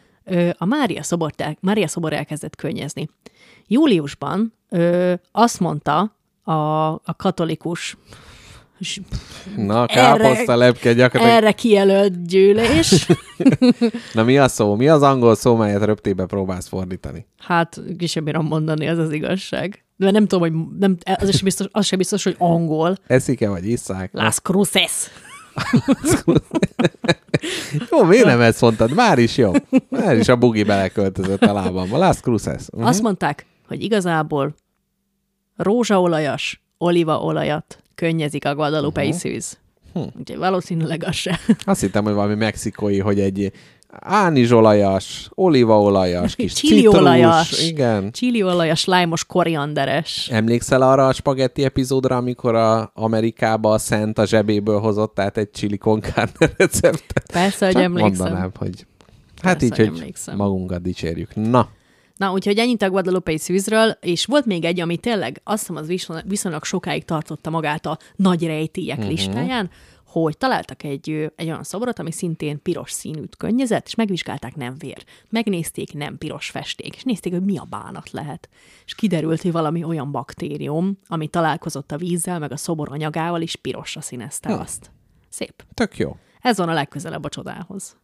A 0.53 0.65
Mária 0.65 1.03
szobor, 1.03 1.31
Mária 1.61 1.89
szobor 1.89 2.13
elkezdett 2.13 2.57
könnyezni. 2.57 3.09
Júliusban 3.67 4.53
ö, 4.69 5.15
azt 5.33 5.61
mondta 5.61 6.17
a, 6.43 6.53
a 6.93 7.15
katolikus 7.17 7.97
Na, 9.57 9.87
káposzta 9.87 10.57
lepke 10.57 10.93
gyakorlatilag. 10.93 11.43
erre 11.43 11.53
kijelölt 11.53 12.27
gyűlés. 12.27 13.07
Na 14.15 14.23
mi 14.25 14.39
a 14.39 14.49
szó? 14.49 14.75
Mi 14.75 14.89
az 14.89 15.03
angol 15.03 15.35
szó, 15.35 15.57
melyet 15.57 15.85
röptébe 15.85 16.27
próbálsz 16.27 16.69
fordítani? 16.69 17.27
Hát, 17.39 17.81
ki 17.99 18.07
sem 18.07 18.25
bírom 18.25 18.47
mondani, 18.47 18.87
ez 18.87 18.99
az 18.99 19.13
igazság. 19.13 19.85
De 19.97 20.11
nem 20.11 20.27
tudom, 20.27 20.41
hogy 20.41 20.79
nem, 20.79 20.97
az 21.15 21.35
sem 21.35 21.45
biztos, 21.45 21.67
az 21.71 21.87
sem 21.87 21.99
biztos 21.99 22.25
hogy 22.25 22.35
angol. 22.39 22.97
Eszik-e 23.07 23.49
vagy 23.49 23.69
isszák? 23.69 24.11
Las 24.13 24.41
Cruces. 24.41 24.93
Jó, 27.91 28.03
miért 28.03 28.25
nem 28.25 28.41
ezt 28.41 28.61
mondtad? 28.61 28.95
Már 28.95 29.19
is 29.19 29.37
jó. 29.37 29.53
Már 29.89 30.17
is 30.17 30.29
a 30.29 30.37
bugi 30.37 30.63
beleköltözött 30.63 31.43
a 31.43 31.53
lábamba. 31.53 31.99
Las 31.99 32.21
Cruces. 32.21 32.63
Uh-huh. 32.73 32.89
Azt 32.89 33.03
mondták, 33.03 33.47
hogy 33.67 33.83
igazából 33.83 34.55
rózsaolajas, 35.57 36.63
olívaolajat 36.79 37.79
könnyezik 37.95 38.45
a 38.45 38.55
guadalupe 38.55 39.03
uh-huh. 39.03 39.17
szűz. 39.17 39.59
Hm. 39.93 40.01
Úgyhogy 40.19 40.39
valószínűleg 40.39 41.05
az 41.05 41.15
se. 41.15 41.41
Azt 41.65 41.81
hittem, 41.81 42.05
hogy 42.05 42.15
valami 42.15 42.35
mexikói, 42.35 42.99
hogy 42.99 43.21
egy 43.21 43.53
ánizsolajas, 44.01 45.31
olívaolajas, 45.35 46.35
kis 46.37 46.53
Csiliolajas. 46.53 47.49
citrus. 47.49 47.69
Igen. 47.69 48.11
Csiliolajas, 48.13 48.85
lájmos, 48.85 49.25
korianderes. 49.25 50.29
Emlékszel 50.33 50.83
arra 50.83 51.07
a 51.07 51.13
spagetti 51.13 51.65
epizódra, 51.65 52.17
amikor 52.17 52.55
a 52.55 52.91
Amerikába 52.95 53.73
a 53.73 53.79
Szent 53.79 54.19
a 54.19 54.27
zsebéből 54.27 54.81
hozott 54.81 55.19
át 55.19 55.37
egy 55.37 55.51
chili 55.51 55.79
con 55.79 56.01
carne 56.01 56.53
receptet? 56.57 57.31
Persze, 57.33 57.65
hogy 57.65 57.75
Csak 57.75 57.83
emlékszem. 57.83 58.27
mondanám, 58.27 58.51
hogy 58.59 58.87
hát 59.43 59.59
Persze, 59.59 59.67
így, 59.67 59.77
hogy 59.77 59.99
emlékszem. 59.99 60.37
magunkat 60.37 60.83
dicsérjük. 60.83 61.35
Na, 61.35 61.69
Na, 62.17 62.33
úgyhogy 62.33 62.59
ennyit 62.59 62.83
a 62.83 62.91
Guadalupe 62.91 63.39
szűzről, 63.39 63.99
és 64.01 64.25
volt 64.25 64.47
még 64.47 64.65
egy, 64.65 64.81
ami 64.81 64.97
tényleg 64.97 65.41
azt 65.45 65.59
hiszem, 65.59 65.77
az 65.77 65.87
viszonylag, 65.87 66.29
viszonylag 66.29 66.65
sokáig 66.65 67.05
tartotta 67.05 67.51
magát 67.51 67.87
a 67.87 67.99
nagy 68.17 68.47
rejtélyek 68.47 68.97
uh-huh. 68.97 69.13
listáján, 69.13 69.71
hogy 70.23 70.37
találtak 70.39 70.83
egy, 70.83 71.11
egy 71.37 71.47
olyan 71.47 71.63
szobrot, 71.63 71.99
ami 71.99 72.11
szintén 72.13 72.63
piros 72.63 72.91
színűt 72.93 73.37
könnyezett, 73.37 73.87
és 73.87 73.95
megvizsgálták 73.95 74.57
nem 74.57 74.75
vér. 74.79 75.05
Megnézték 75.31 75.93
nem 75.93 76.19
piros 76.19 76.51
festék, 76.51 76.97
és 76.97 77.03
nézték, 77.03 77.33
hogy 77.33 77.45
mi 77.45 77.59
a 77.59 77.67
bánat 77.71 78.11
lehet. 78.11 78.49
És 78.85 78.95
kiderült, 78.95 79.43
hogy 79.43 79.53
valami 79.53 79.85
olyan 79.85 80.11
baktérium, 80.11 80.99
ami 81.07 81.29
találkozott 81.29 81.93
a 81.93 81.97
vízzel, 81.97 82.39
meg 82.39 82.53
a 82.53 82.57
szobor 82.57 82.89
anyagával, 82.93 83.43
és 83.43 83.57
pirosra 83.57 84.01
színezte 84.01 84.53
Hm. 84.55 84.61
azt. 84.61 84.91
Szép. 85.29 85.65
tök 85.75 85.97
jó. 85.99 86.17
Ez 86.41 86.57
van 86.57 86.69
a 86.69 86.73
legközelebb 86.73 87.25
a 87.25 87.29
csodához. 87.29 87.97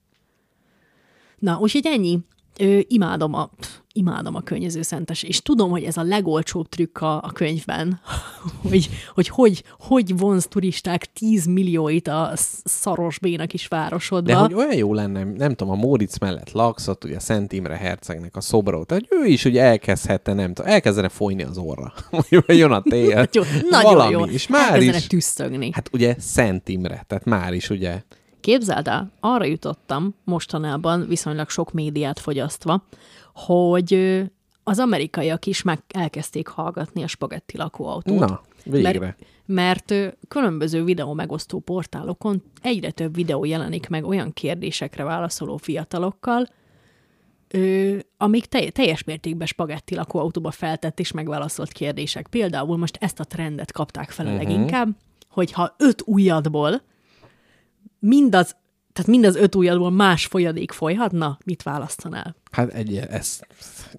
Na, 1.39 1.59
úgyhogy 1.59 1.87
ennyi. 1.87 2.19
Ö, 2.61 2.79
imádom 2.89 3.35
a, 3.35 3.51
imádom 3.93 4.35
a 4.35 4.41
könnyezőszentes, 4.41 5.23
és 5.23 5.43
tudom, 5.43 5.71
hogy 5.71 5.83
ez 5.83 5.97
a 5.97 6.03
legolcsóbb 6.03 6.69
trükk 6.69 6.99
a, 6.99 7.15
a 7.17 7.31
könyvben, 7.33 8.01
hogy, 8.71 8.89
hogy, 9.15 9.29
hogy 9.29 9.65
hogy 9.79 10.19
vonz 10.19 10.47
turisták 10.49 11.13
10 11.13 11.47
millióit 11.47 12.09
a 12.09 12.33
sz- 12.35 12.61
szaros 12.69 13.19
béna 13.19 13.47
kis 13.47 13.67
városodba. 13.67 14.31
De 14.33 14.37
hogy 14.39 14.55
olyan 14.55 14.77
jó 14.77 14.95
lenne, 14.95 15.25
nem 15.25 15.55
tudom, 15.55 15.73
a 15.73 15.77
Móricz 15.77 16.19
mellett 16.19 16.53
laksz, 16.53 16.89
ott 16.89 17.05
ugye 17.05 17.19
Szent 17.19 17.53
Imre 17.53 17.77
hercegnek 17.77 18.37
a 18.37 18.41
szobrot, 18.41 18.91
hogy 18.93 19.07
ő 19.11 19.25
is 19.27 19.45
ugye 19.45 19.63
elkezdhette, 19.63 20.33
nem 20.33 20.55
tudom, 20.55 20.71
elkezdene 20.71 21.09
folyni 21.09 21.43
az 21.43 21.59
orra. 21.59 21.93
Vagy 22.47 22.59
jön 22.59 22.73
a 22.73 22.83
tél. 22.83 23.15
Nagyon 23.71 23.95
Valami. 23.95 24.11
jó. 24.13 24.25
És 24.25 24.47
már 24.47 24.69
Elkezdenek 24.69 25.01
is. 25.01 25.07
tüsszögni. 25.07 25.71
Hát 25.73 25.89
ugye 25.93 26.15
Szent 26.19 26.69
Imre, 26.69 27.05
tehát 27.07 27.25
már 27.25 27.53
is 27.53 27.71
ugye. 27.71 28.03
Képzeld 28.41 28.87
el, 28.89 29.11
arra 29.21 29.45
jutottam 29.45 30.15
mostanában, 30.25 31.07
viszonylag 31.09 31.49
sok 31.49 31.73
médiát 31.73 32.19
fogyasztva, 32.19 32.83
hogy 33.35 34.21
az 34.65 34.79
amerikaiak 34.79 35.47
is 35.47 35.63
meg 35.63 35.83
elkezdték 35.89 36.49
hallgatni 36.49 37.03
a 37.03 37.07
spagetti 37.07 37.57
lakóautót. 37.57 38.19
Na, 38.19 38.41
végre. 38.65 38.99
Mert, 39.47 39.93
mert 39.93 40.17
különböző 40.29 40.85
videó 40.85 41.13
megosztó 41.13 41.59
portálokon 41.59 42.43
egyre 42.63 42.91
több 42.91 43.15
videó 43.15 43.45
jelenik 43.45 43.89
meg 43.89 44.05
olyan 44.05 44.33
kérdésekre 44.33 45.05
válaszoló 45.05 45.57
fiatalokkal, 45.57 46.47
ö, 47.49 47.97
amik 48.17 48.47
te- 48.47 48.71
teljes 48.71 49.05
mértékben 49.05 49.47
spagetti 49.47 49.95
lakóautóba 49.95 50.51
feltett 50.51 51.01
és 51.01 51.13
megválaszolt 51.13 51.73
kérdések. 51.73 52.27
Például 52.27 52.77
most 52.77 52.97
ezt 53.01 53.21
a 53.21 53.25
trendet 53.25 53.73
kapták 53.73 54.11
fel 54.11 54.27
a 54.27 54.31
Mhm. 54.31 54.39
leginkább, 54.39 54.89
hogy 55.31 55.53
ha 55.53 55.75
öt 55.79 56.03
ujjadból 56.07 56.83
mindaz, 58.01 58.57
tehát 58.93 59.11
mindaz 59.11 59.37
öt 59.37 59.55
ujjadból 59.55 59.91
más 59.91 60.27
folyadék 60.27 60.73
folyhatna, 60.73 61.39
mit 61.45 61.63
választanál? 61.63 62.37
Hát 62.51 62.73
egy, 62.73 62.97
ez 62.97 63.41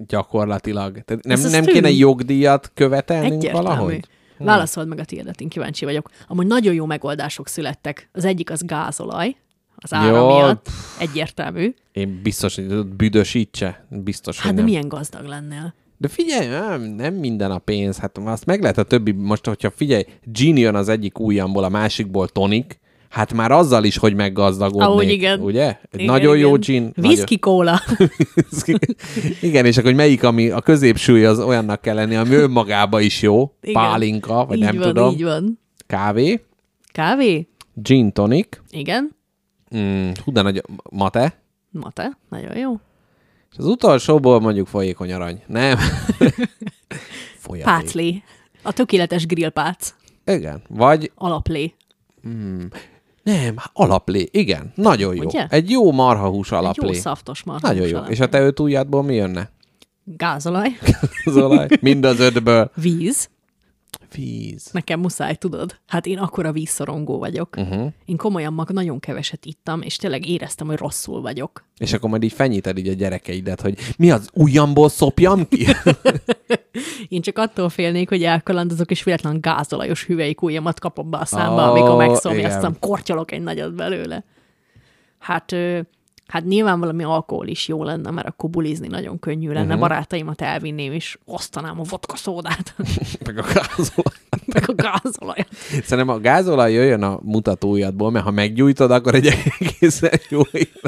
gyakorlatilag. 0.07 0.91
Tehát 1.05 1.23
nem, 1.23 1.37
Ez 1.37 1.45
az 1.45 1.51
nem 1.51 1.63
kéne 1.65 1.89
jogdíjat 1.89 2.71
követelnünk 2.73 3.33
Egyértelmű. 3.33 3.65
valahogy? 3.67 4.07
Válaszold 4.37 4.87
meg 4.87 4.99
a 4.99 5.05
tiédet, 5.05 5.41
én 5.41 5.49
kíváncsi 5.49 5.85
vagyok. 5.85 6.09
Amúgy 6.27 6.47
nagyon 6.47 6.73
jó 6.73 6.85
megoldások 6.85 7.47
születtek. 7.47 8.09
Az 8.11 8.25
egyik 8.25 8.51
az 8.51 8.61
gázolaj, 8.65 9.35
az 9.75 9.93
ára 9.93 10.17
Jó, 10.17 10.25
miatt. 10.27 10.69
Egyértelmű. 10.99 11.73
Én 11.91 12.19
biztos, 12.23 12.55
hogy 12.55 12.85
büdösítse. 12.85 13.85
Biztos, 13.89 14.35
Hát 14.37 14.45
hogy 14.45 14.53
de 14.55 14.61
nem. 14.61 14.69
milyen 14.69 14.87
gazdag 14.87 15.25
lennél? 15.25 15.73
De 15.97 16.07
figyelj, 16.07 16.47
nem, 16.47 16.81
nem 16.81 17.13
minden 17.13 17.51
a 17.51 17.57
pénz, 17.57 17.97
hát 17.97 18.17
azt 18.17 18.45
meg 18.45 18.61
lehet 18.61 18.77
a 18.77 18.83
többi, 18.83 19.11
most 19.11 19.45
hogyha 19.45 19.71
figyelj, 19.71 20.05
gin 20.23 20.57
jön 20.57 20.75
az 20.75 20.89
egyik 20.89 21.19
ujjamból, 21.19 21.63
a 21.63 21.69
másikból 21.69 22.27
tonik, 22.27 22.79
hát 23.11 23.33
már 23.33 23.51
azzal 23.51 23.83
is, 23.83 23.97
hogy 23.97 24.15
meggazdagodnék. 24.15 24.87
Ahogy 24.89 25.09
igen. 25.09 25.39
Ugye? 25.39 25.77
Igen, 25.91 26.05
nagyon 26.05 26.37
jó 26.37 26.47
igen. 26.55 26.59
gin. 26.59 26.93
Whisky 26.97 27.39
kóla. 27.39 27.79
Igen, 29.41 29.65
és 29.65 29.77
akkor 29.77 29.89
hogy 29.89 29.99
melyik, 29.99 30.23
ami 30.23 30.49
a 30.49 30.61
középsúly 30.61 31.25
az 31.25 31.39
olyannak 31.39 31.81
kell 31.81 31.95
lenni, 31.95 32.15
ami 32.15 32.33
önmagába 32.33 32.99
is 32.99 33.21
jó, 33.21 33.53
Igen. 33.61 33.73
pálinka, 33.73 34.45
vagy 34.45 34.57
így 34.57 34.63
nem 34.63 34.75
van, 34.77 34.87
tudom, 34.87 35.13
így 35.13 35.23
van. 35.23 35.59
kávé, 35.87 36.45
Kávé? 36.91 37.47
gin 37.73 38.11
tonic, 38.11 38.47
Igen. 38.69 39.15
mm, 39.75 40.09
hú, 40.23 40.31
de 40.31 40.41
nagy 40.41 40.63
mate, 40.89 41.39
Mate? 41.71 42.17
Nagyon 42.29 42.57
jó. 42.57 42.73
és 43.51 43.57
az 43.57 43.65
utolsóból 43.65 44.39
mondjuk 44.39 44.67
folyékony 44.67 45.13
arany. 45.13 45.41
Nem. 45.47 45.77
Páclé. 47.63 48.23
A 48.61 48.73
tökéletes 48.73 49.25
grillpác. 49.25 49.95
Igen. 50.25 50.61
Vagy 50.69 51.11
Alaplé. 51.15 51.73
Nem, 53.23 53.55
alaplé. 53.73 54.27
Igen, 54.31 54.71
nagyon 54.75 55.15
jó. 55.15 55.23
Ugye? 55.23 55.45
Egy 55.49 55.69
jó 55.69 55.91
marhahús 55.91 56.51
Egy 56.51 56.57
alaplé. 56.57 56.87
jó 56.87 56.93
szaftos 56.93 57.43
marha. 57.43 57.67
nagyon 57.67 57.87
jó. 57.87 57.99
És 58.07 58.19
a 58.19 58.29
te 58.29 58.41
öt 58.41 58.59
ujjadból 58.59 59.03
mi 59.03 59.15
jönne? 59.15 59.49
Gázolaj. 60.03 60.69
Az 61.25 61.37
olaj? 61.37 61.67
Mind 61.81 62.05
az 62.05 62.19
ötből. 62.19 62.71
Víz. 62.75 63.29
Víz. 64.15 64.69
Nekem 64.71 64.99
muszáj, 64.99 65.35
tudod? 65.35 65.79
Hát 65.87 66.05
én 66.05 66.17
akkora 66.17 66.51
vízszorongó 66.51 67.17
vagyok. 67.17 67.55
Uh-huh. 67.57 67.91
Én 68.05 68.17
komolyan 68.17 68.53
mag 68.53 68.69
nagyon 68.69 68.99
keveset 68.99 69.45
ittam, 69.45 69.81
és 69.81 69.95
tényleg 69.95 70.27
éreztem, 70.27 70.67
hogy 70.67 70.77
rosszul 70.77 71.21
vagyok. 71.21 71.65
És 71.77 71.93
akkor 71.93 72.09
majd 72.09 72.23
így 72.23 72.33
fenyíted 72.33 72.77
így 72.77 72.87
a 72.87 72.93
gyerekeidet, 72.93 73.61
hogy 73.61 73.77
mi 73.97 74.11
az 74.11 74.29
ujjamból 74.33 74.89
szopjam 74.89 75.47
ki? 75.47 75.67
Én 77.07 77.21
csak 77.21 77.37
attól 77.37 77.69
félnék, 77.69 78.09
hogy 78.09 78.23
elkalandozok, 78.23 78.91
és 78.91 79.03
véletlen 79.03 79.41
gázolajos 79.41 80.05
hüvelyk 80.05 80.41
ujjamat 80.41 80.79
kapom 80.79 81.09
be 81.09 81.17
a 81.17 81.25
számba, 81.25 81.61
oh, 81.61 81.69
amikor 81.69 81.95
megszomja, 81.95 82.39
igen. 82.39 82.51
aztán 82.51 82.77
kortyolok 82.79 83.31
egy 83.31 83.41
nagyot 83.41 83.75
belőle. 83.75 84.23
Hát, 85.19 85.55
hát 86.31 86.45
nyilván 86.45 86.79
valami 86.79 87.03
alkohol 87.03 87.47
is 87.47 87.67
jó 87.67 87.83
lenne, 87.83 88.11
mert 88.11 88.27
akkor 88.27 88.49
bulizni 88.49 88.87
nagyon 88.87 89.19
könnyű 89.19 89.47
lenne. 89.47 89.65
Uh-huh. 89.65 89.79
Barátaimat 89.79 90.41
elvinném, 90.41 90.91
és 90.91 91.17
osztanám 91.25 91.79
a 91.79 91.83
vodka 91.89 92.15
szódát, 92.15 92.73
Meg 93.25 93.37
a 93.37 93.41
gázolaj. 93.41 94.13
meg 94.53 94.63
a 94.67 94.73
gázolajat. 94.75 95.47
Szerintem 95.83 96.09
a 96.15 96.19
gázolaj 96.19 96.73
jöjjön 96.73 97.03
a 97.03 97.19
mutatóujjadból, 97.23 98.11
mert 98.11 98.25
ha 98.25 98.31
meggyújtod, 98.31 98.91
akkor 98.91 99.15
egy 99.15 99.29
egészen 99.59 100.11
jó 100.29 100.41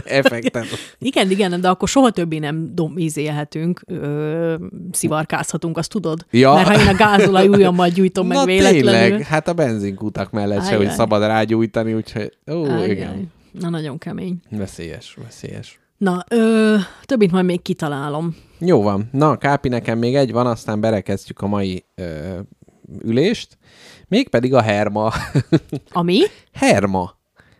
effektet. 0.06 0.65
Igen, 0.99 1.30
igen, 1.30 1.61
de 1.61 1.70
akkor 1.70 1.88
soha 1.88 2.10
többé 2.10 2.38
nem 2.38 2.76
dom 2.76 2.98
ízélhetünk, 2.98 3.82
ö, 3.88 4.56
szivarkázhatunk, 4.91 5.78
azt 5.78 5.90
tudod? 5.90 6.26
Ja. 6.32 6.53
Mert 6.53 6.68
ha 6.68 6.82
én 6.82 6.88
a 6.88 6.95
gázolaj 6.95 7.48
ujjammal 7.48 7.90
gyújtom 7.90 8.28
meg 8.28 8.38
Na 8.38 8.45
véletlenül. 8.45 8.91
tényleg, 8.91 9.22
hát 9.22 9.48
a 9.48 9.53
benzinkutak 9.53 10.32
mellett 10.32 10.65
se, 10.65 10.76
hogy 10.76 10.90
szabad 10.90 11.22
rágyújtani, 11.22 11.94
úgyhogy 11.94 12.32
ó, 12.52 12.64
Ajjaj. 12.64 12.90
igen. 12.90 13.32
Na, 13.59 13.69
nagyon 13.69 13.97
kemény. 13.97 14.39
Veszélyes, 14.49 15.17
veszélyes. 15.23 15.80
Na, 15.97 16.23
ö, 16.30 16.75
többit 17.03 17.31
majd 17.31 17.45
még 17.45 17.61
kitalálom. 17.61 18.35
Jó 18.59 18.81
van. 18.81 19.09
Na, 19.11 19.38
Kápi, 19.38 19.69
nekem 19.69 19.97
még 19.97 20.15
egy 20.15 20.31
van, 20.31 20.47
aztán 20.47 20.80
berekeztjük 20.80 21.41
a 21.41 21.47
mai 21.47 21.85
ö, 21.95 22.39
ülést. 23.01 23.57
Mégpedig 24.07 24.53
a 24.53 24.61
herma. 24.61 25.11
Ami? 25.91 26.19
herma. 26.53 27.17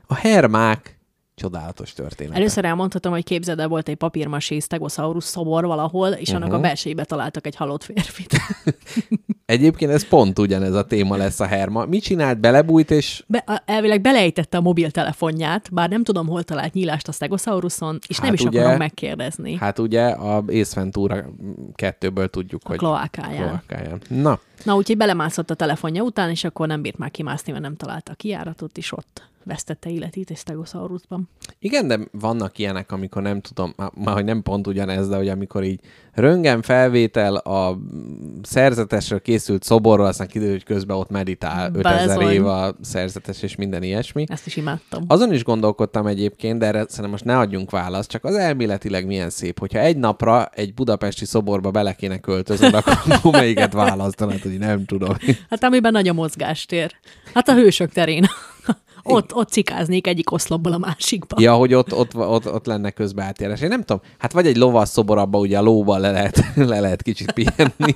A 0.08 0.14
hermák. 0.16 1.00
Csodálatos 1.36 1.94
történet. 1.94 2.36
Először 2.38 2.66
elmondhatom, 2.66 3.12
hogy 3.12 3.24
képzeld 3.24 3.60
el, 3.60 3.68
volt 3.68 3.90
egy 3.90 3.96
papírmasé 3.96 4.60
Stegosaurus 4.60 5.24
szobor 5.24 5.66
valahol, 5.66 6.10
és 6.10 6.28
uh-huh. 6.30 6.44
annak 6.44 6.58
a 6.58 6.60
belsejébe 6.60 7.04
találtak 7.04 7.46
egy 7.46 7.56
halott 7.56 7.84
férfit. 7.84 8.34
Egyébként 9.46 9.92
ez 9.92 10.08
pont 10.08 10.40
ugyanez 10.40 10.74
a 10.74 10.86
téma 10.86 11.16
lesz 11.16 11.40
a 11.40 11.46
Herma. 11.46 11.86
Mit 11.86 12.04
csinált? 12.04 12.40
Belebújt, 12.40 12.92
és 12.92 13.24
Be, 13.28 13.64
elvileg 13.66 14.02
belejtette 14.02 14.58
a 14.58 14.62
mobiltelefonját, 14.62 15.70
bár 15.74 15.90
nem 15.90 16.04
tudom, 16.04 16.28
hol 16.28 16.44
talált 16.44 16.74
nyílást 16.74 17.08
a 17.08 17.12
Stegosauruson, 17.12 18.00
és 18.08 18.18
nem 18.18 18.26
Hát 18.30 18.40
is 18.40 18.46
ugye- 18.46 18.60
akarom 18.60 18.78
megkérdezni 18.78 19.56
hát 19.56 19.80
ugye 19.80 20.06
a 20.08 20.44
Ace 20.48 20.76
Ventura 20.76 21.26
kettőből 21.76 22.30
tudjuk, 22.30 22.62
a 22.64 22.68
hogy 22.70 22.78
kloákáján. 22.78 23.48
kloakáján. 23.48 24.02
Na, 24.08 24.40
Na, 24.64 24.76
úgyhogy 24.76 24.98
belemászott 24.98 25.50
a 25.50 25.56
telefonja 25.56 26.04
után, 26.04 26.30
és 26.30 26.44
akkor 26.44 26.68
nem 26.68 26.82
bírt 26.82 26.98
már 26.98 27.12
kimászni, 27.12 27.52
mert 27.52 27.64
nem 27.64 27.76
találta 27.76 28.12
a 28.12 28.16
kijáratot, 28.16 28.78
és 28.78 28.92
ott 28.92 29.32
vesztette 29.46 29.90
életét 29.90 30.30
egy 30.30 30.38
Stegosaurusban. 30.38 31.30
Igen, 31.60 31.88
de 31.88 32.00
vannak 32.12 32.58
ilyenek, 32.58 32.92
amikor 32.92 33.22
nem 33.22 33.42
tudom, 33.42 33.74
má- 33.78 33.96
már 33.96 34.16
hogy 34.16 34.24
nem 34.24 34.42
pont 34.42 34.68
ugyanez, 34.68 35.10
de 35.10 35.16
hogy 35.16 35.28
amikor 35.30 35.64
így 35.64 35.80
röngen 36.14 36.62
felvétel 36.62 37.36
a 37.36 37.80
szerzetesről 38.42 39.22
készült 39.22 39.64
szoborról, 39.64 40.06
aztán 40.06 40.28
kiderül, 40.28 40.54
hogy 40.54 40.64
közben 40.64 40.98
ott 40.98 41.10
meditál 41.10 41.72
5000 41.74 42.08
Bezony. 42.08 42.34
év 42.34 42.46
a 42.46 42.76
szerzetes 42.82 43.42
és 43.42 43.56
minden 43.56 43.84
ilyesmi. 43.84 44.26
Ezt 44.28 44.46
is 44.46 44.56
imádtam. 44.56 45.04
Azon 45.08 45.34
is 45.34 45.44
gondolkodtam 45.44 46.08
egyébként, 46.08 46.60
de 46.60 46.66
erre 46.66 46.86
szerintem 46.88 47.10
most 47.10 47.24
ne 47.24 47.38
adjunk 47.38 47.72
választ, 47.72 48.10
csak 48.10 48.24
az 48.24 48.36
elméletileg 48.36 49.06
milyen 49.06 49.30
szép, 49.30 49.60
hogyha 49.60 49.80
egy 49.80 49.98
napra 49.98 50.46
egy 50.46 50.74
budapesti 50.74 51.26
szoborba 51.26 51.72
bele 51.72 51.94
kéne 51.94 52.18
költözöd, 52.18 52.74
akkor 52.74 53.32
melyiket 53.32 53.74
választanád, 53.74 54.43
hogy 54.44 54.58
nem 54.58 54.86
tudom. 54.86 55.16
Hát 55.50 55.64
amiben 55.64 55.92
nagy 55.92 56.08
a 56.08 56.14
mozgástér. 56.14 56.96
Hát 57.34 57.48
a 57.48 57.54
hősök 57.54 57.92
terén. 57.92 58.26
ott, 59.04 59.36
ott 59.36 59.50
cikáznék 59.50 60.08
egyik 60.08 60.32
oszlopból 60.32 60.74
a 60.74 60.78
másikba. 60.78 61.36
Ja, 61.40 61.54
hogy 61.54 61.74
ott, 61.74 61.94
ott, 61.94 62.16
ott, 62.16 62.52
ott 62.54 62.66
lenne 62.66 62.92
közben 62.92 63.26
átjárás. 63.26 63.62
Én 63.62 63.68
nem 63.68 63.84
tudom, 63.84 64.02
hát 64.18 64.32
vagy 64.32 64.48
egy 64.48 64.58
lovas 64.58 64.90
szobor, 64.90 65.18
abba 65.18 65.38
ugye 65.38 65.58
a 65.58 65.62
lóval 65.62 66.00
le 66.00 66.12
lehet, 66.12 66.44
le 66.56 66.80
lehet 66.80 67.02
kicsit 67.02 67.32
pihenni. 67.32 67.96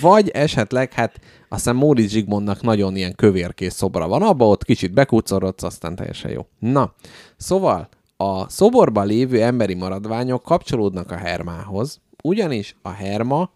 Vagy 0.00 0.28
esetleg, 0.28 0.92
hát 0.92 1.20
aztán 1.48 1.76
Móricz 1.76 2.10
Zsigmondnak 2.10 2.62
nagyon 2.62 2.96
ilyen 2.96 3.14
kövérkész 3.14 3.74
szobra 3.74 4.08
van, 4.08 4.22
abba 4.22 4.48
ott 4.48 4.64
kicsit 4.64 4.92
bekucorodsz, 4.92 5.62
aztán 5.62 5.96
teljesen 5.96 6.30
jó. 6.30 6.46
Na, 6.58 6.94
szóval 7.36 7.88
a 8.16 8.48
szoborban 8.48 9.06
lévő 9.06 9.42
emberi 9.42 9.74
maradványok 9.74 10.42
kapcsolódnak 10.42 11.10
a 11.10 11.16
hermához, 11.16 12.00
ugyanis 12.22 12.76
a 12.82 12.90
herma 12.90 13.50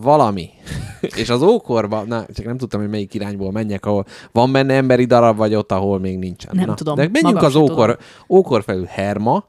valami. 0.00 0.50
És 1.16 1.30
az 1.30 1.42
ókorban, 1.42 2.06
na, 2.06 2.26
csak 2.34 2.44
nem 2.44 2.56
tudtam, 2.56 2.80
hogy 2.80 2.90
melyik 2.90 3.14
irányból 3.14 3.52
menjek, 3.52 3.86
ahol 3.86 4.04
van 4.32 4.52
benne 4.52 4.74
emberi 4.74 5.04
darab, 5.04 5.36
vagy 5.36 5.54
ott, 5.54 5.72
ahol 5.72 5.98
még 5.98 6.18
nincsen. 6.18 6.56
Nem 6.56 6.66
na, 6.66 6.74
tudom, 6.74 6.94
De 6.94 7.08
menjünk 7.12 7.42
az 7.42 7.54
ókor, 7.54 7.90
tudom. 7.90 8.38
ókor 8.38 8.62
felül 8.62 8.84
Herma, 8.84 9.44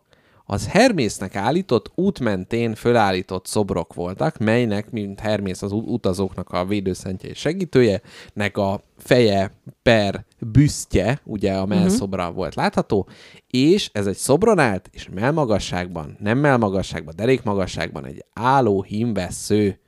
az 0.49 0.67
Hermésznek 0.67 1.35
állított, 1.35 1.91
út 1.95 2.19
mentén 2.19 2.75
fölállított 2.75 3.45
szobrok 3.45 3.93
voltak, 3.93 4.37
melynek, 4.37 4.91
mint 4.91 5.19
Hermész 5.19 5.61
az 5.61 5.71
utazóknak 5.71 6.49
a 6.49 6.65
védőszentje 6.65 7.29
és 7.29 7.39
segítője, 7.39 8.01
nek 8.33 8.57
a 8.57 8.81
feje 8.97 9.51
per 9.83 10.25
büsztje, 10.39 11.21
ugye 11.23 11.53
a 11.53 11.65
melszobra 11.65 12.21
uh-huh. 12.21 12.35
volt 12.35 12.55
látható, 12.55 13.07
és 13.47 13.89
ez 13.93 14.07
egy 14.07 14.15
szobron 14.15 14.59
állt, 14.59 14.89
és 14.91 15.09
melmagasságban, 15.13 16.17
nem 16.19 16.37
melmagasságban, 16.37 17.13
derékmagasságban 17.17 18.05
egy 18.05 18.25
álló 18.33 18.81
hímvessző 18.81 19.79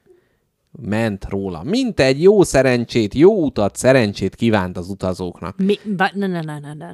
ment 0.82 1.26
róla. 1.30 1.64
Mint 1.64 2.00
egy 2.00 2.22
jó 2.22 2.44
szerencsét, 2.44 3.14
jó 3.14 3.44
utat, 3.44 3.76
szerencsét 3.76 4.36
kívánt 4.36 4.78
az 4.78 4.90
utazóknak. 4.90 5.58
Mi, 5.58 5.80
bá, 5.84 6.12
ne, 6.14 6.28
ne, 6.28 6.42
ne, 6.42 6.60
ne, 6.60 6.74
ne. 6.74 6.92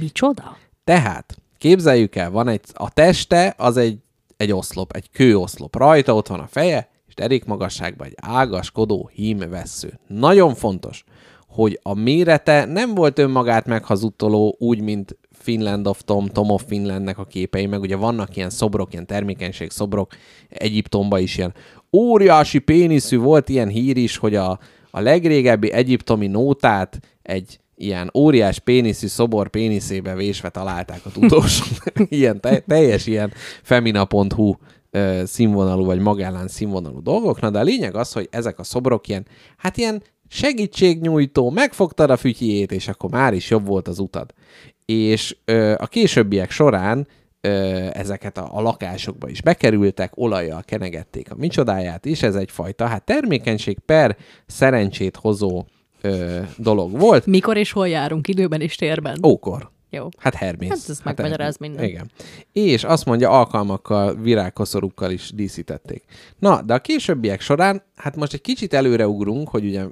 Micsoda? 0.00 0.56
Tehát, 0.84 1.36
képzeljük 1.58 2.16
el, 2.16 2.30
van 2.30 2.48
egy, 2.48 2.60
a 2.72 2.90
teste 2.90 3.54
az 3.58 3.76
egy, 3.76 3.98
egy 4.36 4.52
oszlop, 4.52 4.92
egy 4.92 5.10
kőoszlop. 5.10 5.76
Rajta 5.76 6.14
ott 6.14 6.26
van 6.26 6.40
a 6.40 6.46
feje, 6.46 6.88
és 7.06 7.14
derék 7.14 7.44
magasságban 7.44 8.06
egy 8.06 8.16
ágaskodó 8.16 9.10
hímvessző. 9.12 10.00
Nagyon 10.06 10.54
fontos, 10.54 11.04
hogy 11.48 11.78
a 11.82 11.94
mérete 11.94 12.64
nem 12.64 12.94
volt 12.94 13.18
önmagát 13.18 13.66
meghazudtoló, 13.66 14.56
úgy, 14.58 14.80
mint 14.80 15.16
Finland 15.30 15.86
of 15.86 16.02
Tom, 16.04 16.26
Tom 16.26 16.50
of 16.50 16.64
Finlandnek 16.66 17.18
a 17.18 17.24
képei, 17.24 17.66
meg 17.66 17.80
ugye 17.80 17.96
vannak 17.96 18.36
ilyen 18.36 18.50
szobrok, 18.50 18.92
ilyen 18.92 19.06
termékenység 19.06 19.70
szobrok, 19.70 20.12
Egyiptomban 20.48 21.20
is 21.20 21.38
ilyen 21.38 21.54
óriási 21.96 22.58
péniszű 22.58 23.18
volt 23.18 23.48
ilyen 23.48 23.68
hír 23.68 23.96
is, 23.96 24.16
hogy 24.16 24.34
a, 24.34 24.58
a 24.90 25.00
legrégebbi 25.00 25.72
egyiptomi 25.72 26.26
nótát 26.26 27.00
egy 27.22 27.60
ilyen 27.74 28.10
óriás 28.14 28.58
péniszű 28.58 29.06
szobor 29.06 29.48
péniszébe 29.48 30.14
vésve 30.14 30.48
találták 30.48 31.00
a 31.04 31.10
tudósok. 31.10 31.66
ilyen 32.08 32.40
te, 32.40 32.58
teljes 32.58 33.06
ilyen 33.06 33.32
femina.hu 33.62 34.54
ö, 34.90 35.22
színvonalú, 35.26 35.84
vagy 35.84 35.98
Magellán 35.98 36.48
színvonalú 36.48 37.02
dolgokna, 37.02 37.50
de 37.50 37.58
a 37.58 37.62
lényeg 37.62 37.94
az, 37.94 38.12
hogy 38.12 38.28
ezek 38.30 38.58
a 38.58 38.62
szobrok 38.62 39.08
ilyen, 39.08 39.26
hát 39.56 39.76
ilyen 39.76 40.02
segítségnyújtó, 40.28 41.50
megfogtad 41.50 42.10
a 42.10 42.16
fütyjét, 42.16 42.72
és 42.72 42.88
akkor 42.88 43.10
már 43.10 43.34
is 43.34 43.50
jobb 43.50 43.66
volt 43.66 43.88
az 43.88 43.98
utad. 43.98 44.34
És 44.84 45.36
ö, 45.44 45.74
a 45.78 45.86
későbbiek 45.86 46.50
során 46.50 47.06
ezeket 47.92 48.38
a, 48.38 48.48
a 48.52 48.60
lakásokba 48.60 49.28
is 49.28 49.42
bekerültek, 49.42 50.12
olajjal 50.16 50.62
kenegették 50.62 51.30
a 51.30 51.34
micsodáját, 51.34 52.06
és 52.06 52.22
ez 52.22 52.34
egyfajta, 52.34 52.86
hát 52.86 53.04
termékenység 53.04 53.78
per 53.78 54.16
szerencsét 54.46 55.16
hozó 55.16 55.64
ö, 56.00 56.40
dolog 56.56 56.98
volt. 56.98 57.26
Mikor 57.26 57.56
és 57.56 57.72
hol 57.72 57.88
járunk? 57.88 58.28
Időben 58.28 58.60
és 58.60 58.76
térben? 58.76 59.18
Ókor. 59.26 59.70
Jó. 59.90 60.08
Hát 60.18 60.34
Hermész. 60.34 60.68
Hát 60.68 60.88
ez 60.88 61.00
megmagyaráz 61.04 61.56
Hermész. 61.60 61.78
mindent. 61.78 61.88
Igen. 61.88 62.10
És 62.52 62.84
azt 62.84 63.04
mondja, 63.04 63.30
alkalmakkal, 63.30 64.14
virágkoszorúkkal 64.14 65.10
is 65.10 65.30
díszítették. 65.34 66.04
Na, 66.38 66.62
de 66.62 66.74
a 66.74 66.78
későbbiek 66.78 67.40
során, 67.40 67.82
hát 67.96 68.16
most 68.16 68.32
egy 68.32 68.40
kicsit 68.40 68.74
előreugrunk, 68.74 69.48
hogy 69.48 69.64
ugye 69.64 69.84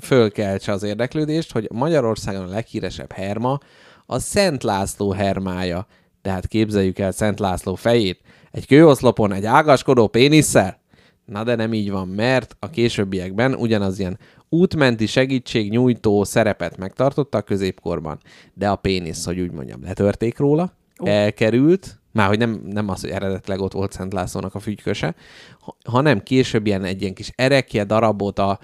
fölkeltse 0.00 0.72
az 0.72 0.82
érdeklődést, 0.82 1.52
hogy 1.52 1.68
Magyarországon 1.72 2.42
a 2.42 2.50
leghíresebb 2.50 3.12
herma 3.12 3.58
a 4.06 4.18
Szent 4.18 4.62
László 4.62 5.10
hermája. 5.10 5.86
Tehát 6.22 6.46
képzeljük 6.46 6.98
el 6.98 7.12
Szent 7.12 7.38
László 7.38 7.74
fejét. 7.74 8.20
Egy 8.50 8.66
kőoszlopon, 8.66 9.32
egy 9.32 9.44
ágaskodó 9.44 10.06
pénisszel? 10.06 10.80
Na 11.24 11.44
de 11.44 11.54
nem 11.54 11.72
így 11.72 11.90
van, 11.90 12.08
mert 12.08 12.56
a 12.58 12.70
későbbiekben 12.70 13.54
ugyanaz 13.54 13.98
ilyen 13.98 14.18
útmenti 14.48 15.06
segítségnyújtó 15.06 16.24
szerepet 16.24 16.76
megtartotta 16.76 17.38
a 17.38 17.42
középkorban. 17.42 18.18
De 18.54 18.68
a 18.68 18.76
pénisz, 18.76 19.24
hogy 19.24 19.40
úgy 19.40 19.50
mondjam, 19.50 19.82
letörték 19.82 20.38
róla, 20.38 20.72
oh. 20.98 21.08
elkerült, 21.08 22.00
már 22.12 22.28
hogy 22.28 22.38
nem, 22.38 22.62
nem 22.64 22.88
az, 22.88 23.00
hogy 23.00 23.10
eredetileg 23.10 23.60
ott 23.60 23.72
volt 23.72 23.92
Szent 23.92 24.12
Lászlónak 24.12 24.54
a 24.54 24.58
fügyköse, 24.58 25.14
ha- 25.60 25.76
hanem 25.84 26.22
később 26.22 26.66
ilyen 26.66 26.84
egy 26.84 27.00
ilyen 27.00 27.14
kis 27.14 27.32
erekje 27.34 27.84
darabot 27.84 28.38
a 28.38 28.58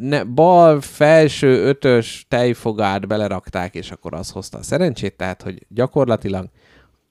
ne, 0.00 0.24
bal 0.24 0.80
felső 0.80 1.64
ötös 1.66 2.26
tejfogát 2.28 3.06
belerakták, 3.06 3.74
és 3.74 3.90
akkor 3.90 4.14
az 4.14 4.30
hozta 4.30 4.58
a 4.58 4.62
szerencsét, 4.62 5.16
tehát 5.16 5.42
hogy 5.42 5.66
gyakorlatilag 5.68 6.46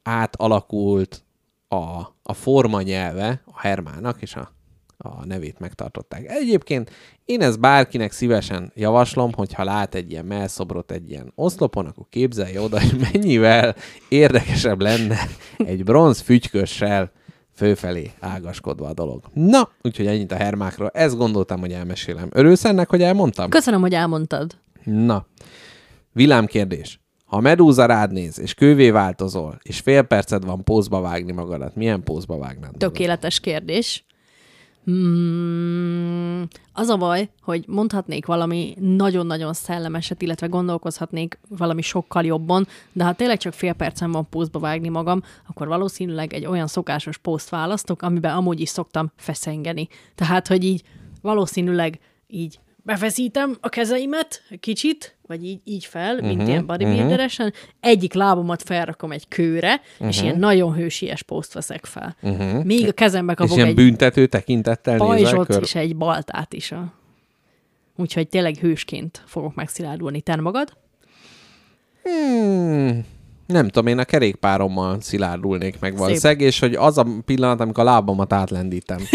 átalakult 0.09 1.23
a, 1.67 1.99
a 2.23 2.33
forma 2.33 2.81
nyelve 2.81 3.41
a 3.45 3.59
Hermának, 3.59 4.21
és 4.21 4.35
a, 4.35 4.51
a 4.97 5.25
nevét 5.25 5.59
megtartották. 5.59 6.25
Egyébként 6.27 6.91
én 7.25 7.41
ezt 7.41 7.59
bárkinek 7.59 8.11
szívesen 8.11 8.71
javaslom, 8.75 9.33
hogyha 9.33 9.63
lát 9.63 9.95
egy 9.95 10.11
ilyen 10.11 10.25
melszobrot 10.25 10.91
egy 10.91 11.09
ilyen 11.09 11.31
oszlopon, 11.35 11.85
akkor 11.85 12.05
képzelje 12.09 12.61
oda, 12.61 12.79
hogy 12.81 13.07
mennyivel 13.11 13.75
érdekesebb 14.09 14.81
lenne 14.81 15.19
egy 15.57 15.83
bronz 15.83 16.19
fügykössel 16.19 17.11
főfelé 17.55 18.11
ágaskodva 18.19 18.87
a 18.87 18.93
dolog. 18.93 19.23
Na, 19.33 19.69
úgyhogy 19.81 20.07
ennyit 20.07 20.31
a 20.31 20.35
hermákról. 20.35 20.89
Ezt 20.89 21.17
gondoltam, 21.17 21.59
hogy 21.59 21.71
elmesélem. 21.71 22.29
Örülsz 22.31 22.65
ennek, 22.65 22.89
hogy 22.89 23.01
elmondtam? 23.01 23.49
Köszönöm, 23.49 23.81
hogy 23.81 23.93
elmondtad. 23.93 24.57
Na, 24.83 25.25
villámkérdés. 26.11 26.98
Ha 27.29 27.39
medúza 27.39 27.85
rád 27.85 28.11
néz, 28.11 28.39
és 28.39 28.53
kővé 28.53 28.89
változol, 28.89 29.59
és 29.63 29.79
fél 29.79 30.01
perced 30.01 30.45
van 30.45 30.63
pózba 30.63 31.01
vágni 31.01 31.31
magadat, 31.31 31.75
milyen 31.75 32.03
pózba 32.03 32.37
vágnád? 32.37 32.71
Tökéletes 32.77 33.39
kérdés. 33.39 34.03
Hmm, 34.85 36.47
az 36.73 36.87
a 36.87 36.97
baj, 36.97 37.29
hogy 37.41 37.63
mondhatnék 37.67 38.25
valami 38.25 38.75
nagyon-nagyon 38.79 39.53
szellemeset, 39.53 40.21
illetve 40.21 40.47
gondolkozhatnék 40.47 41.39
valami 41.57 41.81
sokkal 41.81 42.23
jobban, 42.23 42.67
de 42.91 43.03
ha 43.03 43.13
tényleg 43.13 43.37
csak 43.37 43.53
fél 43.53 43.73
percen 43.73 44.11
van 44.11 44.29
pózba 44.29 44.59
vágni 44.59 44.89
magam, 44.89 45.23
akkor 45.47 45.67
valószínűleg 45.67 46.33
egy 46.33 46.45
olyan 46.45 46.67
szokásos 46.67 47.17
pószt 47.17 47.49
választok, 47.49 48.01
amiben 48.01 48.35
amúgy 48.35 48.59
is 48.59 48.69
szoktam 48.69 49.11
feszengeni. 49.15 49.87
Tehát, 50.15 50.47
hogy 50.47 50.63
így 50.63 50.83
valószínűleg 51.21 51.99
így 52.27 52.59
befeszítem 52.83 53.57
a 53.61 53.69
kezeimet 53.69 54.43
kicsit, 54.59 55.15
vagy 55.27 55.45
így, 55.45 55.61
így 55.63 55.85
fel, 55.85 56.13
mint 56.13 56.25
Mhm, 56.25 56.33
uh-huh, 56.33 56.49
ilyen 56.49 56.65
bodybuilderesen, 56.65 57.53
egyik 57.79 58.13
lábamat 58.13 58.63
felrakom 58.63 59.11
egy 59.11 59.27
kőre, 59.27 59.81
uh-huh. 59.93 60.07
és 60.07 60.21
ilyen 60.21 60.39
nagyon 60.39 60.73
hősies 60.73 61.23
pószt 61.23 61.53
veszek 61.53 61.85
fel. 61.85 62.15
Uh-huh. 62.21 62.63
Még 62.63 62.87
a 62.87 62.91
kezembe 62.91 63.31
És 63.31 63.37
kapok 63.37 63.55
ilyen 63.55 63.67
egy 63.67 63.75
büntető 63.75 64.27
tekintettel 64.27 64.97
pajzsot 64.97 65.61
és 65.61 65.75
egy 65.75 65.95
baltát 65.95 66.53
is. 66.53 66.71
A... 66.71 66.93
Úgyhogy 67.95 68.27
tényleg 68.27 68.55
hősként 68.55 69.23
fogok 69.25 69.55
megszilárdulni. 69.55 70.21
Te 70.21 70.35
magad? 70.35 70.77
Hmm, 72.03 73.05
Nem 73.53 73.67
tudom, 73.67 73.87
én 73.87 73.97
a 73.97 74.03
kerékpárommal 74.03 74.97
szilárdulnék 75.01 75.79
meg 75.79 75.97
valószínűleg, 75.97 76.41
és 76.41 76.59
hogy 76.59 76.73
az 76.73 76.97
a 76.97 77.05
pillanat, 77.25 77.59
amikor 77.59 77.83
a 77.83 77.91
lábamat 77.91 78.33
átlendítem. 78.33 78.97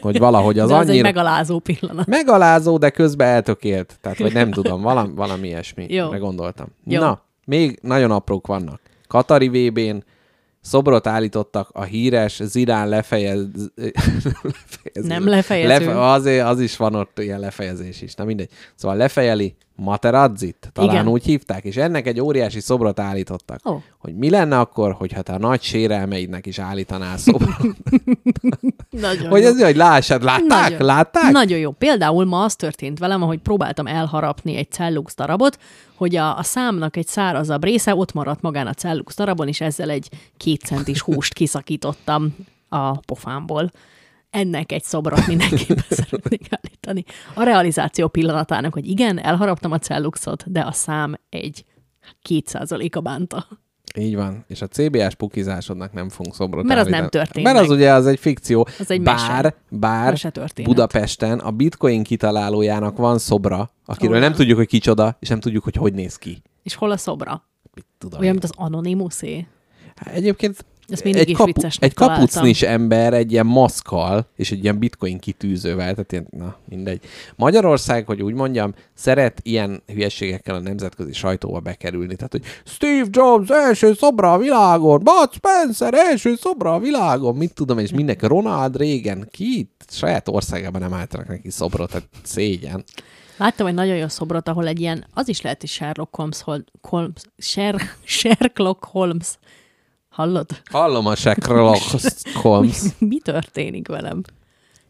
Hogy 0.00 0.18
valahogy 0.18 0.58
az 0.58 0.68
De 0.68 0.74
az 0.74 0.82
egy 0.82 0.88
annyira... 0.88 1.04
megalázó 1.04 1.58
pillanat. 1.58 2.06
Megalázó, 2.06 2.78
de 2.78 2.90
közben 2.90 3.28
eltökélt. 3.28 3.98
Tehát, 4.00 4.18
vagy 4.18 4.32
nem 4.32 4.50
tudom, 4.60 4.82
valami, 4.82 5.12
valami 5.14 5.48
ilyesmi. 5.48 5.86
Jó. 5.88 6.08
Gondoltam. 6.08 6.66
Jó. 6.84 7.00
Na, 7.00 7.22
még 7.44 7.78
nagyon 7.82 8.10
aprók 8.10 8.46
vannak. 8.46 8.80
Katari 9.08 9.48
VB-n 9.48 10.04
szobrot 10.60 11.06
állítottak 11.06 11.68
a 11.72 11.82
híres 11.82 12.40
Zirán 12.44 12.88
lefejez... 12.88 13.46
lefejező. 14.42 15.08
Nem 15.08 15.28
lefejező. 15.28 15.90
azért 15.90 16.46
az 16.46 16.60
is 16.60 16.76
van 16.76 16.94
ott 16.94 17.18
ilyen 17.18 17.40
lefejezés 17.40 18.02
is. 18.02 18.14
Na 18.14 18.24
mindegy. 18.24 18.50
Szóval 18.74 18.96
lefejeli 18.96 19.56
Materazzit, 19.82 20.70
talán 20.72 20.90
Igen. 20.90 21.08
úgy 21.08 21.24
hívták, 21.24 21.64
és 21.64 21.76
ennek 21.76 22.06
egy 22.06 22.20
óriási 22.20 22.60
szobrot 22.60 23.00
állítottak. 23.00 23.60
Ó. 23.68 23.82
Hogy 23.98 24.14
mi 24.14 24.30
lenne 24.30 24.58
akkor, 24.58 24.92
hogyha 24.92 25.22
te 25.22 25.32
a 25.32 25.38
nagy 25.38 25.62
sérelmeidnek 25.62 26.46
is 26.46 26.58
állítanál 26.58 27.16
szobrot? 27.16 27.56
Nagyon 28.90 29.28
hogy 29.28 29.42
jó. 29.42 29.48
ez 29.48 29.62
hogy 29.62 29.76
lássad, 29.76 30.22
látták? 30.22 30.70
Nagyon. 30.70 30.86
Látták? 30.86 31.32
Nagyon 31.32 31.58
jó. 31.58 31.70
Például 31.70 32.24
ma 32.24 32.42
az 32.42 32.56
történt 32.56 32.98
velem, 32.98 33.22
ahogy 33.22 33.38
próbáltam 33.38 33.86
elharapni 33.86 34.56
egy 34.56 34.70
cellux 34.70 35.14
darabot, 35.14 35.58
hogy 35.94 36.16
a, 36.16 36.38
a 36.38 36.42
számnak 36.42 36.96
egy 36.96 37.06
szárazabb 37.06 37.64
része 37.64 37.94
ott 37.94 38.12
maradt 38.12 38.40
magán 38.40 38.66
a 38.66 38.74
cellux 38.74 39.16
darabon, 39.16 39.48
és 39.48 39.60
ezzel 39.60 39.90
egy 39.90 40.08
két 40.36 40.60
centis 40.60 41.00
húst 41.00 41.34
kiszakítottam 41.34 42.36
a 42.68 42.98
pofámból. 42.98 43.70
Ennek 44.30 44.72
egy 44.72 44.82
szobrot 44.82 45.26
mindenképpen 45.26 45.84
szeretnék 46.00 46.46
állítani. 46.50 47.04
A 47.34 47.42
realizáció 47.42 48.08
pillanatának, 48.08 48.72
hogy 48.72 48.86
igen, 48.88 49.18
elharaptam 49.18 49.72
a 49.72 49.78
celluxot, 49.78 50.52
de 50.52 50.60
a 50.60 50.72
szám 50.72 51.14
egy 51.28 51.64
kétszázaléka 52.22 53.00
bánta. 53.00 53.46
Így 53.98 54.14
van. 54.14 54.44
És 54.48 54.62
a 54.62 54.66
CBS 54.66 55.14
pukizásodnak 55.14 55.92
nem 55.92 56.08
fogunk 56.08 56.34
szobrot 56.34 56.64
Mert 56.64 56.80
az 56.80 56.86
nem 56.86 57.00
állítani. 57.00 57.24
történt 57.24 57.46
Mert 57.46 57.58
az 57.58 57.70
ugye 57.70 57.92
az 57.92 58.06
egy 58.06 58.18
fikció. 58.18 58.66
Az 58.78 58.90
egy 58.90 59.02
bár, 59.02 59.42
mese. 59.42 59.54
bár 59.68 60.10
Mese. 60.10 60.32
Budapesten 60.62 61.38
a 61.38 61.50
bitcoin 61.50 62.02
kitalálójának 62.02 62.96
van 62.96 63.18
szobra, 63.18 63.70
akiről 63.84 64.16
Ó, 64.16 64.20
nem 64.20 64.32
tudjuk, 64.32 64.56
hogy 64.56 64.66
kicsoda, 64.66 65.16
és 65.20 65.28
nem 65.28 65.40
tudjuk, 65.40 65.64
hogy 65.64 65.76
hogy 65.76 65.92
néz 65.92 66.16
ki. 66.16 66.42
És 66.62 66.74
hol 66.74 66.90
a 66.90 66.96
szobra? 66.96 67.44
Mit 67.74 67.86
tudom 67.98 68.20
Olyan, 68.20 68.34
én. 68.34 68.38
mint 68.40 68.52
az 68.56 68.64
Anonymousé. 68.66 69.46
Hát 69.96 70.14
Egyébként 70.14 70.64
Ezt 70.90 71.04
mindig 71.04 71.28
egy, 71.28 71.34
kapu, 71.34 71.60
egy 71.78 71.94
kapucnis 71.94 72.62
ember 72.62 73.14
egy 73.14 73.32
ilyen 73.32 73.46
maszkal, 73.46 74.26
és 74.36 74.50
egy 74.50 74.62
ilyen 74.62 74.78
bitcoin 74.78 75.18
kitűzővel, 75.18 75.94
tehát 75.94 76.12
ilyen, 76.12 76.26
na 76.30 76.56
mindegy. 76.68 77.00
Magyarország, 77.36 78.06
hogy 78.06 78.22
úgy 78.22 78.34
mondjam, 78.34 78.74
szeret 78.94 79.40
ilyen 79.42 79.82
hülyeségekkel 79.86 80.54
a 80.54 80.58
nemzetközi 80.60 81.12
sajtóba 81.12 81.60
bekerülni. 81.60 82.16
Tehát, 82.16 82.32
hogy 82.32 82.44
Steve 82.64 83.06
Jobs 83.10 83.48
első 83.48 83.94
szobra 83.94 84.32
a 84.32 84.38
világon, 84.38 85.02
Bud 85.04 85.32
Spencer 85.32 85.94
első 85.94 86.34
szobra 86.34 86.74
a 86.74 86.78
világon, 86.78 87.36
mit 87.36 87.54
tudom, 87.54 87.78
és 87.78 87.90
mindenki, 87.90 88.26
Ronald 88.26 88.76
Reagan, 88.76 89.28
ki 89.30 89.70
saját 89.88 90.28
országában 90.28 90.80
nem 90.80 90.94
állítanak 90.94 91.28
neki 91.28 91.50
szobrot, 91.50 91.90
tehát 91.90 92.08
szégyen. 92.22 92.84
Láttam 93.40 93.66
egy 93.66 93.74
nagyon 93.74 93.96
jó 93.96 94.08
szobrot, 94.08 94.48
ahol 94.48 94.66
egy 94.66 94.80
ilyen, 94.80 95.06
az 95.14 95.28
is 95.28 95.40
lehet, 95.40 95.60
hogy 95.60 95.68
Sherlock 95.68 96.16
Holmes, 96.16 96.42
Hol- 96.42 96.70
Holmes 96.82 97.22
Sher, 97.38 97.80
Sherlock 98.04 98.84
Holmes. 98.84 99.38
Hallod? 100.10 100.62
Hallom 100.70 101.06
a 101.06 101.14
Sherlock 101.14 101.82
Holmes. 102.34 102.82
Mi 102.98 103.18
történik 103.18 103.88
velem? 103.88 104.22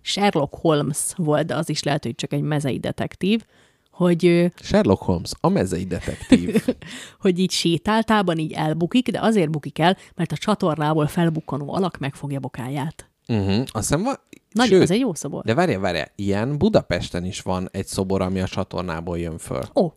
Sherlock 0.00 0.54
Holmes 0.54 1.12
volt, 1.16 1.46
de 1.46 1.54
az 1.54 1.68
is 1.68 1.82
lehet, 1.82 2.04
hogy 2.04 2.14
csak 2.14 2.32
egy 2.32 2.42
mezei 2.42 2.78
detektív, 2.78 3.44
hogy, 3.90 4.52
Sherlock 4.62 5.02
Holmes, 5.02 5.30
a 5.40 5.48
mezei 5.48 5.84
detektív. 5.84 6.66
hogy 7.20 7.38
így 7.38 7.50
sétáltában 7.50 8.38
így 8.38 8.52
elbukik, 8.52 9.10
de 9.10 9.20
azért 9.20 9.50
bukik 9.50 9.78
el, 9.78 9.96
mert 10.14 10.32
a 10.32 10.36
csatornából 10.36 11.06
felbukkanó 11.06 11.74
alak 11.74 11.98
megfogja 11.98 12.40
bokáját. 12.40 13.10
Uh-huh. 13.28 13.58
Azt 13.58 13.68
hiszem, 13.72 14.02
van, 14.02 14.14
Nagyon, 14.52 14.72
sőt, 14.72 14.82
ez 14.82 14.90
egy 14.90 15.00
jó 15.00 15.14
szobor. 15.14 15.44
De 15.44 15.54
várjál, 15.54 15.80
várjál, 15.80 16.10
ilyen 16.14 16.58
Budapesten 16.58 17.24
is 17.24 17.40
van 17.40 17.68
egy 17.72 17.86
szobor, 17.86 18.20
ami 18.20 18.40
a 18.40 18.46
csatornából 18.46 19.18
jön 19.18 19.38
föl. 19.38 19.62
Ó, 19.74 19.92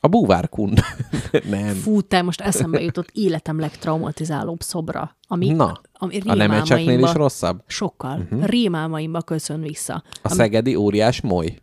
A 0.00 0.08
búvárkund. 0.08 0.80
nem. 1.50 1.74
fú, 1.74 2.00
te 2.00 2.22
most 2.22 2.40
eszembe 2.40 2.80
jutott 2.80 3.10
életem 3.12 3.58
legtraumatizálóbb 3.58 4.60
szobra, 4.60 5.16
ami, 5.28 5.48
Na, 5.48 5.80
ami 5.92 6.20
a 6.26 6.34
nemecseknél 6.34 6.98
is 6.98 7.12
rosszabb? 7.12 7.62
Sokkal. 7.66 8.18
Uh-huh. 8.18 8.44
Rémálmaimba 8.44 9.20
köszön 9.20 9.60
vissza. 9.60 10.02
A 10.22 10.28
szegedi 10.28 10.74
óriás 10.74 11.20
moly. 11.20 11.58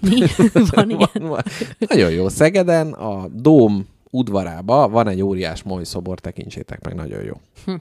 Mi? 0.00 0.20
Van 0.74 0.90
ilyen? 0.90 1.08
Van, 1.12 1.28
van. 1.28 1.42
Nagyon 1.78 2.10
jó. 2.10 2.28
Szegeden 2.28 2.92
a 2.92 3.28
Dóm 3.28 3.86
udvarába 4.10 4.88
van 4.88 5.08
egy 5.08 5.22
óriás 5.22 5.62
moly 5.62 5.84
szobor, 5.84 6.18
tekintsétek 6.18 6.84
meg, 6.84 6.94
nagyon 6.94 7.22
jó. 7.22 7.34
Hm. 7.64 7.74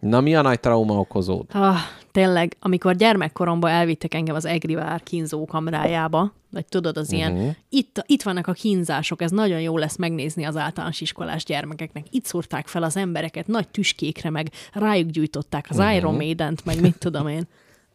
Na, 0.00 0.20
mi 0.20 0.34
a 0.34 0.42
nagy 0.42 0.60
trauma 0.60 0.98
okozód? 0.98 1.46
Ah, 1.50 1.76
tényleg, 2.12 2.56
amikor 2.60 2.96
gyermekkoromban 2.96 3.70
elvittek 3.70 4.14
engem 4.14 4.34
az 4.34 4.44
Egrivár 4.44 5.02
kínzó 5.02 5.44
kamrájába, 5.44 6.32
vagy 6.50 6.64
tudod, 6.66 6.96
az 6.96 7.12
ilyen, 7.12 7.32
Mhm. 7.32 7.48
itt, 7.68 8.04
itt 8.06 8.22
vannak 8.22 8.46
a 8.46 8.52
kínzások, 8.52 9.22
ez 9.22 9.30
nagyon 9.30 9.60
jó 9.60 9.78
lesz 9.78 9.96
megnézni 9.96 10.44
az 10.44 10.56
általános 10.56 11.00
iskolás 11.00 11.44
gyermekeknek. 11.44 12.04
Itt 12.10 12.24
szúrták 12.24 12.66
fel 12.66 12.82
az 12.82 12.96
embereket 12.96 13.46
nagy 13.46 13.68
tüskékre, 13.68 14.30
meg 14.30 14.50
rájuk 14.72 15.10
gyújtották 15.10 15.66
az 15.68 15.76
Mhm. 15.76 15.90
Iron 15.90 16.14
Maiden-t, 16.14 16.64
meg 16.64 16.80
mit 16.80 16.98
tudom 16.98 17.28
én. 17.28 17.44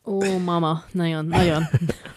Ó, 0.07 0.19
mama, 0.45 0.84
nagyon, 0.91 1.25
nagyon, 1.25 1.63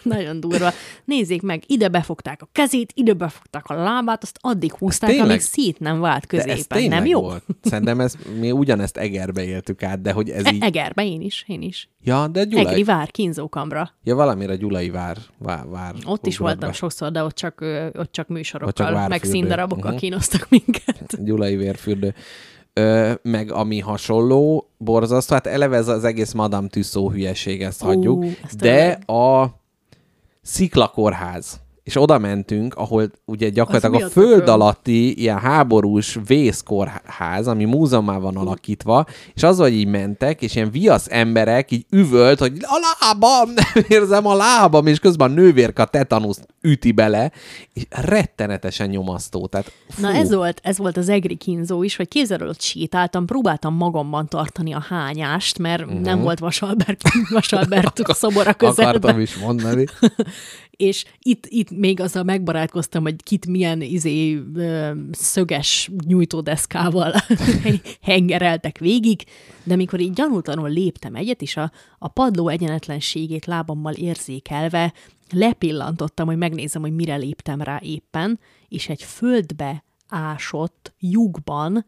nagyon 0.03 0.39
durva. 0.39 0.69
Nézzék 1.05 1.41
meg, 1.41 1.63
ide 1.67 1.87
befogták 1.87 2.41
a 2.41 2.49
kezét, 2.51 2.91
ide 2.95 3.13
befogták 3.13 3.65
a 3.67 3.73
lábát, 3.73 4.23
azt 4.23 4.37
addig 4.41 4.73
húzták, 4.73 5.09
tényleg? 5.09 5.27
amíg 5.29 5.39
szét 5.39 5.79
nem 5.79 5.99
vált 5.99 6.25
középen. 6.25 6.83
Nem 6.83 7.05
jó? 7.05 7.21
Volt. 7.21 7.43
Szerintem 7.61 7.99
ez, 7.99 8.13
mi 8.39 8.51
ugyanezt 8.51 8.97
Egerbe 8.97 9.43
éltük 9.43 9.83
át, 9.83 10.01
de 10.01 10.11
hogy 10.11 10.29
ez 10.29 10.45
E- 10.45 10.51
így... 10.53 10.61
Egerbe 10.63 11.05
én 11.05 11.21
is, 11.21 11.43
én 11.47 11.61
is. 11.61 11.89
Ja, 12.03 12.27
de 12.27 12.43
Gyulai... 12.43 12.65
Egri 12.65 12.83
vár, 12.83 13.11
kínzókamra. 13.11 13.91
Ja, 14.03 14.15
valamire 14.15 14.55
Gyulai 14.55 14.89
vár, 14.89 15.17
vár, 15.37 15.67
vár 15.69 15.95
Ott 16.05 16.25
is 16.25 16.37
voltam 16.37 16.69
be. 16.69 16.75
sokszor, 16.75 17.11
de 17.11 17.23
ott 17.23 17.35
csak, 17.35 17.61
ott 17.93 18.11
csak 18.11 18.27
műsorokkal, 18.27 18.87
Ott 18.93 18.97
csak 18.99 19.07
meg 19.09 19.23
színdarabokkal 19.23 19.91
Mhm. 19.91 19.99
kínoztak 19.99 20.47
minket. 20.49 21.23
Gyulai 21.23 21.55
vérfürdő. 21.55 22.13
Ö, 22.73 23.11
meg 23.21 23.51
ami 23.51 23.79
hasonló, 23.79 24.69
borzasztó, 24.77 25.33
hát 25.33 25.47
eleve 25.47 25.77
ez 25.77 25.87
az 25.87 26.03
egész 26.03 26.31
Madame 26.31 26.67
Tussauds 26.67 27.13
hülyeség, 27.13 27.61
ezt 27.61 27.83
Ú, 27.83 27.85
hagyjuk, 27.85 28.25
ez 28.25 28.55
de 28.55 28.71
tényleg. 28.71 29.09
a 29.09 29.59
sziklakórház, 30.41 31.59
és 31.83 31.95
oda 32.01 32.17
mentünk, 32.17 32.73
ahol 32.73 33.11
ugye 33.25 33.49
gyakorlatilag 33.49 34.01
a 34.01 34.05
a 34.05 34.09
föld 34.09 34.39
tököm? 34.39 34.53
alatti 34.53 35.19
ilyen 35.19 35.39
háborús 35.39 36.17
vészkórház, 36.25 37.47
ami 37.47 37.65
múzeummá 37.65 38.17
van 38.17 38.35
alakítva, 38.37 39.05
és 39.33 39.43
az, 39.43 39.57
hogy 39.57 39.73
így 39.73 39.87
mentek, 39.87 40.41
és 40.41 40.55
ilyen 40.55 40.71
viasz 40.71 41.07
emberek 41.09 41.71
így 41.71 41.85
üvölt, 41.89 42.39
hogy 42.39 42.57
a 42.61 42.79
lábam, 42.99 43.53
nem 43.73 43.85
érzem 43.87 44.25
a 44.25 44.35
lábam, 44.35 44.87
és 44.87 44.99
közben 44.99 45.31
a 45.31 45.33
nővérka 45.33 45.85
tetanuszt 45.85 46.47
üti 46.61 46.91
bele, 46.91 47.31
és 47.73 47.83
rettenetesen 47.89 48.89
nyomasztó. 48.89 49.47
Tehát, 49.47 49.71
fú, 49.89 50.01
Na 50.01 50.13
ez 50.13 50.33
volt, 50.33 50.59
ez 50.63 50.77
volt 50.77 50.97
az 50.97 51.09
egri 51.09 51.35
kínzó 51.35 51.83
is, 51.83 51.95
hogy 51.95 52.07
kézzel 52.07 52.53
sétáltam, 52.59 53.25
próbáltam 53.25 53.73
magamban 53.73 54.27
tartani 54.27 54.73
a 54.73 54.85
hányást, 54.89 55.57
mert 55.57 55.85
uh-huh. 55.85 55.99
nem 55.99 56.21
volt 56.21 56.39
Vasalbert, 56.39 57.01
Vasalbert 57.29 57.99
szobora 58.07 58.53
közelben. 58.53 58.85
Mhm. 58.85 58.95
Akartam 58.95 59.19
is 59.19 59.35
mondani. 59.37 59.85
és 60.81 61.05
itt, 61.19 61.45
itt 61.49 61.71
még 61.71 61.99
azzal 61.99 62.23
megbarátkoztam, 62.23 63.03
hogy 63.03 63.23
kit 63.23 63.47
milyen 63.47 63.81
izé, 63.81 64.41
szöges 65.11 65.91
nyújtódeszkával 66.05 67.13
hengereltek 68.01 68.77
végig, 68.77 69.23
de 69.63 69.75
mikor 69.75 69.99
így 69.99 70.13
gyanútlanul 70.13 70.69
léptem 70.69 71.15
egyet, 71.15 71.41
és 71.41 71.57
a, 71.57 71.71
a 71.99 72.07
padló 72.07 72.47
egyenetlenségét 72.47 73.45
lábammal 73.45 73.93
érzékelve 73.93 74.93
lepillantottam, 75.29 76.27
hogy 76.27 76.37
megnézem, 76.37 76.81
hogy 76.81 76.95
mire 76.95 77.15
léptem 77.15 77.61
rá 77.61 77.79
éppen, 77.83 78.39
és 78.67 78.89
egy 78.89 79.03
földbe 79.03 79.83
ásott 80.07 80.93
lyukban 80.99 81.85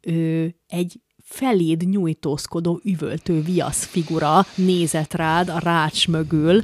ö, 0.00 0.46
egy 0.66 1.00
feléd 1.24 1.88
nyújtózkodó 1.88 2.80
üvöltő 2.84 3.42
viasz 3.42 3.84
figura 3.84 4.46
nézett 4.54 5.14
rád 5.14 5.48
a 5.48 5.58
rács 5.58 6.08
mögül, 6.08 6.62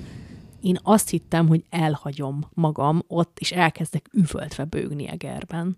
én 0.67 0.79
azt 0.83 1.09
hittem, 1.09 1.49
hogy 1.49 1.65
elhagyom 1.71 2.47
magam 2.55 3.03
ott, 3.09 3.39
és 3.41 3.53
elkezdek 3.53 4.09
üvöltve 4.13 4.65
bőgni 4.65 5.09
Egerben. 5.09 5.77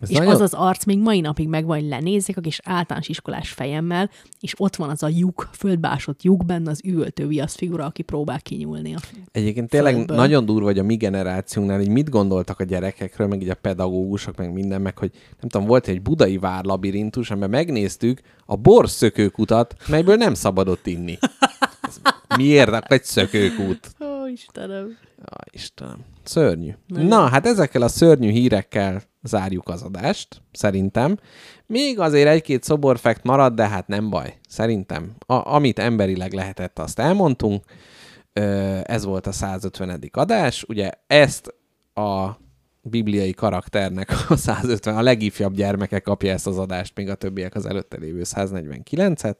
Ez 0.00 0.10
és 0.10 0.16
nagyon- 0.16 0.32
az 0.32 0.40
az 0.40 0.54
arc 0.54 0.84
még 0.84 0.98
mai 0.98 1.20
napig 1.20 1.48
megvan, 1.48 1.78
hogy 1.78 1.88
lenézzek 1.88 2.36
a 2.36 2.40
kis 2.40 2.60
általános 2.64 3.08
iskolás 3.08 3.50
fejemmel, 3.50 4.10
és 4.40 4.54
ott 4.56 4.76
van 4.76 4.90
az 4.90 5.02
a 5.02 5.08
lyuk, 5.08 5.48
földbásott 5.52 6.22
lyuk 6.22 6.44
benne 6.44 6.70
az 6.70 6.80
üvöltő 6.84 7.26
viasz 7.26 7.54
figura, 7.54 7.84
aki 7.84 8.02
próbál 8.02 8.40
kinyúlni. 8.40 8.94
A... 8.94 8.98
Egyébként 9.32 9.70
tényleg 9.70 9.94
földből. 9.94 10.16
nagyon 10.16 10.44
durva, 10.44 10.64
hogy 10.64 10.78
a 10.78 10.82
mi 10.82 10.96
generációnknál, 10.96 11.78
hogy 11.78 11.88
mit 11.88 12.10
gondoltak 12.10 12.60
a 12.60 12.64
gyerekekről, 12.64 13.26
meg 13.26 13.42
így 13.42 13.48
a 13.48 13.54
pedagógusok, 13.54 14.36
meg 14.36 14.52
minden, 14.52 14.80
meg 14.80 14.98
hogy 14.98 15.10
nem 15.40 15.48
tudom, 15.48 15.66
volt 15.66 15.88
egy 15.88 16.02
budai 16.02 16.38
vár 16.38 16.64
labirintus, 16.64 17.30
amiben 17.30 17.50
megnéztük 17.50 18.20
a 18.46 18.56
borszökőkutat, 18.56 19.76
melyből 19.88 20.16
nem 20.16 20.34
szabadott 20.34 20.86
inni. 20.86 21.18
Ez 21.80 22.00
miért? 22.36 22.68
Akkor 22.68 22.96
egy 22.96 23.04
szökőkút. 23.04 23.94
Istenem. 24.36 24.98
Ja, 25.18 25.36
Istenem. 25.50 26.04
Szörnyű. 26.22 26.70
Na, 26.86 27.28
hát 27.28 27.46
ezekkel 27.46 27.82
a 27.82 27.88
szörnyű 27.88 28.30
hírekkel 28.30 29.02
zárjuk 29.22 29.68
az 29.68 29.82
adást, 29.82 30.42
szerintem. 30.52 31.16
Még 31.66 31.98
azért 31.98 32.28
egy-két 32.28 32.62
szoborfekt 32.62 33.24
marad, 33.24 33.54
de 33.54 33.68
hát 33.68 33.86
nem 33.86 34.10
baj. 34.10 34.38
Szerintem, 34.48 35.14
a, 35.26 35.54
amit 35.54 35.78
emberileg 35.78 36.32
lehetett, 36.32 36.78
azt 36.78 36.98
elmondtunk. 36.98 37.64
Ö, 38.32 38.78
Ez 38.84 39.04
volt 39.04 39.26
a 39.26 39.32
150. 39.32 40.00
adás. 40.12 40.64
Ugye 40.68 40.90
ezt 41.06 41.54
a 41.94 42.30
bibliai 42.82 43.32
karakternek 43.32 44.10
a 44.28 44.36
150, 44.36 44.96
a 44.96 45.02
legifjabb 45.02 45.54
gyermeke 45.54 45.98
kapja 45.98 46.32
ezt 46.32 46.46
az 46.46 46.58
adást, 46.58 46.96
még 46.96 47.08
a 47.08 47.14
többiek 47.14 47.54
az 47.54 47.66
előtte 47.66 47.98
lévő 47.98 48.20
149-et. 48.24 49.36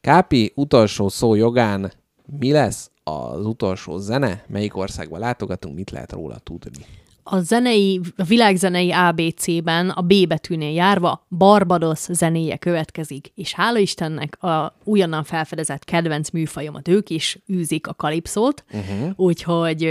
Kápi, 0.00 0.52
utolsó 0.54 1.08
szó 1.08 1.34
jogán, 1.34 1.92
mi 2.38 2.52
lesz 2.52 2.90
az 3.10 3.46
utolsó 3.46 3.98
zene? 3.98 4.44
Melyik 4.46 4.76
országba 4.76 5.18
látogatunk? 5.18 5.74
Mit 5.74 5.90
lehet 5.90 6.12
róla 6.12 6.38
tudni? 6.38 6.84
A 7.22 7.40
zenei, 7.40 8.00
a 8.16 8.22
világzenei 8.22 8.92
ABC-ben 8.92 9.90
a 9.90 10.00
B 10.00 10.12
betűnél 10.28 10.72
járva 10.72 11.26
Barbados 11.28 11.98
zenéje 11.98 12.56
következik, 12.56 13.32
és 13.34 13.54
hála 13.54 13.78
Istennek 13.78 14.42
a 14.42 14.76
újonnan 14.84 15.24
felfedezett 15.24 15.84
kedvenc 15.84 16.30
műfajomat 16.30 16.88
ők 16.88 17.10
is 17.10 17.38
űzik 17.52 17.86
a 17.86 17.94
kalipszót, 17.94 18.64
uh-huh. 18.72 19.10
úgyhogy 19.16 19.88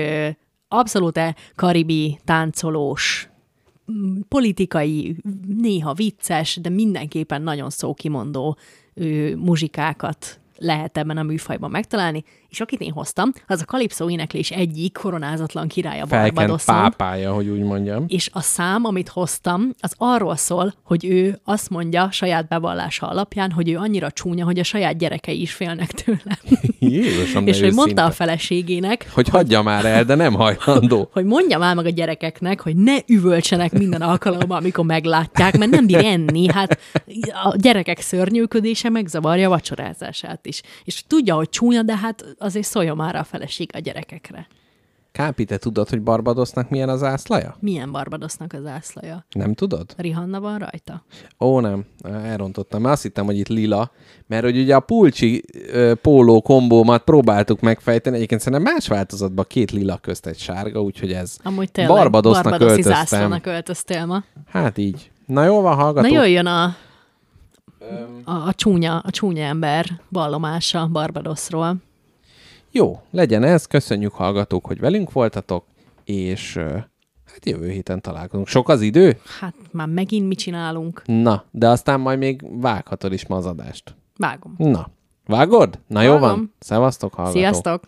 abszolút 0.67 1.19
karibi, 1.55 2.19
táncolós, 2.25 3.29
politikai, 4.27 5.15
néha 5.57 5.93
vicces, 5.93 6.57
de 6.61 6.69
mindenképpen 6.69 7.41
nagyon 7.41 7.69
szókimondó 7.69 8.57
ö, 8.93 9.35
muzsikákat 9.35 10.39
lehet 10.57 10.97
ebben 10.97 11.17
a 11.17 11.23
műfajban 11.23 11.71
megtalálni, 11.71 12.23
és 12.55 12.61
akit 12.61 12.81
én 12.81 12.91
hoztam, 12.91 13.31
az 13.47 13.61
a 13.61 13.65
kalipszó 13.65 14.09
éneklés 14.09 14.51
egyik 14.51 14.97
koronázatlan 15.01 15.67
királya 15.67 16.05
Felkent 16.05 16.33
Barbadoson. 16.33 16.75
pápája, 16.75 17.33
hogy 17.33 17.47
úgy 17.47 17.59
mondjam. 17.59 18.05
És 18.07 18.29
a 18.33 18.41
szám, 18.41 18.85
amit 18.85 19.09
hoztam, 19.09 19.73
az 19.79 19.93
arról 19.97 20.35
szól, 20.35 20.73
hogy 20.83 21.05
ő 21.05 21.39
azt 21.43 21.69
mondja 21.69 22.07
saját 22.11 22.47
bevallása 22.47 23.07
alapján, 23.07 23.51
hogy 23.51 23.69
ő 23.69 23.77
annyira 23.77 24.11
csúnya, 24.11 24.45
hogy 24.45 24.59
a 24.59 24.63
saját 24.63 24.97
gyerekei 24.97 25.41
is 25.41 25.53
félnek 25.53 25.91
tőle. 25.91 26.39
Jézusom, 26.79 27.47
és 27.47 27.59
hogy 27.59 27.73
mondta 27.73 28.03
a 28.03 28.11
feleségének, 28.11 29.09
Hogy 29.13 29.29
hagyja 29.29 29.61
már 29.61 29.85
el, 29.85 30.03
de 30.03 30.15
nem 30.15 30.33
hajlandó. 30.33 31.09
hogy 31.13 31.25
mondja 31.25 31.57
már 31.57 31.75
meg 31.75 31.85
a 31.85 31.89
gyerekeknek, 31.89 32.61
hogy 32.61 32.75
ne 32.75 32.95
üvöltsenek 33.07 33.71
minden 33.71 34.01
alkalommal, 34.01 34.57
amikor 34.57 34.85
meglátják, 34.85 35.57
mert 35.57 35.71
nem 35.71 35.85
bír 35.85 36.05
enni. 36.05 36.47
Hát 36.51 36.79
a 37.43 37.55
gyerekek 37.57 37.99
szörnyűködése 37.99 38.89
megzavarja 38.89 39.47
a 39.47 39.49
vacsorázását 39.49 40.45
is. 40.45 40.61
És 40.83 41.03
tudja, 41.07 41.35
hogy 41.35 41.49
csúnya, 41.49 41.81
de 41.81 41.97
hát 41.97 42.25
azért 42.45 42.65
szóljon 42.67 42.95
már 42.95 43.15
a 43.15 43.23
feleség 43.23 43.69
a 43.73 43.79
gyerekekre. 43.79 44.47
Kápi, 45.11 45.45
te 45.45 45.57
tudod, 45.57 45.89
hogy 45.89 46.01
Barbadosnak 46.01 46.69
milyen 46.69 46.89
az 46.89 47.03
ászlaja? 47.03 47.55
Milyen 47.59 47.91
Barbadosnak 47.91 48.53
az 48.53 48.65
ászlaja? 48.65 49.25
Nem 49.29 49.53
tudod? 49.53 49.93
Rihanna 49.97 50.39
van 50.39 50.57
rajta? 50.57 51.03
Ó, 51.39 51.59
nem, 51.59 51.85
elrontottam. 52.03 52.81
Mert 52.81 52.93
azt 52.93 53.03
hittem, 53.03 53.25
hogy 53.25 53.37
itt 53.37 53.47
lila, 53.47 53.91
mert 54.27 54.43
hogy 54.43 54.57
ugye 54.57 54.75
a 54.75 54.79
pulcsi 54.79 55.43
ö, 55.71 55.93
póló 56.01 56.41
kombómat 56.41 57.03
próbáltuk 57.03 57.59
megfejteni, 57.59 58.15
egyébként 58.15 58.41
szerintem 58.41 58.73
más 58.73 58.87
változatban 58.87 59.45
két 59.47 59.71
lila 59.71 59.97
közt 59.97 60.25
egy 60.25 60.37
sárga, 60.37 60.81
úgyhogy 60.81 61.11
ez 61.13 61.37
Amúgy 61.43 61.71
tényleg 61.71 61.95
Barbadosnak 61.95 62.43
Barbadoszi 62.43 62.71
öltöztem. 62.81 63.05
zászlónak 63.07 63.45
öltöztél 63.45 64.05
ma. 64.05 64.23
Hát 64.47 64.77
így. 64.77 65.11
Na 65.25 65.43
jó 65.43 65.61
van, 65.61 65.75
Na 65.75 65.81
hallgatók. 65.83 66.11
jöjjön 66.11 66.45
a, 66.45 66.63
a, 68.23 68.31
a, 68.47 68.53
csúnya, 68.53 68.97
a 68.99 69.09
csúnya 69.09 69.43
ember 69.43 69.85
vallomása 70.09 70.87
Barbadosról. 70.91 71.75
Jó, 72.77 73.01
legyen 73.11 73.43
ez. 73.43 73.65
Köszönjük 73.65 74.13
hallgatók, 74.13 74.65
hogy 74.65 74.79
velünk 74.79 75.11
voltatok, 75.11 75.65
és 76.03 76.57
hát 77.25 77.45
jövő 77.45 77.69
héten 77.69 78.01
találkozunk. 78.01 78.47
Sok 78.47 78.69
az 78.69 78.81
idő? 78.81 79.17
Hát 79.39 79.55
már 79.71 79.87
megint 79.87 80.27
mit 80.27 80.37
csinálunk? 80.37 81.01
Na, 81.05 81.43
de 81.51 81.69
aztán 81.69 81.99
majd 81.99 82.17
még 82.17 82.61
vághatod 82.61 83.13
is 83.13 83.27
ma 83.27 83.35
az 83.35 83.45
adást. 83.45 83.95
Vágom. 84.17 84.55
Na, 84.57 84.89
vágod? 85.25 85.79
Na 85.87 86.01
jó 86.01 86.11
van. 86.11 86.21
Vágom. 86.21 86.53
Szevasztok, 86.59 87.13
hallgatók. 87.13 87.39
Sziasztok! 87.39 87.83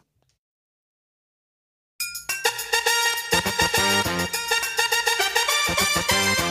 I 6.39 6.46